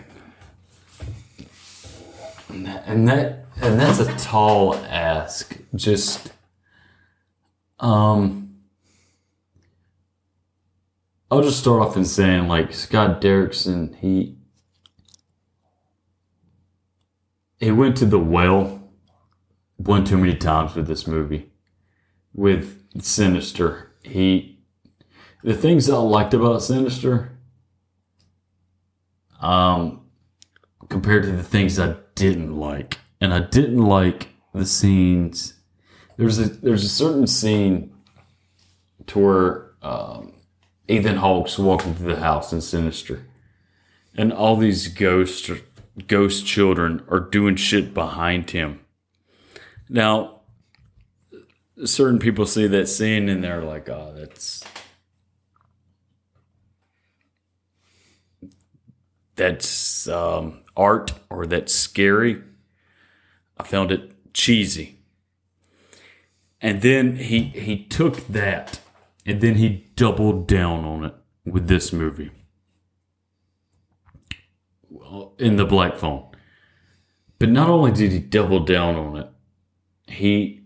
And 2.49 2.67
that, 2.67 2.85
and 2.87 3.09
that 3.09 3.47
and 3.63 3.79
that's 3.79 3.99
a 4.01 4.17
tall 4.17 4.75
ask. 4.75 5.59
Just 5.75 6.33
um 7.79 8.57
I'll 11.31 11.43
just 11.43 11.61
start 11.61 11.81
off 11.83 11.97
in 11.97 12.05
saying 12.05 12.49
like 12.49 12.75
Scott 12.75 13.21
Derrickson, 13.21 13.97
he 13.97 14.37
he 17.61 17.70
went 17.70 17.97
to 17.99 18.07
the 18.07 18.19
well 18.19 18.91
one 19.77 20.05
too 20.05 20.19
many 20.19 20.35
times 20.35 20.74
with 20.74 20.87
this 20.87 21.07
movie. 21.07 21.51
With 22.35 22.82
Sinister. 23.01 23.93
He 24.03 24.59
the 25.43 25.55
things 25.55 25.89
I 25.89 25.97
liked 25.97 26.35
about 26.35 26.62
Sinister 26.62 27.39
um, 29.41 30.03
compared 30.89 31.23
to 31.24 31.32
the 31.32 31.43
things 31.43 31.78
I 31.78 31.97
didn't 32.15 32.57
like. 32.57 32.99
And 33.20 33.32
I 33.32 33.41
didn't 33.41 33.82
like 33.82 34.28
the 34.55 34.66
scenes. 34.66 35.55
There's 36.16 36.39
a 36.39 36.45
there's 36.45 36.85
a 36.85 36.89
certain 36.89 37.27
scene 37.27 37.93
to 39.07 39.19
where 39.19 39.70
um, 39.82 40.32
Ethan 40.89 41.16
Hawke's 41.16 41.59
walking 41.59 41.95
through 41.95 42.15
the 42.15 42.20
house 42.20 42.53
in 42.53 42.61
Sinister, 42.61 43.27
and 44.15 44.32
all 44.32 44.57
these 44.57 44.89
ghost 44.89 45.51
ghost 46.07 46.47
children 46.47 47.05
are 47.09 47.21
doing 47.21 47.57
shit 47.57 47.95
behind 47.95 48.51
him. 48.51 48.81
Now, 49.89 50.41
certain 51.85 52.19
people 52.19 52.47
see 52.47 52.67
that 52.67 52.89
scene 52.89 53.29
and 53.29 53.43
they're 53.43 53.63
like, 53.63 53.89
"Oh, 53.89 54.13
that's 54.17 54.65
that's 59.41 60.07
um, 60.07 60.61
art 60.77 61.15
or 61.31 61.47
that's 61.47 61.75
scary. 61.75 62.43
I 63.57 63.65
found 63.65 63.91
it 63.91 64.13
cheesy. 64.35 64.99
And 66.61 66.83
then 66.83 67.17
he 67.17 67.45
he 67.45 67.85
took 67.85 68.27
that 68.27 68.81
and 69.25 69.41
then 69.41 69.55
he 69.55 69.87
doubled 69.97 70.47
down 70.47 70.85
on 70.85 71.05
it 71.05 71.15
with 71.47 71.69
this 71.69 71.91
movie. 71.91 72.31
In 75.39 75.57
the 75.57 75.65
Black 75.65 75.97
Phone. 75.97 76.27
But 77.39 77.49
not 77.49 77.69
only 77.69 77.93
did 77.93 78.12
he 78.12 78.19
double 78.19 78.61
down 78.61 78.97
on 78.97 79.16
it, 79.16 79.28
he 80.07 80.62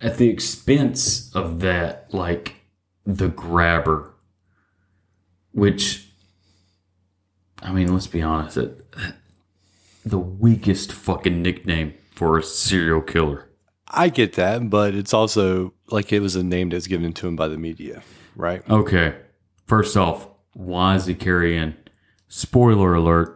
at 0.00 0.18
the 0.18 0.28
expense 0.28 1.34
of 1.34 1.60
that, 1.60 2.12
like 2.12 2.56
the 3.04 3.28
grabber, 3.28 4.14
which 5.52 6.08
I 7.62 7.72
mean, 7.72 7.92
let's 7.92 8.06
be 8.06 8.22
honest. 8.22 8.56
It, 8.56 8.82
the 10.04 10.18
weakest 10.18 10.92
fucking 10.92 11.42
nickname 11.42 11.94
for 12.14 12.38
a 12.38 12.42
serial 12.42 13.00
killer. 13.00 13.48
I 13.88 14.08
get 14.08 14.34
that, 14.34 14.68
but 14.70 14.94
it's 14.94 15.14
also 15.14 15.72
like 15.90 16.12
it 16.12 16.20
was 16.20 16.36
a 16.36 16.42
name 16.42 16.68
that's 16.70 16.86
given 16.86 17.12
to 17.14 17.28
him 17.28 17.36
by 17.36 17.48
the 17.48 17.56
media, 17.56 18.02
right? 18.34 18.68
Okay. 18.68 19.16
First 19.66 19.96
off, 19.96 20.28
why 20.52 20.96
is 20.96 21.06
he 21.06 21.14
carrying? 21.14 21.74
Spoiler 22.28 22.94
alert. 22.94 23.32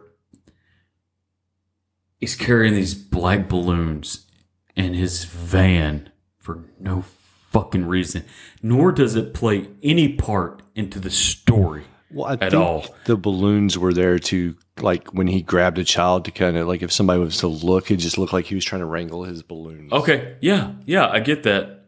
He's 2.19 2.35
carrying 2.35 2.75
these 2.75 2.93
black 2.93 3.49
balloons 3.49 4.27
in 4.75 4.93
his 4.93 5.23
van 5.25 6.11
for 6.37 6.65
no 6.79 7.01
fucking 7.49 7.85
reason. 7.85 8.25
Nor 8.61 8.91
does 8.91 9.15
it 9.15 9.33
play 9.33 9.67
any 9.81 10.13
part 10.13 10.61
into 10.75 10.99
the 10.99 11.09
story. 11.09 11.83
Well, 12.11 12.27
I 12.27 12.33
At 12.33 12.39
think 12.51 12.53
all. 12.55 12.85
the 13.05 13.15
balloons 13.17 13.77
were 13.77 13.93
there 13.93 14.19
to 14.19 14.55
like 14.81 15.13
when 15.13 15.27
he 15.27 15.41
grabbed 15.41 15.77
a 15.79 15.83
child 15.83 16.25
to 16.25 16.31
kind 16.31 16.57
of 16.57 16.67
like 16.67 16.81
if 16.81 16.91
somebody 16.91 17.19
was 17.21 17.37
to 17.37 17.47
look, 17.47 17.89
it 17.89 17.97
just 17.97 18.17
looked 18.17 18.33
like 18.33 18.45
he 18.45 18.55
was 18.55 18.65
trying 18.65 18.81
to 18.81 18.85
wrangle 18.85 19.23
his 19.23 19.41
balloons. 19.43 19.91
Okay, 19.93 20.35
yeah, 20.41 20.73
yeah, 20.85 21.07
I 21.07 21.21
get 21.21 21.43
that. 21.43 21.85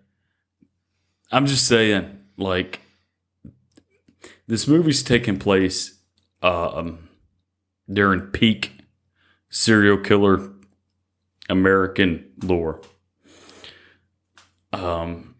I'm 1.31 1.45
just 1.45 1.67
saying, 1.67 2.19
like, 2.38 2.80
this 4.47 4.67
movie's 4.67 5.03
taking 5.03 5.39
place 5.39 5.99
um, 6.44 7.10
during 7.91 8.22
peak 8.28 8.74
serial 9.49 9.98
killer 9.98 10.52
American 11.49 12.26
lore. 12.44 12.82
Um, 14.72 15.36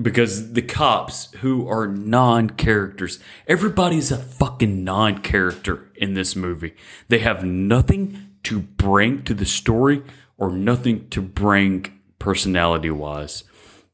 because 0.00 0.52
the 0.52 0.62
cops 0.62 1.32
who 1.40 1.68
are 1.68 1.86
non-characters, 1.86 3.18
everybody's 3.46 4.10
a 4.10 4.16
fucking 4.16 4.84
non-character 4.84 5.90
in 5.96 6.14
this 6.14 6.36
movie. 6.36 6.74
They 7.08 7.18
have 7.18 7.44
nothing 7.44 8.28
to 8.44 8.60
bring 8.60 9.22
to 9.24 9.34
the 9.34 9.44
story 9.44 10.02
or 10.38 10.50
nothing 10.50 11.08
to 11.10 11.20
bring 11.20 12.00
personality-wise. 12.18 13.44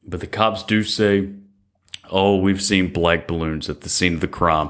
But 0.05 0.21
the 0.21 0.27
cops 0.27 0.63
do 0.63 0.83
say, 0.83 1.29
"Oh, 2.09 2.37
we've 2.37 2.61
seen 2.61 2.93
black 2.93 3.27
balloons 3.27 3.69
at 3.69 3.81
the 3.81 3.89
scene 3.89 4.13
of 4.13 4.21
the 4.21 4.27
crime." 4.27 4.69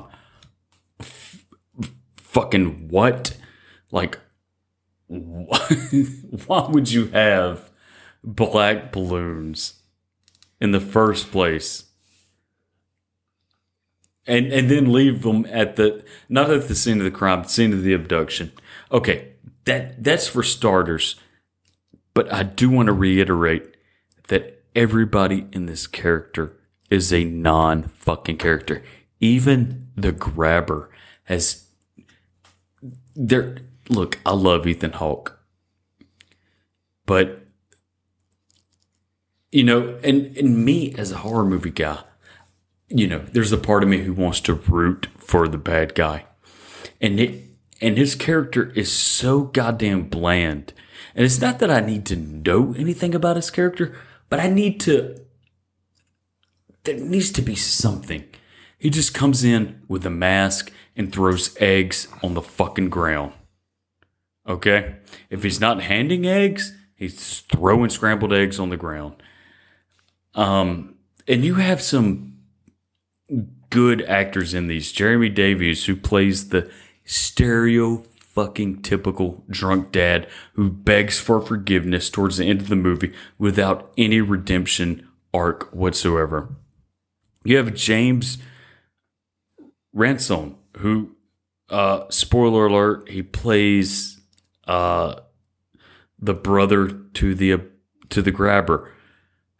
Fucking 2.27 2.89
what? 2.89 3.37
Like, 3.89 4.19
why 5.07 6.67
would 6.69 6.91
you 6.91 7.07
have 7.07 7.71
black 8.21 8.91
balloons 8.91 9.81
in 10.59 10.71
the 10.71 10.81
first 10.81 11.31
place? 11.31 11.85
And 14.25 14.51
and 14.51 14.69
then 14.69 14.91
leave 14.91 15.21
them 15.21 15.45
at 15.49 15.77
the 15.77 16.03
not 16.27 16.49
at 16.49 16.67
the 16.67 16.75
scene 16.75 16.97
of 16.97 17.05
the 17.05 17.11
crime, 17.11 17.43
the 17.43 17.49
scene 17.49 17.71
of 17.71 17.83
the 17.83 17.93
abduction. 17.93 18.51
Okay, 18.91 19.29
that 19.63 20.03
that's 20.03 20.27
for 20.27 20.43
starters. 20.43 21.15
But 22.13 22.31
I 22.33 22.43
do 22.43 22.69
want 22.69 22.87
to 22.87 22.93
reiterate 22.93 23.77
that 24.27 24.63
everybody 24.75 25.47
in 25.53 25.65
this 25.65 25.87
character 25.87 26.57
is 26.89 27.13
a 27.13 27.23
non 27.23 27.83
fucking 27.83 28.37
character. 28.37 28.83
Even 29.21 29.87
the 29.95 30.11
grabber 30.11 30.89
has 31.23 31.66
there 33.17 33.57
look, 33.89 34.19
I 34.25 34.33
love 34.33 34.67
Ethan 34.67 34.93
Hawke. 34.93 35.39
But 37.05 37.45
you 39.51 39.63
know, 39.63 39.99
and 40.03 40.37
and 40.37 40.63
me 40.63 40.93
as 40.97 41.11
a 41.11 41.17
horror 41.17 41.45
movie 41.45 41.71
guy, 41.71 41.99
you 42.89 43.07
know, 43.07 43.19
there's 43.19 43.51
a 43.51 43.57
part 43.57 43.83
of 43.83 43.89
me 43.89 43.99
who 43.99 44.13
wants 44.13 44.39
to 44.41 44.53
root 44.53 45.07
for 45.17 45.47
the 45.47 45.57
bad 45.57 45.95
guy. 45.95 46.25
And 47.01 47.19
it 47.19 47.43
and 47.81 47.97
his 47.97 48.15
character 48.15 48.71
is 48.71 48.91
so 48.91 49.43
goddamn 49.43 50.09
bland. 50.09 50.73
And 51.15 51.25
it's 51.25 51.41
not 51.41 51.59
that 51.59 51.71
I 51.71 51.79
need 51.79 52.05
to 52.07 52.15
know 52.15 52.73
anything 52.77 53.15
about 53.15 53.35
his 53.35 53.49
character, 53.49 53.97
but 54.29 54.39
I 54.39 54.47
need 54.47 54.79
to 54.81 55.17
there 56.83 56.97
needs 56.97 57.31
to 57.31 57.41
be 57.41 57.55
something. 57.55 58.23
He 58.77 58.89
just 58.89 59.13
comes 59.13 59.43
in 59.43 59.81
with 59.87 60.05
a 60.05 60.11
mask 60.11 60.71
and 60.95 61.11
throws 61.11 61.55
eggs 61.59 62.07
on 62.21 62.33
the 62.33 62.41
fucking 62.41 62.89
ground. 62.89 63.33
Okay? 64.47 64.95
If 65.29 65.43
he's 65.43 65.59
not 65.59 65.81
handing 65.81 66.25
eggs, 66.25 66.73
he's 66.95 67.41
throwing 67.41 67.89
scrambled 67.89 68.33
eggs 68.33 68.59
on 68.59 68.69
the 68.69 68.77
ground. 68.77 69.15
Um, 70.35 70.95
and 71.27 71.43
you 71.43 71.55
have 71.55 71.81
some 71.81 72.37
good 73.69 74.01
actors 74.03 74.53
in 74.53 74.67
these. 74.67 74.91
Jeremy 74.91 75.29
Davies, 75.29 75.85
who 75.85 75.95
plays 75.95 76.49
the 76.49 76.69
stereo 77.03 78.03
fucking 78.37 78.83
typical 78.83 79.43
drunk 79.49 79.91
dad 79.91 80.27
who 80.53 80.69
begs 80.69 81.19
for 81.19 81.41
forgiveness 81.41 82.07
towards 82.09 82.37
the 82.37 82.45
end 82.45 82.61
of 82.61 82.67
the 82.67 82.75
movie 82.75 83.11
without 83.39 83.91
any 83.97 84.21
redemption 84.21 85.07
arc 85.33 85.73
whatsoever. 85.73 86.55
You 87.43 87.57
have 87.57 87.73
James 87.73 88.37
Ransone, 89.97 90.55
who, 90.77 91.15
uh, 91.69 92.03
spoiler 92.09 92.67
alert, 92.67 93.09
he 93.09 93.23
plays 93.23 94.21
uh, 94.67 95.21
the 96.19 96.35
brother 96.35 96.87
to 97.15 97.33
the 97.33 97.61
to 98.09 98.21
the 98.21 98.31
grabber, 98.31 98.93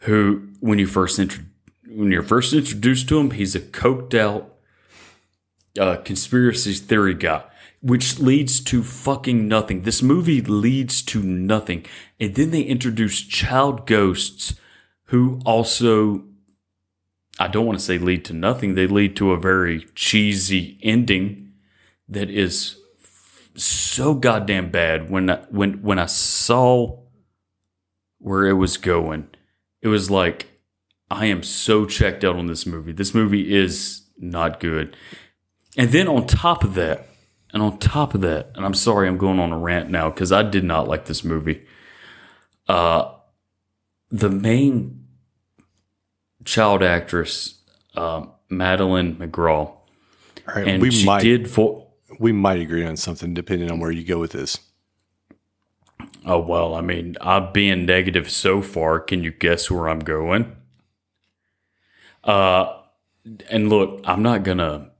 who 0.02 0.50
when 0.60 0.78
you 0.78 0.86
first 0.86 1.18
intro- 1.18 1.44
when 1.88 2.12
you're 2.12 2.22
first 2.22 2.54
introduced 2.54 3.10
to 3.10 3.20
him, 3.20 3.32
he's 3.32 3.56
a 3.56 3.60
coked 3.60 4.14
out 4.14 4.54
uh, 5.80 5.98
conspiracy 5.98 6.74
theory 6.74 7.16
guy, 7.16 7.44
which 7.82 8.20
leads 8.20 8.60
to 8.62 8.84
fucking 8.84 9.48
nothing. 9.48 9.82
This 9.82 10.04
movie 10.04 10.42
leads 10.42 11.02
to 11.04 11.24
nothing, 11.24 11.84
and 12.20 12.36
then 12.36 12.52
they 12.52 12.62
introduce 12.62 13.22
child 13.22 13.88
ghosts, 13.88 14.54
who 15.06 15.42
also 15.46 16.27
I 17.40 17.48
don't 17.48 17.66
want 17.66 17.78
to 17.80 17.86
say 17.86 17.98
lead 17.98 18.26
to 18.26 18.34
nothing. 18.34 18.76
They 18.76 18.88
lead 18.88 19.16
to 19.18 19.32
a 19.32 19.40
very 19.40 19.86
cheesy 19.96 20.80
ending 20.82 21.54
that 22.10 22.30
is 22.30 22.78
so 23.56 24.14
goddamn 24.14 24.72
bad. 24.72 25.10
When 25.10 25.30
I, 25.30 25.38
when 25.50 25.82
when 25.82 26.00
I 26.00 26.06
saw 26.06 27.04
where 28.20 28.48
it 28.48 28.54
was 28.54 28.78
going, 28.78 29.28
it 29.82 29.88
was 29.88 30.10
like 30.10 30.48
I 31.10 31.26
am 31.28 31.44
so 31.44 31.86
checked 31.86 32.24
out 32.24 32.36
on 32.36 32.48
this 32.48 32.66
movie. 32.66 32.92
This 32.92 33.14
movie 33.14 33.54
is 33.54 34.08
not 34.18 34.60
good. 34.60 34.96
And 35.78 35.92
then 35.92 36.08
on 36.08 36.26
top 36.26 36.64
of 36.64 36.74
that, 36.74 37.08
and 37.54 37.62
on 37.62 37.78
top 37.78 38.14
of 38.14 38.22
that, 38.22 38.52
and 38.56 38.66
I'm 38.66 38.74
sorry 38.74 39.08
I'm 39.08 39.18
going 39.18 39.40
on 39.40 39.52
a 39.52 39.58
rant 39.58 39.90
now 39.90 40.10
because 40.10 40.32
I 40.32 40.44
did 40.44 40.64
not 40.64 40.88
like 40.88 41.06
this 41.06 41.24
movie. 41.24 41.66
Uh, 42.68 43.14
the 44.10 44.30
main 44.30 44.97
child 46.48 46.82
actress, 46.82 47.62
um, 47.96 48.32
Madeleine 48.50 49.16
McGraw, 49.16 49.68
All 49.68 49.84
right, 50.48 50.68
and 50.68 50.82
we 50.82 50.90
she 50.90 51.06
might 51.06 51.22
did 51.22 51.48
vo- 51.48 51.88
we 52.20 52.32
might 52.32 52.60
agree 52.60 52.86
on 52.86 52.98
something 52.98 53.34
depending 53.34 53.70
on 53.70 53.80
where 53.80 53.92
you 53.92 54.04
go 54.04 54.18
with 54.18 54.32
this. 54.32 54.58
Oh 56.26 56.40
well, 56.40 56.74
I 56.74 56.82
mean, 56.82 57.16
I'm 57.22 57.52
being 57.52 57.86
negative 57.86 58.32
so 58.32 58.62
far. 58.62 59.00
Can 59.00 59.24
you 59.24 59.32
guess 59.32 59.70
where 59.70 59.88
I'm 59.88 60.00
going? 60.00 60.56
Uh, 62.24 62.82
and 63.50 63.70
look, 63.70 64.02
I'm 64.06 64.24
not 64.24 64.44
gonna. 64.44 64.92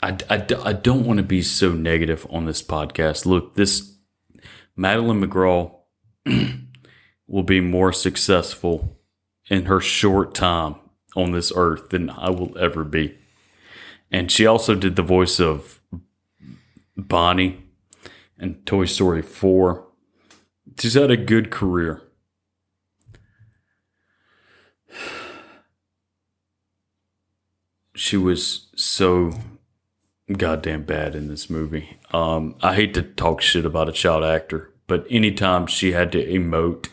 I, 0.00 0.16
I, 0.30 0.46
I 0.62 0.72
don't 0.74 1.04
want 1.04 1.16
to 1.16 1.24
be 1.24 1.42
so 1.42 1.72
negative 1.72 2.26
on 2.30 2.44
this 2.44 2.62
podcast. 2.62 3.26
Look, 3.26 3.54
this 3.54 3.96
Madeleine 4.76 5.20
McGraw 5.20 5.74
will 7.26 7.42
be 7.42 7.60
more 7.60 7.92
successful 7.92 8.97
in 9.50 9.66
her 9.66 9.80
short 9.80 10.34
time 10.34 10.76
on 11.16 11.32
this 11.32 11.52
earth 11.54 11.90
than 11.90 12.10
I 12.10 12.30
will 12.30 12.56
ever 12.58 12.84
be. 12.84 13.18
And 14.10 14.30
she 14.30 14.46
also 14.46 14.74
did 14.74 14.96
the 14.96 15.02
voice 15.02 15.40
of 15.40 15.80
Bonnie 16.96 17.64
in 18.38 18.54
Toy 18.64 18.84
Story 18.84 19.22
4. 19.22 19.86
She's 20.78 20.94
had 20.94 21.10
a 21.10 21.16
good 21.16 21.50
career. 21.50 22.02
She 27.94 28.16
was 28.16 28.68
so 28.76 29.32
goddamn 30.36 30.84
bad 30.84 31.14
in 31.14 31.28
this 31.28 31.50
movie. 31.50 31.98
Um, 32.12 32.54
I 32.62 32.74
hate 32.74 32.94
to 32.94 33.02
talk 33.02 33.40
shit 33.40 33.66
about 33.66 33.88
a 33.88 33.92
child 33.92 34.24
actor, 34.24 34.72
but 34.86 35.06
anytime 35.10 35.66
she 35.66 35.92
had 35.92 36.12
to 36.12 36.24
emote, 36.24 36.88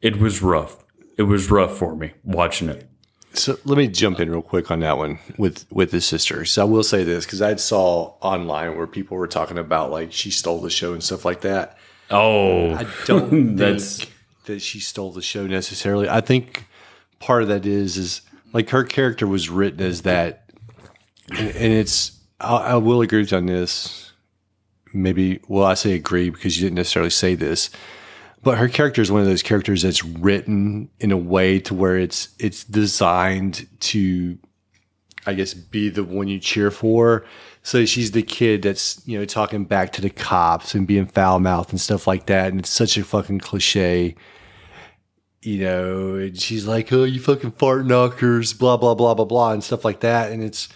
it 0.00 0.18
was 0.18 0.42
rough. 0.42 0.84
It 1.18 1.24
was 1.24 1.50
rough 1.50 1.76
for 1.76 1.94
me 1.94 2.12
watching 2.24 2.70
it. 2.70 2.88
So 3.34 3.58
let 3.66 3.76
me 3.76 3.86
jump 3.88 4.18
in 4.20 4.30
real 4.30 4.40
quick 4.40 4.70
on 4.70 4.80
that 4.80 4.96
one 4.96 5.18
with 5.36 5.66
with 5.70 5.92
his 5.92 6.06
sister. 6.06 6.44
So 6.46 6.62
I 6.62 6.64
will 6.64 6.82
say 6.82 7.04
this 7.04 7.26
because 7.26 7.42
I 7.42 7.54
saw 7.56 8.14
online 8.22 8.76
where 8.78 8.86
people 8.86 9.18
were 9.18 9.26
talking 9.28 9.58
about 9.58 9.90
like 9.90 10.12
she 10.12 10.30
stole 10.30 10.60
the 10.60 10.70
show 10.70 10.92
and 10.94 11.02
stuff 11.04 11.24
like 11.26 11.42
that. 11.42 11.76
Oh, 12.10 12.72
I 12.72 12.86
don't 13.04 13.56
That's- 13.56 13.98
think 13.98 14.12
that 14.46 14.62
she 14.62 14.80
stole 14.80 15.12
the 15.12 15.20
show 15.20 15.46
necessarily. 15.46 16.08
I 16.08 16.22
think 16.22 16.64
part 17.20 17.42
of 17.42 17.48
that 17.48 17.66
is 17.66 17.98
is 17.98 18.22
like 18.54 18.70
her 18.70 18.82
character 18.82 19.26
was 19.26 19.50
written 19.50 19.82
as 19.82 20.02
that, 20.02 20.50
and, 21.30 21.48
and 21.50 21.72
it's. 21.74 22.12
I, 22.40 22.56
I 22.56 22.74
will 22.76 23.02
agree 23.02 23.18
with 23.20 23.32
you 23.32 23.36
on 23.38 23.46
this. 23.46 24.12
Maybe 24.94 25.40
well, 25.48 25.66
I 25.66 25.74
say 25.74 25.92
agree 25.92 26.30
because 26.30 26.56
you 26.56 26.64
didn't 26.64 26.76
necessarily 26.76 27.10
say 27.10 27.34
this, 27.34 27.68
but 28.42 28.58
her 28.58 28.68
character 28.68 29.02
is 29.02 29.10
one 29.10 29.20
of 29.20 29.26
those 29.26 29.42
characters 29.42 29.82
that's 29.82 30.04
written 30.04 30.90
in 31.00 31.12
a 31.12 31.16
way 31.16 31.58
to 31.60 31.74
where 31.74 31.96
it's 31.96 32.28
it's 32.38 32.64
designed 32.64 33.66
to 33.80 34.38
I 35.26 35.34
guess 35.34 35.52
be 35.52 35.90
the 35.90 36.04
one 36.04 36.28
you 36.28 36.38
cheer 36.38 36.70
for. 36.70 37.24
So 37.62 37.84
she's 37.84 38.12
the 38.12 38.22
kid 38.22 38.62
that's, 38.62 39.06
you 39.06 39.18
know, 39.18 39.26
talking 39.26 39.66
back 39.66 39.92
to 39.92 40.00
the 40.00 40.08
cops 40.08 40.74
and 40.74 40.86
being 40.86 41.06
foul 41.06 41.38
mouthed 41.38 41.70
and 41.70 41.80
stuff 41.80 42.06
like 42.06 42.26
that. 42.26 42.50
And 42.50 42.60
it's 42.60 42.70
such 42.70 42.96
a 42.96 43.04
fucking 43.04 43.40
cliche. 43.40 44.14
You 45.42 45.58
know, 45.60 46.14
and 46.14 46.40
she's 46.40 46.66
like, 46.66 46.92
Oh, 46.92 47.04
you 47.04 47.20
fucking 47.20 47.52
fart 47.52 47.84
knockers, 47.84 48.54
blah, 48.54 48.78
blah, 48.78 48.94
blah, 48.94 49.14
blah, 49.14 49.26
blah, 49.26 49.52
and 49.52 49.62
stuff 49.62 49.84
like 49.84 50.00
that. 50.00 50.32
And 50.32 50.42
it's 50.42 50.68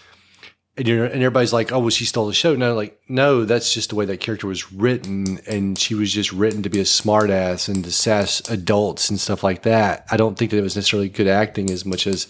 and 0.75 0.87
you're 0.87 1.05
and 1.05 1.15
everybody's 1.15 1.53
like, 1.53 1.71
Oh, 1.71 1.79
well, 1.79 1.89
she 1.89 2.05
stole 2.05 2.27
the 2.27 2.33
show. 2.33 2.55
No, 2.55 2.73
like, 2.73 2.99
no, 3.07 3.45
that's 3.45 3.73
just 3.73 3.89
the 3.89 3.95
way 3.95 4.05
that 4.05 4.19
character 4.19 4.47
was 4.47 4.71
written, 4.73 5.39
and 5.47 5.77
she 5.77 5.93
was 5.95 6.11
just 6.11 6.31
written 6.31 6.63
to 6.63 6.69
be 6.69 6.79
a 6.79 6.83
smartass 6.83 7.69
and 7.69 7.83
to 7.83 7.91
sass 7.91 8.41
adults 8.49 9.09
and 9.09 9.19
stuff 9.19 9.43
like 9.43 9.63
that. 9.63 10.05
I 10.11 10.17
don't 10.17 10.37
think 10.37 10.51
that 10.51 10.57
it 10.57 10.63
was 10.63 10.75
necessarily 10.75 11.09
good 11.09 11.27
acting 11.27 11.69
as 11.69 11.85
much 11.85 12.07
as 12.07 12.27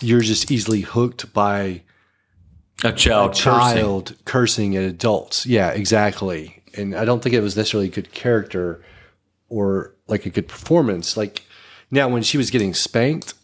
you're 0.00 0.20
just 0.20 0.50
easily 0.50 0.80
hooked 0.82 1.32
by 1.32 1.82
a 2.84 2.92
child, 2.92 3.32
cursing. 3.32 3.42
child 3.42 4.16
cursing. 4.24 4.76
at 4.76 4.84
adults. 4.84 5.46
Yeah, 5.46 5.70
exactly. 5.70 6.62
And 6.76 6.94
I 6.94 7.04
don't 7.04 7.22
think 7.22 7.34
it 7.34 7.40
was 7.40 7.56
necessarily 7.56 7.88
a 7.88 7.92
good 7.92 8.12
character 8.12 8.82
or 9.48 9.94
like 10.08 10.26
a 10.26 10.30
good 10.30 10.48
performance. 10.48 11.16
Like 11.16 11.42
now, 11.90 12.08
when 12.08 12.22
she 12.22 12.36
was 12.36 12.50
getting 12.50 12.74
spanked 12.74 13.34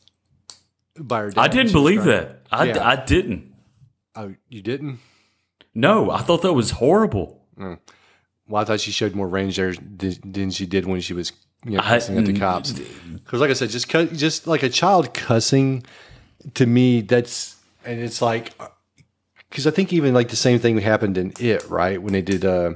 by 0.98 1.20
her, 1.20 1.30
dad, 1.30 1.40
I 1.40 1.48
didn't 1.48 1.72
believe 1.72 2.02
crying. 2.02 2.18
that. 2.20 2.42
I, 2.50 2.64
Yeah. 2.64 2.86
I 2.86 2.96
didn't. 2.96 3.51
Oh, 4.14 4.34
you 4.48 4.62
didn't? 4.62 4.98
No, 5.74 6.10
I 6.10 6.20
thought 6.20 6.43
that 6.43 6.52
was 6.52 6.72
horrible. 6.72 7.47
Well, 7.56 8.60
I 8.60 8.64
thought 8.64 8.80
she 8.80 8.90
showed 8.90 9.14
more 9.14 9.28
range 9.28 9.56
there 9.56 9.72
than 9.74 10.51
she 10.51 10.66
did 10.66 10.84
when 10.86 11.01
she 11.01 11.14
was 11.14 11.32
you 11.64 11.72
know, 11.72 11.78
I- 11.82 11.89
cussing 11.98 12.18
at 12.18 12.26
the 12.26 12.39
cops. 12.39 12.72
Because, 12.72 13.40
like 13.40 13.51
I 13.51 13.55
said, 13.55 13.70
just 13.70 13.89
cu- 13.89 14.09
just 14.09 14.47
like 14.47 14.62
a 14.62 14.68
child 14.68 15.14
cussing 15.14 15.84
to 16.55 16.66
me, 16.66 17.01
that's 17.02 17.56
and 17.84 18.01
it's 18.01 18.20
like 18.20 18.52
because 19.48 19.66
I 19.66 19.70
think 19.70 19.93
even 19.93 20.12
like 20.12 20.28
the 20.28 20.36
same 20.36 20.59
thing 20.59 20.76
happened 20.78 21.16
in 21.16 21.32
it, 21.39 21.68
right? 21.70 22.02
When 22.02 22.12
they 22.12 22.22
did 22.22 22.44
uh, 22.44 22.74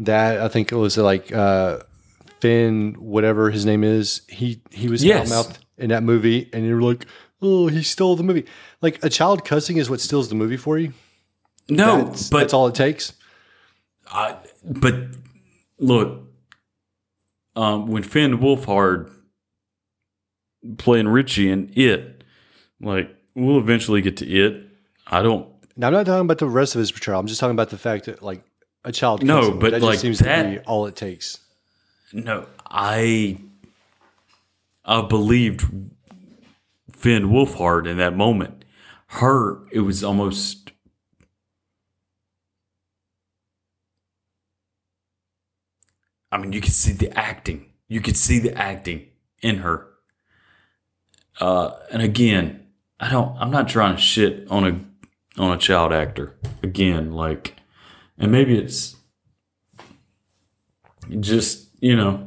that, 0.00 0.40
I 0.40 0.48
think 0.48 0.70
it 0.70 0.76
was 0.76 0.96
like 0.98 1.32
uh, 1.32 1.80
Finn, 2.40 2.94
whatever 2.98 3.50
his 3.50 3.64
name 3.66 3.82
is. 3.82 4.22
He 4.28 4.60
he 4.70 4.88
was 4.88 5.02
Yes. 5.02 5.30
mouth 5.30 5.58
in 5.78 5.88
that 5.90 6.02
movie, 6.02 6.48
and 6.52 6.64
you're 6.66 6.82
like, 6.82 7.06
oh, 7.42 7.66
he 7.68 7.82
stole 7.82 8.16
the 8.16 8.22
movie. 8.22 8.44
Like 8.80 9.02
a 9.04 9.10
child 9.10 9.44
cussing 9.44 9.76
is 9.76 9.88
what 9.90 10.00
steals 10.00 10.28
the 10.28 10.34
movie 10.34 10.56
for 10.56 10.78
you. 10.78 10.92
No, 11.68 12.04
That's, 12.04 12.30
but 12.30 12.38
that's 12.38 12.54
all 12.54 12.66
it 12.68 12.74
takes. 12.74 13.12
I, 14.10 14.36
but 14.64 14.94
look, 15.78 16.22
um, 17.56 17.86
when 17.88 18.02
Finn 18.02 18.38
Wolfhard 18.38 19.10
playing 20.78 21.08
Richie 21.08 21.50
in 21.50 21.70
it, 21.76 22.24
like 22.80 23.14
we'll 23.34 23.58
eventually 23.58 24.00
get 24.00 24.16
to 24.18 24.26
it. 24.26 24.66
I 25.06 25.22
don't. 25.22 25.46
Now 25.76 25.88
I'm 25.88 25.92
not 25.92 26.06
talking 26.06 26.22
about 26.22 26.38
the 26.38 26.46
rest 26.48 26.74
of 26.74 26.78
his 26.80 26.90
portrayal. 26.90 27.20
I'm 27.20 27.26
just 27.26 27.38
talking 27.40 27.54
about 27.54 27.70
the 27.70 27.78
fact 27.78 28.06
that 28.06 28.22
like 28.22 28.42
a 28.84 28.92
child. 28.92 29.22
No, 29.22 29.40
cussing, 29.40 29.58
but, 29.58 29.70
that 29.72 29.82
like, 29.82 29.92
just 29.94 30.02
seems 30.02 30.18
that- 30.20 30.42
to 30.44 30.48
be 30.50 30.58
all 30.60 30.86
it 30.86 30.96
takes. 30.96 31.38
No, 32.12 32.46
I. 32.66 33.38
I 34.84 35.02
believed 35.02 35.66
Finn 36.98 37.28
Wolfhard 37.28 37.86
in 37.86 37.96
that 37.98 38.16
moment. 38.16 38.64
Her, 39.06 39.64
it 39.70 39.80
was 39.80 40.02
almost. 40.02 40.72
I 46.32 46.38
mean, 46.38 46.52
you 46.52 46.60
could 46.60 46.72
see 46.72 46.92
the 46.92 47.16
acting. 47.16 47.66
You 47.86 48.00
could 48.00 48.16
see 48.16 48.40
the 48.40 48.52
acting 48.58 49.06
in 49.40 49.58
her. 49.58 49.86
Uh, 51.40 51.70
and 51.92 52.02
again, 52.02 52.66
I 52.98 53.10
don't. 53.10 53.34
I'm 53.38 53.52
not 53.52 53.68
trying 53.68 53.94
to 53.94 54.02
shit 54.02 54.50
on 54.50 54.66
a 54.66 55.40
on 55.40 55.52
a 55.52 55.58
child 55.58 55.92
actor. 55.92 56.36
Again, 56.64 57.12
like, 57.12 57.54
and 58.18 58.32
maybe 58.32 58.58
it's 58.58 58.96
just 61.20 61.68
you 61.80 61.94
know. 61.94 62.24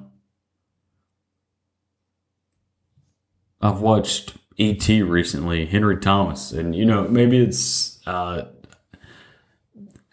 I've 3.63 3.81
watched 3.81 4.37
E.T. 4.61 5.01
recently, 5.01 5.65
Henry 5.65 5.97
Thomas, 5.97 6.51
and 6.51 6.75
you 6.75 6.85
know 6.85 7.07
maybe 7.07 7.39
it's 7.39 7.99
uh, 8.05 8.45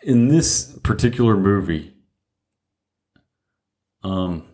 in 0.02 0.28
this 0.28 0.72
particular 0.82 1.36
movie, 1.36 1.92
um, 4.02 4.44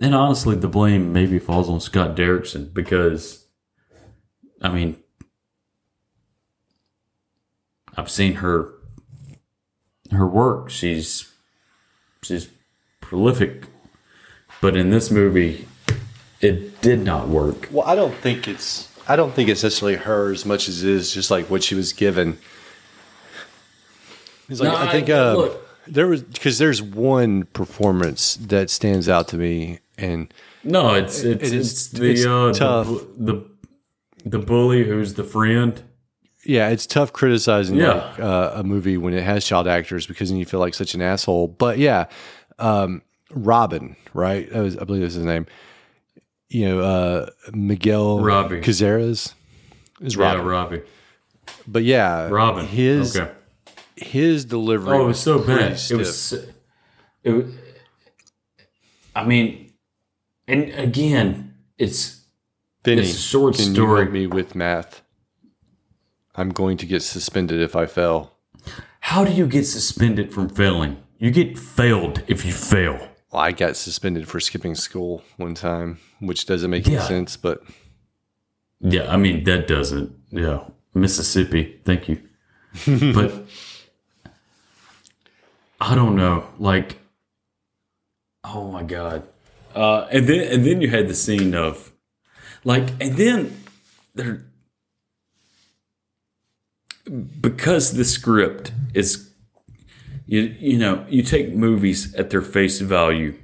and 0.00 0.14
honestly, 0.14 0.54
the 0.54 0.68
blame 0.68 1.12
maybe 1.12 1.40
falls 1.40 1.68
on 1.68 1.80
Scott 1.80 2.14
Derrickson 2.14 2.72
because, 2.72 3.44
I 4.60 4.68
mean, 4.68 5.02
I've 7.96 8.10
seen 8.10 8.34
her 8.34 8.74
her 10.12 10.26
work. 10.26 10.70
She's 10.70 11.32
she's 12.22 12.48
prolific, 13.00 13.64
but 14.60 14.76
in 14.76 14.90
this 14.90 15.10
movie, 15.10 15.66
it 16.40 16.80
did 16.80 17.00
not 17.00 17.26
work. 17.26 17.68
Well, 17.72 17.88
I 17.88 17.96
don't 17.96 18.14
think 18.14 18.46
it's 18.46 18.88
I 19.08 19.16
don't 19.16 19.34
think 19.34 19.48
it's 19.48 19.62
necessarily 19.62 19.96
her 19.96 20.32
as 20.32 20.44
much 20.46 20.68
as 20.68 20.82
it 20.84 20.90
is 20.90 21.12
just 21.12 21.30
like 21.30 21.50
what 21.50 21.62
she 21.62 21.74
was 21.74 21.92
given. 21.92 22.38
It's 24.48 24.60
like 24.60 24.72
No, 24.72 24.76
I 24.76 24.90
think 24.92 25.08
I- 25.10 25.12
uh, 25.12 25.54
there 25.86 26.06
was 26.06 26.22
because 26.22 26.58
there's 26.58 26.80
one 26.82 27.44
performance 27.46 28.36
that 28.36 28.70
stands 28.70 29.08
out 29.08 29.28
to 29.28 29.36
me, 29.36 29.80
and 29.98 30.32
No, 30.62 30.94
it's 30.94 31.22
it's, 31.24 31.48
It 31.48 31.54
is- 31.54 31.72
it's 31.72 31.86
the 31.88 32.10
it's 32.10 32.24
uh, 32.26 32.52
tough. 32.54 32.86
The, 33.18 33.32
the 33.34 33.44
the 34.24 34.38
bully 34.38 34.84
who's 34.84 35.14
the 35.14 35.24
friend. 35.24 35.82
yeah, 36.44 36.68
it's 36.68 36.86
tough 36.86 37.12
criticizing 37.12 37.76
Yeah. 37.76 37.94
like, 38.10 38.20
uh, 38.20 38.52
a 38.54 38.62
movie 38.62 38.96
when 38.96 39.14
it 39.14 39.24
has 39.24 39.44
child 39.44 39.66
actors 39.66 40.06
because 40.06 40.28
then 40.28 40.38
you 40.38 40.44
feel 40.46 40.60
like 40.60 40.74
such 40.74 40.94
an 40.94 41.02
asshole. 41.02 41.48
But 41.48 41.78
yeah, 41.78 42.06
um, 42.60 43.02
Robin, 43.32 43.96
right? 44.14 44.52
Was, 44.54 44.76
I 44.78 44.84
believe 44.84 45.02
that's 45.02 45.14
his 45.14 45.24
name. 45.24 45.46
You 46.52 46.68
know, 46.68 46.80
uh, 46.80 47.30
Miguel 47.54 48.20
Robbie. 48.20 48.60
Cazares 48.60 49.34
is 50.02 50.18
Robin. 50.18 50.44
Yeah, 50.44 50.50
Robbie. 50.50 50.82
But 51.66 51.82
yeah, 51.82 52.28
Robin. 52.28 52.66
his 52.66 53.16
okay. 53.16 53.32
his 53.96 54.44
delivery. 54.44 54.98
Oh, 54.98 55.04
it 55.04 55.06
was 55.06 55.20
so 55.20 55.38
bad. 55.38 55.80
It 55.90 55.94
was. 55.94 56.34
It 57.24 57.30
was. 57.30 57.54
I 59.16 59.24
mean, 59.24 59.72
and 60.46 60.68
again, 60.74 61.54
it's 61.78 62.20
Finney, 62.84 63.00
it's 63.00 63.14
a 63.14 63.18
short 63.18 63.54
can 63.54 63.72
story. 63.72 64.00
You 64.00 64.04
help 64.04 64.12
me 64.12 64.26
with 64.26 64.54
math. 64.54 65.00
I'm 66.34 66.50
going 66.50 66.76
to 66.78 66.86
get 66.86 67.00
suspended 67.02 67.62
if 67.62 67.74
I 67.74 67.86
fail. 67.86 68.34
how 69.00 69.24
do 69.24 69.32
you 69.32 69.46
get 69.46 69.64
suspended 69.64 70.34
from 70.34 70.50
failing? 70.50 70.98
You 71.18 71.30
get 71.30 71.58
failed 71.58 72.22
if 72.26 72.44
you 72.44 72.52
fail. 72.52 73.08
I 73.38 73.52
got 73.52 73.76
suspended 73.76 74.28
for 74.28 74.40
skipping 74.40 74.74
school 74.74 75.22
one 75.36 75.54
time, 75.54 75.98
which 76.20 76.46
doesn't 76.46 76.70
make 76.70 76.86
any 76.86 76.98
sense. 77.00 77.36
But 77.36 77.62
Yeah, 78.80 79.10
I 79.12 79.16
mean 79.16 79.44
that 79.44 79.66
doesn't. 79.66 80.14
Yeah, 80.30 80.64
Mississippi. 80.94 81.80
Thank 81.84 82.08
you. 82.08 82.20
but 83.14 83.32
I 85.80 85.94
don't 85.94 86.16
know. 86.16 86.46
Like, 86.58 86.98
oh 88.44 88.70
my 88.70 88.82
god. 88.82 89.26
Uh, 89.74 90.06
and 90.10 90.26
then 90.26 90.52
and 90.52 90.66
then 90.66 90.80
you 90.82 90.90
had 90.90 91.08
the 91.08 91.14
scene 91.14 91.54
of, 91.54 91.92
like, 92.64 92.90
and 93.00 93.16
then 93.16 93.62
there 94.14 94.44
because 97.40 97.92
the 97.92 98.04
script 98.04 98.72
is 98.94 99.31
you 100.32 100.56
you 100.58 100.78
know 100.78 101.04
you 101.10 101.22
take 101.22 101.52
movies 101.52 102.14
at 102.14 102.30
their 102.30 102.40
face 102.40 102.80
value. 102.80 103.34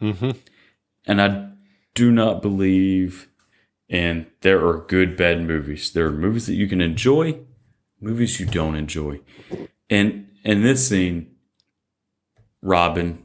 Mm-hmm. 0.00 0.30
And 1.04 1.20
i 1.20 1.48
do 1.94 2.10
not 2.10 2.40
believe 2.40 3.28
in 3.88 4.26
there 4.40 4.64
are 4.66 4.86
good 4.86 5.16
bad 5.18 5.42
movies. 5.42 5.92
There 5.92 6.06
are 6.06 6.12
movies 6.26 6.46
that 6.46 6.54
you 6.54 6.66
can 6.66 6.80
enjoy 6.80 7.40
movies 8.00 8.40
you 8.40 8.46
don't 8.46 8.74
enjoy. 8.76 9.20
And 9.90 10.28
in 10.44 10.62
this 10.62 10.88
scene 10.88 11.34
robin 12.62 13.22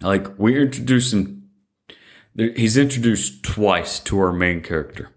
like 0.00 0.26
we're 0.38 0.62
introducing 0.62 1.42
there- 2.34 2.54
he's 2.62 2.78
introduced 2.78 3.42
twice 3.42 4.00
to 4.00 4.18
our 4.18 4.32
main 4.32 4.62
character. 4.62 5.10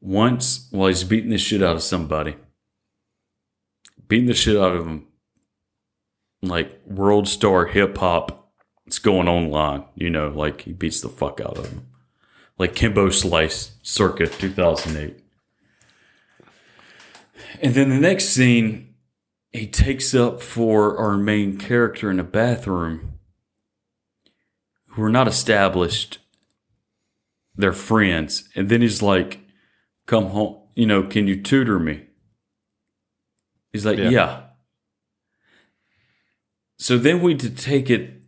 Once 0.00 0.68
while 0.70 0.88
he's 0.88 1.04
beating 1.04 1.30
the 1.30 1.38
shit 1.38 1.62
out 1.62 1.76
of 1.76 1.82
somebody. 1.82 2.36
Beating 4.06 4.28
the 4.28 4.34
shit 4.44 4.56
out 4.56 4.74
of 4.74 4.86
him. 4.86 5.04
Like 6.42 6.80
world 6.86 7.28
star 7.28 7.66
hip 7.66 7.98
hop. 7.98 8.50
It's 8.86 8.98
going 8.98 9.28
online, 9.28 9.84
you 9.94 10.08
know, 10.08 10.28
like 10.28 10.62
he 10.62 10.72
beats 10.72 11.00
the 11.00 11.08
fuck 11.08 11.40
out 11.40 11.58
of 11.58 11.70
him. 11.70 11.86
Like 12.58 12.74
Kimbo 12.74 13.10
Slice 13.10 13.72
circa 13.82 14.26
2008. 14.26 15.22
And 17.60 17.74
then 17.74 17.90
the 17.90 17.98
next 18.00 18.26
scene, 18.30 18.94
he 19.52 19.66
takes 19.66 20.14
up 20.14 20.40
for 20.40 20.96
our 20.96 21.16
main 21.16 21.58
character 21.58 22.10
in 22.10 22.18
a 22.20 22.24
bathroom 22.24 23.18
who 24.88 25.02
are 25.02 25.10
not 25.10 25.28
established. 25.28 26.18
They're 27.56 27.72
friends. 27.72 28.48
And 28.54 28.68
then 28.68 28.80
he's 28.80 29.02
like, 29.02 29.40
come 30.06 30.26
home, 30.26 30.56
you 30.74 30.86
know, 30.86 31.02
can 31.02 31.26
you 31.26 31.40
tutor 31.40 31.78
me? 31.78 32.06
He's 33.72 33.84
like, 33.84 33.98
Yeah. 33.98 34.10
yeah. 34.10 34.42
So 36.78 36.96
then 36.96 37.22
we 37.22 37.34
to 37.36 37.50
take 37.50 37.90
it 37.90 38.22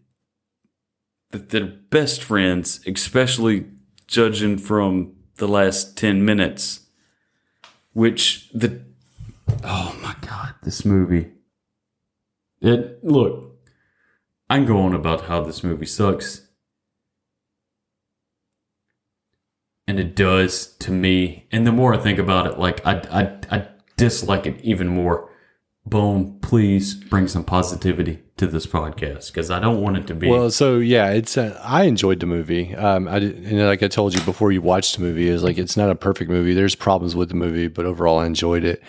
that 1.31 1.51
they're 1.51 1.66
best 1.66 2.22
friends, 2.22 2.81
especially 2.86 3.66
judging 4.06 4.59
from 4.59 5.14
the 5.36 5.47
last 5.47 5.97
10 5.97 6.24
minutes, 6.24 6.86
which 7.93 8.51
the, 8.52 8.85
oh 9.62 9.97
my 10.02 10.14
God, 10.27 10.55
this 10.64 10.85
movie. 10.85 11.31
It, 12.60 13.02
look, 13.05 13.56
I'm 14.48 14.66
going 14.66 14.94
about 14.94 15.22
how 15.22 15.43
this 15.43 15.62
movie 15.62 15.86
sucks. 15.86 16.48
and 19.90 19.98
it 19.98 20.14
does 20.14 20.68
to 20.77 20.93
me. 20.93 21.48
And 21.51 21.66
the 21.66 21.72
more 21.72 21.93
I 21.93 21.98
think 21.98 22.20
about 22.20 22.47
it, 22.47 22.60
like 22.60 22.81
I, 22.86 23.01
I, 23.10 23.56
I 23.56 23.68
dislike 23.97 24.47
it 24.47 24.60
even 24.62 24.86
more. 24.86 25.30
Bone, 25.91 26.39
please 26.41 26.95
bring 26.95 27.27
some 27.29 27.45
positivity 27.45 28.23
to 28.37 28.47
this 28.47 28.65
podcast 28.65 29.27
because 29.27 29.51
I 29.51 29.59
don't 29.59 29.83
want 29.83 29.99
it 29.99 30.07
to 30.07 30.15
be. 30.15 30.29
well, 30.29 30.51
so 30.51 30.79
yeah, 30.79 31.11
it's 31.11 31.37
uh, 31.37 31.61
I 31.65 31.83
enjoyed 31.85 32.21
the 32.21 32.27
movie. 32.27 32.75
Um, 32.75 33.09
I 33.09 33.17
and 33.17 33.59
like 33.67 33.83
I 33.83 33.89
told 33.89 34.15
you 34.15 34.23
before 34.23 34.53
you 34.53 34.62
watched 34.62 34.97
the 34.97 35.03
movie, 35.03 35.29
is 35.29 35.43
like 35.43 35.59
it's 35.59 35.77
not 35.77 35.91
a 35.91 35.95
perfect 35.95 36.31
movie. 36.31 36.55
There's 36.55 36.75
problems 36.75 37.15
with 37.17 37.29
the 37.29 37.35
movie, 37.35 37.69
but 37.69 37.85
overall 37.85 38.21
I 38.21 38.27
enjoyed 38.27 38.65
it. 38.65 38.83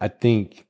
I 0.00 0.08
think 0.08 0.66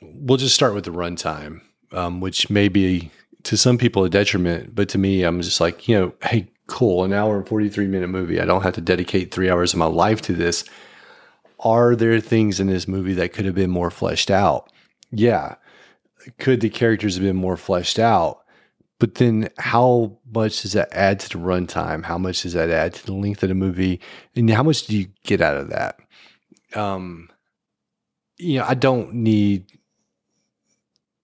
we'll 0.00 0.38
just 0.38 0.54
start 0.54 0.74
with 0.74 0.84
the 0.84 0.92
runtime, 0.92 1.60
um, 1.92 2.20
which 2.20 2.48
may 2.48 2.68
be 2.68 3.10
to 3.44 3.56
some 3.56 3.78
people 3.78 4.04
a 4.04 4.10
detriment, 4.10 4.74
but 4.74 4.88
to 4.90 4.98
me, 4.98 5.22
I'm 5.22 5.40
just 5.40 5.60
like, 5.60 5.88
you 5.88 5.96
know, 5.98 6.12
hey, 6.22 6.48
cool, 6.66 7.04
an 7.04 7.12
hour 7.12 7.36
and 7.36 7.48
43 7.48 7.86
minute 7.86 8.08
movie. 8.08 8.40
I 8.40 8.44
don't 8.44 8.62
have 8.62 8.74
to 8.74 8.80
dedicate 8.80 9.32
three 9.32 9.50
hours 9.50 9.72
of 9.72 9.78
my 9.78 9.86
life 9.86 10.20
to 10.22 10.32
this. 10.32 10.64
Are 11.60 11.96
there 11.96 12.20
things 12.20 12.60
in 12.60 12.66
this 12.66 12.86
movie 12.86 13.14
that 13.14 13.32
could 13.32 13.44
have 13.44 13.54
been 13.54 13.70
more 13.70 13.90
fleshed 13.90 14.30
out? 14.30 14.70
Yeah. 15.10 15.56
Could 16.38 16.60
the 16.60 16.70
characters 16.70 17.14
have 17.14 17.24
been 17.24 17.36
more 17.36 17.56
fleshed 17.56 17.98
out? 17.98 18.42
But 18.98 19.16
then 19.16 19.50
how 19.58 20.18
much 20.32 20.62
does 20.62 20.72
that 20.72 20.88
add 20.92 21.20
to 21.20 21.28
the 21.28 21.44
runtime? 21.44 22.04
How 22.04 22.16
much 22.16 22.42
does 22.42 22.54
that 22.54 22.70
add 22.70 22.94
to 22.94 23.06
the 23.06 23.12
length 23.12 23.42
of 23.42 23.50
the 23.50 23.54
movie? 23.54 24.00
And 24.34 24.48
how 24.50 24.62
much 24.62 24.86
do 24.86 24.96
you 24.96 25.08
get 25.22 25.40
out 25.40 25.56
of 25.56 25.68
that? 25.68 25.98
Um, 26.74 27.28
you 28.38 28.58
know, 28.58 28.64
I 28.66 28.74
don't 28.74 29.12
need 29.14 29.66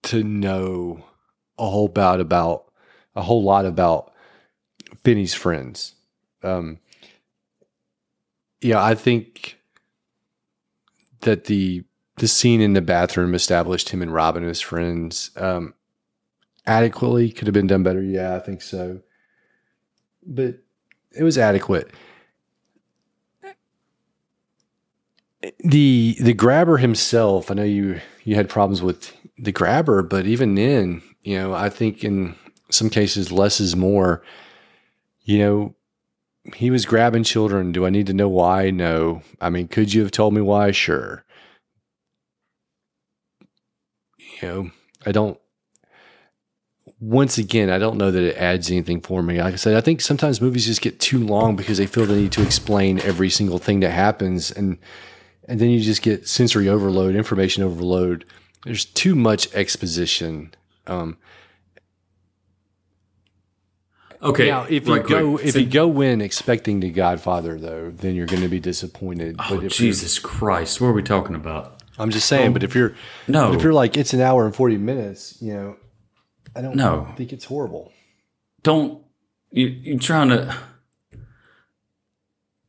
to 0.03 0.23
know 0.23 1.03
a 1.57 1.67
whole 1.67 1.85
about 1.85 2.19
about 2.19 2.71
a 3.15 3.21
whole 3.21 3.43
lot 3.43 3.65
about 3.65 4.13
Finney's 5.03 5.33
friends. 5.33 5.95
Um, 6.43 6.79
yeah, 8.61 8.83
I 8.83 8.95
think 8.95 9.59
that 11.21 11.45
the 11.45 11.83
the 12.17 12.27
scene 12.27 12.61
in 12.61 12.73
the 12.73 12.81
bathroom 12.81 13.33
established 13.33 13.89
him 13.89 14.01
and 14.01 14.13
Robin 14.13 14.43
as 14.43 14.61
friends 14.61 15.31
um, 15.37 15.73
adequately. 16.65 17.31
Could 17.31 17.47
have 17.47 17.53
been 17.53 17.67
done 17.67 17.83
better. 17.83 18.01
Yeah, 18.01 18.35
I 18.35 18.39
think 18.39 18.61
so. 18.61 19.01
But 20.25 20.59
it 21.11 21.23
was 21.23 21.37
adequate. 21.37 21.91
The 25.59 26.15
the 26.21 26.33
grabber 26.33 26.77
himself. 26.77 27.51
I 27.51 27.55
know 27.55 27.63
you 27.63 27.99
you 28.23 28.35
had 28.35 28.47
problems 28.47 28.81
with 28.81 29.15
the 29.37 29.51
grabber, 29.51 30.01
but 30.01 30.25
even 30.25 30.55
then, 30.55 31.01
you 31.21 31.37
know, 31.37 31.53
I 31.53 31.69
think 31.69 32.03
in 32.03 32.35
some 32.69 32.89
cases 32.89 33.31
less 33.31 33.59
is 33.59 33.75
more. 33.75 34.23
You 35.23 35.39
know, 35.39 35.75
he 36.55 36.69
was 36.69 36.85
grabbing 36.85 37.23
children. 37.23 37.71
Do 37.71 37.85
I 37.85 37.89
need 37.89 38.07
to 38.07 38.13
know 38.13 38.29
why? 38.29 38.71
No. 38.71 39.21
I 39.41 39.49
mean, 39.49 39.67
could 39.67 39.93
you 39.93 40.01
have 40.01 40.11
told 40.11 40.33
me 40.33 40.41
why? 40.41 40.71
Sure. 40.71 41.25
You 44.43 44.49
know, 44.49 44.71
I 45.05 45.13
don't. 45.13 45.39
Once 46.99 47.37
again, 47.37 47.69
I 47.69 47.77
don't 47.79 47.97
know 47.97 48.11
that 48.11 48.21
it 48.21 48.35
adds 48.35 48.69
anything 48.69 48.99
for 48.99 49.23
me. 49.23 49.41
Like 49.41 49.53
I 49.53 49.55
said, 49.55 49.75
I 49.75 49.79
think 49.81 50.01
sometimes 50.01 50.41
movies 50.41 50.65
just 50.65 50.81
get 50.81 50.99
too 50.99 51.19
long 51.19 51.55
because 51.55 51.77
they 51.77 51.85
feel 51.85 52.05
the 52.05 52.15
need 52.15 52.33
to 52.33 52.41
explain 52.43 52.99
every 52.99 53.29
single 53.29 53.57
thing 53.57 53.79
that 53.79 53.91
happens, 53.91 54.51
and 54.51 54.77
and 55.47 55.61
then 55.61 55.69
you 55.69 55.79
just 55.79 56.01
get 56.01 56.27
sensory 56.27 56.67
overload, 56.67 57.15
information 57.15 57.63
overload 57.63 58.25
there's 58.65 58.85
too 58.85 59.15
much 59.15 59.53
exposition. 59.53 60.53
Um, 60.87 61.17
Okay. 64.21 64.47
now, 64.47 64.63
if 64.63 64.87
you 64.87 64.99
go 65.01 65.33
quick. 65.35 65.45
if 65.47 65.53
So- 65.53 65.59
you 65.59 65.65
go 65.65 65.99
in 65.99 66.21
expecting 66.21 66.79
the 66.79 66.89
Godfather, 66.89 67.59
though, 67.59 67.91
then 67.91 68.15
you're 68.15 68.25
going 68.25 68.41
to 68.41 68.47
be 68.47 68.61
disappointed. 68.61 69.35
oh, 69.39 69.67
Jesus 69.67 70.17
Christ, 70.17 70.79
what 70.79 70.87
are 70.87 70.93
we 70.93 71.03
talking 71.03 71.35
about? 71.35 71.82
I'm 71.99 72.09
just 72.09 72.27
saying. 72.27 72.53
but 72.53 72.63
if 72.63 72.73
you're 72.75 72.95
No. 73.27 73.49
but 73.49 73.57
if 73.57 73.63
you're 73.63 73.73
like 73.73 73.97
it's 73.97 74.13
an 74.13 74.21
hour 74.21 74.45
and 74.45 74.55
forty 74.55 74.77
minutes, 74.77 75.37
you 75.41 75.53
know, 75.53 75.75
I 76.55 76.61
don't 76.61 76.75
No. 76.75 77.07
think 77.17 77.31
it's 77.33 77.45
horrible. 77.45 77.91
Don't 78.63 79.03
you? 79.51 79.67
You're 79.67 79.99
trying 79.99 80.29
to. 80.29 80.55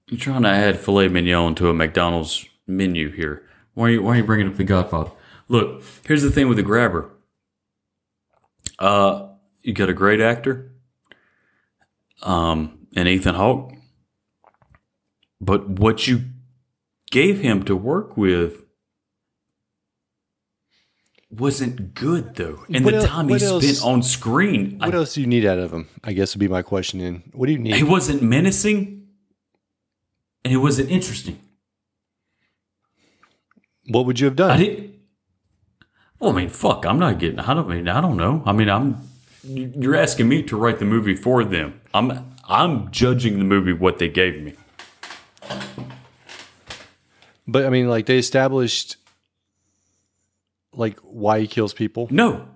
You're 0.08 0.20
trying 0.20 0.42
to 0.42 0.48
add 0.50 0.78
filet 0.78 1.08
mignon 1.08 1.54
to 1.56 1.70
a 1.70 1.74
McDonald's 1.74 2.46
menu 2.66 3.10
here. 3.10 3.42
Why 3.72 3.86
are 3.86 3.90
you? 3.90 4.02
Why 4.02 4.14
are 4.14 4.16
you 4.18 4.24
bringing 4.24 4.48
up 4.48 4.56
the 4.56 4.64
Godfather? 4.64 5.10
Look, 5.48 5.82
here's 6.06 6.22
the 6.22 6.30
thing 6.30 6.48
with 6.48 6.56
the 6.58 6.62
grabber. 6.62 7.10
Uh, 8.78 9.28
you 9.62 9.72
got 9.72 9.88
a 9.88 9.94
great 9.94 10.20
actor, 10.20 10.72
um, 12.22 12.86
and 12.96 13.08
Ethan 13.08 13.34
Hawke. 13.34 13.72
But 15.40 15.68
what 15.68 16.06
you 16.06 16.22
gave 17.10 17.40
him 17.40 17.62
to 17.64 17.74
work 17.76 18.16
with 18.16 18.63
wasn't 21.40 21.94
good, 21.94 22.34
though. 22.36 22.64
And 22.72 22.84
What 22.84 22.92
the 22.94 23.00
el- 23.00 23.06
time 23.06 23.28
he 23.28 23.42
else- 23.42 23.64
spent 23.64 23.84
on 23.84 24.02
screen, 24.02 24.78
I 24.80 24.86
What 24.86 24.94
else 24.94 25.14
do 25.14 25.20
you 25.20 25.26
need 25.26 25.44
out 25.44 25.58
of 25.58 25.72
him? 25.72 25.88
I 26.02 26.12
guess 26.12 26.34
would 26.34 26.40
be 26.40 26.48
my 26.48 26.62
question. 26.62 27.00
In 27.00 27.22
what 27.32 27.46
do 27.46 27.52
you 27.52 27.58
need? 27.58 27.74
he 27.76 27.82
wasn't 27.82 28.22
menacing 28.22 29.06
and 30.44 30.50
he 30.50 30.56
wasn't 30.56 30.90
interesting. 30.90 31.38
What 33.88 34.06
would 34.06 34.18
you 34.20 34.26
have 34.26 34.34
I 34.34 34.36
done? 34.48 34.58
didn't. 34.60 34.90
Well, 36.18 36.32
I 36.32 36.36
mean, 36.36 36.48
fuck. 36.48 36.86
I'm 36.86 36.98
not 36.98 37.18
getting. 37.18 37.38
I 37.40 37.52
don't 37.54 37.68
mean. 37.68 37.88
I 37.88 38.00
don't 38.00 38.16
know. 38.16 38.42
I 38.46 38.52
mean, 38.52 38.70
I'm. 38.70 38.96
You're 39.46 39.96
asking 39.96 40.26
me 40.28 40.42
to 40.44 40.56
write 40.56 40.78
the 40.78 40.84
movie 40.86 41.14
for 41.16 41.44
them. 41.44 41.80
I'm. 41.92 42.34
I'm 42.48 42.90
judging 42.92 43.38
the 43.38 43.44
movie 43.44 43.72
what 43.72 43.98
they 43.98 44.08
gave 44.08 44.40
me. 44.42 44.54
But 47.46 47.66
I 47.66 47.68
mean, 47.70 47.88
like 47.88 48.06
they 48.06 48.16
established, 48.18 48.96
like 50.76 50.98
why 51.00 51.40
he 51.40 51.46
kills 51.46 51.72
people. 51.74 52.08
No, 52.10 52.48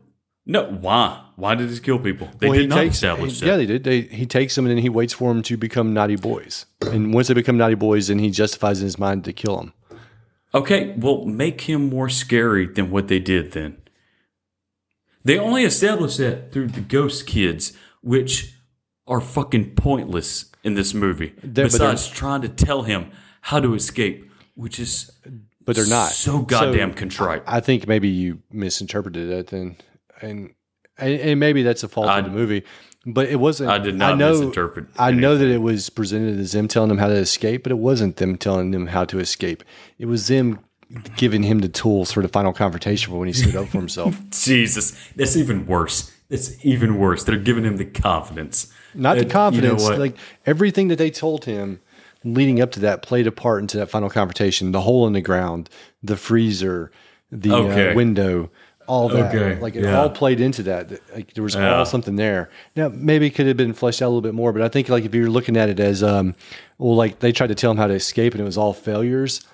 no. 0.46 0.64
Why? 0.70 1.24
Why 1.36 1.54
did 1.54 1.70
he 1.70 1.78
kill 1.78 1.98
people? 1.98 2.28
They 2.38 2.48
Well, 2.48 2.54
did 2.54 2.62
he 2.62 2.66
not 2.68 2.76
takes, 2.76 2.94
establish 2.96 3.40
Yeah, 3.42 3.46
that. 3.46 3.52
Yeah, 3.52 3.56
they 3.58 3.66
did. 3.66 3.84
They 3.84 4.00
he 4.02 4.26
takes 4.26 4.54
them 4.54 4.66
and 4.66 4.76
then 4.76 4.82
he 4.82 4.88
waits 4.88 5.12
for 5.12 5.32
them 5.32 5.42
to 5.44 5.56
become 5.56 5.92
naughty 5.94 6.16
boys. 6.16 6.66
And 6.80 7.12
once 7.14 7.28
they 7.28 7.34
become 7.34 7.56
naughty 7.56 7.74
boys, 7.76 8.08
then 8.08 8.18
he 8.18 8.30
justifies 8.30 8.80
in 8.80 8.84
his 8.86 8.98
mind 8.98 9.24
to 9.24 9.32
kill 9.32 9.56
them. 9.56 9.72
Okay, 10.54 10.94
well, 10.96 11.26
make 11.26 11.62
him 11.62 11.90
more 11.90 12.08
scary 12.08 12.66
than 12.66 12.90
what 12.90 13.08
they 13.08 13.18
did 13.18 13.52
then. 13.52 13.76
They 15.24 15.38
only 15.38 15.64
established 15.64 16.18
that 16.18 16.52
through 16.52 16.68
the 16.68 16.80
ghost 16.80 17.26
kids, 17.26 17.74
which 18.02 18.54
are 19.06 19.20
fucking 19.20 19.74
pointless 19.74 20.50
in 20.64 20.74
this 20.74 20.94
movie. 20.94 21.34
They're- 21.42 21.64
besides 21.66 22.08
trying 22.08 22.42
to 22.42 22.48
tell 22.48 22.82
him 22.82 23.10
how 23.42 23.60
to 23.60 23.74
escape, 23.74 24.30
which 24.54 24.78
is 24.80 25.10
But 25.68 25.76
they're 25.76 25.86
not 25.86 26.12
so 26.12 26.38
goddamn 26.38 26.92
So, 26.92 26.96
contrite. 26.96 27.42
I 27.46 27.60
think 27.60 27.86
maybe 27.86 28.08
you 28.08 28.40
misinterpreted 28.50 29.28
it 29.28 29.48
then, 29.48 29.76
and 30.22 30.54
and, 30.96 31.20
and 31.20 31.38
maybe 31.38 31.62
that's 31.62 31.82
a 31.82 31.88
fault 31.88 32.08
I- 32.08 32.20
of 32.20 32.24
the 32.24 32.30
movie. 32.30 32.62
But 33.06 33.28
it 33.28 33.36
wasn't. 33.36 33.68
I 33.70 33.76
did 33.78 33.94
not 33.94 34.12
I 34.12 34.16
know, 34.16 34.30
misinterpret 34.32 34.86
I 34.98 35.10
know 35.10 35.36
that 35.36 35.46
it 35.48 35.58
was 35.58 35.90
presented 35.90 36.38
as 36.40 36.52
them 36.52 36.68
telling 36.68 36.88
them 36.88 36.96
how 36.96 37.08
to 37.08 37.14
escape, 37.16 37.62
but 37.64 37.70
it 37.72 37.78
wasn't 37.78 38.16
them 38.16 38.36
telling 38.38 38.70
them 38.70 38.86
how 38.86 39.04
to 39.04 39.18
escape. 39.18 39.62
It 39.98 40.06
was 40.06 40.26
them 40.28 40.58
giving 41.16 41.42
him 41.42 41.58
the 41.58 41.68
tools 41.68 42.12
for 42.12 42.22
the 42.22 42.28
final 42.28 42.54
confrontation 42.54 43.12
for 43.12 43.18
when 43.18 43.28
he 43.28 43.34
stood 43.34 43.54
up 43.56 43.68
for 43.68 43.76
himself. 43.78 44.18
Jesus, 44.30 44.96
that's 45.16 45.36
even 45.36 45.66
worse. 45.66 46.10
That's 46.30 46.64
even 46.64 46.98
worse. 46.98 47.24
They're 47.24 47.36
giving 47.36 47.64
him 47.64 47.76
the 47.76 47.84
confidence. 47.84 48.72
Not 48.94 49.14
the 49.16 49.20
And 49.20 49.54
you 49.54 49.60
know 49.62 49.76
confidence. 49.76 49.88
like 49.98 50.16
everything 50.46 50.88
that 50.88 50.96
they 50.96 51.10
told 51.10 51.44
him 51.44 51.80
leading 52.24 52.60
up 52.60 52.72
to 52.72 52.80
that 52.80 53.02
played 53.02 53.26
a 53.26 53.32
part 53.32 53.60
into 53.60 53.76
that 53.78 53.88
final 53.90 54.10
confrontation. 54.10 54.72
The 54.72 54.80
hole 54.80 55.06
in 55.06 55.12
the 55.12 55.20
ground, 55.20 55.70
the 56.02 56.16
freezer, 56.16 56.90
the 57.30 57.52
Okay. 57.52 57.90
uh, 57.90 57.94
window, 57.94 58.50
all 58.86 59.08
that. 59.10 59.34
Okay, 59.34 59.60
Like 59.60 59.76
it 59.76 59.84
yeah. 59.84 59.98
all 60.00 60.08
played 60.10 60.40
into 60.40 60.62
that. 60.64 60.90
Like 61.14 61.34
there 61.34 61.44
was 61.44 61.54
Yeah. 61.54 61.76
all 61.76 61.84
something 61.84 62.16
there. 62.16 62.48
Now 62.74 62.88
maybe 62.92 63.26
it 63.26 63.34
could 63.34 63.46
have 63.46 63.56
been 63.56 63.72
fleshed 63.74 64.00
out 64.02 64.06
a 64.06 64.08
little 64.08 64.22
bit 64.22 64.34
more, 64.34 64.52
but 64.52 64.62
I 64.62 64.68
think 64.68 64.88
like 64.88 65.04
if 65.04 65.14
you're 65.14 65.28
looking 65.30 65.56
at 65.56 65.68
it 65.68 65.78
as 65.78 66.02
um, 66.02 66.34
well, 66.78 66.96
like 66.96 67.18
they 67.20 67.30
tried 67.32 67.48
to 67.48 67.54
tell 67.54 67.70
him 67.70 67.76
how 67.76 67.86
to 67.86 67.94
escape 67.94 68.32
and 68.34 68.40
it 68.40 68.44
was 68.44 68.56
all 68.58 68.72
failures. 68.72 69.46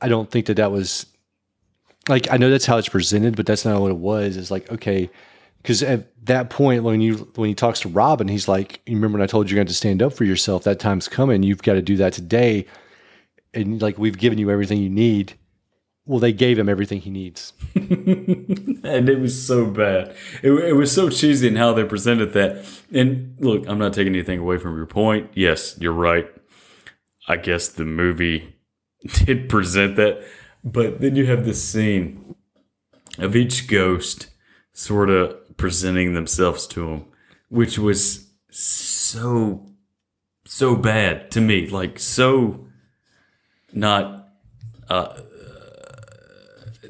I 0.00 0.08
don't 0.08 0.30
think 0.30 0.46
that 0.46 0.56
that 0.56 0.72
was 0.72 1.06
like 2.08 2.30
I 2.30 2.36
know 2.36 2.50
that's 2.50 2.66
how 2.66 2.78
it's 2.78 2.88
presented, 2.88 3.36
but 3.36 3.46
that's 3.46 3.64
not 3.64 3.80
what 3.80 3.90
it 3.90 3.98
was. 3.98 4.36
It's 4.36 4.50
like 4.50 4.70
okay, 4.72 5.10
because 5.66 5.82
at 5.82 6.06
that 6.26 6.48
point 6.48 6.84
when 6.84 7.00
you 7.00 7.28
when 7.34 7.48
he 7.48 7.54
talks 7.54 7.80
to 7.80 7.88
Robin, 7.88 8.28
he's 8.28 8.46
like, 8.46 8.80
"You 8.86 8.94
remember 8.94 9.18
when 9.18 9.24
I 9.24 9.26
told 9.26 9.50
you 9.50 9.56
you 9.56 9.58
had 9.58 9.66
to 9.66 9.74
stand 9.74 10.00
up 10.00 10.12
for 10.12 10.22
yourself? 10.22 10.62
That 10.62 10.78
time's 10.78 11.08
coming. 11.08 11.42
You've 11.42 11.64
got 11.64 11.72
to 11.72 11.82
do 11.82 11.96
that 11.96 12.12
today." 12.12 12.66
And 13.52 13.82
like 13.82 13.98
we've 13.98 14.16
given 14.16 14.38
you 14.38 14.48
everything 14.48 14.80
you 14.80 14.88
need. 14.88 15.32
Well, 16.04 16.20
they 16.20 16.32
gave 16.32 16.56
him 16.56 16.68
everything 16.68 17.00
he 17.00 17.10
needs. 17.10 17.52
and 17.74 19.08
it 19.08 19.18
was 19.18 19.44
so 19.44 19.66
bad. 19.66 20.14
It, 20.40 20.52
it 20.52 20.74
was 20.74 20.92
so 20.92 21.10
cheesy 21.10 21.48
in 21.48 21.56
how 21.56 21.72
they 21.72 21.82
presented 21.82 22.32
that. 22.34 22.64
And 22.92 23.34
look, 23.40 23.66
I'm 23.66 23.78
not 23.78 23.92
taking 23.92 24.14
anything 24.14 24.38
away 24.38 24.58
from 24.58 24.76
your 24.76 24.86
point. 24.86 25.30
Yes, 25.34 25.76
you're 25.80 25.90
right. 25.90 26.28
I 27.26 27.38
guess 27.38 27.66
the 27.66 27.84
movie 27.84 28.54
did 29.24 29.48
present 29.48 29.96
that, 29.96 30.24
but 30.62 31.00
then 31.00 31.16
you 31.16 31.26
have 31.26 31.44
this 31.44 31.60
scene 31.60 32.36
of 33.18 33.34
each 33.34 33.66
ghost 33.66 34.28
sort 34.72 35.10
of 35.10 35.34
presenting 35.56 36.14
themselves 36.14 36.66
to 36.68 36.88
him, 36.88 37.04
which 37.48 37.78
was 37.78 38.30
so 38.50 39.66
so 40.44 40.76
bad 40.76 41.30
to 41.32 41.40
me, 41.40 41.66
like 41.66 41.98
so 41.98 42.66
not 43.72 44.28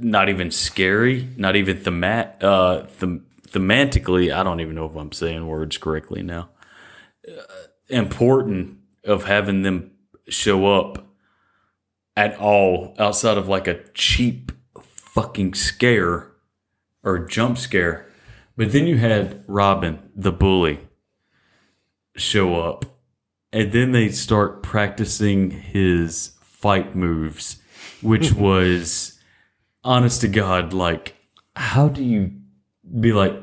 not 0.00 0.28
even 0.28 0.50
scary, 0.50 1.28
not 1.36 1.56
even 1.56 1.78
themat, 1.78 2.42
uh, 2.42 2.86
them, 2.98 3.26
thematically. 3.48 4.34
I 4.34 4.42
don't 4.42 4.60
even 4.60 4.74
know 4.74 4.86
if 4.86 4.94
I'm 4.94 5.12
saying 5.12 5.46
words 5.46 5.78
correctly 5.78 6.22
now. 6.22 6.50
Uh, 7.26 7.42
important 7.88 8.78
of 9.04 9.24
having 9.24 9.62
them 9.62 9.92
show 10.28 10.66
up 10.66 11.06
at 12.16 12.36
all 12.38 12.94
outside 12.98 13.38
of 13.38 13.48
like 13.48 13.66
a 13.66 13.82
cheap 13.94 14.52
fucking 14.80 15.54
scare 15.54 16.32
or 17.02 17.18
jump 17.18 17.58
scare. 17.58 18.06
But 18.56 18.72
then 18.72 18.86
you 18.86 18.96
had 18.96 19.44
Robin, 19.46 19.98
the 20.14 20.32
bully, 20.32 20.80
show 22.16 22.60
up, 22.60 22.86
and 23.52 23.72
then 23.72 23.92
they 23.92 24.08
start 24.08 24.62
practicing 24.62 25.50
his 25.50 26.32
fight 26.40 26.96
moves, 26.96 27.60
which 28.00 28.30
mm-hmm. 28.30 28.40
was 28.40 29.18
honest 29.84 30.22
to 30.22 30.28
God, 30.28 30.72
like, 30.72 31.14
how 31.54 31.88
do 31.88 32.02
you 32.02 32.32
be 33.00 33.12
like, 33.12 33.34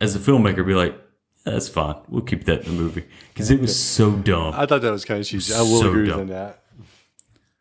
as 0.00 0.16
a 0.16 0.18
filmmaker, 0.18 0.66
be 0.66 0.74
like, 0.74 0.98
that's 1.44 1.68
fine. 1.68 1.96
We'll 2.08 2.22
keep 2.22 2.44
that 2.46 2.66
in 2.66 2.76
the 2.76 2.82
movie 2.82 3.04
because 3.28 3.50
it 3.50 3.60
was 3.60 3.78
so 3.78 4.12
dumb. 4.12 4.54
I 4.54 4.66
thought 4.66 4.82
that 4.82 4.90
was 4.90 5.04
kind 5.04 5.20
of 5.20 5.26
cheesy. 5.26 5.54
I 5.54 5.60
will 5.60 5.80
So 5.80 5.90
agree 5.90 6.08
dumb. 6.08 6.18
with 6.20 6.28
that. 6.30 6.64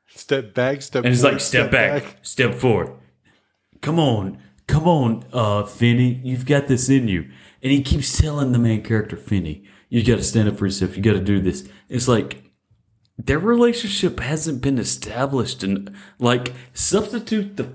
Step 0.08 0.54
back, 0.56 0.82
step. 0.82 1.06
And 1.06 1.14
it's 1.14 1.22
forward, 1.22 1.34
like 1.36 1.42
step, 1.42 1.70
back, 1.70 2.18
step 2.24 2.56
forward. 2.56 2.94
Come 3.82 4.00
on, 4.00 4.40
come 4.68 4.88
on, 4.88 5.26
uh, 5.32 5.64
Finney, 5.64 6.22
you've 6.24 6.46
got 6.46 6.68
this 6.68 6.90
in 6.90 7.08
you. 7.08 7.30
And 7.62 7.72
he 7.72 7.82
keeps 7.82 8.18
telling 8.18 8.52
the 8.52 8.60
main 8.60 8.84
character, 8.84 9.18
Finney, 9.18 9.64
you 9.90 10.04
got 10.04 10.18
to 10.18 10.24
stand 10.24 10.50
up 10.50 10.58
for 10.58 10.66
yourself. 10.66 10.96
You 10.96 11.04
got 11.04 11.14
to 11.14 11.20
do 11.20 11.40
this. 11.40 11.68
It's 11.90 12.08
like 12.08 12.44
their 13.18 13.40
relationship 13.40 14.20
hasn't 14.20 14.62
been 14.62 14.78
established, 14.78 15.64
and 15.64 15.96
like 16.20 16.54
substitute 16.74 17.58
the 17.58 17.74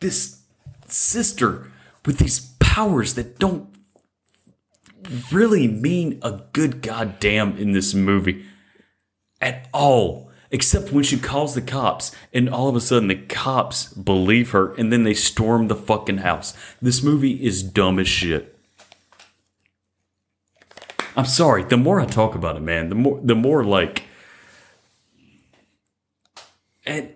this 0.00 0.42
sister 0.86 1.70
with 2.06 2.18
these 2.18 2.40
powers 2.58 3.14
that 3.14 3.38
don't 3.38 3.68
really 5.32 5.66
mean 5.66 6.18
a 6.22 6.40
good 6.52 6.80
goddamn 6.80 7.56
in 7.56 7.72
this 7.72 7.94
movie 7.94 8.46
at 9.40 9.68
all. 9.72 10.27
Except 10.50 10.92
when 10.92 11.04
she 11.04 11.18
calls 11.18 11.54
the 11.54 11.60
cops, 11.60 12.10
and 12.32 12.48
all 12.48 12.68
of 12.68 12.76
a 12.76 12.80
sudden 12.80 13.08
the 13.08 13.16
cops 13.16 13.92
believe 13.92 14.52
her, 14.52 14.74
and 14.76 14.92
then 14.92 15.04
they 15.04 15.14
storm 15.14 15.68
the 15.68 15.76
fucking 15.76 16.18
house. 16.18 16.54
This 16.80 17.02
movie 17.02 17.44
is 17.44 17.62
dumb 17.62 17.98
as 17.98 18.08
shit. 18.08 18.58
I'm 21.16 21.26
sorry. 21.26 21.64
The 21.64 21.76
more 21.76 22.00
I 22.00 22.06
talk 22.06 22.34
about 22.34 22.56
it, 22.56 22.62
man, 22.62 22.88
the 22.88 22.94
more 22.94 23.20
the 23.22 23.34
more 23.34 23.64
like, 23.64 24.04
and 26.86 27.12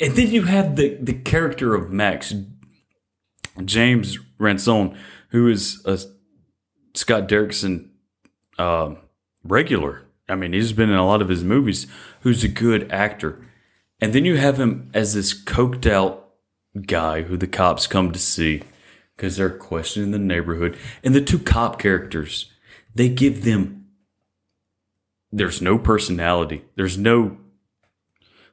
and 0.00 0.16
then 0.16 0.28
you 0.28 0.42
have 0.42 0.76
the 0.76 0.96
the 1.00 1.14
character 1.14 1.74
of 1.74 1.92
Max, 1.92 2.34
James 3.64 4.18
Ransone, 4.38 4.98
who 5.28 5.48
is 5.48 5.80
a 5.86 5.98
Scott 6.94 7.28
Derrickson 7.28 7.90
uh, 8.58 8.96
regular. 9.44 10.06
I 10.30 10.36
mean, 10.36 10.52
he's 10.52 10.72
been 10.72 10.90
in 10.90 10.96
a 10.96 11.06
lot 11.06 11.22
of 11.22 11.28
his 11.28 11.44
movies. 11.44 11.86
Who's 12.20 12.44
a 12.44 12.48
good 12.48 12.90
actor, 12.92 13.44
and 14.00 14.12
then 14.12 14.24
you 14.24 14.36
have 14.36 14.58
him 14.58 14.90
as 14.94 15.14
this 15.14 15.34
coked 15.34 15.90
out 15.90 16.30
guy 16.86 17.22
who 17.22 17.36
the 17.36 17.46
cops 17.46 17.86
come 17.86 18.12
to 18.12 18.18
see 18.18 18.62
because 19.16 19.36
they're 19.36 19.50
questioning 19.50 20.12
the 20.12 20.18
neighborhood. 20.18 20.76
And 21.04 21.14
the 21.14 21.20
two 21.20 21.38
cop 21.38 21.78
characters, 21.78 22.50
they 22.94 23.08
give 23.08 23.44
them, 23.44 23.88
there's 25.30 25.60
no 25.60 25.78
personality, 25.78 26.64
there's 26.76 26.96
no 26.96 27.36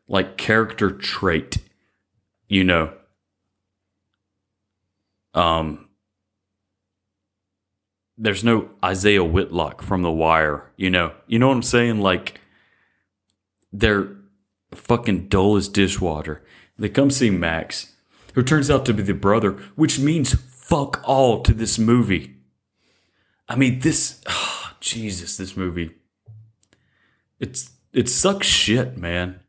like 0.08 0.38
character 0.38 0.92
trait, 0.92 1.58
you 2.48 2.64
know. 2.64 2.94
Um, 5.34 5.87
there's 8.18 8.44
no 8.44 8.70
Isiah 8.88 9.24
Whitlock 9.24 9.82
from 9.82 10.02
The 10.02 10.12
Wire, 10.12 10.72
you 10.76 10.90
know. 10.90 11.14
You 11.28 11.40
know 11.40 11.50
what 11.50 11.56
I'm 11.56 11.64
saying? 11.64 12.00
Like, 12.00 12.42
they're 13.72 14.10
fucking 14.74 15.28
dull 15.28 15.56
as 15.56 15.68
dishwater. 15.68 16.44
They 16.78 16.90
come 16.90 17.12
see 17.12 17.30
Max, 17.30 17.94
who 18.34 18.44
turns 18.44 18.70
out 18.70 18.86
to 18.86 18.94
be 18.94 19.04
the 19.04 19.14
brother, 19.14 19.52
which 19.76 20.00
means 20.00 20.34
fuck 20.34 21.02
all 21.06 21.42
to 21.44 21.54
this 21.54 21.78
movie. 21.78 22.36
I 23.48 23.56
mean, 23.56 23.80
this, 23.80 24.22
oh, 24.28 24.72
Jesus, 24.80 25.38
this 25.38 25.56
movie. 25.56 25.92
It's 27.40 27.72
it 27.94 28.10
sucks 28.10 28.48
shit, 28.48 28.98
man. 28.98 29.40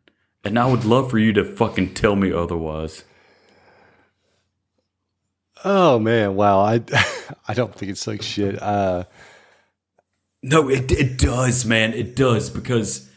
And 0.44 0.58
I 0.58 0.66
would 0.66 0.84
love 0.84 1.10
for 1.10 1.18
you 1.18 1.32
to 1.34 1.44
fucking 1.44 1.94
tell 1.94 2.16
me 2.16 2.32
otherwise. 2.32 3.04
Oh 5.64 5.98
man, 5.98 6.34
wow. 6.34 6.60
I 6.60 6.78
I 7.46 7.54
don't 7.54 7.74
think 7.74 7.90
it's 7.90 8.06
like 8.06 8.22
shit. 8.22 8.60
Uh 8.62 9.04
No, 10.42 10.68
it 10.68 10.90
it 10.92 11.18
does, 11.18 11.64
man. 11.64 11.92
It 11.94 12.14
does 12.16 12.50
because 12.50 13.10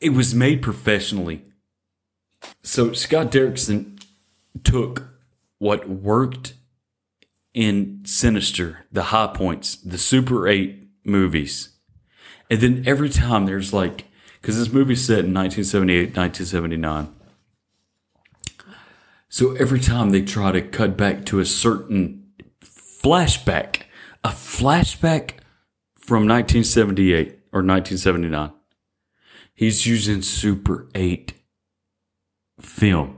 it 0.00 0.10
was 0.10 0.34
made 0.34 0.62
professionally. 0.62 1.42
So 2.62 2.92
Scott 2.92 3.30
Derrickson 3.30 4.02
took 4.64 5.08
what 5.58 5.88
worked 5.88 6.54
in 7.52 8.02
Sinister, 8.04 8.86
the 8.90 9.04
high 9.04 9.26
points, 9.28 9.76
the 9.76 9.98
Super 9.98 10.48
8 10.48 10.88
movies. 11.04 11.70
And 12.48 12.60
then 12.60 12.82
every 12.86 13.10
time 13.10 13.46
there's 13.46 13.72
like 13.72 14.06
cuz 14.42 14.56
this 14.56 14.72
movie's 14.72 15.04
set 15.04 15.24
in 15.24 15.34
1978, 15.34 16.16
1979. 16.16 17.14
So 19.28 19.52
every 19.54 19.80
time 19.80 20.10
they 20.10 20.22
try 20.22 20.50
to 20.50 20.60
cut 20.60 20.96
back 20.96 21.24
to 21.26 21.38
a 21.38 21.44
certain 21.44 22.19
flashback, 23.02 23.82
a 24.24 24.28
flashback 24.28 25.32
from 25.96 26.26
1978 26.26 27.28
or 27.52 27.62
1979, 27.62 28.52
he's 29.54 29.86
using 29.86 30.22
Super 30.22 30.88
8 30.94 31.34
film. 32.60 33.16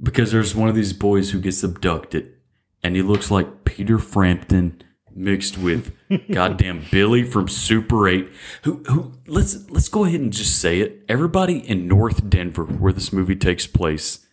Because 0.00 0.30
there's 0.30 0.54
one 0.54 0.68
of 0.68 0.76
these 0.76 0.92
boys 0.92 1.30
who 1.30 1.40
gets 1.40 1.62
abducted 1.62 2.34
and 2.82 2.94
he 2.94 3.02
looks 3.02 3.30
like 3.30 3.64
Peter 3.64 3.98
Frampton 3.98 4.80
mixed 5.12 5.58
with 5.58 5.92
goddamn 6.30 6.84
Billy 6.92 7.24
from 7.24 7.48
Super 7.48 8.06
8 8.06 8.28
who 8.62 8.82
who 8.84 9.14
let's 9.26 9.68
let's 9.70 9.88
go 9.88 10.04
ahead 10.04 10.20
and 10.20 10.32
just 10.32 10.60
say 10.60 10.80
it 10.80 11.04
everybody 11.08 11.58
in 11.58 11.88
North 11.88 12.30
Denver 12.30 12.64
where 12.64 12.92
this 12.92 13.12
movie 13.12 13.34
takes 13.34 13.66
place 13.66 14.27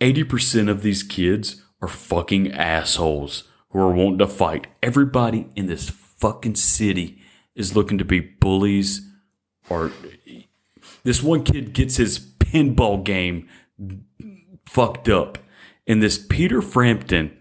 80% 0.00 0.68
of 0.68 0.82
these 0.82 1.02
kids 1.02 1.62
are 1.80 1.88
fucking 1.88 2.52
assholes 2.52 3.44
who 3.70 3.78
are 3.78 3.92
wanting 3.92 4.18
to 4.18 4.26
fight 4.26 4.66
everybody 4.82 5.46
in 5.54 5.66
this 5.66 5.90
fucking 5.90 6.56
city 6.56 7.18
is 7.54 7.76
looking 7.76 7.98
to 7.98 8.04
be 8.04 8.20
bullies 8.20 9.02
or 9.68 9.92
this 11.04 11.22
one 11.22 11.42
kid 11.42 11.72
gets 11.72 11.96
his 11.96 12.18
pinball 12.18 13.02
game 13.02 13.48
fucked 14.66 15.08
up 15.08 15.38
and 15.86 16.02
this 16.02 16.18
Peter 16.18 16.62
Frampton 16.62 17.36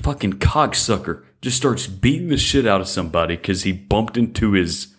fucking 0.00 0.34
cocksucker 0.34 1.24
just 1.42 1.56
starts 1.56 1.86
beating 1.86 2.28
the 2.28 2.36
shit 2.36 2.66
out 2.66 2.80
of 2.80 2.88
somebody 2.88 3.36
because 3.36 3.62
he 3.64 3.72
bumped 3.72 4.16
into 4.16 4.52
his 4.52 4.94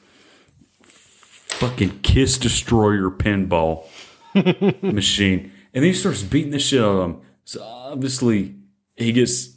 fucking 0.81 1.99
Kiss 2.01 2.37
Destroyer 2.37 3.09
pinball 3.09 3.85
machine. 4.83 5.51
And 5.73 5.83
then 5.83 5.91
he 5.91 5.93
starts 5.93 6.23
beating 6.23 6.51
the 6.51 6.59
shit 6.59 6.81
out 6.81 6.95
of 6.95 7.09
him. 7.09 7.21
So 7.45 7.63
obviously, 7.63 8.55
he 8.95 9.11
gets. 9.11 9.55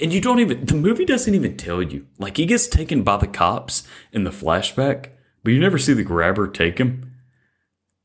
And 0.00 0.12
you 0.12 0.20
don't 0.20 0.38
even. 0.40 0.64
The 0.64 0.74
movie 0.74 1.04
doesn't 1.04 1.34
even 1.34 1.56
tell 1.56 1.82
you. 1.82 2.06
Like, 2.18 2.36
he 2.36 2.46
gets 2.46 2.66
taken 2.68 3.02
by 3.02 3.16
the 3.16 3.26
cops 3.26 3.86
in 4.12 4.24
the 4.24 4.30
flashback, 4.30 5.10
but 5.42 5.52
you 5.52 5.58
never 5.58 5.78
see 5.78 5.92
the 5.92 6.04
grabber 6.04 6.46
take 6.48 6.78
him. 6.78 7.12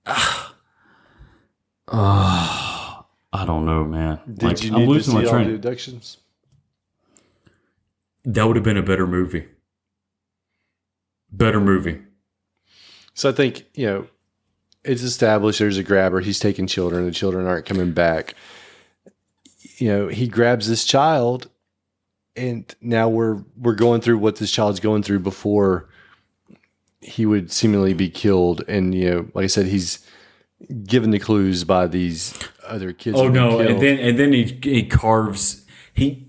Ah. 0.05 0.55
Ah. 1.87 3.05
I 3.31 3.45
don't 3.45 3.65
know, 3.65 3.83
man. 3.83 4.19
did 4.25 4.43
Like, 4.43 4.63
you 4.63 4.71
I'm 4.71 4.79
need 4.79 4.85
to 4.85 4.91
losing 4.91 5.11
see 5.11 5.17
my 5.19 5.25
all 5.25 5.31
train. 5.31 5.47
the 5.49 5.55
abductions? 5.55 6.17
That 8.23 8.47
would 8.47 8.55
have 8.55 8.63
been 8.63 8.77
a 8.77 8.81
better 8.83 9.05
movie. 9.05 9.47
Better 11.31 11.59
movie. 11.59 12.01
So 13.13 13.29
I 13.29 13.33
think, 13.33 13.65
you 13.73 13.85
know, 13.87 14.07
it's 14.85 15.01
established 15.01 15.59
there's 15.59 15.77
a 15.77 15.83
grabber, 15.83 16.19
he's 16.19 16.39
taking 16.39 16.67
children, 16.67 17.05
the 17.05 17.11
children 17.11 17.47
aren't 17.47 17.65
coming 17.65 17.91
back. 17.91 18.35
You 19.77 19.89
know, 19.89 20.07
he 20.07 20.27
grabs 20.27 20.67
this 20.67 20.85
child 20.85 21.49
and 22.35 22.73
now 22.81 23.09
we're 23.09 23.43
we're 23.57 23.75
going 23.75 24.01
through 24.01 24.17
what 24.17 24.37
this 24.37 24.51
child's 24.51 24.79
going 24.79 25.03
through 25.03 25.19
before 25.19 25.89
he 27.01 27.25
would 27.25 27.51
seemingly 27.51 27.93
be 27.93 28.09
killed 28.09 28.63
and 28.67 28.95
you 28.95 29.09
know, 29.09 29.29
like 29.33 29.43
I 29.45 29.47
said, 29.47 29.65
he's 29.67 30.05
given 30.83 31.11
the 31.11 31.19
clues 31.19 31.63
by 31.63 31.87
these 31.87 32.37
other 32.65 32.93
kids. 32.93 33.19
Oh 33.19 33.27
no! 33.27 33.59
And 33.59 33.81
then 33.81 33.99
and 33.99 34.17
then 34.17 34.33
he 34.33 34.59
he 34.61 34.83
carves 34.83 35.65
he. 35.93 36.27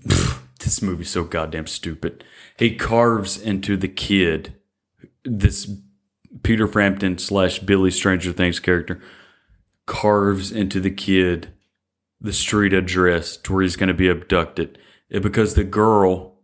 this 0.59 0.81
movie's 0.81 1.09
so 1.09 1.23
goddamn 1.23 1.67
stupid. 1.67 2.23
He 2.57 2.75
carves 2.75 3.39
into 3.39 3.77
the 3.77 3.87
kid, 3.87 4.53
this 5.23 5.71
Peter 6.43 6.67
Frampton 6.67 7.17
slash 7.17 7.59
Billy 7.59 7.91
Stranger 7.91 8.31
Things 8.31 8.59
character, 8.59 9.01
carves 9.85 10.51
into 10.51 10.79
the 10.79 10.91
kid 10.91 11.53
the 12.19 12.33
street 12.33 12.73
address 12.73 13.37
to 13.37 13.53
where 13.53 13.61
he's 13.61 13.75
going 13.75 13.87
to 13.87 13.93
be 13.93 14.09
abducted. 14.09 14.77
And 15.09 15.23
because 15.23 15.53
the 15.53 15.63
girl 15.63 16.37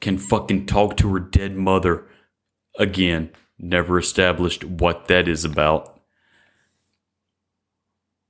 can 0.00 0.18
fucking 0.18 0.66
talk 0.66 0.96
to 0.96 1.12
her 1.12 1.20
dead 1.20 1.56
mother 1.56 2.06
again. 2.78 3.30
Never 3.58 3.98
established 3.98 4.64
what 4.64 5.08
that 5.08 5.26
is 5.26 5.44
about. 5.44 6.00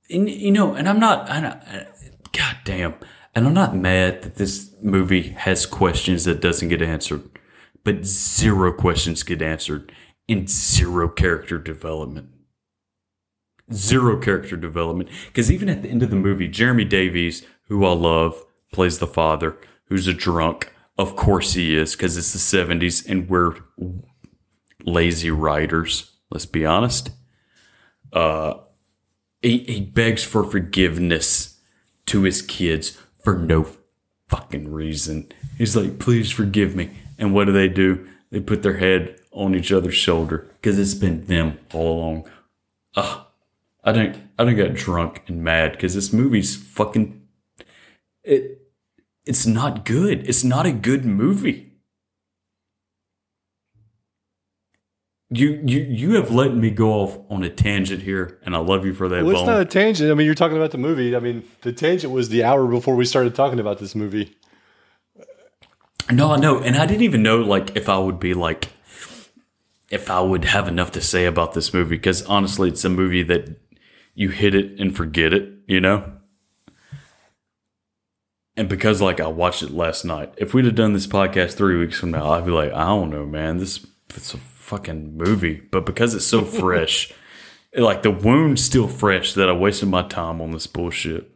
And 0.09 0.29
you 0.29 0.51
know, 0.51 0.73
and 0.73 0.89
I'm 0.89 0.99
not, 0.99 1.29
I 1.29 1.39
don't, 1.39 1.87
God 2.31 2.57
damn, 2.65 2.95
and 3.35 3.45
I'm 3.45 3.53
not 3.53 3.75
mad 3.75 4.23
that 4.23 4.35
this 4.35 4.73
movie 4.81 5.29
has 5.29 5.67
questions 5.67 6.25
that 6.25 6.41
doesn't 6.41 6.69
get 6.69 6.81
answered, 6.81 7.29
but 7.83 8.05
zero 8.05 8.73
questions 8.73 9.21
get 9.21 9.43
answered 9.43 9.91
and 10.29 10.49
zero 10.49 11.09
character 11.09 11.57
development. 11.57 12.29
Zero 13.73 14.19
character 14.19 14.55
development. 14.55 15.09
Because 15.27 15.51
even 15.51 15.69
at 15.69 15.81
the 15.81 15.89
end 15.89 16.03
of 16.03 16.09
the 16.09 16.15
movie, 16.15 16.47
Jeremy 16.47 16.85
Davies, 16.85 17.45
who 17.67 17.85
I 17.85 17.93
love, 17.93 18.43
plays 18.71 18.99
the 18.99 19.07
father, 19.07 19.57
who's 19.85 20.07
a 20.07 20.13
drunk. 20.13 20.73
Of 20.97 21.15
course 21.15 21.53
he 21.53 21.75
is, 21.75 21.95
because 21.95 22.17
it's 22.17 22.33
the 22.33 22.57
70s 22.57 23.07
and 23.07 23.29
we're 23.29 23.55
lazy 24.83 25.31
writers, 25.31 26.11
let's 26.29 26.45
be 26.45 26.65
honest. 26.65 27.11
Uh, 28.11 28.55
he, 29.41 29.59
he 29.59 29.81
begs 29.81 30.23
for 30.23 30.43
forgiveness 30.43 31.59
to 32.07 32.23
his 32.23 32.41
kids 32.41 32.97
for 33.23 33.37
no 33.37 33.67
fucking 34.27 34.71
reason. 34.71 35.31
He's 35.57 35.75
like, 35.75 35.99
please 35.99 36.31
forgive 36.31 36.75
me. 36.75 36.91
And 37.17 37.33
what 37.33 37.45
do 37.45 37.51
they 37.51 37.69
do? 37.69 38.07
They 38.31 38.39
put 38.39 38.63
their 38.63 38.77
head 38.77 39.18
on 39.39 39.55
each 39.55 39.71
other's 39.71 39.95
shoulder 39.95 40.45
because 40.55 40.77
it's 40.77 40.93
been 40.93 41.25
them 41.25 41.57
all 41.73 41.97
along. 41.97 42.29
Ugh. 42.95 43.25
I 43.83 43.91
don't 43.91 44.17
I 44.37 44.43
don't 44.43 44.55
get 44.55 44.75
drunk 44.75 45.23
and 45.27 45.43
mad 45.43 45.71
because 45.71 45.95
this 45.95 46.11
movie's 46.11 46.55
fucking 46.55 47.21
it 48.23 48.61
it's 49.25 49.45
not 49.45 49.85
good. 49.85 50.27
It's 50.27 50.43
not 50.43 50.65
a 50.65 50.71
good 50.71 51.05
movie. 51.05 51.71
You 55.31 55.61
you 55.63 55.79
you 55.81 56.15
have 56.15 56.31
let 56.31 56.55
me 56.55 56.71
go 56.71 56.93
off 56.93 57.19
on 57.29 57.43
a 57.43 57.49
tangent 57.49 58.01
here, 58.01 58.39
and 58.43 58.55
I 58.55 58.59
love 58.59 58.85
you 58.85 58.93
for 58.95 59.07
that. 59.07 59.23
Well, 59.23 59.31
it's 59.31 59.41
Bone. 59.41 59.47
not 59.47 59.61
a 59.61 59.65
tangent. 59.65 60.11
I 60.11 60.15
mean, 60.15 60.25
you're 60.25 60.35
talking 60.35 60.57
about 60.57 60.71
the 60.71 60.79
movie. 60.79 61.15
I 61.15 61.19
mean, 61.19 61.43
the 61.61 61.71
tangent 61.71 62.11
was 62.11 62.29
the 62.29 62.43
hour 62.43 62.65
before 62.65 62.95
we 62.95 63.05
started 63.05 63.35
talking 63.35 63.59
about 63.59 63.77
this 63.77 63.93
movie. 63.93 64.35
No, 66.11 66.35
no, 66.35 66.59
and 66.59 66.75
I 66.75 66.87
didn't 66.87 67.03
even 67.03 67.21
know 67.21 67.37
like 67.37 67.75
if 67.75 67.87
I 67.87 67.99
would 67.99 68.19
be 68.19 68.33
like 68.33 68.69
if 69.89 70.09
I 70.09 70.21
would 70.21 70.45
have 70.45 70.67
enough 70.67 70.91
to 70.91 71.01
say 71.01 71.25
about 71.25 71.53
this 71.53 71.73
movie 71.73 71.95
because 71.95 72.23
honestly, 72.23 72.69
it's 72.69 72.85
a 72.85 72.89
movie 72.89 73.23
that 73.23 73.59
you 74.13 74.29
hit 74.29 74.53
it 74.53 74.79
and 74.79 74.95
forget 74.95 75.33
it, 75.33 75.49
you 75.67 75.79
know. 75.79 76.11
And 78.55 78.67
because 78.67 79.01
like 79.01 79.19
I 79.19 79.27
watched 79.27 79.63
it 79.63 79.71
last 79.71 80.03
night, 80.03 80.33
if 80.37 80.53
we'd 80.53 80.65
have 80.65 80.75
done 80.75 80.93
this 80.93 81.07
podcast 81.07 81.53
three 81.53 81.77
weeks 81.77 81.97
from 81.97 82.11
now, 82.11 82.31
I'd 82.31 82.45
be 82.45 82.51
like, 82.51 82.73
I 82.73 82.87
don't 82.87 83.09
know, 83.09 83.25
man, 83.25 83.57
this 83.57 83.85
it's 84.15 84.33
a 84.33 84.37
fucking 84.37 85.17
movie. 85.17 85.61
But 85.71 85.85
because 85.85 86.13
it's 86.13 86.25
so 86.25 86.41
fresh, 86.45 87.11
like 87.75 88.03
the 88.03 88.11
wound's 88.11 88.63
still 88.63 88.87
fresh 88.87 89.33
that 89.33 89.49
I 89.49 89.53
wasted 89.53 89.89
my 89.89 90.03
time 90.03 90.41
on 90.41 90.51
this 90.51 90.67
bullshit. 90.67 91.31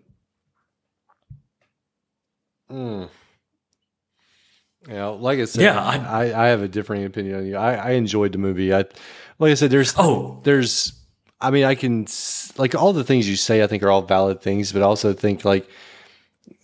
Mm. 2.69 3.09
You 4.87 4.93
know, 4.95 5.15
like 5.15 5.39
I 5.39 5.45
said, 5.45 5.61
Yeah, 5.61 5.81
I, 5.81 5.97
I- 5.97 6.45
I, 6.45 6.47
have 6.49 6.61
a 6.61 6.67
differing 6.67 7.05
opinion 7.05 7.35
on 7.37 7.45
you. 7.45 7.55
I, 7.55 7.75
I 7.75 7.91
enjoyed 7.91 8.31
the 8.33 8.37
movie. 8.37 8.73
I, 8.73 8.79
like 9.39 9.51
I 9.51 9.53
said, 9.53 9.71
there's 9.71 9.93
Oh. 9.97 10.41
there's, 10.43 10.93
I 11.39 11.51
mean, 11.51 11.63
I 11.63 11.75
can 11.75 12.07
like 12.57 12.75
all 12.75 12.93
the 12.93 13.03
things 13.03 13.27
you 13.29 13.35
say. 13.35 13.63
I 13.63 13.67
think 13.67 13.83
are 13.83 13.89
all 13.91 14.01
valid 14.01 14.41
things, 14.41 14.71
but 14.71 14.81
I 14.81 14.85
also 14.85 15.13
think 15.13 15.45
like 15.45 15.67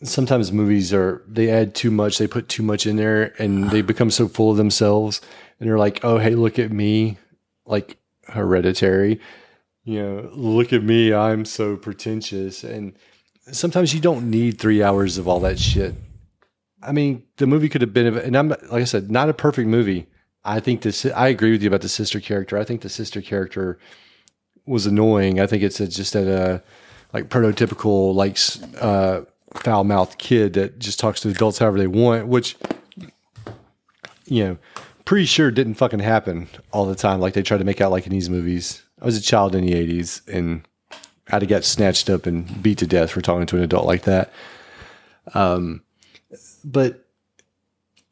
sometimes 0.03 0.51
movies 0.51 0.93
are 0.93 1.21
they 1.27 1.49
add 1.49 1.75
too 1.75 1.91
much. 1.91 2.17
They 2.17 2.27
put 2.27 2.49
too 2.49 2.63
much 2.63 2.85
in 2.85 2.95
there, 2.95 3.33
and 3.39 3.69
they 3.71 3.81
become 3.81 4.11
so 4.11 4.27
full 4.27 4.51
of 4.51 4.57
themselves. 4.57 5.21
And 5.59 5.67
they're 5.69 5.77
like, 5.77 6.03
oh, 6.03 6.17
hey, 6.17 6.35
look 6.35 6.57
at 6.59 6.71
me, 6.71 7.17
like 7.65 7.97
Hereditary. 8.27 9.19
You 9.83 10.01
know, 10.01 10.29
look 10.33 10.71
at 10.71 10.83
me. 10.83 11.13
I'm 11.13 11.45
so 11.45 11.75
pretentious, 11.75 12.63
and 12.63 12.93
sometimes 13.51 13.93
you 13.93 13.99
don't 13.99 14.29
need 14.29 14.59
three 14.59 14.83
hours 14.83 15.17
of 15.17 15.27
all 15.27 15.39
that 15.41 15.59
shit. 15.59 15.95
I 16.81 16.91
mean, 16.91 17.23
the 17.37 17.47
movie 17.47 17.69
could 17.69 17.81
have 17.81 17.93
been, 17.93 18.17
and 18.17 18.37
I'm 18.37 18.49
like 18.49 18.71
I 18.71 18.83
said, 18.85 19.11
not 19.11 19.29
a 19.29 19.33
perfect 19.33 19.67
movie. 19.67 20.07
I 20.43 20.59
think 20.59 20.81
this. 20.81 21.05
I 21.05 21.27
agree 21.27 21.51
with 21.51 21.61
you 21.61 21.67
about 21.67 21.81
the 21.81 21.89
sister 21.89 22.19
character. 22.19 22.57
I 22.57 22.63
think 22.63 22.81
the 22.81 22.89
sister 22.89 23.21
character 23.21 23.77
was 24.65 24.85
annoying. 24.85 25.39
I 25.39 25.47
think 25.47 25.63
it's 25.63 25.79
a, 25.79 25.87
just 25.87 26.13
that 26.13 26.27
a 26.27 26.63
like 27.13 27.29
prototypical 27.29 28.13
like 28.13 28.37
uh, 28.81 29.21
foul 29.55 29.83
mouthed 29.83 30.17
kid 30.17 30.53
that 30.53 30.79
just 30.79 30.99
talks 30.99 31.19
to 31.21 31.29
adults 31.29 31.59
however 31.59 31.77
they 31.77 31.87
want, 31.87 32.27
which 32.27 32.55
you 34.25 34.43
know, 34.43 34.57
pretty 35.05 35.25
sure 35.25 35.51
didn't 35.51 35.73
fucking 35.73 35.99
happen 35.99 36.47
all 36.71 36.85
the 36.85 36.95
time. 36.95 37.19
Like 37.19 37.33
they 37.33 37.41
try 37.41 37.57
to 37.57 37.63
make 37.63 37.81
out 37.81 37.91
like 37.91 38.05
in 38.05 38.11
these 38.11 38.29
movies. 38.29 38.83
I 39.01 39.05
was 39.05 39.17
a 39.17 39.21
child 39.21 39.55
in 39.55 39.65
the 39.65 39.73
'80s, 39.73 40.27
and 40.27 40.67
I'd 41.29 41.41
have 41.41 41.49
got 41.49 41.63
snatched 41.63 42.09
up 42.09 42.25
and 42.25 42.61
beat 42.63 42.77
to 42.77 42.87
death 42.87 43.11
for 43.11 43.21
talking 43.21 43.47
to 43.47 43.57
an 43.57 43.63
adult 43.63 43.85
like 43.85 44.03
that. 44.03 44.31
Um, 45.33 45.83
but 46.63 47.05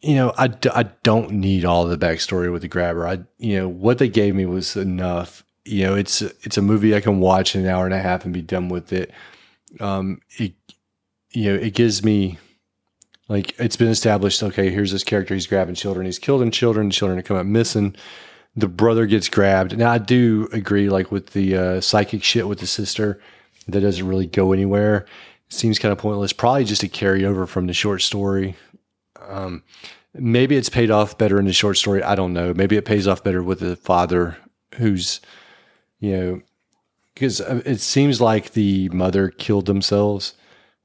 you 0.02 0.16
know, 0.16 0.34
I, 0.38 0.48
d- 0.48 0.70
I 0.74 0.84
don't 1.04 1.32
need 1.32 1.66
all 1.66 1.86
the 1.86 1.98
backstory 1.98 2.52
with 2.52 2.62
the 2.62 2.68
grabber. 2.68 3.08
I, 3.08 3.20
you 3.40 3.58
know, 3.58 3.68
what 3.68 3.98
they 3.98 4.08
gave 4.08 4.36
me 4.36 4.46
was 4.46 4.76
enough. 4.76 5.44
You 5.66 5.86
know, 5.86 5.96
it's 5.96 6.22
it's 6.22 6.58
a 6.58 6.62
movie 6.62 6.96
I 6.96 7.02
can 7.02 7.20
watch 7.20 7.56
in 7.56 7.62
an 7.62 7.68
hour 7.68 7.86
and 7.86 7.94
a 7.94 8.00
half 8.00 8.24
and 8.24 8.34
be 8.34 8.42
done 8.42 8.70
with 8.70 8.94
it. 8.94 9.12
Um, 9.80 10.22
it, 10.38 10.54
you 11.32 11.52
know, 11.52 11.56
it 11.56 11.74
gives 11.74 12.04
me 12.04 12.38
like 13.28 13.60
it's 13.60 13.76
been 13.76 13.90
established. 13.90 14.42
Okay, 14.42 14.70
here's 14.70 14.92
this 14.92 15.04
character. 15.04 15.34
He's 15.34 15.48
grabbing 15.48 15.76
children. 15.76 16.06
He's 16.06 16.20
killing 16.20 16.52
children. 16.52 16.90
Children 16.90 17.22
coming 17.24 17.42
up 17.42 17.48
missing. 17.48 17.96
The 18.56 18.68
brother 18.68 19.06
gets 19.08 19.30
grabbed. 19.30 19.78
Now 19.78 19.92
I 19.92 19.98
do 19.98 20.48
agree, 20.54 20.90
like 20.90 21.12
with 21.12 21.32
the 21.32 21.58
uh, 21.58 21.82
psychic 21.82 22.24
shit 22.24 22.48
with 22.48 22.60
the 22.60 22.68
sister, 22.68 23.20
that 23.68 23.82
doesn't 23.82 24.08
really 24.08 24.26
go 24.26 24.54
anywhere. 24.54 25.06
Seems 25.50 25.80
kind 25.80 25.92
of 25.92 25.98
pointless. 25.98 26.34
Probably 26.34 26.66
just 26.66 26.84
a 26.84 26.88
carryover 26.88 27.48
from 27.48 27.68
the 27.68 27.74
short 27.74 28.02
story. 28.02 28.56
Um, 29.22 29.64
maybe 30.14 30.56
it's 30.56 30.70
paid 30.70 30.92
off 30.92 31.18
better 31.18 31.40
in 31.40 31.46
the 31.46 31.54
short 31.54 31.78
story. 31.78 32.04
I 32.04 32.16
don't 32.16 32.34
know. 32.34 32.54
Maybe 32.54 32.76
it 32.76 32.86
pays 32.86 33.08
off 33.08 33.24
better 33.24 33.42
with 33.42 33.60
the 33.60 33.76
father 33.76 34.38
who's, 34.76 35.22
you 36.00 36.18
know, 36.18 36.42
because 37.14 37.40
it 37.40 37.80
seems 37.80 38.22
like 38.22 38.52
the 38.54 38.90
mother 38.90 39.30
killed 39.30 39.66
themselves 39.66 40.34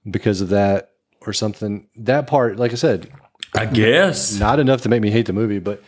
because 0.08 0.40
of 0.40 0.48
that 0.50 0.92
or 1.26 1.32
something. 1.32 1.88
That 1.96 2.26
part, 2.26 2.56
like 2.56 2.72
I 2.72 2.76
said, 2.76 3.10
I 3.54 3.66
guess. 3.66 4.38
not 4.38 4.58
enough 4.58 4.82
to 4.82 4.88
make 4.88 5.02
me 5.02 5.10
hate 5.10 5.26
the 5.26 5.32
movie, 5.32 5.58
but 5.58 5.82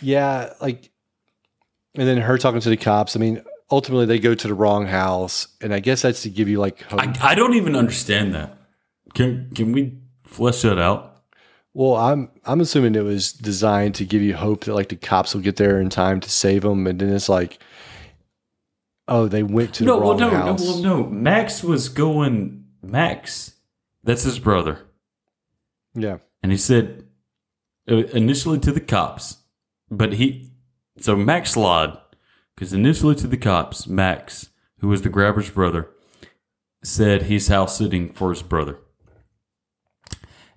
yeah, 0.00 0.54
like, 0.60 0.90
and 1.94 2.08
then 2.08 2.18
her 2.18 2.38
talking 2.38 2.60
to 2.60 2.70
the 2.70 2.76
cops. 2.76 3.16
I 3.16 3.18
mean, 3.18 3.42
ultimately 3.72 4.06
they 4.06 4.20
go 4.20 4.34
to 4.36 4.46
the 4.46 4.54
wrong 4.54 4.86
house, 4.86 5.48
and 5.60 5.74
I 5.74 5.80
guess 5.80 6.02
that's 6.02 6.22
to 6.22 6.30
give 6.30 6.48
you 6.48 6.60
like 6.60 6.82
hope. 6.82 7.00
I, 7.00 7.32
I 7.32 7.34
don't 7.34 7.54
even 7.54 7.74
understand 7.74 8.34
that. 8.34 8.56
Can 9.14 9.50
can 9.54 9.72
we 9.72 9.98
flesh 10.24 10.62
that 10.62 10.78
out? 10.78 11.08
Well, 11.74 11.96
I'm 11.96 12.28
I'm 12.44 12.60
assuming 12.60 12.94
it 12.94 13.00
was 13.02 13.32
designed 13.32 13.94
to 13.96 14.04
give 14.04 14.22
you 14.22 14.36
hope 14.36 14.64
that 14.66 14.74
like 14.74 14.90
the 14.90 14.96
cops 14.96 15.34
will 15.34 15.40
get 15.42 15.56
there 15.56 15.80
in 15.80 15.88
time 15.90 16.20
to 16.20 16.30
save 16.30 16.62
them, 16.62 16.86
and 16.86 17.00
then 17.00 17.08
it's 17.12 17.28
like, 17.28 17.58
oh, 19.08 19.26
they 19.26 19.42
went 19.42 19.74
to 19.74 19.84
the 19.84 19.86
No, 19.86 19.98
well, 19.98 20.10
wrong 20.10 20.20
no, 20.20 20.30
no, 20.30 20.36
house. 20.36 20.62
well, 20.62 20.78
no. 20.78 21.04
Max 21.04 21.64
was 21.64 21.88
going. 21.88 22.58
Max, 22.84 23.54
that's 24.02 24.24
his 24.24 24.40
brother, 24.40 24.80
Yeah, 25.94 26.18
and 26.42 26.50
he 26.50 26.58
said 26.58 27.04
uh, 27.88 27.94
initially 28.12 28.58
to 28.58 28.72
the 28.72 28.80
cops, 28.80 29.36
but 29.88 30.14
he 30.14 30.50
so 30.98 31.14
Max 31.14 31.56
lied 31.56 31.96
because 32.54 32.72
initially 32.72 33.14
to 33.16 33.26
the 33.26 33.36
cops, 33.36 33.86
Max, 33.86 34.50
who 34.78 34.88
was 34.88 35.02
the 35.02 35.08
grabber's 35.08 35.50
brother, 35.50 35.88
said 36.82 37.22
he's 37.22 37.48
house 37.48 37.78
sitting 37.78 38.12
for 38.12 38.30
his 38.30 38.42
brother. 38.42 38.78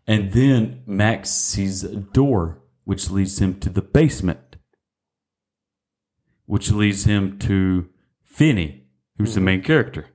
And 0.07 0.33
then 0.33 0.83
Max 0.85 1.29
sees 1.31 1.83
a 1.83 1.95
door 1.95 2.59
which 2.83 3.09
leads 3.09 3.39
him 3.39 3.59
to 3.59 3.69
the 3.69 3.81
basement, 3.81 4.55
which 6.45 6.71
leads 6.71 7.05
him 7.05 7.39
to 7.39 7.89
Finney, 8.23 8.83
who's 9.17 9.33
the 9.33 9.39
hmm. 9.39 9.45
main 9.45 9.63
character. 9.63 10.07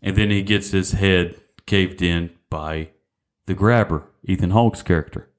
And 0.00 0.16
then 0.16 0.30
he 0.30 0.42
gets 0.42 0.70
his 0.70 0.92
head 0.92 1.40
caved 1.66 2.02
in 2.02 2.30
by 2.50 2.90
the 3.46 3.54
grabber, 3.54 4.04
Ethan 4.22 4.50
Hawke's 4.50 4.82
character. 4.82 5.30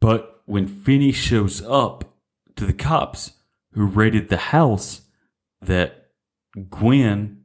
But 0.00 0.42
when 0.46 0.66
Finney 0.66 1.12
shows 1.12 1.62
up 1.62 2.16
to 2.56 2.66
the 2.66 2.72
cops 2.72 3.32
who 3.76 3.84
raided 3.84 4.30
the 4.30 4.38
house 4.38 5.02
that 5.60 6.08
Gwen, 6.70 7.42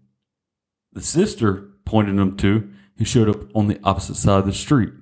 the 0.94 1.02
sister, 1.02 1.72
pointed 1.84 2.18
them 2.18 2.38
to, 2.38 2.72
who 2.98 3.04
showed 3.04 3.28
up 3.28 3.54
on 3.54 3.68
the 3.68 3.78
opposite 3.84 4.16
side 4.16 4.40
of 4.40 4.46
the 4.46 4.54
street. 4.54 4.94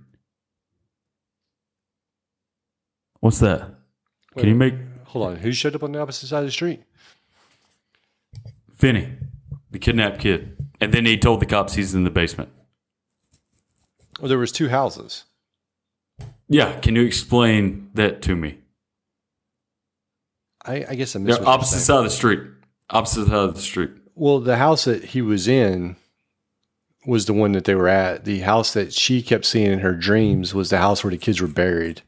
What's 3.20 3.40
that? 3.40 3.76
Can 4.38 4.48
you 4.48 4.56
make 4.56 4.74
hold 5.06 5.28
on. 5.28 5.36
Who 5.38 5.52
showed 5.52 5.76
up 5.76 5.84
on 5.84 5.92
the 5.92 6.00
opposite 6.00 6.28
side 6.28 6.40
of 6.40 6.46
the 6.46 6.52
street? 6.52 6.82
Finney, 8.74 9.10
the 9.70 9.78
kidnapped 9.78 10.20
kid? 10.20 10.58
And 10.82 10.92
then 10.92 11.06
he 11.06 11.18
told 11.18 11.42
the 11.42 11.46
cops 11.46 11.76
he's 11.76 11.94
in 11.94 12.06
the 12.06 12.10
basement. 12.10 12.50
Well, 14.20 14.30
there 14.30 14.38
was 14.40 14.52
two 14.52 14.70
houses. 14.70 15.26
Yeah, 16.48 16.80
can 16.80 16.96
you 16.96 17.04
explain 17.04 17.92
that 17.94 18.24
to 18.24 18.36
me? 18.36 18.59
I, 20.66 20.86
I 20.90 20.96
guess 20.96 21.16
I 21.16 21.20
missed 21.20 21.40
They're 21.40 21.50
opposite 21.50 21.80
side 21.80 21.98
of 22.00 22.04
the 22.04 22.10
street. 22.10 22.42
Opposite 22.90 23.26
side 23.28 23.34
of 23.36 23.56
the 23.56 23.62
street. 23.62 23.92
Well, 24.16 24.40
the 24.40 24.58
house 24.58 24.84
that 24.86 25.04
he 25.06 25.22
was 25.22 25.48
in 25.48 25.96
was 27.06 27.26
the 27.26 27.34
one 27.34 27.54
that 27.54 27.64
they 27.66 27.76
were 27.76 27.88
at. 27.88 28.26
The 28.26 28.40
house 28.40 28.74
that 28.74 28.92
she 28.94 29.22
kept 29.22 29.46
seeing 29.46 29.72
in 29.72 29.80
her 29.80 29.94
dreams 29.94 30.54
was 30.54 30.70
the 30.70 30.78
house 30.80 31.04
where 31.04 31.12
the 31.12 31.18
kids 31.18 31.42
were 31.42 31.48
buried. 31.48 32.02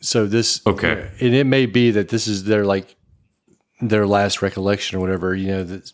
So 0.00 0.26
this 0.26 0.60
Okay. 0.66 1.10
and 1.20 1.34
it 1.34 1.44
may 1.44 1.64
be 1.64 1.90
that 1.92 2.10
this 2.10 2.26
is 2.26 2.44
their 2.44 2.64
like 2.66 2.94
their 3.80 4.06
last 4.06 4.42
recollection 4.42 4.98
or 4.98 5.00
whatever. 5.00 5.34
You 5.34 5.48
know 5.48 5.64
that 5.64 5.92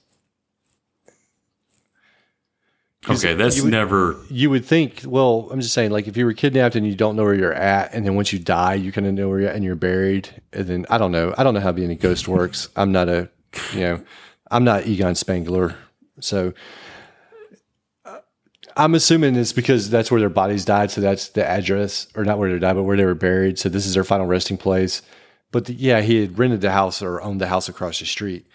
Okay, 3.09 3.32
that's 3.35 3.56
you 3.56 3.62
would- 3.64 3.70
never. 3.72 4.16
you 4.28 4.51
would 4.51 4.64
think. 4.64 5.02
Well, 5.06 5.48
I'm 5.51 5.60
just 5.60 5.72
saying, 5.72 5.90
like 5.90 6.06
if 6.06 6.16
you 6.18 6.27
were 6.27 6.35
kidnapped 6.35 6.77
and 6.77 6.86
you 6.86 6.94
don't 6.94 7.16
know 7.16 7.24
where 7.24 7.35
you're 7.35 7.52
at, 7.55 7.94
and 7.94 8.05
then 8.05 8.14
once 8.14 8.32
you 8.32 8.39
die, 8.39 8.74
you 8.74 8.93
kind 8.93 9.06
of 9.06 9.14
know 9.14 9.28
where 9.28 9.40
you're 9.40 9.48
at 9.48 9.56
and 9.56 9.64
you're 9.64 9.74
buried, 9.74 10.28
and 10.52 10.66
then 10.66 10.86
I 10.90 10.98
don't 10.98 11.10
know. 11.12 11.35
I 11.39 11.43
don't 11.43 11.55
know 11.55 11.60
how 11.60 11.72
being 11.72 11.90
a 11.90 11.94
ghost 11.94 12.28
works. 12.28 12.68
I'm 12.77 12.93
not 12.93 13.09
a, 13.09 13.31
you 13.72 13.81
know, 13.81 14.05
I'm 14.51 14.64
not 14.64 14.86
Egon 14.86 15.14
Spengler, 15.14 15.77
so. 16.20 16.52
uh, 18.05 18.18
I'm 18.77 18.94
assuming 18.94 19.35
it's 19.36 19.52
because 19.55 19.89
that's 19.89 20.10
where 20.10 20.20
their 20.20 20.28
bodies 20.28 20.66
died, 20.66 20.90
so 20.90 21.01
that's 21.01 21.28
the 21.31 21.44
address, 21.47 22.06
or 22.14 22.24
not 22.27 22.39
where 22.39 22.52
they 22.52 22.59
died, 22.59 22.74
but 22.77 22.82
where 22.82 22.98
they 22.98 23.06
were 23.06 23.14
buried. 23.14 23.59
So 23.59 23.68
this 23.70 23.86
is 23.86 23.94
their 23.94 24.05
final 24.05 24.27
resting 24.27 24.59
place. 24.59 25.01
But 25.52 25.64
the, 25.64 25.72
yeah, 25.72 26.02
he 26.02 26.20
had 26.20 26.39
rented 26.39 26.60
the 26.60 26.70
house 26.70 27.01
or 27.02 27.20
owned 27.22 27.40
the 27.40 27.48
house 27.48 27.68
across 27.68 27.98
the 27.98 28.05
street. 28.06 28.47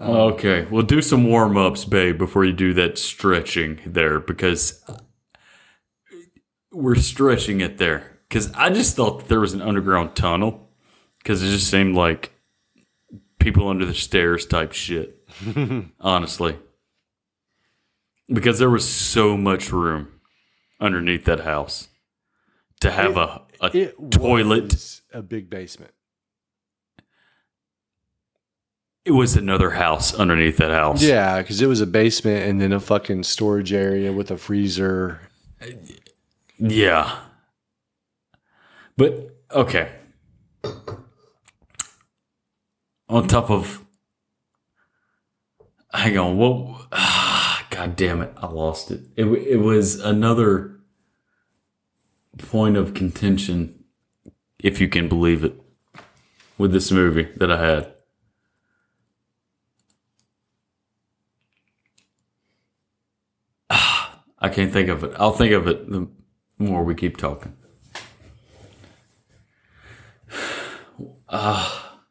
Okay, 0.00 0.64
well, 0.70 0.82
do 0.82 1.00
some 1.00 1.24
warm 1.24 1.56
ups, 1.56 1.84
babe, 1.84 2.18
before 2.18 2.44
you 2.44 2.52
do 2.52 2.74
that 2.74 2.98
stretching 2.98 3.80
there, 3.86 4.18
because 4.18 4.82
uh, 4.88 4.96
we're 6.72 6.96
stretching 6.96 7.60
it 7.60 7.78
there. 7.78 8.18
Because 8.28 8.52
I 8.54 8.70
just 8.70 8.96
thought 8.96 9.28
there 9.28 9.38
was 9.40 9.52
an 9.52 9.62
underground 9.62 10.16
tunnel, 10.16 10.68
because 11.18 11.42
it 11.44 11.50
just 11.50 11.70
seemed 11.70 11.94
like 11.94 12.32
people 13.38 13.68
under 13.68 13.86
the 13.86 13.94
stairs 13.94 14.46
type 14.46 14.72
shit. 14.72 15.20
honestly, 16.00 16.56
because 18.28 18.58
there 18.58 18.70
was 18.70 18.88
so 18.88 19.36
much 19.36 19.70
room 19.72 20.20
underneath 20.80 21.24
that 21.26 21.40
house 21.40 21.88
to 22.80 22.90
have 22.90 23.16
a, 23.16 23.42
a 23.60 23.70
It 23.76 23.94
toilet. 24.10 25.00
a 25.12 25.22
big 25.22 25.48
basement. 25.48 25.92
It 29.04 29.12
was 29.12 29.36
another 29.36 29.70
house 29.70 30.14
underneath 30.14 30.56
that 30.56 30.70
house. 30.70 31.02
Yeah, 31.02 31.42
because 31.42 31.60
it 31.60 31.66
was 31.66 31.80
a 31.80 31.86
basement 31.86 32.48
and 32.48 32.60
then 32.60 32.72
a 32.72 32.80
fucking 32.80 33.24
storage 33.24 33.72
area 33.72 34.12
with 34.12 34.30
a 34.30 34.38
freezer. 34.38 35.20
Yeah. 36.58 37.18
But 38.96 39.36
okay. 39.50 39.90
On 43.08 43.28
top 43.28 43.50
of 43.50 43.84
hang 45.92 46.16
on. 46.18 46.36
What? 46.38 46.86
Ah, 46.92 47.66
God 47.70 47.96
damn 47.96 48.22
it! 48.22 48.32
I 48.36 48.46
lost 48.46 48.90
it. 48.90 49.00
It 49.16 49.26
it 49.26 49.56
was 49.58 50.00
another 50.00 50.80
point 52.38 52.76
of 52.76 52.94
contention, 52.94 53.84
if 54.58 54.80
you 54.80 54.88
can 54.88 55.08
believe 55.08 55.44
it, 55.44 55.60
with 56.58 56.72
this 56.72 56.90
movie 56.90 57.28
that 57.36 57.50
I 57.50 57.64
had. 57.64 57.92
Ah, 63.70 64.22
I 64.44 64.50
can't 64.50 64.70
think 64.70 64.90
of 64.90 65.02
it. 65.02 65.12
I'll 65.16 65.32
think 65.32 65.54
of 65.54 65.66
it 65.66 65.88
the 65.88 66.06
more 66.58 66.84
we 66.84 66.94
keep 66.94 67.16
talking. 67.16 67.56
Ah. 71.26 72.02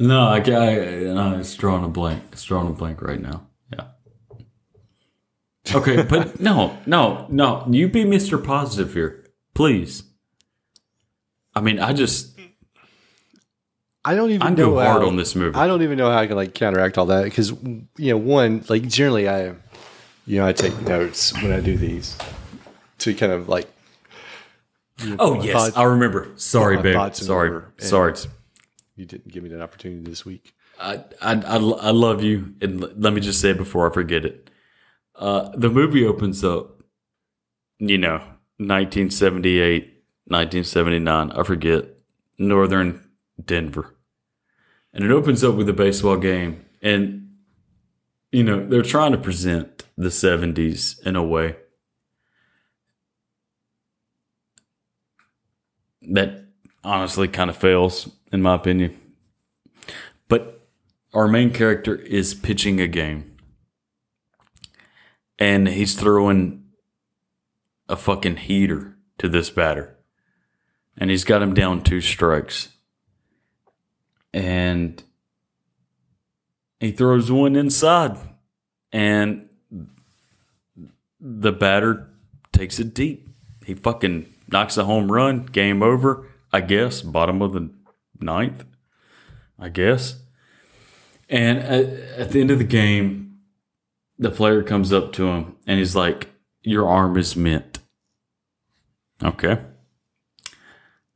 No, 0.00 0.26
I, 0.26 0.40
can't 0.40 0.56
I 0.56 0.74
no, 1.12 1.38
it's 1.38 1.54
drawing 1.54 1.84
a 1.84 1.88
blank. 1.88 2.24
It's 2.32 2.42
drawing 2.42 2.66
a 2.66 2.72
blank 2.72 3.02
right 3.02 3.20
now. 3.20 3.46
Yeah. 3.70 3.88
Okay, 5.72 6.02
but 6.02 6.40
no, 6.48 6.78
no, 6.86 7.26
no. 7.28 7.68
You 7.70 7.88
be 7.88 8.04
Mr. 8.04 8.42
Positive 8.42 8.94
here, 8.94 9.26
please. 9.54 10.04
I 11.54 11.60
mean, 11.60 11.78
I 11.78 11.92
just 11.92 12.33
I 14.04 14.14
don't 14.14 14.30
even 14.30 14.46
I 14.46 14.50
know 14.50 14.70
go 14.70 14.80
hard 14.80 15.02
how- 15.02 15.08
on 15.08 15.16
this 15.16 15.34
movie. 15.34 15.56
I 15.56 15.66
don't 15.66 15.82
even 15.82 15.96
know 15.98 16.10
how 16.10 16.18
I 16.18 16.26
can 16.26 16.36
like 16.36 16.54
counteract 16.54 16.98
all 16.98 17.06
that 17.06 17.24
because 17.24 17.50
you 17.52 18.10
know 18.10 18.16
one 18.18 18.64
like 18.68 18.86
generally 18.86 19.28
I 19.28 19.54
you 20.26 20.38
know 20.40 20.46
I 20.46 20.52
take 20.52 20.78
notes 20.82 21.32
when 21.42 21.52
I 21.52 21.60
do 21.60 21.76
these 21.76 22.16
to 22.98 23.14
kind 23.14 23.32
of 23.32 23.48
like 23.48 23.68
oh 25.18 25.42
yes, 25.42 25.52
thoughts- 25.54 25.76
I 25.76 25.84
remember. 25.84 26.28
Sorry, 26.36 26.76
babe. 26.80 27.14
Sorry, 27.14 27.62
sorry. 27.78 28.14
you 28.96 29.06
didn't 29.06 29.28
give 29.28 29.42
me 29.42 29.48
that 29.50 29.60
opportunity 29.62 30.02
this 30.08 30.24
week. 30.24 30.54
I, 30.80 30.96
I, 31.22 31.32
I, 31.34 31.56
I 31.56 31.90
love 31.90 32.22
you. 32.22 32.54
And 32.60 32.82
l- 32.82 32.90
let 32.96 33.12
me 33.12 33.20
just 33.20 33.40
say 33.40 33.50
it 33.50 33.56
before 33.56 33.88
I 33.88 33.94
forget 33.94 34.24
it. 34.24 34.50
Uh, 35.14 35.50
the 35.56 35.70
movie 35.70 36.04
opens 36.04 36.42
up, 36.44 36.82
you 37.78 37.96
know, 37.96 38.18
1978, 38.58 39.82
1979, 40.26 41.30
I 41.30 41.42
forget, 41.44 41.84
northern 42.38 43.08
Denver. 43.44 43.93
And 44.94 45.04
it 45.04 45.10
opens 45.10 45.44
up 45.44 45.56
with 45.56 45.68
a 45.68 45.74
baseball 45.74 46.16
game. 46.16 46.64
And, 46.80 47.34
you 48.32 48.44
know, 48.44 48.64
they're 48.66 48.82
trying 48.82 49.12
to 49.12 49.18
present 49.18 49.84
the 49.96 50.08
70s 50.08 51.04
in 51.04 51.16
a 51.16 51.22
way 51.22 51.56
that 56.02 56.44
honestly 56.82 57.28
kind 57.28 57.50
of 57.50 57.56
fails, 57.56 58.08
in 58.32 58.42
my 58.42 58.54
opinion. 58.54 58.96
But 60.28 60.66
our 61.12 61.28
main 61.28 61.52
character 61.52 61.96
is 61.96 62.34
pitching 62.34 62.80
a 62.80 62.86
game. 62.86 63.36
And 65.38 65.66
he's 65.66 65.94
throwing 65.94 66.64
a 67.88 67.96
fucking 67.96 68.36
heater 68.36 68.96
to 69.18 69.28
this 69.28 69.50
batter. 69.50 69.96
And 70.96 71.10
he's 71.10 71.24
got 71.24 71.42
him 71.42 71.54
down 71.54 71.82
two 71.82 72.00
strikes. 72.00 72.68
And 74.34 75.02
he 76.80 76.90
throws 76.90 77.30
one 77.30 77.56
inside. 77.56 78.18
And 78.92 79.48
the 81.20 81.52
batter 81.52 82.10
takes 82.52 82.78
it 82.78 82.94
deep. 82.94 83.28
He 83.64 83.74
fucking 83.74 84.26
knocks 84.50 84.76
a 84.76 84.84
home 84.84 85.10
run. 85.10 85.46
Game 85.46 85.82
over, 85.82 86.28
I 86.52 86.60
guess. 86.60 87.00
Bottom 87.00 87.40
of 87.40 87.52
the 87.52 87.70
ninth, 88.20 88.64
I 89.58 89.68
guess. 89.68 90.16
And 91.30 91.58
at, 91.58 91.84
at 92.18 92.30
the 92.32 92.40
end 92.40 92.50
of 92.50 92.58
the 92.58 92.64
game, 92.64 93.38
the 94.18 94.30
player 94.30 94.62
comes 94.62 94.92
up 94.92 95.12
to 95.14 95.28
him 95.28 95.56
and 95.66 95.78
he's 95.78 95.96
like, 95.96 96.30
Your 96.62 96.88
arm 96.88 97.16
is 97.16 97.36
mint. 97.36 97.78
Okay. 99.22 99.58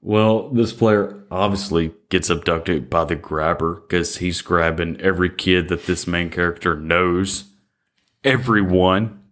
Well, 0.09 0.49
this 0.49 0.73
player 0.73 1.23
obviously 1.31 1.93
gets 2.09 2.31
abducted 2.31 2.89
by 2.89 3.05
the 3.05 3.15
grabber 3.15 3.83
because 3.83 4.17
he's 4.17 4.41
grabbing 4.41 4.99
every 5.03 5.29
kid 5.29 5.69
that 5.69 5.85
this 5.85 6.07
main 6.07 6.31
character 6.31 6.75
knows, 6.75 7.45
everyone. 8.25 9.23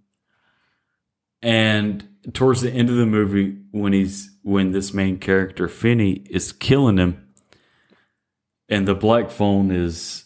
And 1.41 2.07
towards 2.35 2.61
the 2.61 2.71
end 2.71 2.91
of 2.91 2.97
the 2.97 3.07
movie, 3.07 3.57
when 3.71 3.95
he's 3.95 4.37
when 4.43 4.73
this 4.73 4.93
main 4.93 5.19
character 5.19 5.67
Finney 5.67 6.27
is 6.29 6.53
killing 6.53 6.99
him, 6.99 7.27
and 8.69 8.87
the 8.87 8.95
black 8.95 9.31
phone 9.31 9.71
is 9.71 10.25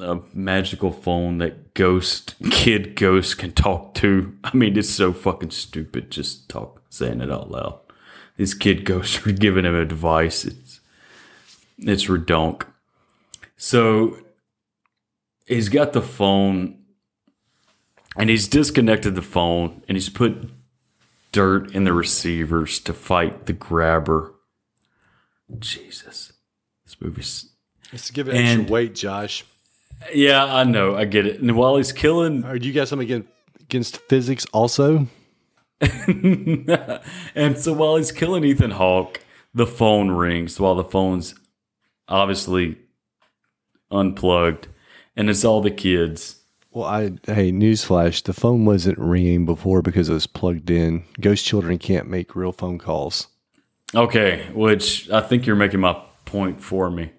a 0.00 0.18
magical 0.34 0.90
phone 0.90 1.38
that 1.38 1.72
ghost 1.72 2.34
kid 2.50 2.96
ghost 2.96 3.38
can 3.38 3.52
talk 3.52 3.94
to. 3.94 4.36
I 4.42 4.56
mean, 4.56 4.76
it's 4.76 4.90
so 4.90 5.12
fucking 5.12 5.52
stupid 5.52 6.10
just 6.10 6.48
talk 6.48 6.82
saying 6.90 7.20
it 7.20 7.30
out 7.30 7.48
loud. 7.48 7.85
These 8.36 8.54
kid 8.54 8.88
are 8.90 9.02
giving 9.32 9.64
him 9.64 9.74
advice. 9.74 10.44
It's 10.44 10.80
it's 11.78 12.06
redonk. 12.06 12.66
So 13.56 14.18
he's 15.46 15.68
got 15.68 15.92
the 15.92 16.02
phone 16.02 16.78
and 18.16 18.30
he's 18.30 18.48
disconnected 18.48 19.14
the 19.14 19.22
phone 19.22 19.82
and 19.88 19.96
he's 19.96 20.08
put 20.08 20.50
dirt 21.32 21.74
in 21.74 21.84
the 21.84 21.92
receivers 21.92 22.78
to 22.80 22.92
fight 22.92 23.46
the 23.46 23.52
grabber. 23.52 24.32
Jesus. 25.58 26.32
This 26.84 27.00
movie's 27.00 27.50
Let's 27.92 28.10
give 28.10 28.28
it 28.28 28.34
And- 28.34 28.60
extra 28.62 28.72
weight, 28.72 28.94
Josh. 28.94 29.44
yeah, 30.12 30.44
I 30.44 30.64
know, 30.64 30.96
I 30.96 31.04
get 31.04 31.24
it. 31.26 31.40
And 31.40 31.56
while 31.56 31.76
he's 31.76 31.92
killing, 31.92 32.40
do 32.42 32.66
you 32.66 32.72
got 32.72 32.88
something 32.88 33.26
against 33.60 33.98
physics 34.08 34.44
also? 34.52 35.06
and 37.34 37.58
so 37.58 37.72
while 37.72 37.96
he's 37.96 38.12
killing 38.12 38.44
Ethan 38.44 38.72
Hawke, 38.72 39.20
the 39.54 39.66
phone 39.66 40.10
rings 40.10 40.58
while 40.58 40.74
the 40.74 40.84
phone's 40.84 41.34
obviously 42.08 42.78
unplugged, 43.90 44.68
and 45.16 45.28
it's 45.28 45.44
all 45.44 45.60
the 45.60 45.70
kids. 45.70 46.42
Well, 46.70 46.86
I 46.86 47.04
hey, 47.24 47.52
newsflash: 47.52 48.22
the 48.22 48.32
phone 48.32 48.64
wasn't 48.64 48.98
ringing 48.98 49.46
before 49.46 49.82
because 49.82 50.08
it 50.08 50.14
was 50.14 50.26
plugged 50.26 50.70
in. 50.70 51.04
Ghost 51.20 51.44
children 51.44 51.78
can't 51.78 52.08
make 52.08 52.36
real 52.36 52.52
phone 52.52 52.78
calls. 52.78 53.28
Okay, 53.94 54.46
which 54.52 55.10
I 55.10 55.20
think 55.20 55.46
you're 55.46 55.56
making 55.56 55.80
my 55.80 56.00
point 56.24 56.60
for 56.60 56.90
me. 56.90 57.12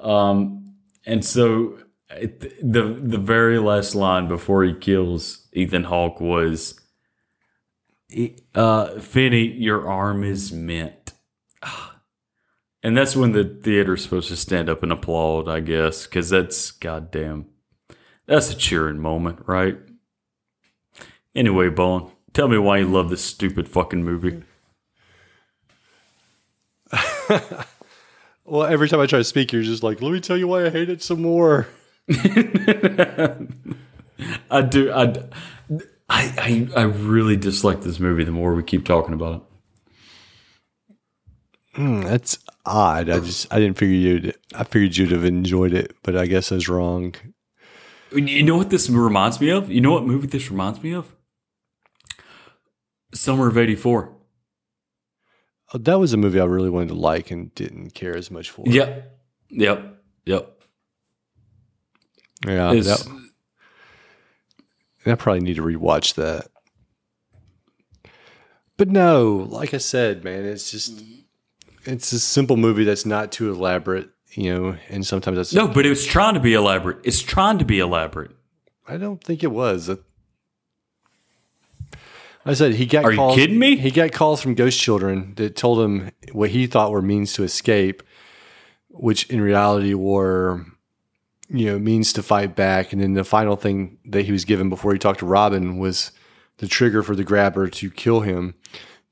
Um, 0.00 0.74
and 1.06 1.24
so 1.24 1.78
it, 2.10 2.40
the 2.40 2.82
the 2.82 3.18
very 3.18 3.58
last 3.58 3.94
line 3.94 4.28
before 4.28 4.64
he 4.64 4.74
kills 4.74 5.48
Ethan 5.52 5.84
Hawke 5.84 6.20
was, 6.20 6.80
uh, 8.54 8.98
"Finney, 9.00 9.46
your 9.46 9.88
arm 9.88 10.24
is 10.24 10.52
mint." 10.52 11.12
And 12.80 12.96
that's 12.96 13.16
when 13.16 13.32
the 13.32 13.42
theater's 13.42 14.04
supposed 14.04 14.28
to 14.28 14.36
stand 14.36 14.68
up 14.70 14.84
and 14.84 14.92
applaud, 14.92 15.48
I 15.48 15.58
guess, 15.58 16.06
because 16.06 16.30
that's 16.30 16.70
goddamn, 16.70 17.46
that's 18.26 18.52
a 18.52 18.56
cheering 18.56 19.00
moment, 19.00 19.40
right? 19.46 19.76
Anyway, 21.34 21.70
Bone, 21.70 22.12
tell 22.32 22.46
me 22.46 22.56
why 22.56 22.78
you 22.78 22.86
love 22.86 23.10
this 23.10 23.24
stupid 23.24 23.68
fucking 23.68 24.04
movie. 24.04 24.44
Well, 28.48 28.66
every 28.66 28.88
time 28.88 29.00
I 29.00 29.06
try 29.06 29.18
to 29.18 29.24
speak, 29.24 29.52
you're 29.52 29.62
just 29.62 29.82
like, 29.82 30.00
"Let 30.00 30.10
me 30.10 30.20
tell 30.20 30.38
you 30.38 30.48
why 30.48 30.64
I 30.64 30.70
hate 30.70 30.88
it 30.88 31.02
some 31.02 31.20
more." 31.20 31.68
I 34.50 34.62
do. 34.62 34.90
I, 34.90 35.14
I, 36.08 36.68
I, 36.74 36.80
I 36.80 36.84
really 36.84 37.36
dislike 37.36 37.82
this 37.82 38.00
movie 38.00 38.24
the 38.24 38.30
more 38.32 38.54
we 38.54 38.62
keep 38.62 38.84
talking 38.86 39.12
about 39.14 39.34
it. 39.34 39.42
Mm, 41.80 42.02
That's 42.04 42.38
odd. 42.64 43.08
I 43.10 43.20
just 43.20 43.52
I 43.52 43.58
didn't 43.60 43.76
figure 43.78 43.94
you'd. 43.94 44.34
I 44.54 44.64
figured 44.64 44.96
you'd 44.96 45.12
have 45.12 45.24
enjoyed 45.24 45.74
it, 45.74 45.94
but 46.02 46.16
I 46.16 46.26
guess 46.26 46.50
I 46.50 46.56
was 46.56 46.68
wrong. 46.68 47.14
You 48.10 48.42
know 48.42 48.56
what 48.56 48.70
this 48.70 48.88
reminds 48.88 49.38
me 49.40 49.50
of? 49.50 49.70
You 49.70 49.80
know 49.82 49.92
what 49.92 50.04
movie 50.04 50.26
this 50.26 50.50
reminds 50.50 50.82
me 50.82 50.92
of? 50.94 51.14
Summer 53.14 53.48
of 53.48 53.56
'84. 53.58 54.14
Oh, 55.74 55.78
That 55.78 55.98
was 55.98 56.14
a 56.14 56.16
movie 56.16 56.40
I 56.40 56.44
really 56.46 56.70
wanted 56.70 56.88
to 56.88 56.94
like 56.94 57.30
and 57.30 57.54
didn't 57.54 57.90
care 57.90 58.16
as 58.16 58.30
much 58.30 58.48
for. 58.50 58.64
Yep. 58.66 59.18
Yep. 59.50 60.02
Yep. 60.24 60.60
yeah. 62.46 62.72
It's- 62.72 63.08
That, 65.08 65.20
I 65.20 65.22
probably 65.22 65.40
need 65.40 65.56
to 65.56 65.62
rewatch 65.62 66.14
that. 66.14 66.48
But 68.76 68.88
no, 68.88 69.46
like 69.50 69.74
I 69.74 69.78
said, 69.78 70.22
man, 70.22 70.44
it's 70.44 70.70
just 70.70 71.02
it's 71.84 72.12
a 72.12 72.20
simple 72.20 72.56
movie 72.56 72.84
that's 72.84 73.04
not 73.04 73.32
too 73.32 73.50
elaborate, 73.52 74.08
you 74.32 74.54
know, 74.54 74.76
and 74.88 75.04
sometimes 75.06 75.36
that's 75.36 75.52
no, 75.52 75.66
but 75.66 75.84
it 75.84 75.90
was 75.90 76.06
trying 76.06 76.34
to 76.34 76.40
be 76.40 76.54
elaborate. 76.54 76.98
It's 77.02 77.20
trying 77.20 77.58
to 77.58 77.64
be 77.64 77.80
elaborate. 77.80 78.30
I 78.86 78.96
don't 78.96 79.22
think 79.22 79.42
it 79.42 79.50
was. 79.50 79.90
I 82.46 82.54
said 82.54 82.74
he 82.74 82.86
got 82.86 83.04
Are 83.04 83.12
you 83.12 83.30
kidding 83.34 83.58
me? 83.58 83.76
He 83.76 83.90
got 83.90 84.12
calls 84.12 84.40
from 84.40 84.54
ghost 84.54 84.78
children 84.80 85.34
that 85.36 85.56
told 85.56 85.80
him 85.80 86.10
what 86.32 86.50
he 86.50 86.66
thought 86.66 86.92
were 86.92 87.02
means 87.02 87.32
to 87.34 87.42
escape. 87.42 88.02
which 88.90 89.28
in 89.30 89.40
reality 89.40 89.94
were, 89.94 90.64
you 91.48 91.66
know, 91.66 91.78
means 91.78 92.12
to 92.14 92.22
fight 92.22 92.54
back. 92.54 92.92
And 92.92 93.02
then 93.02 93.14
the 93.14 93.24
final 93.24 93.56
thing 93.56 93.98
that 94.06 94.24
he 94.24 94.32
was 94.32 94.44
given 94.44 94.68
before 94.68 94.92
he 94.92 94.98
talked 94.98 95.20
to 95.20 95.26
Robin 95.26 95.78
was 95.78 96.12
the 96.58 96.66
trigger 96.66 97.02
for 97.02 97.16
the 97.16 97.24
grabber 97.24 97.68
to 97.68 97.90
kill 97.90 98.20
him. 98.20 98.54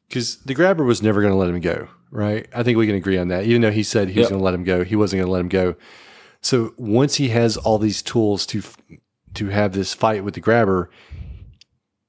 Because 0.09 0.37
the 0.39 0.55
grabber 0.55 0.85
was 0.85 1.03
never 1.03 1.21
going 1.21 1.33
to 1.33 1.39
let 1.39 1.49
him 1.49 1.61
go, 1.61 1.89
right? 2.11 2.47
I 2.55 2.63
think 2.63 2.79
we 2.79 2.87
can 2.87 2.95
agree 2.95 3.19
on 3.19 3.29
that. 3.29 3.45
Even 3.45 3.63
though 3.63 3.73
he 3.73 3.83
said 3.83 4.09
he 4.09 4.21
was 4.21 4.29
going 4.29 4.41
to 4.41 4.45
let 4.45 4.55
him 4.55 4.65
go, 4.65 4.85
he 4.85 4.95
wasn't 4.95 5.21
going 5.21 5.27
to 5.27 5.33
let 5.33 5.41
him 5.41 5.49
go. 5.49 5.75
So 6.43 6.75
once 6.77 7.17
he 7.17 7.31
has 7.31 7.57
all 7.57 7.79
these 7.79 8.03
tools 8.03 8.47
to 8.47 8.63
to 9.35 9.49
have 9.49 9.73
this 9.73 9.93
fight 9.93 10.25
with 10.25 10.35
the 10.35 10.41
grabber, 10.41 10.91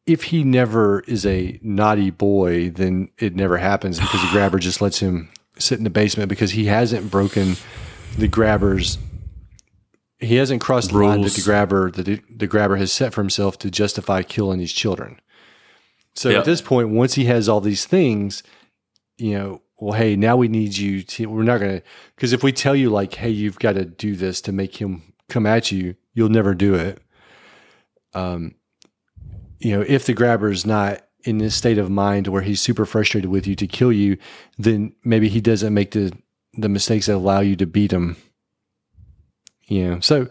if 0.06 0.24
he 0.24 0.44
never 0.44 1.02
is 1.02 1.26
a 1.26 1.60
naughty 1.62 2.10
boy, 2.10 2.70
then 2.70 3.10
it 3.18 3.36
never 3.36 3.58
happens 3.58 4.00
because 4.00 4.22
the 4.22 4.30
grabber 4.32 4.60
just 4.60 4.82
lets 4.82 5.00
him 5.00 5.30
sit 5.58 5.78
in 5.78 5.84
the 5.84 5.90
basement 5.90 6.30
because 6.30 6.52
he 6.52 6.66
hasn't 6.66 7.10
broken 7.12 7.56
the 8.18 8.28
grabber's. 8.28 8.98
He 10.20 10.36
hasn't 10.36 10.62
crossed 10.62 10.90
the 10.92 10.98
line 10.98 11.22
that 11.22 11.34
the 11.34 11.42
grabber 11.44 11.92
that 11.92 12.04
the, 12.06 12.22
the 12.36 12.48
grabber 12.48 12.76
has 12.78 12.92
set 12.92 13.14
for 13.14 13.22
himself 13.22 13.58
to 13.60 13.70
justify 13.70 14.24
killing 14.24 14.60
these 14.60 14.74
children. 14.74 15.20
So 16.16 16.30
Yeah. 16.30 16.40
at 16.40 16.46
this 16.46 16.62
point, 16.62 16.90
once 16.90 17.14
he 17.14 17.26
has 17.26 17.48
all 17.48 17.62
these 17.62 17.86
things, 17.86 18.42
you 19.18 19.34
know, 19.38 19.62
well, 19.80 19.94
hey, 19.94 20.16
now 20.16 20.36
we 20.36 20.48
need 20.48 20.76
you 20.76 21.04
to. 21.04 21.28
We're 21.28 21.44
not 21.44 21.60
gonna 21.60 21.84
because 22.16 22.34
if 22.34 22.42
we 22.44 22.52
tell 22.52 22.76
you 22.76 22.90
like, 22.90 23.14
hey, 23.14 23.30
you've 23.30 23.60
got 23.60 23.74
to 23.74 23.86
do 23.86 24.16
this 24.16 24.42
to 24.42 24.52
make 24.52 24.78
him 24.78 25.14
come 25.30 25.46
at 25.46 25.72
you, 25.72 25.96
you'll 26.16 26.30
never 26.30 26.56
do 26.56 26.74
it. 26.74 27.00
Um, 28.14 28.56
you 29.60 29.76
know, 29.76 29.86
if 29.88 30.06
the 30.08 30.14
grabber 30.14 30.50
is 30.50 30.66
not 30.66 31.04
in 31.24 31.38
this 31.38 31.56
state 31.56 31.78
of 31.78 31.90
mind 31.92 32.28
where 32.28 32.42
he's 32.42 32.62
super 32.62 32.86
frustrated 32.86 33.30
with 33.30 33.46
you 33.46 33.56
to 33.56 33.68
kill 33.68 33.92
you, 33.92 34.18
then 34.58 34.94
maybe 35.04 35.30
he 35.30 35.42
doesn't 35.42 35.74
make 35.74 35.92
the 35.92 36.12
the 36.54 36.70
mistakes 36.70 37.06
that 37.06 37.16
allow 37.16 37.42
you 37.42 37.56
to 37.56 37.68
beat 37.68 37.92
him. 37.92 38.16
Know, 39.70 40.00
so 40.00 40.28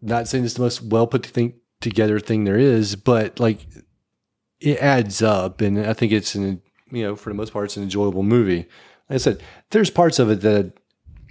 not 0.00 0.28
saying 0.28 0.44
it's 0.44 0.54
the 0.54 0.62
most 0.62 0.82
well 0.82 1.06
put 1.06 1.24
thing 1.26 1.54
together 1.80 2.18
thing 2.20 2.44
there 2.44 2.58
is, 2.58 2.96
but 2.96 3.40
like 3.40 3.66
it 4.60 4.78
adds 4.78 5.22
up, 5.22 5.60
and 5.60 5.78
I 5.78 5.92
think 5.92 6.12
it's 6.12 6.34
an 6.34 6.62
you 6.90 7.02
know 7.02 7.16
for 7.16 7.30
the 7.30 7.34
most 7.34 7.52
part 7.52 7.66
it's 7.66 7.76
an 7.76 7.82
enjoyable 7.82 8.22
movie. 8.22 8.66
Like 9.08 9.16
I 9.16 9.16
said, 9.18 9.42
there's 9.70 9.90
parts 9.90 10.18
of 10.18 10.30
it 10.30 10.40
that 10.42 10.72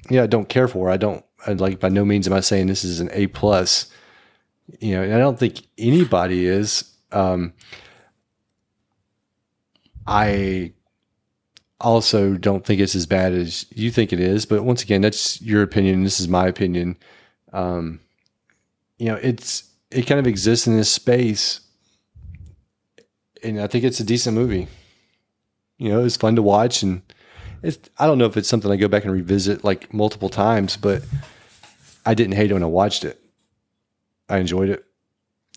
yeah 0.09 0.23
I 0.23 0.27
don't 0.27 0.49
care 0.49 0.67
for. 0.67 0.89
I 0.89 0.97
don't 0.97 1.23
I 1.45 1.53
like 1.53 1.79
by 1.79 1.89
no 1.89 2.05
means 2.05 2.27
am 2.27 2.33
I 2.33 2.39
saying 2.39 2.67
this 2.67 2.83
is 2.83 2.99
an 2.99 3.09
A 3.11 3.27
plus. 3.27 3.91
You 4.79 4.95
know, 4.95 5.15
I 5.15 5.19
don't 5.19 5.37
think 5.37 5.67
anybody 5.77 6.45
is. 6.45 6.89
Um, 7.11 7.53
I 10.07 10.73
also 11.83 12.35
don't 12.35 12.65
think 12.65 12.79
it's 12.79 12.95
as 12.95 13.05
bad 13.05 13.33
as 13.33 13.65
you 13.71 13.91
think 13.91 14.13
it 14.13 14.19
is, 14.19 14.45
but 14.45 14.63
once 14.63 14.81
again, 14.81 15.01
that's 15.01 15.41
your 15.41 15.61
opinion. 15.61 16.03
This 16.03 16.19
is 16.19 16.27
my 16.27 16.47
opinion. 16.47 16.97
Um, 17.51 17.99
you 18.97 19.07
know, 19.07 19.15
it's 19.15 19.69
it 19.91 20.03
kind 20.03 20.19
of 20.19 20.25
exists 20.25 20.65
in 20.65 20.77
this 20.77 20.89
space, 20.89 21.59
and 23.43 23.61
I 23.61 23.67
think 23.67 23.83
it's 23.83 23.99
a 23.99 24.03
decent 24.03 24.35
movie. 24.35 24.67
You 25.77 25.89
know, 25.89 26.05
it's 26.05 26.17
fun 26.17 26.35
to 26.37 26.41
watch, 26.41 26.83
and 26.83 27.01
it's 27.61 27.77
I 27.99 28.07
don't 28.07 28.17
know 28.17 28.25
if 28.25 28.37
it's 28.37 28.47
something 28.47 28.71
I 28.71 28.77
go 28.77 28.87
back 28.87 29.03
and 29.03 29.11
revisit 29.11 29.63
like 29.63 29.93
multiple 29.93 30.29
times, 30.29 30.77
but 30.77 31.03
I 32.05 32.13
didn't 32.13 32.35
hate 32.35 32.49
it 32.49 32.53
when 32.53 32.63
I 32.63 32.67
watched 32.67 33.03
it. 33.03 33.21
I 34.29 34.37
enjoyed 34.37 34.69
it, 34.69 34.85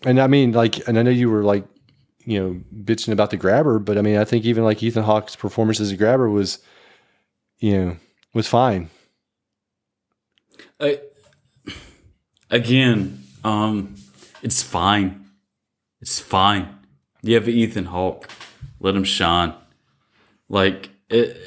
and 0.03 0.19
I 0.19 0.27
mean, 0.27 0.51
like, 0.51 0.87
and 0.87 0.99
I 0.99 1.03
know 1.03 1.11
you 1.11 1.29
were 1.29 1.43
like, 1.43 1.65
you 2.27 2.37
know, 2.37 2.61
bitching 2.83 3.13
about 3.13 3.29
the 3.29 3.37
grabber, 3.37 3.79
but 3.79 3.97
I 3.97 4.01
mean, 4.01 4.17
I 4.17 4.25
think 4.25 4.43
even 4.43 4.65
like 4.65 4.83
Ethan 4.83 5.03
Hawke's 5.03 5.37
performance 5.37 5.79
as 5.79 5.91
a 5.91 5.95
grabber 5.95 6.29
was, 6.29 6.59
you 7.59 7.71
know, 7.71 7.97
was 8.33 8.47
fine. 8.47 8.89
I, 10.77 10.99
again, 12.49 13.23
um, 13.45 13.95
it's 14.43 14.61
fine. 14.61 15.25
It's 16.01 16.19
fine. 16.19 16.77
You 17.21 17.35
have 17.35 17.47
Ethan 17.47 17.85
Hawke. 17.85 18.29
Let 18.81 18.93
him 18.93 19.05
shine. 19.05 19.53
Like, 20.49 20.89
it, 21.09 21.39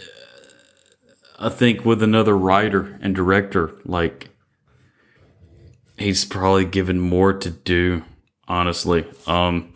I 1.38 1.50
think 1.50 1.84
with 1.84 2.02
another 2.02 2.36
writer 2.38 2.98
and 3.02 3.14
director, 3.14 3.72
like, 3.84 4.30
he's 5.98 6.24
probably 6.24 6.64
given 6.64 6.98
more 6.98 7.34
to 7.34 7.50
do, 7.50 8.02
honestly. 8.48 9.04
Um, 9.26 9.74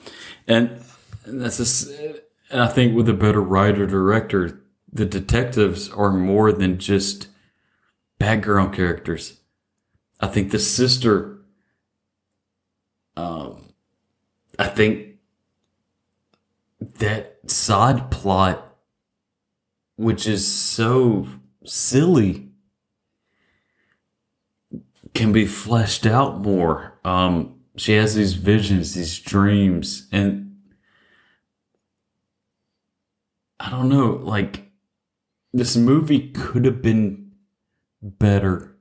and 0.48 0.84
that's 1.26 1.59
just, 1.59 1.90
and 2.51 2.62
I 2.62 2.68
think 2.68 2.94
with 2.94 3.09
a 3.09 3.14
better 3.14 3.40
writer 3.40 3.86
director, 3.86 4.60
the 4.92 5.06
detectives 5.06 5.90
are 5.90 6.12
more 6.12 6.52
than 6.52 6.78
just 6.78 7.28
background 8.18 8.74
characters. 8.74 9.40
I 10.20 10.28
think 10.28 10.51
the 10.51 10.59
sister, 10.59 11.38
um, 13.16 13.72
I 14.59 14.68
think 14.68 15.16
that 16.98 17.38
side 17.51 18.10
plot, 18.10 18.76
which 19.96 20.26
is 20.26 20.46
so 20.46 21.26
silly, 21.64 22.48
can 25.14 25.32
be 25.32 25.46
fleshed 25.46 26.06
out 26.06 26.40
more. 26.40 26.98
Um, 27.05 27.60
she 27.76 27.92
has 27.94 28.14
these 28.14 28.34
visions, 28.34 28.94
these 28.94 29.18
dreams, 29.18 30.09
and 30.12 30.43
I 33.64 33.70
don't 33.70 33.88
know, 33.88 34.20
like 34.22 34.70
this 35.54 35.74
movie 35.74 36.28
could 36.30 36.66
have 36.66 36.82
been 36.82 37.32
better 38.02 38.76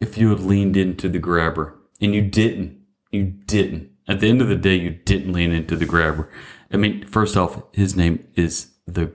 if 0.00 0.16
you 0.16 0.30
had 0.30 0.40
leaned 0.40 0.76
into 0.76 1.08
the 1.08 1.18
grabber. 1.18 1.76
And 2.00 2.14
you 2.14 2.22
didn't. 2.22 2.78
You 3.10 3.24
didn't. 3.24 3.90
At 4.06 4.20
the 4.20 4.28
end 4.28 4.40
of 4.40 4.48
the 4.48 4.54
day, 4.54 4.76
you 4.76 4.90
didn't 4.90 5.32
lean 5.32 5.50
into 5.50 5.74
the 5.74 5.86
grabber. 5.86 6.30
I 6.72 6.76
mean, 6.76 7.04
first 7.06 7.36
off, 7.36 7.62
his 7.72 7.96
name 7.96 8.28
is 8.36 8.74
the 8.86 9.12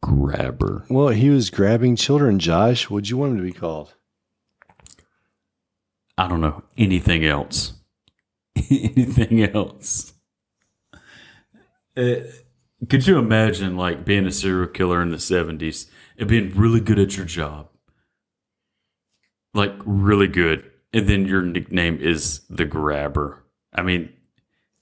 grabber. 0.00 0.84
Well, 0.88 1.08
he 1.08 1.28
was 1.28 1.50
grabbing 1.50 1.96
children, 1.96 2.38
Josh. 2.38 2.88
What'd 2.88 3.10
you 3.10 3.16
want 3.16 3.32
him 3.32 3.38
to 3.38 3.42
be 3.42 3.52
called? 3.52 3.94
I 6.16 6.28
don't 6.28 6.40
know 6.40 6.62
anything 6.78 7.24
else. 7.24 7.72
anything 8.70 9.42
else. 9.42 10.12
Uh, 11.96 12.14
could 12.88 13.06
you 13.06 13.18
imagine 13.18 13.76
like 13.76 14.04
being 14.04 14.26
a 14.26 14.32
serial 14.32 14.68
killer 14.68 15.02
in 15.02 15.10
the 15.10 15.16
70s 15.16 15.86
and 16.18 16.28
being 16.28 16.54
really 16.54 16.80
good 16.80 16.98
at 16.98 17.16
your 17.16 17.26
job? 17.26 17.68
Like 19.52 19.74
really 19.84 20.28
good. 20.28 20.70
And 20.92 21.08
then 21.08 21.26
your 21.26 21.42
nickname 21.42 21.98
is 22.00 22.40
the 22.48 22.64
grabber. 22.64 23.44
I 23.74 23.82
mean, 23.82 24.12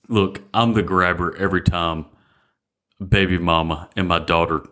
look, 0.08 0.42
I'm 0.54 0.74
the 0.74 0.82
grabber 0.82 1.36
every 1.36 1.62
time 1.62 2.06
baby 3.06 3.38
mama 3.38 3.88
and 3.96 4.08
my 4.08 4.18
daughter 4.18 4.66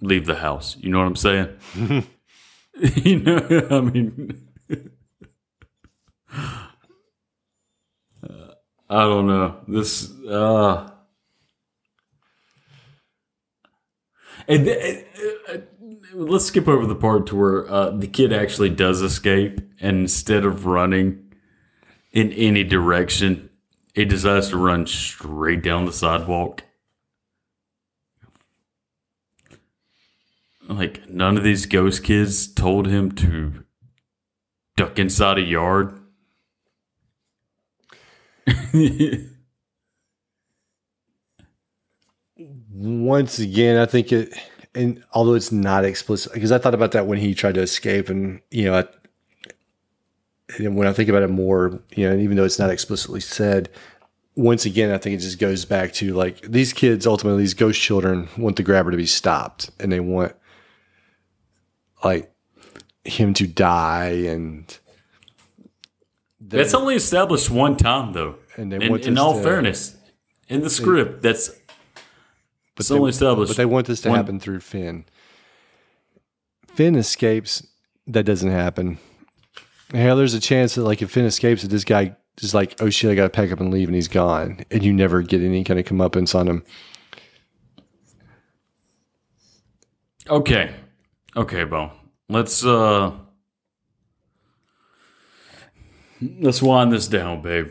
leave 0.00 0.26
the 0.26 0.36
house. 0.36 0.76
You 0.80 0.90
know 0.90 0.98
what 0.98 1.06
I'm 1.06 1.16
saying? 1.16 1.56
you 2.94 3.20
know, 3.20 3.66
I 3.70 3.80
mean, 3.80 4.48
I 8.90 9.02
don't 9.02 9.26
know. 9.26 9.60
This, 9.66 10.10
uh, 10.26 10.90
and 14.48 14.64
th- 14.64 15.06
uh, 15.48 15.52
uh, 15.52 15.58
let's 16.14 16.46
skip 16.46 16.66
over 16.66 16.86
the 16.86 16.94
part 16.94 17.26
to 17.28 17.36
where 17.36 17.70
uh, 17.70 17.90
the 17.90 18.08
kid 18.08 18.32
actually 18.32 18.70
does 18.70 19.02
escape, 19.02 19.60
and 19.80 19.98
instead 19.98 20.44
of 20.44 20.64
running 20.66 21.32
in 22.12 22.32
any 22.32 22.64
direction, 22.64 23.50
he 23.94 24.06
decides 24.06 24.48
to 24.48 24.56
run 24.56 24.86
straight 24.86 25.62
down 25.62 25.84
the 25.84 25.92
sidewalk. 25.92 26.62
Like 30.66 31.08
none 31.08 31.36
of 31.36 31.44
these 31.44 31.66
ghost 31.66 32.02
kids 32.02 32.46
told 32.52 32.86
him 32.86 33.12
to 33.12 33.64
duck 34.76 34.98
inside 34.98 35.38
a 35.38 35.42
yard. 35.42 36.00
Once 42.78 43.40
again, 43.40 43.76
I 43.76 43.86
think 43.86 44.12
it, 44.12 44.32
and 44.74 45.02
although 45.12 45.34
it's 45.34 45.50
not 45.50 45.84
explicit, 45.84 46.32
because 46.32 46.52
I 46.52 46.58
thought 46.58 46.74
about 46.74 46.92
that 46.92 47.06
when 47.08 47.18
he 47.18 47.34
tried 47.34 47.54
to 47.54 47.60
escape, 47.60 48.08
and 48.08 48.40
you 48.52 48.66
know, 48.66 48.74
I, 48.78 48.84
and 50.58 50.76
when 50.76 50.86
I 50.86 50.92
think 50.92 51.08
about 51.08 51.22
it 51.24 51.30
more, 51.30 51.80
you 51.96 52.08
know, 52.08 52.16
even 52.16 52.36
though 52.36 52.44
it's 52.44 52.58
not 52.58 52.70
explicitly 52.70 53.18
said, 53.20 53.68
once 54.36 54.64
again, 54.64 54.92
I 54.92 54.98
think 54.98 55.14
it 55.16 55.22
just 55.22 55.40
goes 55.40 55.64
back 55.64 55.92
to 55.94 56.14
like 56.14 56.40
these 56.42 56.72
kids, 56.72 57.04
ultimately, 57.04 57.42
these 57.42 57.54
ghost 57.54 57.80
children 57.80 58.28
want 58.38 58.54
the 58.54 58.62
grabber 58.62 58.92
to 58.92 58.96
be 58.96 59.06
stopped, 59.06 59.70
and 59.80 59.90
they 59.90 59.98
want 60.00 60.36
like 62.04 62.30
him 63.04 63.34
to 63.34 63.46
die, 63.48 64.10
and 64.26 64.78
they- 66.40 66.58
That's 66.58 66.74
only 66.74 66.94
established 66.94 67.50
one 67.50 67.76
time, 67.76 68.12
though. 68.12 68.36
And 68.56 68.70
they 68.70 68.76
in, 68.76 68.90
want 68.92 69.02
in 69.04 69.18
all 69.18 69.34
to- 69.34 69.42
fairness, 69.42 69.96
in 70.48 70.60
the 70.62 70.70
script, 70.70 71.22
that's 71.22 71.50
it's 72.80 72.88
they- 72.88 72.94
only 72.96 73.10
established. 73.10 73.50
But 73.50 73.56
they 73.56 73.66
want 73.66 73.86
this 73.86 74.00
to 74.02 74.08
one- 74.10 74.18
happen 74.18 74.40
through 74.40 74.60
Finn. 74.60 75.04
Finn 76.74 76.94
escapes, 76.96 77.66
that 78.06 78.24
doesn't 78.24 78.50
happen. 78.50 78.98
Hell, 79.92 80.16
there's 80.16 80.34
a 80.34 80.40
chance 80.40 80.74
that 80.74 80.82
like 80.82 81.02
if 81.02 81.10
Finn 81.10 81.24
escapes, 81.24 81.62
that 81.62 81.68
this 81.68 81.84
guy 81.84 82.14
is 82.40 82.54
like, 82.54 82.80
oh 82.80 82.90
shit, 82.90 83.10
I 83.10 83.14
got 83.14 83.24
to 83.24 83.30
pack 83.30 83.50
up 83.50 83.58
and 83.60 83.72
leave, 83.72 83.88
and 83.88 83.94
he's 83.94 84.06
gone, 84.08 84.60
and 84.70 84.84
you 84.84 84.92
never 84.92 85.22
get 85.22 85.42
any 85.42 85.64
kind 85.64 85.80
of 85.80 85.86
comeuppance 85.86 86.34
on 86.38 86.46
him. 86.46 86.62
Okay. 90.28 90.74
Okay, 91.36 91.64
Bo. 91.64 91.90
Let's 92.28 92.64
uh 92.64 93.12
let's 96.20 96.60
wind 96.62 96.92
this 96.92 97.08
down, 97.08 97.40
babe. 97.42 97.68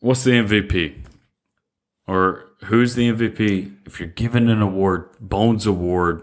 What's 0.00 0.24
the 0.24 0.32
MVP? 0.32 1.02
Or 2.06 2.44
who's 2.64 2.94
the 2.94 3.10
MVP? 3.10 3.76
If 3.86 3.98
you're 3.98 4.08
given 4.08 4.48
an 4.48 4.60
award, 4.60 5.08
Bones 5.20 5.66
Award, 5.66 6.22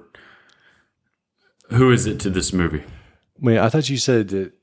who 1.69 1.91
is 1.91 2.05
it 2.05 2.19
to 2.21 2.29
this 2.29 2.53
movie? 2.53 2.83
Wait, 3.39 3.57
I 3.57 3.69
thought 3.69 3.89
you 3.89 3.97
said 3.97 4.29
that. 4.29 4.53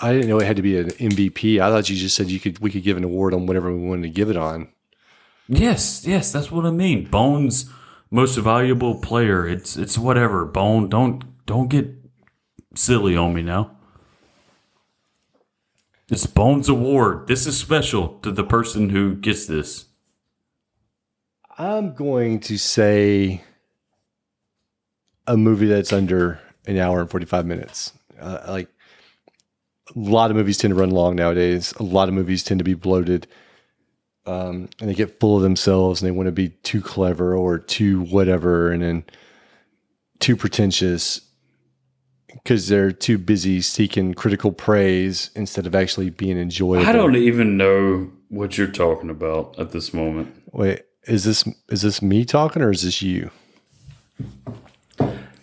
I 0.00 0.12
didn't 0.12 0.28
know 0.28 0.40
it 0.40 0.46
had 0.46 0.56
to 0.56 0.62
be 0.62 0.78
an 0.78 0.90
MVP. 0.90 1.60
I 1.60 1.70
thought 1.70 1.88
you 1.88 1.94
just 1.94 2.16
said 2.16 2.28
you 2.28 2.40
could 2.40 2.58
we 2.58 2.70
could 2.70 2.82
give 2.82 2.96
an 2.96 3.04
award 3.04 3.34
on 3.34 3.46
whatever 3.46 3.70
we 3.70 3.86
wanted 3.86 4.02
to 4.02 4.08
give 4.08 4.30
it 4.30 4.36
on. 4.36 4.68
Yes, 5.46 6.04
yes, 6.04 6.32
that's 6.32 6.50
what 6.50 6.64
I 6.64 6.70
mean. 6.70 7.04
Bones 7.04 7.70
most 8.12 8.36
valuable 8.36 8.96
player. 8.96 9.48
It's 9.48 9.76
it's 9.76 9.98
whatever. 9.98 10.44
Bone, 10.44 10.88
don't 10.88 11.24
don't 11.46 11.68
get 11.68 11.90
silly 12.76 13.16
on 13.16 13.34
me 13.34 13.42
now. 13.42 13.76
It's 16.10 16.26
Bones 16.26 16.68
Award. 16.68 17.28
This 17.28 17.46
is 17.46 17.56
special 17.56 18.18
to 18.22 18.32
the 18.32 18.44
person 18.44 18.90
who 18.90 19.14
gets 19.14 19.46
this. 19.46 19.86
I'm 21.56 21.94
going 21.94 22.40
to 22.40 22.58
say 22.58 23.42
a 25.26 25.36
movie 25.36 25.66
that's 25.66 25.92
under 25.92 26.40
an 26.66 26.76
hour 26.78 27.00
and 27.00 27.10
45 27.10 27.46
minutes. 27.46 27.92
Uh, 28.20 28.38
like 28.48 28.68
a 29.94 29.98
lot 29.98 30.30
of 30.30 30.36
movies 30.36 30.58
tend 30.58 30.72
to 30.72 30.80
run 30.80 30.90
long 30.90 31.14
nowadays. 31.14 31.72
A 31.78 31.84
lot 31.84 32.08
of 32.08 32.14
movies 32.14 32.42
tend 32.42 32.58
to 32.58 32.64
be 32.64 32.74
bloated. 32.74 33.28
Um, 34.26 34.68
and 34.80 34.88
they 34.88 34.94
get 34.94 35.20
full 35.20 35.36
of 35.36 35.42
themselves 35.42 36.02
and 36.02 36.06
they 36.08 36.16
want 36.16 36.26
to 36.26 36.32
be 36.32 36.48
too 36.48 36.82
clever 36.82 37.34
or 37.36 37.58
too 37.58 38.02
whatever 38.02 38.70
and 38.70 38.82
then 38.82 39.04
too 40.18 40.36
pretentious 40.36 41.20
because 42.34 42.68
they're 42.68 42.92
too 42.92 43.18
busy 43.18 43.60
seeking 43.60 44.14
critical 44.14 44.52
praise 44.52 45.30
instead 45.34 45.66
of 45.66 45.74
actually 45.74 46.10
being 46.10 46.38
enjoyable. 46.38 46.86
I 46.86 46.92
don't 46.92 47.16
even 47.16 47.56
know 47.56 48.10
what 48.28 48.56
you're 48.56 48.66
talking 48.66 49.10
about 49.10 49.58
at 49.58 49.72
this 49.72 49.92
moment. 49.92 50.42
Wait, 50.52 50.82
is 51.04 51.24
this 51.24 51.44
is 51.68 51.82
this 51.82 52.02
me 52.02 52.24
talking 52.24 52.62
or 52.62 52.70
is 52.70 52.82
this 52.82 53.02
you? 53.02 53.30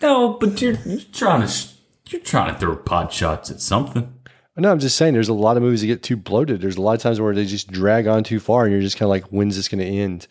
No, 0.02 0.34
but 0.34 0.60
you're, 0.60 0.74
you're 0.86 1.00
trying 1.12 1.46
to 1.46 1.68
you're 2.08 2.20
trying 2.20 2.52
to 2.52 2.58
throw 2.58 2.76
pot 2.76 3.12
shots 3.12 3.50
at 3.50 3.60
something. 3.60 4.12
No, 4.56 4.70
I'm 4.70 4.78
just 4.78 4.96
saying 4.96 5.14
there's 5.14 5.28
a 5.28 5.34
lot 5.34 5.56
of 5.56 5.62
movies 5.62 5.80
that 5.80 5.86
get 5.86 6.02
too 6.02 6.16
bloated. 6.16 6.60
There's 6.60 6.76
a 6.76 6.82
lot 6.82 6.92
of 6.92 7.00
times 7.00 7.20
where 7.20 7.34
they 7.34 7.46
just 7.46 7.70
drag 7.70 8.06
on 8.06 8.24
too 8.24 8.40
far 8.40 8.64
and 8.64 8.72
you're 8.72 8.82
just 8.82 8.98
kind 8.98 9.06
of 9.06 9.10
like, 9.10 9.24
when's 9.26 9.56
this 9.56 9.68
going 9.68 9.78
to 9.78 9.86
end? 9.86 10.26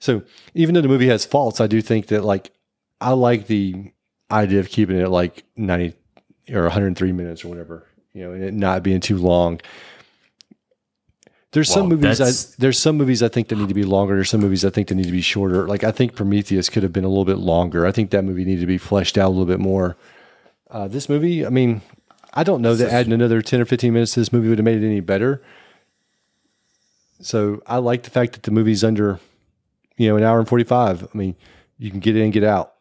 So 0.00 0.22
even 0.54 0.74
though 0.74 0.80
the 0.80 0.88
movie 0.88 1.08
has 1.08 1.24
faults, 1.24 1.60
I 1.60 1.68
do 1.68 1.80
think 1.80 2.08
that 2.08 2.24
like, 2.24 2.50
I 3.00 3.12
like 3.12 3.46
the 3.46 3.92
idea 4.30 4.60
of 4.60 4.68
keeping 4.68 4.98
it 4.98 5.08
like 5.08 5.44
90 5.56 5.94
or 6.52 6.62
103 6.62 7.12
minutes 7.12 7.44
or 7.44 7.48
whatever, 7.48 7.86
you 8.12 8.24
know, 8.24 8.32
and 8.32 8.42
it 8.42 8.54
not 8.54 8.82
being 8.82 9.00
too 9.00 9.18
long. 9.18 9.60
There's 11.52 11.72
some 11.72 11.88
movies 11.88 12.20
I, 12.20 12.32
there's 12.58 12.78
some 12.78 12.98
movies 12.98 13.22
I 13.22 13.28
think 13.28 13.48
that 13.48 13.56
need 13.56 13.68
to 13.68 13.74
be 13.74 13.84
longer. 13.84 14.14
There's 14.14 14.28
some 14.28 14.42
movies 14.42 14.62
I 14.64 14.68
think 14.70 14.88
that 14.88 14.94
need 14.94 15.06
to 15.06 15.12
be 15.12 15.22
shorter. 15.22 15.66
Like 15.66 15.84
I 15.84 15.90
think 15.90 16.14
Prometheus 16.14 16.68
could 16.68 16.82
have 16.82 16.92
been 16.92 17.04
a 17.04 17.08
little 17.08 17.24
bit 17.24 17.38
longer. 17.38 17.86
I 17.86 17.92
think 17.92 18.10
that 18.10 18.24
movie 18.24 18.44
needed 18.44 18.60
to 18.60 18.66
be 18.66 18.76
fleshed 18.76 19.16
out 19.16 19.28
a 19.28 19.30
little 19.30 19.46
bit 19.46 19.60
more. 19.60 19.96
Uh, 20.70 20.86
this 20.86 21.08
movie, 21.08 21.46
I 21.46 21.48
mean, 21.48 21.80
I 22.34 22.44
don't 22.44 22.60
know 22.60 22.74
that 22.74 22.92
adding 22.92 23.12
another 23.14 23.40
10 23.40 23.62
or 23.62 23.64
15 23.64 23.90
minutes 23.90 24.12
to 24.12 24.20
this 24.20 24.32
movie 24.32 24.48
would 24.50 24.58
have 24.58 24.64
made 24.66 24.82
it 24.82 24.86
any 24.86 25.00
better. 25.00 25.42
So 27.20 27.62
I 27.66 27.78
like 27.78 28.02
the 28.02 28.10
fact 28.10 28.34
that 28.34 28.42
the 28.42 28.50
movie's 28.50 28.84
under, 28.84 29.18
you 29.96 30.10
know, 30.10 30.16
an 30.16 30.22
hour 30.22 30.38
and 30.38 30.46
45. 30.46 31.04
I 31.04 31.16
mean, 31.16 31.36
you 31.78 31.90
can 31.90 32.00
get 32.00 32.16
in 32.16 32.24
and 32.24 32.32
get 32.34 32.44
out. 32.44 32.74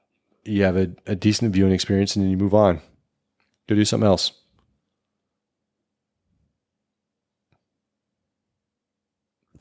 You 0.45 0.63
have 0.63 0.77
a, 0.77 0.91
a 1.07 1.15
decent 1.15 1.53
viewing 1.53 1.71
experience 1.71 2.15
and 2.15 2.23
then 2.23 2.31
you 2.31 2.37
move 2.37 2.53
on. 2.53 2.79
Go 3.67 3.75
do 3.75 3.83
something 3.85 4.07
else. 4.07 4.31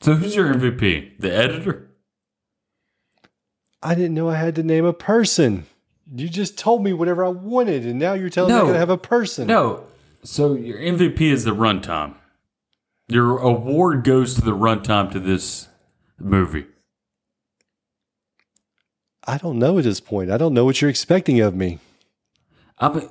So 0.01 0.13
who's 0.15 0.35
your 0.35 0.53
MVP? 0.53 1.19
The 1.19 1.33
editor? 1.35 1.89
I 3.81 3.95
didn't 3.95 4.13
know 4.13 4.29
I 4.29 4.35
had 4.35 4.55
to 4.55 4.63
name 4.63 4.85
a 4.85 4.93
person. 4.93 5.65
You 6.15 6.29
just 6.29 6.57
told 6.57 6.83
me 6.83 6.93
whatever 6.93 7.25
I 7.25 7.29
wanted, 7.29 7.85
and 7.85 7.97
now 7.97 8.13
you're 8.13 8.29
telling 8.29 8.51
me 8.51 8.55
I 8.55 8.59
No. 8.61 8.67
gotta 8.67 8.79
have 8.79 8.89
a 8.89 8.97
person. 8.97 9.47
No. 9.47 9.85
So 10.23 10.53
your 10.53 10.77
MVP 10.77 11.21
is 11.21 11.43
the 11.43 11.55
runtime. 11.55 12.15
Your 13.07 13.37
award 13.37 14.03
goes 14.03 14.35
to 14.35 14.41
the 14.41 14.55
runtime 14.55 15.11
to 15.11 15.19
this 15.19 15.67
movie. 16.19 16.65
I 19.27 19.37
don't 19.37 19.59
know 19.59 19.77
at 19.77 19.83
this 19.83 19.99
point. 19.99 20.31
I 20.31 20.37
don't 20.37 20.53
know 20.53 20.65
what 20.65 20.81
you're 20.81 20.89
expecting 20.89 21.39
of 21.39 21.55
me. 21.55 21.79
I'm 22.77 23.09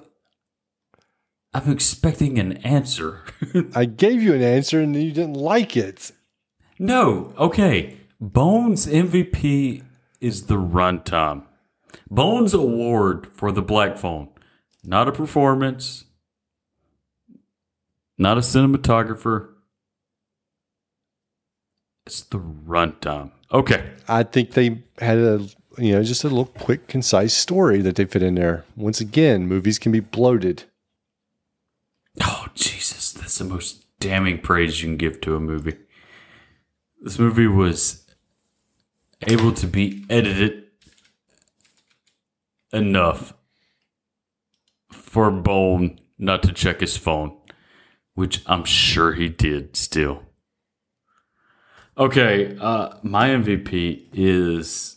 I'm 1.53 1.71
expecting 1.71 2.39
an 2.39 2.59
answer. 2.59 3.23
I 3.75 3.85
gave 3.85 4.23
you 4.23 4.35
an 4.35 4.43
answer 4.43 4.81
and 4.81 4.95
you 4.95 5.13
didn't 5.13 5.35
like 5.35 5.77
it. 5.77 6.13
no, 6.79 7.33
okay. 7.39 7.99
Bones 8.21 8.87
MVP 8.87 9.83
is 10.21 10.47
the 10.47 10.57
runtime. 10.57 11.45
Bones 12.11 12.55
award 12.55 13.27
for 13.27 13.53
the 13.53 13.63
Black 13.63 13.97
Phone, 13.97 14.29
not 14.83 15.09
a 15.09 15.13
performance, 15.13 16.05
not 18.19 18.39
a 18.39 18.41
cinematographer. 18.41 19.51
It's 22.07 22.23
the 22.23 22.39
runtime. 22.39 23.31
Okay. 23.53 23.93
I 24.09 24.23
think 24.25 24.53
they 24.53 24.83
had 24.99 25.19
a 25.19 25.47
you 25.79 25.93
know 25.93 26.03
just 26.03 26.25
a 26.25 26.29
little 26.29 26.47
quick, 26.47 26.89
concise 26.89 27.35
story 27.35 27.81
that 27.83 27.97
they 27.97 28.05
fit 28.05 28.23
in 28.23 28.35
there. 28.35 28.65
Once 28.77 29.01
again, 29.01 29.47
movies 29.47 29.79
can 29.79 29.93
be 29.93 30.01
bloated. 30.01 30.65
Oh, 32.23 32.47
Jesus. 32.55 33.13
That's 33.13 33.39
the 33.39 33.45
most 33.45 33.85
damning 34.01 34.39
praise 34.39 34.83
you 34.83 34.89
can 34.89 34.97
give 34.97 35.21
to 35.23 35.37
a 35.37 35.41
movie. 35.41 35.77
This 37.01 37.19
movie 37.19 37.47
was 37.47 38.05
able 39.27 39.53
to 39.55 39.67
be 39.67 40.05
edited 40.09 40.65
enough 42.73 43.35
for 44.91 45.31
Bone 45.31 45.99
not 46.19 46.43
to 46.43 46.53
check 46.53 46.81
his 46.81 46.97
phone, 46.97 47.37
which 48.15 48.43
I'm 48.47 48.65
sure 48.65 49.13
he 49.13 49.29
did 49.29 49.77
still. 49.77 50.23
Okay, 51.97 52.57
uh, 52.61 52.97
my 53.03 53.29
MVP 53.29 54.09
is 54.13 54.97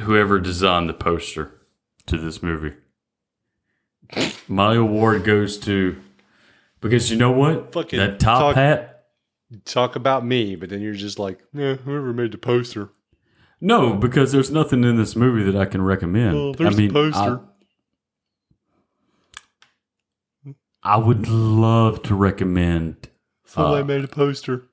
whoever 0.00 0.38
designed 0.38 0.88
the 0.88 0.94
poster 0.94 1.52
to 2.06 2.16
this 2.18 2.42
movie. 2.42 2.74
My 4.48 4.74
award 4.74 5.24
goes 5.24 5.58
to 5.58 6.00
because 6.80 7.10
you 7.10 7.16
know 7.16 7.30
what? 7.30 7.72
Fucking 7.72 7.98
that 7.98 8.20
top 8.20 8.40
talk- 8.40 8.56
hat. 8.56 8.86
Talk 9.64 9.96
about 9.96 10.24
me, 10.24 10.54
but 10.54 10.68
then 10.70 10.80
you're 10.80 10.94
just 10.94 11.18
like, 11.18 11.40
yeah, 11.52 11.74
whoever 11.74 12.12
made 12.12 12.30
the 12.30 12.38
poster. 12.38 12.90
No, 13.60 13.94
because 13.94 14.30
there's 14.30 14.50
nothing 14.50 14.84
in 14.84 14.96
this 14.96 15.16
movie 15.16 15.42
that 15.50 15.60
I 15.60 15.64
can 15.66 15.82
recommend. 15.82 16.34
Well, 16.36 16.52
there's 16.54 16.74
I 16.74 16.78
mean, 16.78 16.88
the 16.88 16.94
poster. 16.94 17.40
I, 20.46 20.54
I 20.82 20.96
would 20.98 21.28
love 21.28 22.02
to 22.04 22.14
recommend. 22.14 23.08
Somebody 23.44 23.82
Uh, 23.82 23.86
made 23.86 24.04
a 24.04 24.08
poster. 24.08 24.68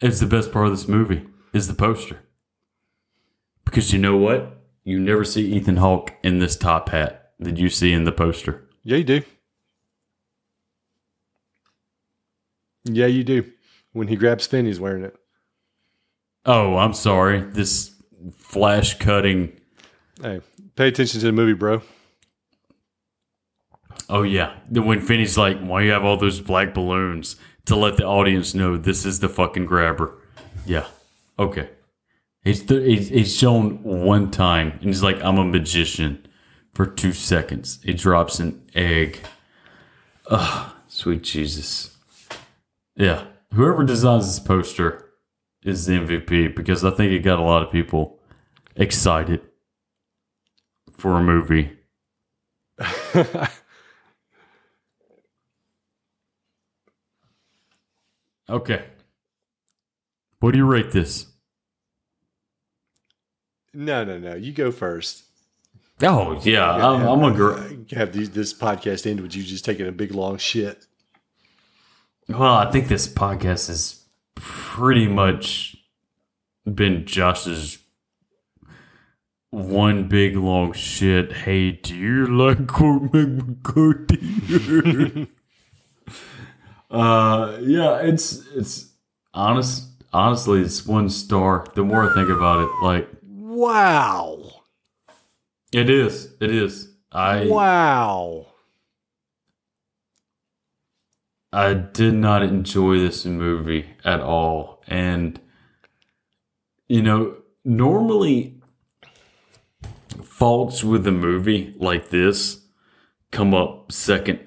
It's 0.00 0.18
the 0.20 0.26
best 0.26 0.50
part 0.52 0.66
of 0.66 0.72
this 0.72 0.88
movie 0.88 1.24
is 1.52 1.68
the 1.68 1.74
poster. 1.74 2.18
Because 3.66 3.92
you 3.92 3.98
know 3.98 4.16
what? 4.16 4.62
You 4.84 4.98
never 4.98 5.24
see 5.24 5.52
Ethan 5.52 5.76
Hawke 5.76 6.14
in 6.22 6.38
this 6.38 6.56
top 6.56 6.88
hat 6.88 7.32
that 7.38 7.58
you 7.58 7.68
see 7.68 7.92
in 7.92 8.04
the 8.04 8.12
poster. 8.12 8.66
Yeah, 8.82 8.96
you 8.96 9.04
do. 9.04 9.22
Yeah, 12.84 13.06
you 13.06 13.24
do. 13.24 13.52
When 13.92 14.08
he 14.08 14.16
grabs 14.16 14.46
Finn, 14.46 14.64
he's 14.64 14.80
wearing 14.80 15.04
it. 15.04 15.16
Oh, 16.46 16.76
I'm 16.76 16.94
sorry. 16.94 17.40
This 17.42 17.94
flash 18.36 18.98
cutting. 18.98 19.52
Hey, 20.22 20.40
pay 20.76 20.88
attention 20.88 21.20
to 21.20 21.26
the 21.26 21.32
movie, 21.32 21.52
bro. 21.52 21.82
Oh 24.08 24.22
yeah, 24.22 24.54
when 24.70 25.00
Finney's 25.00 25.36
like, 25.36 25.58
"Why 25.58 25.82
you 25.82 25.90
have 25.90 26.04
all 26.04 26.16
those 26.16 26.40
black 26.40 26.72
balloons?" 26.72 27.36
to 27.66 27.74
let 27.74 27.96
the 27.96 28.04
audience 28.04 28.54
know 28.54 28.76
this 28.76 29.04
is 29.04 29.18
the 29.18 29.28
fucking 29.28 29.66
grabber. 29.66 30.16
Yeah, 30.64 30.86
okay. 31.38 31.70
He's 32.46 32.64
th- 32.64 32.84
he's, 32.86 33.08
he's 33.08 33.36
shown 33.36 33.82
one 33.82 34.30
time, 34.30 34.70
and 34.74 34.84
he's 34.84 35.02
like, 35.02 35.20
"I'm 35.22 35.38
a 35.38 35.44
magician." 35.44 36.26
For 36.74 36.86
two 36.86 37.12
seconds, 37.12 37.80
It 37.84 37.96
drops 37.96 38.38
an 38.38 38.62
egg. 38.74 39.20
Ugh, 40.30 40.72
sweet 40.88 41.22
Jesus. 41.22 41.96
Yeah, 42.94 43.24
whoever 43.54 43.82
designs 43.82 44.26
this 44.26 44.38
poster 44.38 45.06
is 45.64 45.86
the 45.86 45.94
MVP 45.94 46.54
because 46.54 46.84
I 46.84 46.90
think 46.90 47.12
it 47.12 47.20
got 47.20 47.38
a 47.38 47.42
lot 47.42 47.62
of 47.62 47.72
people 47.72 48.20
excited 48.76 49.40
for 50.92 51.16
a 51.16 51.22
movie. 51.22 51.72
Okay. 58.48 58.84
What 60.40 60.52
do 60.52 60.58
you 60.58 60.66
rate 60.66 60.92
this? 60.92 61.26
No, 63.76 64.04
no, 64.04 64.18
no. 64.18 64.34
You 64.34 64.52
go 64.52 64.72
first. 64.72 65.24
Oh 66.02 66.40
yeah, 66.42 66.70
I'm, 66.70 67.06
I'm 67.06 67.24
a 67.24 67.36
girl. 67.36 67.56
Have 67.92 68.12
these, 68.12 68.30
this 68.30 68.52
podcast 68.52 69.08
end 69.08 69.20
with 69.20 69.34
you 69.34 69.42
just 69.42 69.64
taking 69.64 69.86
a 69.86 69.92
big 69.92 70.12
long 70.12 70.38
shit. 70.38 70.86
Well, 72.28 72.54
I 72.54 72.70
think 72.70 72.88
this 72.88 73.06
podcast 73.06 73.68
has 73.68 74.04
pretty 74.34 75.06
much 75.06 75.76
been 76.64 77.06
Josh's 77.06 77.78
one 79.50 80.08
big 80.08 80.36
long 80.36 80.72
shit. 80.72 81.32
Hey, 81.32 81.72
do 81.72 81.94
you 81.94 82.26
like 82.26 82.66
Cormac 82.66 83.28
McCarthy? 83.28 85.28
uh, 86.90 87.58
yeah, 87.60 87.98
it's 87.98 88.44
it's 88.54 88.92
honest. 89.32 89.84
Honestly, 90.12 90.62
it's 90.62 90.86
one 90.86 91.10
star. 91.10 91.66
The 91.74 91.84
more 91.84 92.10
I 92.10 92.14
think 92.14 92.30
about 92.30 92.60
it, 92.60 92.70
like 92.82 93.08
Wow. 93.56 94.50
it 95.72 95.88
is, 95.88 96.34
it 96.42 96.50
is. 96.50 96.92
I 97.10 97.46
Wow. 97.46 98.48
I 101.54 101.72
did 101.72 102.12
not 102.12 102.42
enjoy 102.42 102.98
this 102.98 103.24
movie 103.24 103.86
at 104.04 104.20
all. 104.20 104.82
And, 104.86 105.40
you 106.86 107.00
know, 107.00 107.36
normally 107.64 108.60
faults 110.22 110.84
with 110.84 111.06
a 111.06 111.12
movie 111.12 111.74
like 111.78 112.10
this 112.10 112.60
come 113.30 113.54
up 113.54 113.90
second, 113.90 114.40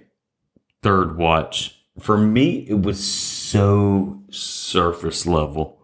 third 0.84 1.18
watch. 1.18 1.84
For 2.00 2.16
me, 2.16 2.68
it 2.70 2.84
was 2.84 3.04
so 3.04 4.22
surface 4.30 5.26
level. 5.26 5.82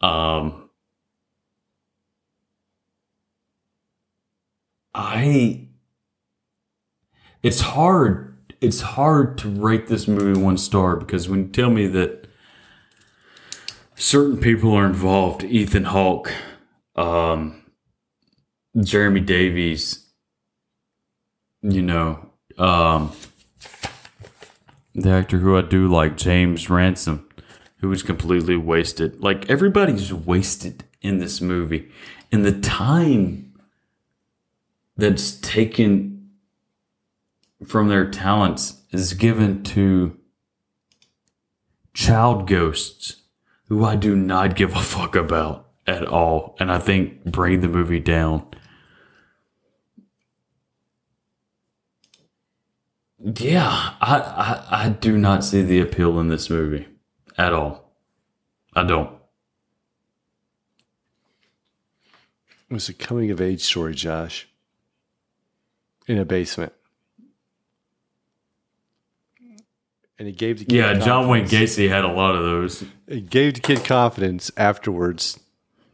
Um, 0.00 0.65
I, 4.96 5.68
it's 7.42 7.60
hard 7.60 8.36
it's 8.60 8.80
hard 8.80 9.38
to 9.38 9.48
rate 9.48 9.86
this 9.86 10.08
movie 10.08 10.40
one 10.40 10.56
star 10.56 10.96
because 10.96 11.28
when 11.28 11.40
you 11.40 11.48
tell 11.48 11.70
me 11.70 11.86
that 11.88 12.26
certain 13.94 14.38
people 14.38 14.72
are 14.72 14.86
involved, 14.86 15.44
Ethan 15.44 15.84
Hawke, 15.84 16.32
um, 16.94 17.62
Jeremy 18.82 19.20
Davies, 19.20 20.06
you 21.62 21.82
know, 21.82 22.30
um, 22.58 23.12
the 24.94 25.10
actor 25.10 25.38
who 25.38 25.56
I 25.56 25.62
do 25.62 25.88
like, 25.88 26.16
James 26.16 26.70
Ransone, 26.70 27.24
who 27.80 27.88
was 27.88 28.02
completely 28.02 28.56
wasted. 28.56 29.20
Like 29.20 29.48
everybody's 29.50 30.12
wasted 30.12 30.84
in 31.02 31.18
this 31.18 31.40
movie, 31.40 31.90
and 32.32 32.44
the 32.44 32.58
time 32.58 33.45
that's 34.96 35.32
taken 35.40 36.30
from 37.66 37.88
their 37.88 38.10
talents 38.10 38.82
is 38.90 39.14
given 39.14 39.62
to 39.62 40.16
child 41.94 42.46
ghosts 42.46 43.22
who 43.68 43.84
I 43.84 43.96
do 43.96 44.14
not 44.14 44.56
give 44.56 44.74
a 44.74 44.80
fuck 44.80 45.16
about 45.16 45.70
at 45.86 46.06
all. 46.06 46.56
And 46.58 46.70
I 46.70 46.78
think 46.78 47.24
bring 47.24 47.60
the 47.60 47.68
movie 47.68 48.00
down. 48.00 48.46
Yeah, 53.18 53.94
I, 54.00 54.18
I, 54.70 54.84
I 54.84 54.88
do 54.90 55.18
not 55.18 55.44
see 55.44 55.62
the 55.62 55.80
appeal 55.80 56.20
in 56.20 56.28
this 56.28 56.48
movie 56.48 56.86
at 57.36 57.52
all. 57.52 57.92
I 58.74 58.84
don't. 58.84 59.10
It 62.68 62.74
was 62.74 62.88
a 62.88 62.94
coming 62.94 63.30
of 63.30 63.40
age 63.40 63.62
story, 63.62 63.94
Josh. 63.94 64.48
In 66.06 66.18
a 66.18 66.24
basement. 66.24 66.72
And 70.18 70.26
it 70.28 70.38
gave 70.38 70.58
the 70.60 70.64
kid 70.64 70.76
Yeah, 70.76 70.94
John 70.94 71.28
Wayne. 71.28 71.44
Gacy 71.46 71.88
had 71.88 72.04
a 72.04 72.08
lot 72.12 72.34
of 72.34 72.42
those. 72.42 72.84
It 73.06 73.28
gave 73.28 73.54
the 73.54 73.60
kid 73.60 73.84
confidence 73.84 74.50
afterwards 74.56 75.38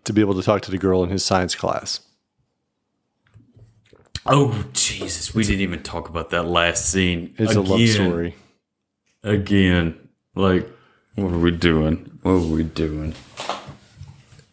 to 0.05 0.13
be 0.13 0.21
able 0.21 0.35
to 0.35 0.43
talk 0.43 0.63
to 0.63 0.71
the 0.71 0.79
girl 0.79 1.03
in 1.03 1.11
his 1.11 1.25
science 1.25 1.55
class. 1.55 2.01
Oh 4.25 4.65
Jesus, 4.73 5.35
we 5.35 5.43
didn't 5.43 5.63
even 5.63 5.83
talk 5.83 6.09
about 6.09 6.31
that 6.31 6.45
last 6.47 6.89
scene. 6.89 7.35
It's 7.39 7.55
a 7.57 7.61
love 7.61 7.81
Again. 7.81 7.95
story. 7.95 8.35
again. 9.25 10.09
Like, 10.37 10.69
what 11.17 11.33
are 11.33 11.39
we 11.39 11.51
doing? 11.51 12.19
What 12.23 12.33
are 12.33 12.39
we 12.39 12.63
doing? 12.63 13.15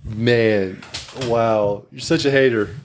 Man, 0.04 0.82
wow. 1.26 1.86
You're 1.92 2.02
such 2.02 2.26
a 2.26 2.32
hater. 2.32 2.76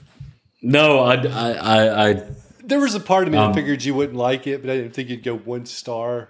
No, 0.61 0.99
I, 0.99 1.15
I, 1.15 1.51
I, 1.53 2.09
I 2.09 2.23
There 2.67 2.79
was 2.79 2.95
a 2.95 2.99
part 2.99 3.27
of 3.27 3.33
me 3.33 3.37
Um, 3.39 3.51
that 3.51 3.55
figured 3.59 3.83
you 3.83 3.93
wouldn't 3.93 4.17
like 4.17 4.47
it, 4.47 4.61
but 4.61 4.69
I 4.71 4.77
didn't 4.77 4.93
think 4.93 5.09
you'd 5.09 5.23
go 5.23 5.35
one 5.37 5.65
star. 5.65 6.29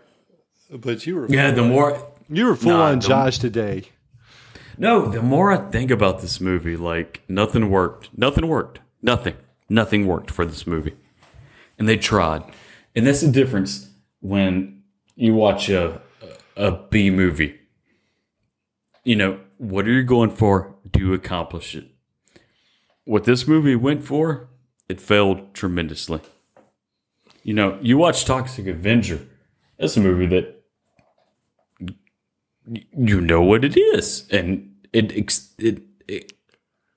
But 0.72 1.06
you 1.06 1.16
were 1.16 1.28
yeah. 1.30 1.52
The 1.52 1.64
more, 1.64 2.12
you 2.30 2.46
were 2.46 2.56
full 2.56 2.72
Nah, 2.72 2.86
on 2.92 3.00
Josh 3.02 3.38
today. 3.38 3.84
no, 4.78 5.08
the 5.08 5.22
more 5.22 5.52
I 5.52 5.58
think 5.70 5.92
about 5.92 6.22
this 6.22 6.42
movie, 6.42 6.76
like 6.76 7.22
nothing 7.30 7.70
worked. 7.70 8.10
Nothing 8.18 8.48
worked. 8.48 8.80
Nothing. 9.02 9.36
Nothing 9.70 10.08
worked 10.08 10.32
for 10.32 10.46
this 10.46 10.66
movie, 10.68 10.96
and 11.78 11.88
they 11.88 11.98
tried. 11.98 12.44
And 12.96 13.06
that's 13.06 13.22
the 13.22 13.32
difference 13.32 13.90
when 14.22 14.82
you 15.16 15.34
watch 15.36 15.70
a 15.70 16.02
a 16.58 16.72
B 16.90 17.10
movie. 17.10 17.60
You 19.04 19.16
know 19.16 19.40
what 19.58 19.86
are 19.88 19.92
you 19.92 20.04
going 20.04 20.32
for? 20.32 20.76
Do 20.92 21.00
you 21.00 21.14
accomplish 21.14 21.76
it? 21.76 21.86
What 23.06 23.24
this 23.26 23.48
movie 23.48 23.76
went 23.76 24.04
for, 24.04 24.50
it 24.88 25.02
failed 25.02 25.54
tremendously. 25.54 26.22
You 27.44 27.54
know, 27.54 27.78
you 27.82 27.98
watch 27.98 28.26
Toxic 28.26 28.68
Avenger. 28.68 29.22
That's 29.78 29.98
a 29.98 30.02
movie 30.02 30.26
that 30.28 30.64
you 32.68 33.22
know 33.22 33.42
what 33.42 33.64
it 33.64 33.78
is, 33.78 34.28
and 34.32 34.76
it 34.92 35.12
it 35.12 35.84
it, 36.08 36.34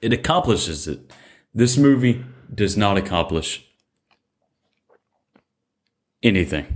it 0.00 0.12
accomplishes 0.12 0.88
it. 0.88 1.12
This 1.54 1.76
movie 1.76 2.24
does 2.54 2.76
not 2.76 2.96
accomplish 2.96 3.66
anything. 6.22 6.66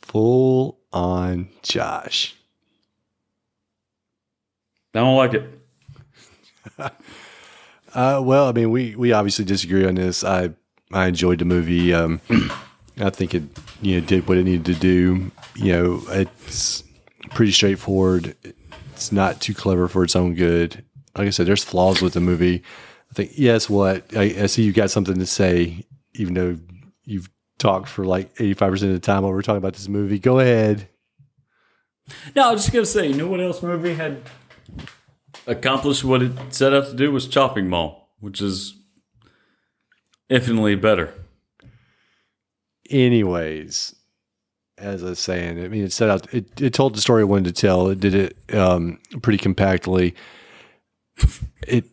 Full 0.00 0.78
on 0.90 1.50
Josh. 1.62 2.37
I 4.94 4.98
don't 5.00 5.16
like 5.16 5.34
it. 5.34 5.60
Uh, 7.94 8.20
well, 8.22 8.48
I 8.48 8.52
mean, 8.52 8.70
we, 8.70 8.94
we 8.96 9.12
obviously 9.12 9.44
disagree 9.44 9.86
on 9.86 9.94
this. 9.94 10.22
I 10.22 10.50
I 10.92 11.06
enjoyed 11.06 11.38
the 11.38 11.44
movie. 11.44 11.92
Um, 11.92 12.20
I 13.00 13.10
think 13.10 13.34
it 13.34 13.42
you 13.80 14.00
know 14.00 14.06
did 14.06 14.28
what 14.28 14.38
it 14.38 14.44
needed 14.44 14.66
to 14.66 14.74
do. 14.74 15.30
You 15.56 15.72
know, 15.72 16.02
it's 16.08 16.84
pretty 17.30 17.52
straightforward. 17.52 18.36
It's 18.92 19.12
not 19.12 19.40
too 19.40 19.54
clever 19.54 19.88
for 19.88 20.04
its 20.04 20.16
own 20.16 20.34
good. 20.34 20.84
Like 21.16 21.26
I 21.28 21.30
said, 21.30 21.46
there's 21.46 21.64
flaws 21.64 22.02
with 22.02 22.12
the 22.12 22.20
movie. 22.20 22.62
I 23.10 23.14
think 23.14 23.32
yes. 23.36 23.70
What 23.70 24.04
I, 24.16 24.34
I 24.42 24.46
see, 24.46 24.62
you 24.62 24.72
got 24.72 24.90
something 24.90 25.18
to 25.18 25.26
say, 25.26 25.84
even 26.14 26.34
though 26.34 26.58
you've 27.04 27.30
talked 27.58 27.88
for 27.88 28.04
like 28.04 28.30
85 28.38 28.70
percent 28.70 28.90
of 28.92 29.00
the 29.00 29.04
time 29.04 29.22
while 29.22 29.32
we're 29.32 29.42
talking 29.42 29.58
about 29.58 29.74
this 29.74 29.88
movie. 29.88 30.18
Go 30.18 30.38
ahead. 30.40 30.88
No, 32.36 32.48
I 32.48 32.52
was 32.52 32.62
just 32.62 32.72
gonna 32.72 32.86
say, 32.86 33.08
you 33.08 33.14
know 33.14 33.26
what 33.28 33.40
else 33.40 33.62
movie 33.62 33.94
had 33.94 34.22
accomplished 35.46 36.04
what 36.04 36.22
it 36.22 36.32
set 36.50 36.74
out 36.74 36.86
to 36.86 36.94
do 36.94 37.10
was 37.10 37.26
Chopping 37.26 37.68
Mall, 37.68 38.10
which 38.20 38.40
is 38.40 38.74
infinitely 40.28 40.76
better. 40.76 41.12
anyways, 42.90 43.94
as 44.76 45.02
I 45.02 45.10
was 45.10 45.18
saying, 45.18 45.62
I 45.62 45.68
mean, 45.68 45.84
it 45.84 45.92
set 45.92 46.08
out, 46.08 46.32
it, 46.32 46.60
it 46.60 46.72
told 46.74 46.94
the 46.94 47.00
story 47.00 47.22
it 47.22 47.26
wanted 47.26 47.54
to 47.54 47.60
tell. 47.60 47.88
It 47.88 48.00
did 48.00 48.14
it 48.14 48.54
um, 48.54 48.98
pretty 49.22 49.38
compactly. 49.38 50.14
It, 51.66 51.84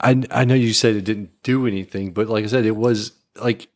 I, 0.00 0.22
I 0.30 0.44
know 0.44 0.54
you 0.54 0.72
said 0.72 0.94
it 0.94 1.04
didn't 1.04 1.42
do 1.42 1.66
anything, 1.66 2.12
but 2.12 2.28
like 2.28 2.44
I 2.44 2.48
said, 2.48 2.66
it 2.66 2.76
was 2.76 3.12
like, 3.40 3.68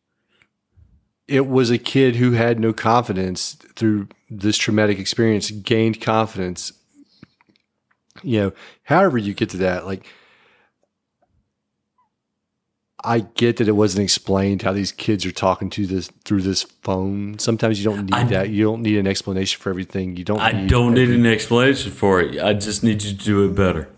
it 1.27 1.47
was 1.47 1.69
a 1.69 1.77
kid 1.77 2.15
who 2.17 2.31
had 2.31 2.59
no 2.59 2.73
confidence 2.73 3.53
through 3.75 4.07
this 4.29 4.57
traumatic 4.57 4.99
experience, 4.99 5.51
gained 5.51 6.01
confidence. 6.01 6.73
You 8.21 8.39
know, 8.39 8.53
however 8.83 9.17
you 9.17 9.33
get 9.33 9.49
to 9.51 9.57
that, 9.57 9.85
like, 9.85 10.05
I 13.05 13.19
get 13.19 13.57
that 13.57 13.67
it 13.67 13.73
wasn't 13.73 14.03
explained 14.03 14.61
how 14.61 14.71
these 14.71 14.93
kids 14.93 15.25
are 15.25 15.31
talking 15.31 15.69
to 15.71 15.85
this 15.85 16.09
through 16.23 16.41
this 16.41 16.63
phone. 16.63 17.37
Sometimes 17.37 17.83
you 17.83 17.91
don't 17.91 18.05
need 18.05 18.13
I- 18.13 18.23
that. 18.25 18.49
You 18.49 18.63
don't 18.63 18.81
need 18.81 18.97
an 18.97 19.07
explanation 19.07 19.61
for 19.61 19.69
everything. 19.69 20.15
You 20.15 20.23
don't. 20.23 20.39
I 20.39 20.51
need 20.53 20.69
don't 20.69 20.93
need 20.93 21.09
an 21.09 21.25
explanation 21.25 21.91
for 21.91 22.21
it. 22.21 22.41
I 22.41 22.53
just 22.53 22.81
need 22.83 23.03
you 23.03 23.11
to 23.11 23.23
do 23.23 23.45
it 23.45 23.55
better. 23.55 23.89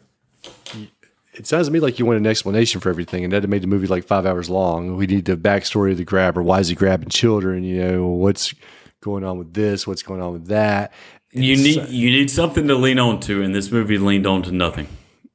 It 1.38 1.48
sounds 1.48 1.68
to 1.68 1.74
me 1.74 1.80
like 1.82 2.00
you 2.00 2.06
want 2.06 2.18
an 2.18 2.26
explanation 2.26 2.80
for 2.80 2.90
everything, 2.90 3.24
and 3.26 3.34
that 3.34 3.48
made 3.50 3.62
the 3.62 3.68
movie 3.68 3.88
like 3.88 4.06
five 4.06 4.26
hours 4.26 4.50
long. 4.50 4.96
We 4.96 5.06
need 5.06 5.26
the 5.26 5.36
backstory 5.36 5.92
of 5.92 5.98
the 5.98 6.06
grabber. 6.06 6.42
Why 6.42 6.60
is 6.60 6.70
he 6.70 6.76
grabbing 6.76 7.10
children? 7.10 7.64
You 7.64 7.84
know 7.84 8.08
what's 8.08 8.54
going 9.02 9.26
on 9.26 9.38
with 9.38 9.54
this? 9.54 9.86
What's 9.86 10.02
going 10.02 10.22
on 10.22 10.32
with 10.32 10.48
that? 10.48 10.94
You 11.32 11.58
need 11.58 11.90
you 11.90 12.10
need 12.10 12.32
something 12.32 12.68
to 12.70 12.76
lean 12.76 13.00
on 13.00 13.20
to, 13.22 13.42
and 13.44 13.54
this 13.54 13.70
movie 13.70 13.98
leaned 13.98 14.26
on 14.26 14.44
to 14.44 14.52
nothing. 14.52 14.88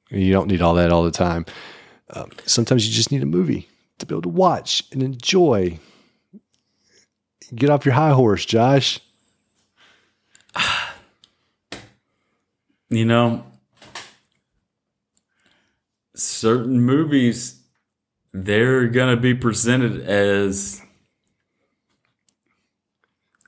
You 0.08 0.32
don't 0.32 0.48
need 0.48 0.62
all 0.62 0.74
that 0.74 0.90
all 0.90 1.04
the 1.04 1.10
time. 1.10 1.44
Um, 2.08 2.30
sometimes 2.46 2.86
you 2.86 2.92
just 2.92 3.12
need 3.12 3.22
a 3.22 3.26
movie 3.26 3.68
to 3.98 4.06
be 4.06 4.14
able 4.14 4.22
to 4.22 4.28
watch 4.30 4.82
and 4.92 5.02
enjoy. 5.02 5.78
Get 7.54 7.68
off 7.68 7.84
your 7.84 7.94
high 7.94 8.12
horse, 8.12 8.44
Josh. 8.44 9.00
You 12.92 13.04
know, 13.04 13.44
certain 16.20 16.80
movies 16.80 17.56
they're 18.32 18.86
gonna 18.88 19.16
be 19.16 19.34
presented 19.34 20.02
as 20.02 20.80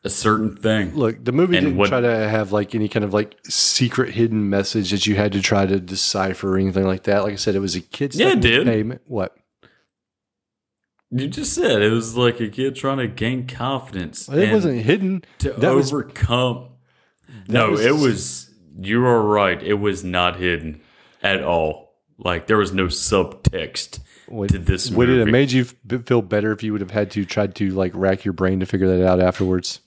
a 0.05 0.11
certain 0.11 0.57
thing. 0.57 0.95
Look, 0.97 1.25
the 1.25 1.31
movie 1.33 1.57
And 1.57 1.67
didn't 1.67 1.79
what- 1.79 1.89
try 1.91 2.01
to 2.01 2.29
have 2.29 2.51
like 2.53 2.75
any 2.75 2.89
kind 2.89 3.05
of 3.05 3.15
like 3.15 3.37
secret 3.45 4.15
hidden 4.15 4.51
message 4.51 4.91
that 4.91 5.07
you 5.07 5.15
had 5.15 5.33
to 5.33 5.41
try 5.41 5.65
to 5.67 5.79
decipher 5.79 6.55
or 6.55 6.59
anything 6.59 6.85
like 6.87 7.05
that. 7.05 7.23
Like 7.23 7.35
I 7.35 7.37
said, 7.37 7.55
it 7.55 7.61
was 7.61 7.77
a 7.77 7.81
kid's 7.81 8.19
Yeah, 8.19 8.33
it 8.33 8.41
did. 8.41 8.67
payment. 8.67 9.03
What? 9.07 9.37
You 11.13 11.29
just 11.29 11.53
said 11.53 11.83
it 11.83 11.91
was 11.93 12.17
like 12.17 12.41
a 12.41 12.49
kid 12.49 12.75
trying 12.75 12.99
to 12.99 13.07
gain 13.07 13.47
confidence. 13.47 14.29
It 14.29 14.53
wasn't 14.53 14.81
hidden. 14.83 15.23
to 15.39 15.51
that 15.53 15.75
was 15.75 15.93
overcome. 15.93 16.71
no, 17.49 17.71
was- 17.73 17.85
it 17.85 17.95
was. 17.97 18.49
You 18.81 19.05
are 19.05 19.23
right. 19.23 19.63
It 19.63 19.75
was 19.75 20.03
not 20.03 20.37
hidden 20.37 20.81
at 21.23 21.45
all. 21.45 21.92
Like 22.25 22.47
there 22.47 22.57
was 22.59 22.73
no 22.73 22.87
subtext 22.87 23.99
Would, 24.29 24.51
to 24.51 24.59
this 24.59 24.91
would 24.91 25.09
it 25.09 25.19
have 25.19 25.29
made 25.29 25.51
you 25.53 25.65
feel 25.65 26.23
better 26.23 26.53
if 26.53 26.63
you 26.63 26.73
would 26.73 26.81
have 26.81 26.91
had 26.93 27.11
to 27.13 27.25
tried 27.25 27.55
to 27.57 27.71
like 27.71 27.93
rack 27.95 28.25
your 28.25 28.33
brain 28.33 28.61
to 28.61 28.67
figure 28.67 28.87
that 28.97 29.07
out 29.07 29.21
afterwards? 29.21 29.81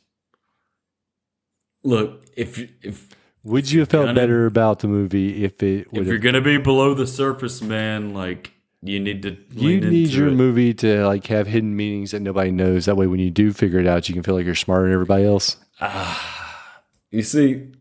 Look, 1.84 2.24
if 2.36 2.58
you- 2.58 2.70
if 2.82 3.10
Would 3.44 3.72
you 3.72 3.82
have 3.82 3.90
felt 3.90 4.08
gonna- 4.08 4.20
better 4.20 4.46
about 4.48 4.80
the 4.80 4.88
movie 4.88 5.44
if 5.44 5.62
it 5.62 5.88
if 5.92 6.08
you're 6.08 6.18
gonna 6.18 6.42
be 6.42 6.58
below 6.58 6.94
the 6.94 7.08
surface, 7.08 7.62
man, 7.62 8.14
like 8.14 8.52
you 8.82 9.00
need 9.00 9.22
to. 9.24 9.38
You 9.52 9.80
need 9.82 10.10
your 10.10 10.28
it. 10.28 10.36
movie 10.36 10.74
to 10.76 11.06
like 11.08 11.26
have 11.28 11.48
hidden 11.48 11.76
meanings 11.76 12.12
that 12.12 12.20
nobody 12.22 12.52
knows. 12.52 12.86
That 12.86 12.98
way, 12.98 13.08
when 13.08 13.20
you 13.20 13.32
do 13.32 13.52
figure 13.54 13.80
it 13.80 13.88
out, 13.88 14.08
you 14.10 14.14
can 14.14 14.24
feel 14.24 14.36
like 14.36 14.46
you're 14.46 14.56
smarter 14.56 14.84
than 14.86 14.94
everybody 14.94 15.26
else. 15.26 15.58
Ah, 15.82 16.84
you 17.12 17.22
see, 17.24 17.72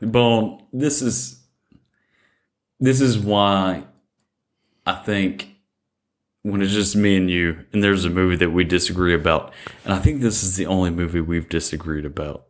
Bone, 0.00 0.62
this 0.72 1.02
is 1.02 1.37
this 2.80 3.00
is 3.00 3.18
why 3.18 3.84
I 4.86 4.94
think 4.94 5.56
when 6.42 6.62
it's 6.62 6.72
just 6.72 6.96
me 6.96 7.16
and 7.16 7.30
you, 7.30 7.64
and 7.72 7.82
there's 7.82 8.04
a 8.04 8.10
movie 8.10 8.36
that 8.36 8.50
we 8.50 8.64
disagree 8.64 9.14
about, 9.14 9.52
and 9.84 9.92
I 9.92 9.98
think 9.98 10.20
this 10.20 10.42
is 10.42 10.56
the 10.56 10.66
only 10.66 10.90
movie 10.90 11.20
we've 11.20 11.48
disagreed 11.48 12.04
about. 12.06 12.46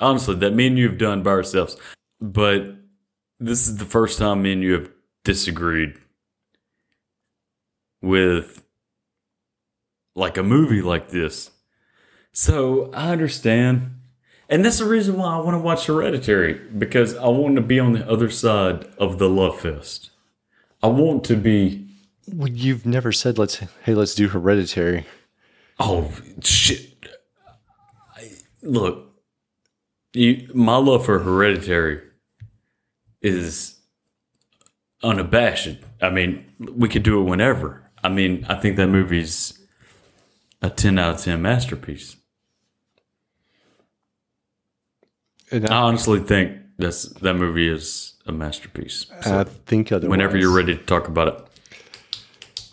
Honestly, 0.00 0.34
that 0.36 0.54
me 0.54 0.66
and 0.66 0.78
you 0.78 0.88
have 0.88 0.98
done 0.98 1.22
by 1.22 1.30
ourselves, 1.30 1.76
but 2.20 2.76
this 3.40 3.66
is 3.66 3.78
the 3.78 3.84
first 3.84 4.18
time 4.18 4.42
me 4.42 4.52
and 4.52 4.62
you 4.62 4.74
have 4.74 4.90
disagreed 5.24 5.94
with 8.02 8.62
like 10.14 10.36
a 10.36 10.42
movie 10.42 10.82
like 10.82 11.10
this. 11.10 11.50
So 12.32 12.90
I 12.92 13.10
understand. 13.10 13.95
And 14.48 14.64
that's 14.64 14.78
the 14.78 14.84
reason 14.84 15.16
why 15.16 15.34
I 15.34 15.38
want 15.38 15.54
to 15.54 15.58
watch 15.58 15.86
Hereditary 15.86 16.54
because 16.78 17.16
I 17.16 17.26
want 17.26 17.56
to 17.56 17.62
be 17.62 17.80
on 17.80 17.92
the 17.92 18.08
other 18.08 18.30
side 18.30 18.84
of 18.96 19.18
the 19.18 19.28
love 19.28 19.60
fest. 19.60 20.10
I 20.82 20.86
want 20.88 21.24
to 21.24 21.36
be. 21.36 21.88
Well, 22.32 22.48
you've 22.48 22.86
never 22.86 23.12
said 23.12 23.38
let's 23.38 23.56
hey 23.84 23.94
let's 23.94 24.14
do 24.14 24.28
Hereditary. 24.28 25.06
Oh 25.78 26.12
shit! 26.42 26.94
I, 28.16 28.30
look, 28.62 29.14
you, 30.12 30.48
my 30.54 30.76
love 30.76 31.04
for 31.06 31.18
Hereditary 31.18 32.02
is 33.20 33.76
unabashed. 35.02 35.78
I 36.00 36.10
mean, 36.10 36.44
we 36.58 36.88
could 36.88 37.02
do 37.02 37.20
it 37.20 37.24
whenever. 37.24 37.90
I 38.02 38.08
mean, 38.08 38.46
I 38.48 38.54
think 38.54 38.76
that 38.76 38.88
movie's 38.88 39.58
a 40.62 40.70
ten 40.70 40.98
out 40.98 41.16
of 41.16 41.20
ten 41.22 41.42
masterpiece. 41.42 42.16
And 45.35 45.35
I 45.52 45.56
I, 45.56 45.76
honestly 45.76 46.20
think 46.20 46.58
that's 46.78 47.04
that 47.20 47.34
movie 47.34 47.68
is 47.68 48.14
a 48.26 48.32
masterpiece. 48.32 49.06
I 49.24 49.44
think 49.44 49.92
otherwise. 49.92 50.10
Whenever 50.10 50.36
you're 50.36 50.54
ready 50.54 50.76
to 50.76 50.82
talk 50.84 51.08
about 51.08 51.28
it. 51.28 52.64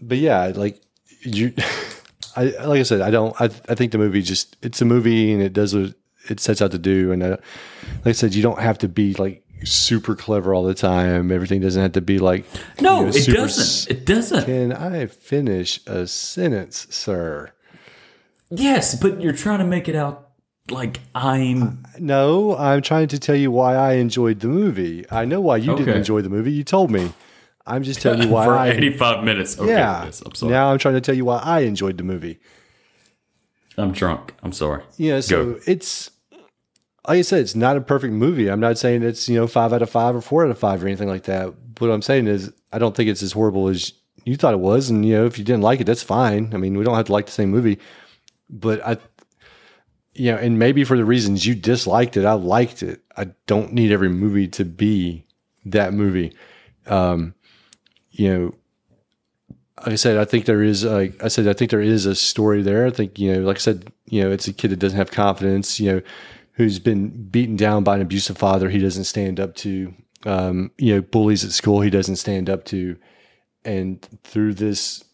but 0.00 0.18
yeah, 0.18 0.52
like 0.54 0.80
you, 1.22 1.52
I 2.36 2.44
like 2.64 2.80
I 2.80 2.84
said, 2.84 3.00
I 3.00 3.10
don't. 3.10 3.38
I 3.40 3.46
I 3.68 3.74
think 3.74 3.92
the 3.92 3.98
movie 3.98 4.22
just 4.22 4.56
it's 4.62 4.80
a 4.80 4.84
movie 4.84 5.32
and 5.32 5.42
it 5.42 5.52
does 5.52 5.74
what 5.74 5.94
it 6.28 6.40
sets 6.40 6.62
out 6.62 6.70
to 6.72 6.78
do. 6.78 7.12
And 7.12 7.24
I, 7.24 7.28
like 7.30 7.40
I 8.06 8.12
said, 8.12 8.34
you 8.34 8.42
don't 8.42 8.60
have 8.60 8.78
to 8.78 8.88
be 8.88 9.14
like 9.14 9.44
super 9.64 10.14
clever 10.14 10.54
all 10.54 10.62
the 10.62 10.74
time. 10.74 11.32
Everything 11.32 11.60
doesn't 11.60 11.82
have 11.82 11.92
to 11.92 12.00
be 12.00 12.18
like 12.18 12.44
No, 12.80 13.00
you 13.00 13.06
know, 13.06 13.12
it 13.12 13.26
doesn't. 13.26 13.96
It 13.96 14.06
doesn't. 14.06 14.44
Can 14.44 14.72
I 14.72 15.06
finish 15.06 15.80
a 15.86 16.06
sentence, 16.06 16.86
sir? 16.90 17.52
Yes, 18.50 18.94
but 18.94 19.20
you're 19.20 19.34
trying 19.34 19.58
to 19.58 19.64
make 19.64 19.88
it 19.88 19.94
out 19.94 20.27
like 20.70 21.00
I'm. 21.14 21.84
No, 21.98 22.56
I'm 22.56 22.82
trying 22.82 23.08
to 23.08 23.18
tell 23.18 23.36
you 23.36 23.50
why 23.50 23.74
I 23.74 23.94
enjoyed 23.94 24.40
the 24.40 24.48
movie. 24.48 25.04
I 25.10 25.24
know 25.24 25.40
why 25.40 25.56
you 25.56 25.76
didn't 25.76 25.96
enjoy 25.96 26.22
the 26.22 26.28
movie. 26.28 26.52
You 26.52 26.64
told 26.64 26.90
me. 26.90 27.12
I'm 27.66 27.82
just 27.82 28.00
telling 28.00 28.22
you 28.22 28.28
why 28.34 28.46
for 28.46 28.56
I. 28.56 28.68
85 28.70 29.24
minutes. 29.24 29.58
Okay, 29.58 29.70
yeah. 29.70 30.04
yes, 30.04 30.22
I'm 30.24 30.34
sorry. 30.34 30.52
Now 30.52 30.72
I'm 30.72 30.78
trying 30.78 30.94
to 30.94 31.00
tell 31.00 31.14
you 31.14 31.26
why 31.26 31.38
I 31.38 31.60
enjoyed 31.60 31.98
the 31.98 32.04
movie. 32.04 32.40
I'm 33.76 33.92
drunk. 33.92 34.34
I'm 34.42 34.52
sorry. 34.52 34.82
Yeah, 34.96 35.20
so 35.20 35.52
Go. 35.52 35.60
it's 35.66 36.10
like 37.06 37.18
I 37.18 37.22
said, 37.22 37.40
it's 37.40 37.54
not 37.54 37.76
a 37.76 37.80
perfect 37.80 38.12
movie. 38.12 38.48
I'm 38.50 38.60
not 38.60 38.76
saying 38.78 39.02
it's 39.02 39.28
you 39.28 39.36
know 39.36 39.46
five 39.46 39.72
out 39.72 39.82
of 39.82 39.90
five 39.90 40.16
or 40.16 40.20
four 40.20 40.44
out 40.44 40.50
of 40.50 40.58
five 40.58 40.82
or 40.82 40.86
anything 40.86 41.08
like 41.08 41.24
that. 41.24 41.54
What 41.78 41.90
I'm 41.90 42.02
saying 42.02 42.26
is, 42.26 42.52
I 42.72 42.78
don't 42.78 42.96
think 42.96 43.08
it's 43.08 43.22
as 43.22 43.32
horrible 43.32 43.68
as 43.68 43.92
you 44.24 44.36
thought 44.36 44.54
it 44.54 44.60
was. 44.60 44.90
And 44.90 45.04
you 45.06 45.14
know, 45.14 45.26
if 45.26 45.38
you 45.38 45.44
didn't 45.44 45.62
like 45.62 45.80
it, 45.80 45.84
that's 45.84 46.02
fine. 46.02 46.52
I 46.54 46.56
mean, 46.56 46.76
we 46.76 46.84
don't 46.84 46.96
have 46.96 47.06
to 47.06 47.12
like 47.12 47.26
the 47.26 47.32
same 47.32 47.50
movie, 47.50 47.78
but 48.50 48.84
I, 48.84 48.96
you 50.18 50.32
know, 50.32 50.38
and 50.38 50.58
maybe 50.58 50.84
for 50.84 50.96
the 50.96 51.04
reasons 51.04 51.46
you 51.46 51.54
disliked 51.54 52.16
it, 52.16 52.24
I 52.24 52.32
liked 52.32 52.82
it. 52.82 53.02
I 53.16 53.28
don't 53.46 53.72
need 53.72 53.92
every 53.92 54.08
movie 54.08 54.48
to 54.48 54.64
be 54.64 55.24
that 55.64 55.92
movie. 55.94 56.32
Um, 56.86 57.34
you 58.10 58.32
know, 58.32 58.54
like 59.78 59.92
I 59.92 59.96
said, 59.96 60.18
I 60.18 60.24
think 60.24 60.46
there 60.46 60.62
is. 60.62 60.84
Uh, 60.84 61.08
I 61.22 61.28
said 61.28 61.46
I 61.46 61.52
think 61.52 61.70
there 61.70 61.80
is 61.80 62.04
a 62.04 62.14
story 62.14 62.62
there. 62.62 62.86
I 62.86 62.90
think 62.90 63.18
you 63.18 63.32
know, 63.32 63.40
like 63.40 63.56
I 63.56 63.60
said, 63.60 63.92
you 64.06 64.22
know, 64.22 64.30
it's 64.30 64.48
a 64.48 64.52
kid 64.52 64.70
that 64.72 64.80
doesn't 64.80 64.98
have 64.98 65.10
confidence. 65.10 65.78
You 65.78 65.92
know, 65.92 66.02
who's 66.54 66.80
been 66.80 67.28
beaten 67.28 67.56
down 67.56 67.84
by 67.84 67.96
an 67.96 68.02
abusive 68.02 68.36
father. 68.36 68.70
He 68.70 68.80
doesn't 68.80 69.04
stand 69.04 69.38
up 69.38 69.54
to. 69.56 69.94
Um, 70.26 70.72
you 70.78 70.96
know, 70.96 71.00
bullies 71.00 71.44
at 71.44 71.52
school. 71.52 71.80
He 71.80 71.90
doesn't 71.90 72.16
stand 72.16 72.50
up 72.50 72.64
to, 72.66 72.96
and 73.64 74.02
through 74.24 74.54
this, 74.54 75.04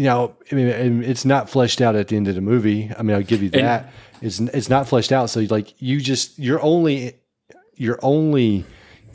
you 0.00 0.06
know, 0.06 0.34
I 0.50 0.54
mean, 0.54 0.68
and 0.68 1.04
it's 1.04 1.26
not 1.26 1.50
fleshed 1.50 1.82
out 1.82 1.94
at 1.94 2.08
the 2.08 2.16
end 2.16 2.26
of 2.26 2.34
the 2.34 2.40
movie. 2.40 2.90
I 2.98 3.02
mean, 3.02 3.14
I'll 3.14 3.22
give 3.22 3.42
you 3.42 3.50
And- 3.52 3.62
that. 3.66 3.92
It's 4.22 4.40
it's 4.40 4.70
not 4.70 4.88
fleshed 4.88 5.12
out. 5.12 5.28
So 5.28 5.40
like, 5.50 5.74
you 5.78 6.00
just 6.00 6.38
you're 6.38 6.62
only 6.62 7.16
your 7.76 7.98
only 8.02 8.64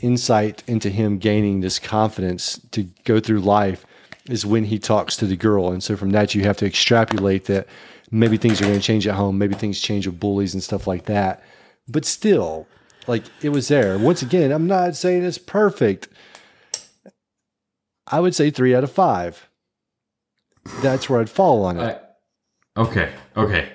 insight 0.00 0.62
into 0.68 0.88
him 0.88 1.18
gaining 1.18 1.60
this 1.60 1.80
confidence 1.80 2.60
to 2.70 2.84
go 3.04 3.18
through 3.18 3.40
life 3.40 3.84
is 4.28 4.46
when 4.46 4.64
he 4.64 4.78
talks 4.78 5.16
to 5.16 5.26
the 5.26 5.36
girl. 5.36 5.70
And 5.72 5.82
so 5.82 5.96
from 5.96 6.10
that, 6.10 6.36
you 6.36 6.42
have 6.42 6.56
to 6.58 6.66
extrapolate 6.66 7.46
that 7.46 7.66
maybe 8.12 8.36
things 8.36 8.60
are 8.60 8.64
going 8.66 8.78
to 8.78 8.84
change 8.84 9.08
at 9.08 9.14
home, 9.16 9.38
maybe 9.38 9.54
things 9.56 9.80
change 9.80 10.06
with 10.06 10.20
bullies 10.20 10.54
and 10.54 10.62
stuff 10.62 10.86
like 10.86 11.06
that. 11.06 11.42
But 11.88 12.04
still, 12.04 12.66
like 13.08 13.24
it 13.42 13.48
was 13.50 13.66
there. 13.66 13.98
Once 13.98 14.22
again, 14.22 14.52
I'm 14.52 14.68
not 14.68 14.94
saying 14.94 15.24
it's 15.24 15.38
perfect. 15.38 16.06
I 18.06 18.20
would 18.20 18.36
say 18.36 18.50
three 18.50 18.72
out 18.74 18.84
of 18.84 18.92
five. 18.92 19.48
That's 20.80 21.08
where 21.08 21.20
I'd 21.20 21.30
fall 21.30 21.64
on 21.64 21.78
it. 21.78 22.02
I, 22.76 22.80
okay. 22.80 23.12
Okay. 23.36 23.72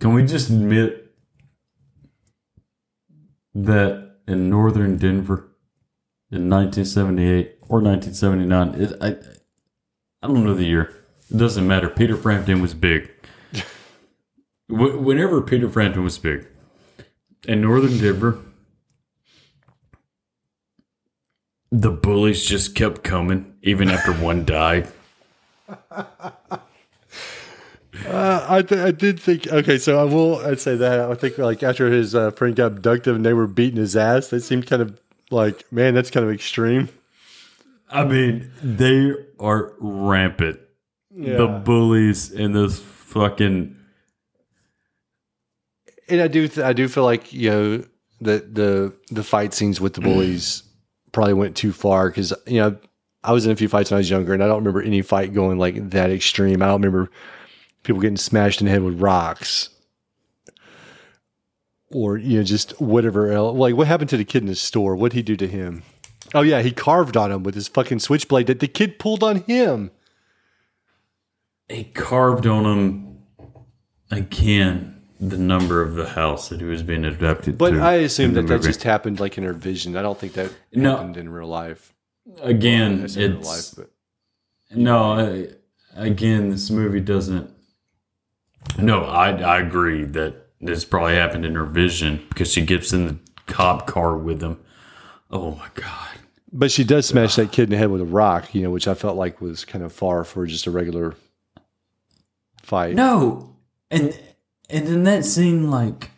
Can 0.00 0.14
we 0.14 0.24
just 0.24 0.50
admit 0.50 1.14
that 3.54 4.16
in 4.26 4.50
northern 4.50 4.96
Denver 4.96 5.48
in 6.30 6.48
1978 6.48 7.58
or 7.68 7.80
1979, 7.80 8.80
it, 8.80 8.92
I, 9.00 9.08
I 10.22 10.26
don't 10.26 10.44
know 10.44 10.54
the 10.54 10.64
year. 10.64 10.92
It 11.30 11.36
doesn't 11.36 11.66
matter. 11.66 11.88
Peter 11.88 12.16
Frampton 12.16 12.60
was 12.60 12.74
big. 12.74 13.10
Whenever 14.68 15.40
Peter 15.42 15.68
Frampton 15.68 16.02
was 16.04 16.18
big 16.18 16.46
in 17.46 17.60
northern 17.60 17.98
Denver, 17.98 18.38
the 21.72 21.90
bullies 21.90 22.44
just 22.44 22.74
kept 22.74 23.02
coming 23.02 23.54
even 23.62 23.88
after 23.88 24.12
one 24.12 24.44
died. 24.44 24.88
Uh, 28.06 28.46
I 28.48 28.62
th- 28.62 28.80
I 28.80 28.90
did 28.90 29.20
think 29.20 29.46
okay, 29.46 29.78
so 29.78 29.98
I 29.98 30.04
will 30.04 30.36
I'd 30.44 30.60
say 30.60 30.76
that 30.76 31.00
I 31.10 31.14
think 31.14 31.38
like 31.38 31.62
after 31.62 31.90
his 31.90 32.14
uh, 32.14 32.30
friend 32.32 32.54
got 32.54 32.72
abducted 32.72 33.14
and 33.14 33.24
they 33.24 33.32
were 33.32 33.46
beating 33.46 33.78
his 33.78 33.96
ass, 33.96 34.28
that 34.28 34.40
seemed 34.42 34.66
kind 34.66 34.82
of 34.82 35.00
like 35.30 35.70
man, 35.72 35.94
that's 35.94 36.10
kind 36.10 36.26
of 36.26 36.32
extreme. 36.32 36.88
I 37.90 38.04
mean, 38.04 38.50
they 38.62 39.12
are 39.38 39.74
rampant. 39.78 40.60
The 41.14 41.46
bullies 41.46 42.32
and 42.32 42.54
those 42.54 42.80
fucking 42.80 43.76
And 46.08 46.20
I 46.20 46.28
do 46.28 46.48
th- 46.48 46.64
I 46.66 46.72
do 46.72 46.88
feel 46.88 47.04
like 47.04 47.32
you 47.32 47.50
know 47.50 47.84
that 48.22 48.54
the 48.54 48.94
the 49.10 49.22
fight 49.22 49.54
scenes 49.54 49.80
with 49.80 49.94
the 49.94 50.00
bullies 50.00 50.64
probably 51.12 51.34
went 51.34 51.56
too 51.56 51.72
far 51.72 52.08
because 52.08 52.32
you 52.46 52.58
know 52.58 52.76
I 53.22 53.32
was 53.32 53.46
in 53.46 53.52
a 53.52 53.56
few 53.56 53.68
fights 53.68 53.90
when 53.90 53.96
I 53.96 54.00
was 54.00 54.10
younger 54.10 54.34
and 54.34 54.42
I 54.42 54.46
don't 54.46 54.58
remember 54.58 54.82
any 54.82 55.02
fight 55.02 55.32
going 55.32 55.58
like 55.58 55.90
that 55.90 56.10
extreme. 56.10 56.62
I 56.62 56.66
don't 56.66 56.82
remember 56.82 57.10
people 57.82 58.00
getting 58.00 58.16
smashed 58.16 58.60
in 58.60 58.66
the 58.66 58.70
head 58.70 58.82
with 58.82 59.00
rocks 59.00 59.68
or 61.90 62.16
you 62.16 62.38
know 62.38 62.44
just 62.44 62.80
whatever 62.80 63.30
else. 63.30 63.56
Like 63.56 63.76
what 63.76 63.86
happened 63.86 64.10
to 64.10 64.16
the 64.16 64.24
kid 64.24 64.42
in 64.42 64.48
the 64.48 64.54
store? 64.54 64.96
What'd 64.96 65.14
he 65.14 65.22
do 65.22 65.36
to 65.36 65.46
him? 65.46 65.82
Oh 66.34 66.42
yeah, 66.42 66.62
he 66.62 66.72
carved 66.72 67.16
on 67.16 67.30
him 67.30 67.42
with 67.42 67.54
his 67.54 67.68
fucking 67.68 68.00
switchblade 68.00 68.46
that 68.46 68.60
the 68.60 68.68
kid 68.68 68.98
pulled 68.98 69.22
on 69.22 69.42
him. 69.42 69.90
he 71.68 71.84
carved 71.84 72.46
on 72.46 72.64
him 72.64 73.18
again 74.10 75.01
the 75.24 75.38
number 75.38 75.80
of 75.82 75.94
the 75.94 76.08
house 76.08 76.48
that 76.48 76.58
he 76.60 76.66
was 76.66 76.82
being 76.82 77.04
abducted 77.04 77.56
But 77.56 77.70
to 77.70 77.80
I 77.80 77.94
assume 77.94 78.30
in 78.30 78.34
the 78.34 78.40
that 78.42 78.48
that 78.48 78.54
movie. 78.56 78.68
just 78.68 78.82
happened 78.82 79.20
like 79.20 79.38
in 79.38 79.44
her 79.44 79.52
vision. 79.52 79.96
I 79.96 80.02
don't 80.02 80.18
think 80.18 80.32
that 80.32 80.50
No. 80.72 80.96
happened 80.96 81.16
in 81.16 81.28
real 81.28 81.46
life. 81.46 81.94
again 82.42 83.02
That's 83.02 83.16
in 83.16 83.30
real 83.32 83.40
it's 83.40 83.78
life, 83.78 83.86
but 84.70 84.76
no 84.78 85.12
I, 85.12 85.48
again 85.94 86.50
this 86.50 86.70
movie 86.70 87.00
doesn't 87.00 87.50
no 88.78 89.04
I, 89.04 89.30
I 89.30 89.60
agree 89.60 90.04
that 90.04 90.34
this 90.60 90.84
probably 90.84 91.14
happened 91.14 91.44
in 91.44 91.54
her 91.54 91.64
vision 91.66 92.24
because 92.28 92.52
she 92.52 92.62
gets 92.64 92.92
in 92.92 93.06
the 93.06 93.16
cop 93.46 93.86
car 93.86 94.16
with 94.16 94.42
him 94.42 94.58
oh 95.30 95.52
my 95.56 95.68
god 95.74 96.08
But 96.52 96.70
she 96.72 96.82
does 96.84 97.06
smash 97.06 97.36
that 97.36 97.52
kid 97.52 97.64
in 97.64 97.70
the 97.70 97.76
head 97.76 97.90
with 97.90 98.00
a 98.00 98.04
rock, 98.04 98.54
you 98.54 98.62
know, 98.62 98.70
which 98.70 98.86
I 98.88 98.94
felt 98.94 99.16
like 99.16 99.40
was 99.40 99.64
kind 99.64 99.84
of 99.84 99.92
far 99.92 100.22
for 100.24 100.46
just 100.46 100.66
a 100.66 100.70
regular 100.70 101.14
fight. 102.62 102.94
No, 102.94 103.56
and 103.90 104.18
and 104.72 104.88
in 104.88 105.04
that 105.04 105.24
scene, 105.24 105.70
like, 105.70 106.10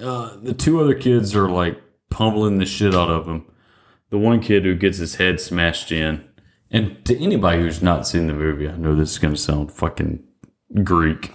uh, 0.00 0.36
the 0.42 0.54
two 0.54 0.80
other 0.80 0.94
kids 0.94 1.36
are 1.36 1.48
like 1.48 1.80
pummeling 2.10 2.58
the 2.58 2.66
shit 2.66 2.94
out 2.94 3.10
of 3.10 3.28
him. 3.28 3.46
The 4.10 4.18
one 4.18 4.40
kid 4.40 4.64
who 4.64 4.74
gets 4.74 4.98
his 4.98 5.16
head 5.16 5.40
smashed 5.40 5.92
in, 5.92 6.24
and 6.70 7.04
to 7.04 7.18
anybody 7.22 7.62
who's 7.62 7.82
not 7.82 8.06
seen 8.06 8.26
the 8.26 8.34
movie, 8.34 8.68
I 8.68 8.76
know 8.76 8.94
this 8.94 9.12
is 9.12 9.18
gonna 9.18 9.36
sound 9.36 9.70
fucking 9.72 10.24
Greek. 10.82 11.32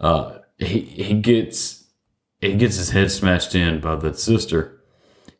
Uh, 0.00 0.38
he 0.58 0.80
he 0.80 1.14
gets 1.14 1.84
he 2.40 2.54
gets 2.54 2.76
his 2.76 2.90
head 2.90 3.10
smashed 3.10 3.54
in 3.54 3.80
by 3.80 3.96
the 3.96 4.14
sister. 4.14 4.80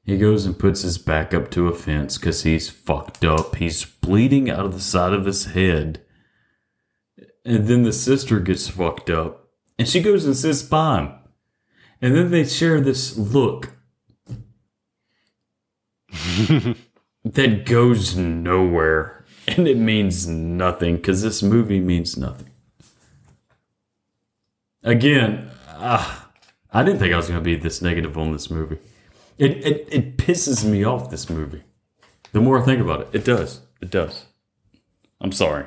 He 0.04 0.18
goes 0.18 0.44
and 0.44 0.58
puts 0.58 0.82
his 0.82 0.98
back 0.98 1.32
up 1.32 1.50
to 1.52 1.68
a 1.68 1.74
fence 1.74 2.18
because 2.18 2.42
he's 2.42 2.68
fucked 2.68 3.24
up. 3.24 3.56
He's 3.56 3.84
bleeding 3.86 4.50
out 4.50 4.66
of 4.66 4.74
the 4.74 4.80
side 4.80 5.14
of 5.14 5.24
his 5.24 5.46
head. 5.46 6.02
And 7.44 7.66
then 7.66 7.84
the 7.84 7.92
sister 7.92 8.38
gets 8.38 8.68
fucked 8.68 9.08
up. 9.08 9.43
And 9.78 9.88
she 9.88 10.00
goes 10.00 10.24
and 10.24 10.70
by 10.70 10.98
him. 11.00 11.14
And 12.00 12.14
then 12.14 12.30
they 12.30 12.44
share 12.44 12.80
this 12.80 13.16
look 13.16 13.70
that 17.24 17.64
goes 17.64 18.16
nowhere. 18.16 19.24
And 19.46 19.68
it 19.68 19.76
means 19.76 20.26
nothing 20.26 20.96
because 20.96 21.22
this 21.22 21.42
movie 21.42 21.80
means 21.80 22.16
nothing. 22.16 22.50
Again, 24.82 25.50
ah, 25.68 26.30
I 26.72 26.82
didn't 26.82 26.98
think 26.98 27.12
I 27.12 27.16
was 27.16 27.28
going 27.28 27.40
to 27.40 27.44
be 27.44 27.56
this 27.56 27.82
negative 27.82 28.16
on 28.18 28.32
this 28.32 28.50
movie. 28.50 28.78
It, 29.38 29.52
it, 29.66 29.88
it 29.90 30.16
pisses 30.16 30.64
me 30.64 30.84
off, 30.84 31.10
this 31.10 31.28
movie. 31.28 31.62
The 32.32 32.40
more 32.40 32.60
I 32.60 32.64
think 32.64 32.80
about 32.80 33.00
it, 33.02 33.08
it 33.12 33.24
does. 33.24 33.60
It 33.80 33.90
does. 33.90 34.26
I'm 35.20 35.32
sorry. 35.32 35.64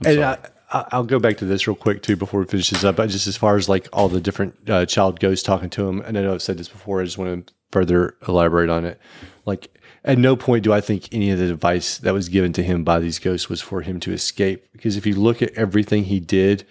I'm 0.00 0.06
and 0.06 0.14
sorry. 0.16 0.24
I- 0.24 0.57
I'll 0.70 1.04
go 1.04 1.18
back 1.18 1.38
to 1.38 1.46
this 1.46 1.66
real 1.66 1.74
quick 1.74 2.02
too 2.02 2.16
before 2.16 2.40
we 2.40 2.46
finish 2.46 2.70
this 2.70 2.84
up. 2.84 2.96
But 2.96 3.08
just 3.08 3.26
as 3.26 3.36
far 3.36 3.56
as 3.56 3.68
like 3.68 3.88
all 3.92 4.08
the 4.08 4.20
different 4.20 4.68
uh, 4.68 4.84
child 4.86 5.18
ghosts 5.18 5.42
talking 5.42 5.70
to 5.70 5.88
him, 5.88 6.00
and 6.02 6.18
I 6.18 6.22
know 6.22 6.34
I've 6.34 6.42
said 6.42 6.58
this 6.58 6.68
before. 6.68 7.00
I 7.00 7.04
just 7.04 7.18
want 7.18 7.46
to 7.46 7.54
further 7.70 8.16
elaborate 8.26 8.68
on 8.68 8.84
it. 8.84 9.00
Like 9.46 9.70
at 10.04 10.18
no 10.18 10.36
point 10.36 10.64
do 10.64 10.72
I 10.72 10.80
think 10.80 11.08
any 11.12 11.30
of 11.30 11.38
the 11.38 11.50
advice 11.50 11.98
that 11.98 12.14
was 12.14 12.28
given 12.28 12.52
to 12.54 12.62
him 12.62 12.84
by 12.84 12.98
these 12.98 13.18
ghosts 13.18 13.48
was 13.48 13.60
for 13.60 13.80
him 13.80 13.98
to 14.00 14.12
escape. 14.12 14.66
Because 14.72 14.96
if 14.96 15.06
you 15.06 15.14
look 15.14 15.40
at 15.42 15.54
everything 15.54 16.04
he 16.04 16.20
did, 16.20 16.66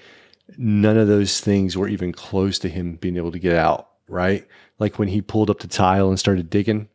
none 0.57 0.98
of 0.98 1.07
those 1.07 1.40
things 1.40 1.76
were 1.76 1.88
even 1.88 2.11
close 2.14 2.60
to 2.60 2.69
him 2.69 2.95
being 2.95 3.18
able 3.18 3.32
to 3.32 3.40
get 3.40 3.56
out. 3.56 3.90
Right? 4.07 4.48
Like 4.80 4.99
when 4.99 5.07
he 5.07 5.22
pulled 5.22 5.49
up 5.49 5.60
the 5.60 5.68
tile 5.68 6.10
and 6.10 6.19
started 6.19 6.49
digging, 6.49 6.88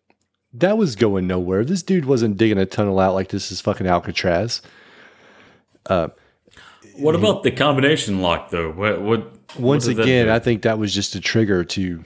that 0.55 0.79
was 0.79 0.97
going 0.97 1.27
nowhere. 1.27 1.65
This 1.65 1.83
dude 1.83 2.05
wasn't 2.05 2.37
digging 2.37 2.59
a 2.59 2.67
tunnel 2.67 3.01
out 3.01 3.15
like 3.15 3.29
this 3.29 3.51
is 3.51 3.61
fucking 3.61 3.87
Alcatraz. 3.87 4.63
What 6.97 7.15
about 7.15 7.43
the 7.43 7.51
combination 7.51 8.21
lock 8.21 8.51
though? 8.51 8.71
What 8.71 9.01
what 9.01 9.33
Once 9.59 9.87
what 9.87 9.99
again. 9.99 10.29
I 10.29 10.39
think 10.39 10.63
that 10.63 10.79
was 10.79 10.95
just 10.95 11.15
a 11.15 11.21
trigger 11.21 11.65
to 11.65 12.05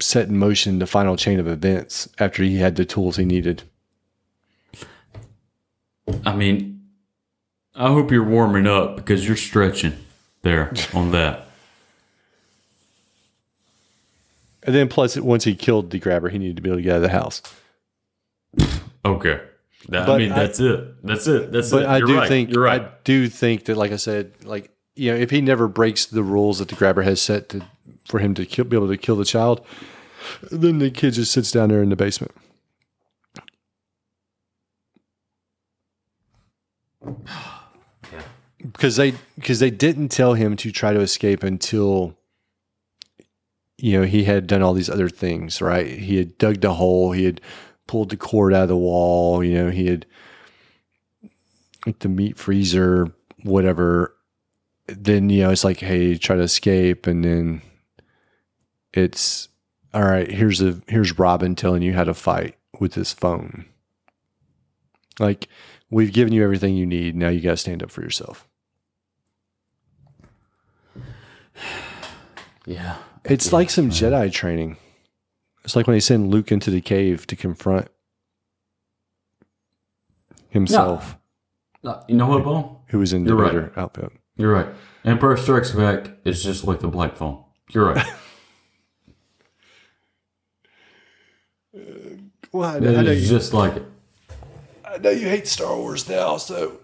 set 0.00 0.28
in 0.28 0.38
motion 0.38 0.78
the 0.78 0.86
final 0.86 1.16
chain 1.16 1.38
of 1.38 1.46
events 1.46 2.08
after 2.18 2.42
he 2.42 2.56
had 2.56 2.76
the 2.76 2.84
tools 2.84 3.16
he 3.16 3.24
needed. 3.24 3.62
I 6.24 6.34
mean, 6.34 6.82
I 7.74 7.88
hope 7.88 8.10
you're 8.10 8.24
warming 8.24 8.66
up 8.66 8.96
because 8.96 9.26
you're 9.26 9.36
stretching 9.36 9.94
there 10.42 10.72
on 10.94 11.12
that. 11.12 11.46
And 14.64 14.74
then 14.74 14.88
plus 14.88 15.16
once 15.16 15.44
he 15.44 15.54
killed 15.54 15.90
the 15.90 15.98
grabber, 15.98 16.28
he 16.28 16.38
needed 16.38 16.56
to 16.56 16.62
be 16.62 16.68
able 16.68 16.78
to 16.78 16.82
get 16.82 16.92
out 16.92 16.96
of 16.96 17.02
the 17.02 17.08
house. 17.08 17.42
Okay. 19.04 19.40
That, 19.88 20.02
I 20.02 20.06
But 20.06 20.18
mean, 20.18 20.32
I- 20.32 20.38
that's 20.40 20.60
it. 20.60 21.06
That's 21.06 21.26
it. 21.26 21.50
That's 21.52 21.70
But 21.70 21.82
it. 21.82 21.88
I 21.88 21.98
You're 21.98 22.06
do 22.06 22.16
right. 22.16 22.28
think 22.28 22.50
you're 22.50 22.62
right. 22.62 22.82
I 22.82 22.88
do 23.04 23.28
think 23.28 23.64
that 23.64 23.76
like 23.76 23.92
I 23.92 23.96
said, 23.96 24.32
like 24.44 24.70
you 24.94 25.10
know, 25.10 25.16
if 25.18 25.30
he 25.30 25.40
never 25.40 25.68
breaks 25.68 26.06
the 26.06 26.22
rules 26.22 26.58
that 26.58 26.68
the 26.68 26.74
grabber 26.74 27.02
has 27.02 27.20
set 27.20 27.48
to 27.50 27.62
for 28.06 28.18
him 28.20 28.34
to 28.34 28.44
kill, 28.46 28.64
be 28.64 28.76
able 28.76 28.88
to 28.88 28.96
kill 28.96 29.16
the 29.16 29.24
child, 29.24 29.64
then 30.50 30.78
the 30.78 30.90
kid 30.90 31.14
just 31.14 31.32
sits 31.32 31.50
down 31.50 31.68
there 31.70 31.82
in 31.82 31.88
the 31.88 31.96
basement. 31.96 32.32
because 38.58 38.96
they 38.96 39.14
because 39.36 39.58
they 39.58 39.70
didn't 39.70 40.08
tell 40.08 40.34
him 40.34 40.56
to 40.56 40.70
try 40.70 40.92
to 40.92 41.00
escape 41.00 41.42
until 41.42 42.16
you 43.78 43.98
know 43.98 44.06
he 44.06 44.24
had 44.24 44.46
done 44.46 44.62
all 44.62 44.74
these 44.74 44.90
other 44.90 45.08
things 45.08 45.60
right 45.60 45.86
he 45.98 46.16
had 46.16 46.38
dug 46.38 46.60
the 46.60 46.74
hole 46.74 47.12
he 47.12 47.24
had 47.24 47.40
pulled 47.86 48.10
the 48.10 48.16
cord 48.16 48.54
out 48.54 48.62
of 48.62 48.68
the 48.68 48.76
wall 48.76 49.42
you 49.44 49.54
know 49.54 49.70
he 49.70 49.86
had 49.86 50.06
like 51.86 51.98
the 52.00 52.08
meat 52.08 52.36
freezer 52.36 53.12
whatever. 53.42 54.14
Then 54.86 55.30
you 55.30 55.42
know 55.42 55.50
it's 55.50 55.64
like 55.64 55.78
hey 55.78 56.16
try 56.16 56.36
to 56.36 56.42
escape. 56.42 57.06
And 57.06 57.24
then 57.24 57.62
it's 58.92 59.48
all 59.94 60.02
right 60.02 60.30
here's 60.30 60.60
a 60.62 60.80
here's 60.86 61.18
robin 61.18 61.54
telling 61.54 61.82
you 61.82 61.92
how 61.94 62.04
to 62.04 62.14
fight 62.14 62.56
with 62.78 62.92
this 62.92 63.12
phone. 63.12 63.66
Like 65.18 65.48
we've 65.90 66.12
given 66.12 66.32
you 66.32 66.42
everything 66.42 66.76
you 66.76 66.86
need. 66.86 67.16
Now 67.16 67.28
you 67.28 67.40
got 67.40 67.50
to 67.52 67.56
stand 67.56 67.82
up 67.82 67.90
for 67.90 68.02
yourself. 68.02 68.48
Yeah. 72.64 72.98
It's 73.24 73.52
like 73.52 73.70
some 73.70 73.90
Jedi 73.90 74.30
training. 74.30 74.76
It's 75.64 75.76
like 75.76 75.86
when 75.86 75.94
they 75.94 76.00
send 76.00 76.30
Luke 76.30 76.50
into 76.50 76.70
the 76.70 76.80
cave 76.80 77.26
to 77.28 77.36
confront 77.36 77.88
himself, 80.50 81.16
Uh, 81.84 82.02
You 82.08 82.16
know 82.16 82.26
what, 82.26 82.44
Bo? 82.44 82.80
who 82.88 82.98
was 82.98 83.12
in 83.12 83.24
the 83.24 83.28
You're 83.30 83.36
right. 83.62 83.72
Outfit. 83.78 84.12
You're 84.36 84.52
right. 84.52 84.66
Empire 85.04 85.36
Strikes 85.36 85.70
Back 85.72 86.10
is 86.24 86.42
just 86.42 86.64
like 86.64 86.80
the 86.80 86.88
black 86.88 87.16
phone. 87.16 87.42
You're 87.70 87.92
right. 87.92 88.06
Well, 92.52 92.68
I 92.76 92.78
know, 92.80 92.98
I 92.98 93.02
know 93.02 93.10
it's 93.12 93.22
you, 93.22 93.28
just 93.28 93.54
like 93.54 93.76
it. 93.76 93.84
I 94.84 94.98
know 94.98 95.08
you 95.10 95.26
hate 95.26 95.48
Star 95.48 95.74
Wars 95.76 96.06
now, 96.08 96.36
so 96.36 96.80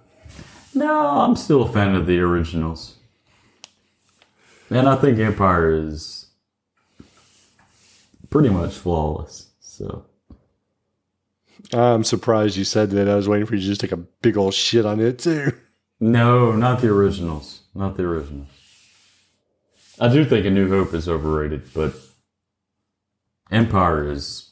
No, 0.74 1.08
I'm 1.20 1.36
still 1.36 1.62
a 1.62 1.70
fan 1.70 1.94
of 1.94 2.06
the 2.06 2.18
originals. 2.20 2.96
And 4.70 4.88
I 4.88 4.96
think 4.96 5.18
Empire 5.18 5.70
is 5.70 6.17
pretty 8.30 8.48
much 8.48 8.74
flawless. 8.74 9.50
So 9.60 10.06
I'm 11.72 12.04
surprised 12.04 12.56
you 12.56 12.64
said 12.64 12.90
that. 12.90 13.08
I 13.08 13.16
was 13.16 13.28
waiting 13.28 13.46
for 13.46 13.54
you 13.54 13.60
to 13.60 13.66
just 13.66 13.80
take 13.80 13.92
a 13.92 13.96
big 13.96 14.36
old 14.36 14.54
shit 14.54 14.86
on 14.86 15.00
it 15.00 15.18
too. 15.18 15.52
no, 16.00 16.52
not 16.52 16.80
the 16.80 16.88
originals. 16.88 17.62
Not 17.74 17.96
the 17.96 18.04
originals. 18.04 18.48
I 20.00 20.08
do 20.08 20.24
think 20.24 20.46
A 20.46 20.50
New 20.50 20.68
Hope 20.68 20.94
is 20.94 21.08
overrated, 21.08 21.74
but 21.74 21.94
Empire 23.50 24.10
is 24.10 24.48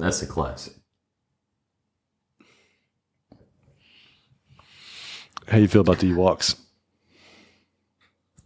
That's 0.00 0.22
a 0.22 0.26
classic. 0.26 0.72
How 5.46 5.58
you 5.58 5.68
feel 5.68 5.82
about 5.82 5.98
the 5.98 6.10
Ewoks? 6.10 6.58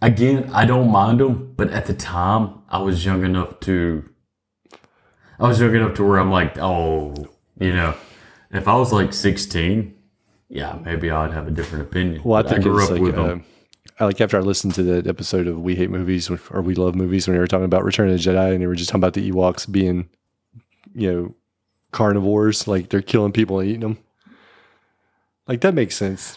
Again, 0.04 0.50
I 0.52 0.66
don't 0.66 0.90
mind 0.90 1.20
them, 1.20 1.54
but 1.56 1.70
at 1.70 1.86
the 1.86 1.94
time, 1.94 2.60
I 2.68 2.78
was 2.78 3.06
young 3.06 3.24
enough 3.24 3.58
to. 3.60 4.06
I 5.38 5.48
was 5.48 5.58
young 5.60 5.74
enough 5.74 5.94
to 5.94 6.04
where 6.06 6.18
I'm 6.18 6.30
like, 6.30 6.58
oh, 6.58 7.14
you 7.58 7.72
know, 7.72 7.94
if 8.50 8.68
I 8.68 8.76
was 8.76 8.92
like 8.92 9.14
16, 9.14 9.94
yeah, 10.50 10.78
maybe 10.84 11.10
I'd 11.10 11.32
have 11.32 11.48
a 11.48 11.50
different 11.50 11.86
opinion. 11.86 12.20
Well, 12.22 12.38
I 12.38 12.42
But 12.42 12.50
think 12.50 12.64
grew 12.64 12.76
it's 12.78 12.84
up 12.84 12.90
like, 12.90 13.00
with 13.00 13.18
uh, 13.18 13.26
them. 13.28 13.44
I 13.98 14.04
like 14.04 14.20
after 14.20 14.36
I 14.36 14.40
listened 14.40 14.74
to 14.74 14.82
the 14.82 15.08
episode 15.08 15.46
of 15.46 15.60
We 15.60 15.74
Hate 15.74 15.88
Movies 15.90 16.30
or 16.50 16.60
We 16.60 16.74
Love 16.74 16.94
Movies 16.94 17.26
when 17.26 17.34
they 17.34 17.40
were 17.40 17.46
talking 17.46 17.64
about 17.64 17.82
Return 17.84 18.10
of 18.10 18.22
the 18.22 18.30
Jedi 18.30 18.52
and 18.52 18.62
they 18.62 18.66
were 18.66 18.74
just 18.74 18.90
talking 18.90 19.00
about 19.00 19.14
the 19.14 19.30
Ewoks 19.30 19.70
being, 19.70 20.10
you 20.94 21.10
know, 21.12 21.34
carnivores, 21.92 22.68
like 22.68 22.90
they're 22.90 23.00
killing 23.00 23.32
people 23.32 23.58
and 23.58 23.68
eating 23.70 23.80
them. 23.80 23.98
Like 25.48 25.62
that 25.62 25.72
makes 25.72 25.96
sense. 25.96 26.36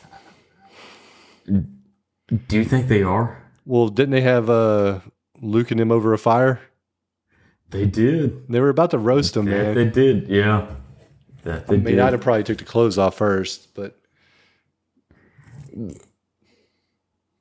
Do 1.46 2.58
you 2.58 2.64
think 2.64 2.88
they 2.88 3.04
are? 3.04 3.44
Well, 3.68 3.90
didn't 3.90 4.12
they 4.12 4.22
have 4.22 4.50
uh, 4.50 5.02
Luke 5.42 5.72
and 5.72 5.80
him 5.82 5.92
over 5.92 6.14
a 6.14 6.18
fire? 6.18 6.62
They 7.70 7.86
did. 7.86 8.48
They 8.48 8.62
were 8.62 8.70
about 8.70 8.92
to 8.92 8.98
roast 8.98 9.36
him, 9.36 9.44
man. 9.46 9.76
they 9.76 9.84
did. 9.90 10.30
Yeah. 10.30 10.68
That 11.44 11.68
they 11.68 11.76
I 11.76 11.78
mean, 11.78 11.96
did. 11.96 12.00
I'd 12.00 12.14
have 12.14 12.22
probably 12.22 12.44
took 12.46 12.60
the 12.60 12.64
clothes 12.64 12.98
off 12.98 13.16
first, 13.18 13.74
but 13.76 14.00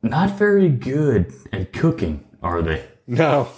Not 0.02 0.30
very 0.38 0.68
good 0.68 1.32
at 1.52 1.72
cooking, 1.72 2.24
are 2.42 2.60
they? 2.62 2.84
no. 3.06 3.48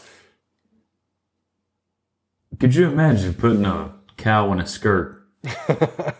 Could 2.60 2.74
you 2.74 2.88
imagine 2.88 3.34
putting 3.34 3.64
a 3.64 3.92
cow 4.16 4.50
in 4.52 4.58
a 4.60 4.66
skirt? 4.66 5.22
I 5.44 6.14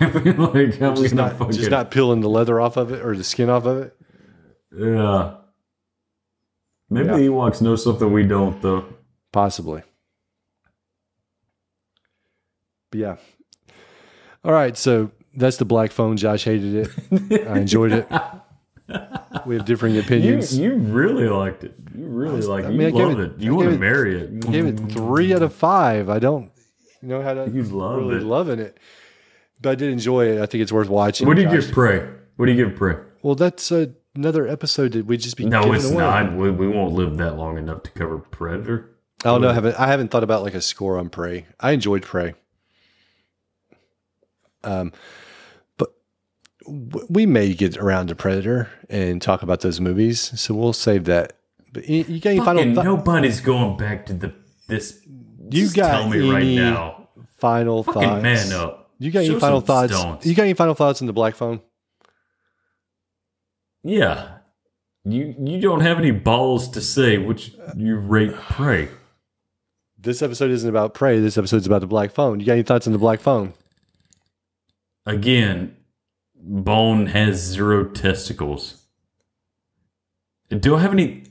mean, 0.00 0.36
like, 0.38 0.78
how 0.78 0.94
Just 0.94 1.14
not, 1.14 1.50
just 1.50 1.70
not 1.70 1.90
peeling 1.90 2.20
the 2.20 2.28
leather 2.28 2.60
off 2.60 2.76
of 2.76 2.92
it 2.92 3.04
or 3.04 3.16
the 3.16 3.24
skin 3.24 3.50
off 3.50 3.66
of 3.66 3.78
it. 3.82 3.96
yeah. 4.78 5.34
Maybe 6.90 7.06
Yeah. 7.08 7.16
the 7.16 7.22
Ewoks 7.28 7.60
know 7.60 7.76
something 7.76 8.10
we 8.12 8.24
don't, 8.24 8.60
though. 8.62 8.84
Possibly. 9.32 9.82
But 12.90 13.00
yeah. 13.00 13.16
All 14.44 14.52
right. 14.52 14.76
So 14.76 15.10
that's 15.34 15.56
the 15.58 15.64
black 15.64 15.90
phone. 15.92 16.16
Josh 16.16 16.44
hated 16.44 16.88
it. 17.30 17.46
I 17.46 17.58
enjoyed 17.58 17.92
it. 17.92 18.08
We 19.46 19.56
have 19.56 19.66
differing 19.66 19.98
opinions. 19.98 20.58
you 20.58 20.74
really 20.76 21.28
liked 21.28 21.64
it. 21.64 21.74
You 21.94 22.06
really 22.06 22.40
liked 22.40 22.66
it. 22.68 22.70
mean, 22.70 22.80
You 22.80 22.86
I 22.86 22.90
gave 22.90 23.08
love 23.08 23.20
it- 23.20 23.32
it. 23.32 23.40
You 23.40 23.52
I 23.52 23.56
want 23.56 23.68
to 23.68 23.74
it- 23.74 23.80
marry 23.80 24.20
it. 24.22 24.46
I 24.46 24.50
gave 24.50 24.66
it 24.66 24.78
three 24.92 25.34
out 25.34 25.42
of 25.42 25.52
five. 25.54 26.08
I 26.08 26.18
don't 26.18 26.50
you 27.02 27.08
know 27.08 27.22
how 27.22 27.34
to 27.34 27.50
You 27.50 27.62
love 27.64 27.98
really 27.98 28.16
it. 28.16 28.22
loving 28.22 28.58
it. 28.58 28.78
But 29.60 29.70
I 29.70 29.74
did 29.74 29.92
enjoy 29.92 30.26
it. 30.36 30.40
I 30.40 30.46
think 30.46 30.62
it's 30.62 30.72
worth 30.72 30.88
watching. 30.88 31.26
What 31.26 31.36
do 31.36 31.42
you 31.42 31.48
Josh. 31.48 31.66
give 31.66 31.74
Prey? 31.74 32.08
What 32.36 32.46
do 32.46 32.52
you 32.52 32.64
give 32.64 32.76
Prey? 32.76 32.94
Well, 33.22 33.34
that's 33.34 33.70
uh, 33.72 33.86
another 34.18 34.46
episode 34.48 34.92
that 34.92 35.06
we 35.06 35.16
just 35.16 35.36
be 35.36 35.46
No, 35.46 35.72
it's 35.72 35.84
away. 35.86 35.96
not. 35.96 36.34
We, 36.36 36.50
we 36.50 36.68
won't 36.68 36.92
live 36.92 37.16
that 37.18 37.36
long 37.38 37.56
enough 37.56 37.82
to 37.84 37.90
cover 37.92 38.18
Predator. 38.18 38.90
I 39.24 39.28
don't 39.28 39.40
know. 39.40 39.48
I 39.50 39.54
haven't, 39.54 39.76
I 39.80 39.86
haven't 39.86 40.10
thought 40.10 40.22
about 40.24 40.42
like 40.42 40.54
a 40.54 40.60
score 40.60 40.98
on 40.98 41.08
Prey. 41.08 41.46
I 41.58 41.70
enjoyed 41.72 42.02
Prey. 42.02 42.34
Um, 44.64 44.92
but 45.76 45.90
w- 46.64 47.06
we 47.08 47.26
may 47.26 47.54
get 47.54 47.76
around 47.78 48.08
to 48.08 48.14
Predator 48.14 48.68
and 48.88 49.22
talk 49.22 49.42
about 49.42 49.60
those 49.60 49.80
movies, 49.80 50.38
so 50.40 50.54
we'll 50.54 50.72
save 50.72 51.04
that. 51.04 51.34
But 51.72 51.88
you, 51.88 52.04
you 52.08 52.20
got 52.20 52.30
any 52.30 52.40
final 52.40 52.74
thou- 52.74 52.82
nobody's 52.82 53.40
going 53.40 53.76
back 53.76 54.06
to 54.06 54.14
the 54.14 54.34
this. 54.66 55.00
You 55.50 55.70
got 55.70 55.90
tell 55.92 56.08
me 56.08 56.30
right 56.30 56.46
now. 56.46 57.08
final 57.38 57.82
Fucking 57.84 58.02
thoughts? 58.02 58.22
man 58.22 58.52
up. 58.52 58.90
You 58.98 59.10
got 59.12 59.20
any 59.24 59.38
final 59.38 59.60
thoughts? 59.60 59.96
stones. 59.96 60.26
You 60.26 60.34
got 60.34 60.42
any 60.42 60.54
final 60.54 60.74
thoughts 60.74 61.00
on 61.00 61.06
the 61.06 61.12
Black 61.12 61.34
Phone? 61.36 61.60
Yeah. 63.88 64.28
You 65.04 65.34
you 65.38 65.60
don't 65.60 65.80
have 65.80 65.98
any 65.98 66.10
balls 66.10 66.68
to 66.72 66.80
say 66.82 67.16
which 67.16 67.52
you 67.74 67.96
rate 67.96 68.34
Prey. 68.34 68.88
This 69.98 70.20
episode 70.20 70.50
isn't 70.50 70.68
about 70.68 70.92
Prey. 70.92 71.20
This 71.20 71.38
episode's 71.38 71.66
about 71.66 71.80
the 71.80 71.86
Black 71.86 72.12
Phone. 72.12 72.38
You 72.38 72.44
got 72.44 72.52
any 72.52 72.62
thoughts 72.62 72.86
on 72.86 72.92
the 72.92 72.98
Black 72.98 73.20
Phone? 73.20 73.54
Again, 75.06 75.74
Bone 76.34 77.06
has 77.06 77.38
zero 77.38 77.84
testicles. 77.84 78.82
Do 80.50 80.76
I 80.76 80.80
have 80.80 80.92
any? 80.92 81.24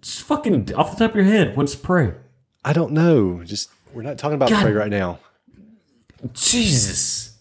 Just 0.00 0.22
fucking 0.22 0.72
off 0.74 0.92
the 0.92 1.04
top 1.04 1.10
of 1.10 1.16
your 1.16 1.24
head, 1.24 1.56
what's 1.56 1.74
Prey? 1.74 2.14
I 2.64 2.72
don't 2.72 2.92
know. 2.92 3.42
Just 3.42 3.70
we're 3.92 4.02
not 4.02 4.18
talking 4.18 4.36
about 4.36 4.50
God. 4.50 4.62
Prey 4.62 4.72
right 4.72 4.90
now. 4.90 5.18
Jesus. 6.32 7.38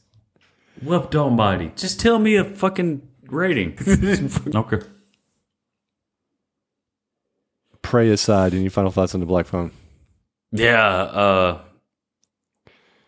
Wept 0.81 1.15
almighty. 1.15 1.73
Just 1.75 1.99
tell 1.99 2.17
me 2.17 2.35
a 2.35 2.43
fucking 2.43 3.07
rating. 3.31 3.77
okay. 4.55 4.79
Prey 7.81 8.09
aside, 8.09 8.53
any 8.53 8.69
final 8.69 8.91
thoughts 8.91 9.13
on 9.13 9.19
the 9.19 9.25
Black 9.25 9.45
Phone? 9.45 9.71
Yeah, 10.51 10.83
uh 10.83 11.61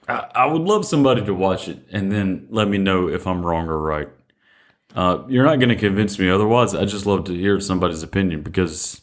I, 0.10 0.28
I 0.34 0.46
would 0.48 0.64
love 0.64 0.86
somebody 0.86 1.24
to 1.24 1.34
watch 1.34 1.68
it 1.68 1.86
and 1.92 2.12
then 2.12 2.48
let 2.50 2.68
me 2.68 2.78
know 2.80 3.08
if 3.08 3.28
I'm 3.28 3.46
wrong 3.46 3.68
or 3.68 3.78
right. 3.78 4.10
Uh, 4.96 5.24
you're 5.28 5.46
not 5.46 5.60
going 5.60 5.70
to 5.70 5.76
convince 5.76 6.18
me 6.18 6.30
otherwise. 6.30 6.74
I 6.74 6.86
just 6.86 7.06
love 7.06 7.26
to 7.26 7.34
hear 7.34 7.60
somebody's 7.60 8.02
opinion 8.02 8.42
because 8.42 9.02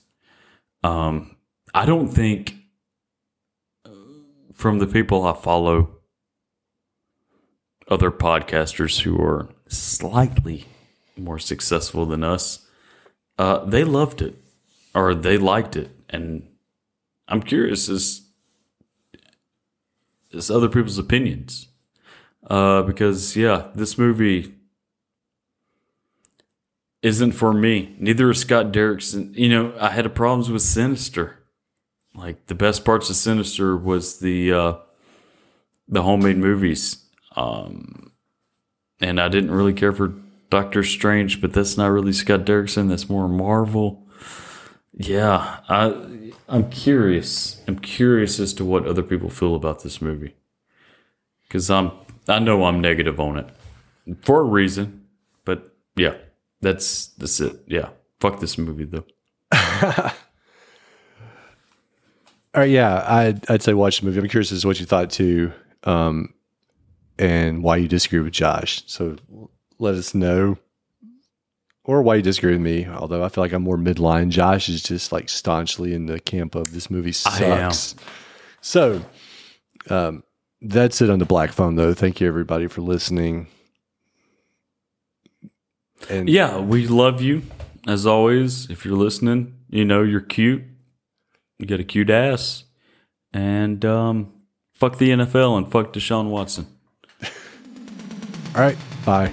um, 0.82 1.36
I 1.72 1.86
don't 1.86 2.08
think 2.08 2.56
uh, 3.84 3.90
from 4.52 4.80
the 4.80 4.86
people 4.88 5.24
I 5.24 5.32
follow, 5.34 5.90
other 7.88 8.10
podcasters 8.10 9.02
who 9.02 9.22
are 9.22 9.48
slightly 9.68 10.66
more 11.16 11.38
successful 11.38 12.06
than 12.06 12.22
us, 12.22 12.66
uh, 13.38 13.64
they 13.64 13.84
loved 13.84 14.22
it 14.22 14.36
or 14.94 15.14
they 15.14 15.38
liked 15.38 15.76
it. 15.76 15.90
And 16.08 16.48
I'm 17.28 17.42
curious 17.42 17.88
as 17.88 18.22
as 20.34 20.50
other 20.50 20.68
people's 20.68 20.98
opinions. 20.98 21.68
Uh, 22.48 22.82
because 22.82 23.36
yeah, 23.36 23.68
this 23.74 23.98
movie 23.98 24.54
isn't 27.02 27.32
for 27.32 27.52
me. 27.52 27.94
Neither 27.98 28.30
is 28.30 28.40
Scott 28.40 28.72
Derrickson. 28.72 29.36
You 29.36 29.48
know, 29.48 29.74
I 29.80 29.90
had 29.90 30.12
problems 30.14 30.50
with 30.50 30.62
Sinister. 30.62 31.42
Like 32.14 32.46
the 32.46 32.54
best 32.54 32.84
parts 32.84 33.10
of 33.10 33.16
Sinister 33.16 33.76
was 33.76 34.20
the 34.20 34.52
uh, 34.52 34.72
the 35.86 36.02
homemade 36.02 36.38
movies, 36.38 37.04
um, 37.34 38.12
and 39.00 39.20
I 39.20 39.28
didn't 39.28 39.50
really 39.50 39.74
care 39.74 39.92
for 39.92 40.14
Doctor 40.50 40.82
Strange. 40.82 41.40
But 41.40 41.52
that's 41.52 41.76
not 41.76 41.88
really 41.88 42.12
Scott 42.12 42.44
Derrickson. 42.44 42.88
That's 42.88 43.08
more 43.08 43.28
Marvel. 43.28 44.06
Yeah, 44.94 45.60
I 45.68 46.32
I'm 46.48 46.70
curious. 46.70 47.62
I'm 47.68 47.78
curious 47.78 48.40
as 48.40 48.54
to 48.54 48.64
what 48.64 48.86
other 48.86 49.02
people 49.02 49.28
feel 49.28 49.54
about 49.54 49.82
this 49.82 50.00
movie. 50.00 50.34
Cuz 51.50 51.70
I'm 51.70 51.92
I 52.28 52.38
know 52.38 52.64
I'm 52.64 52.80
negative 52.80 53.20
on 53.20 53.38
it 53.38 53.48
for 54.22 54.40
a 54.40 54.44
reason, 54.44 55.06
but 55.44 55.74
yeah, 55.96 56.14
that's 56.60 57.08
that's 57.08 57.40
it. 57.40 57.62
Yeah. 57.66 57.90
Fuck 58.20 58.40
this 58.40 58.56
movie 58.56 58.84
though. 58.84 59.04
All 59.52 60.10
right, 62.54 62.64
yeah, 62.70 63.04
I'd, 63.06 63.50
I'd 63.50 63.62
say 63.62 63.74
watch 63.74 64.00
the 64.00 64.06
movie. 64.06 64.18
I'm 64.18 64.28
curious 64.28 64.52
as 64.52 64.62
to 64.62 64.66
what 64.66 64.80
you 64.80 64.86
thought 64.86 65.10
too, 65.10 65.52
um, 65.84 66.32
and 67.18 67.62
why 67.62 67.76
you 67.76 67.88
disagree 67.88 68.20
with 68.20 68.32
Josh. 68.32 68.82
So 68.86 69.16
let 69.78 69.94
us 69.94 70.14
know, 70.14 70.58
or 71.84 72.02
why 72.02 72.16
you 72.16 72.22
disagree 72.22 72.52
with 72.52 72.60
me. 72.60 72.86
Although 72.86 73.24
I 73.24 73.28
feel 73.28 73.44
like 73.44 73.52
I'm 73.52 73.62
more 73.62 73.76
midline. 73.76 74.28
Josh 74.30 74.68
is 74.68 74.82
just 74.82 75.12
like 75.12 75.28
staunchly 75.28 75.94
in 75.94 76.06
the 76.06 76.20
camp 76.20 76.54
of 76.54 76.72
this 76.72 76.90
movie 76.90 77.12
sucks. 77.12 77.94
So 78.60 79.02
um, 79.88 80.22
that's 80.60 81.00
it 81.00 81.10
on 81.10 81.18
the 81.18 81.24
Black 81.24 81.52
Phone, 81.52 81.76
though. 81.76 81.94
Thank 81.94 82.20
you 82.20 82.26
everybody 82.28 82.66
for 82.66 82.80
listening. 82.80 83.46
And 86.10 86.28
Yeah, 86.28 86.58
we 86.58 86.86
love 86.86 87.20
you 87.20 87.42
as 87.86 88.06
always. 88.06 88.68
If 88.70 88.84
you're 88.84 88.96
listening, 88.96 89.54
you 89.68 89.84
know 89.84 90.02
you're 90.02 90.20
cute. 90.20 90.62
You 91.58 91.66
got 91.66 91.80
a 91.80 91.84
cute 91.84 92.10
ass. 92.10 92.64
And 93.32 93.84
um 93.84 94.32
fuck 94.74 94.98
the 94.98 95.10
NFL 95.10 95.56
and 95.56 95.70
fuck 95.70 95.92
Deshaun 95.92 96.30
Watson. 96.30 96.66
all 98.54 98.60
right, 98.60 98.76
bye. 99.04 99.32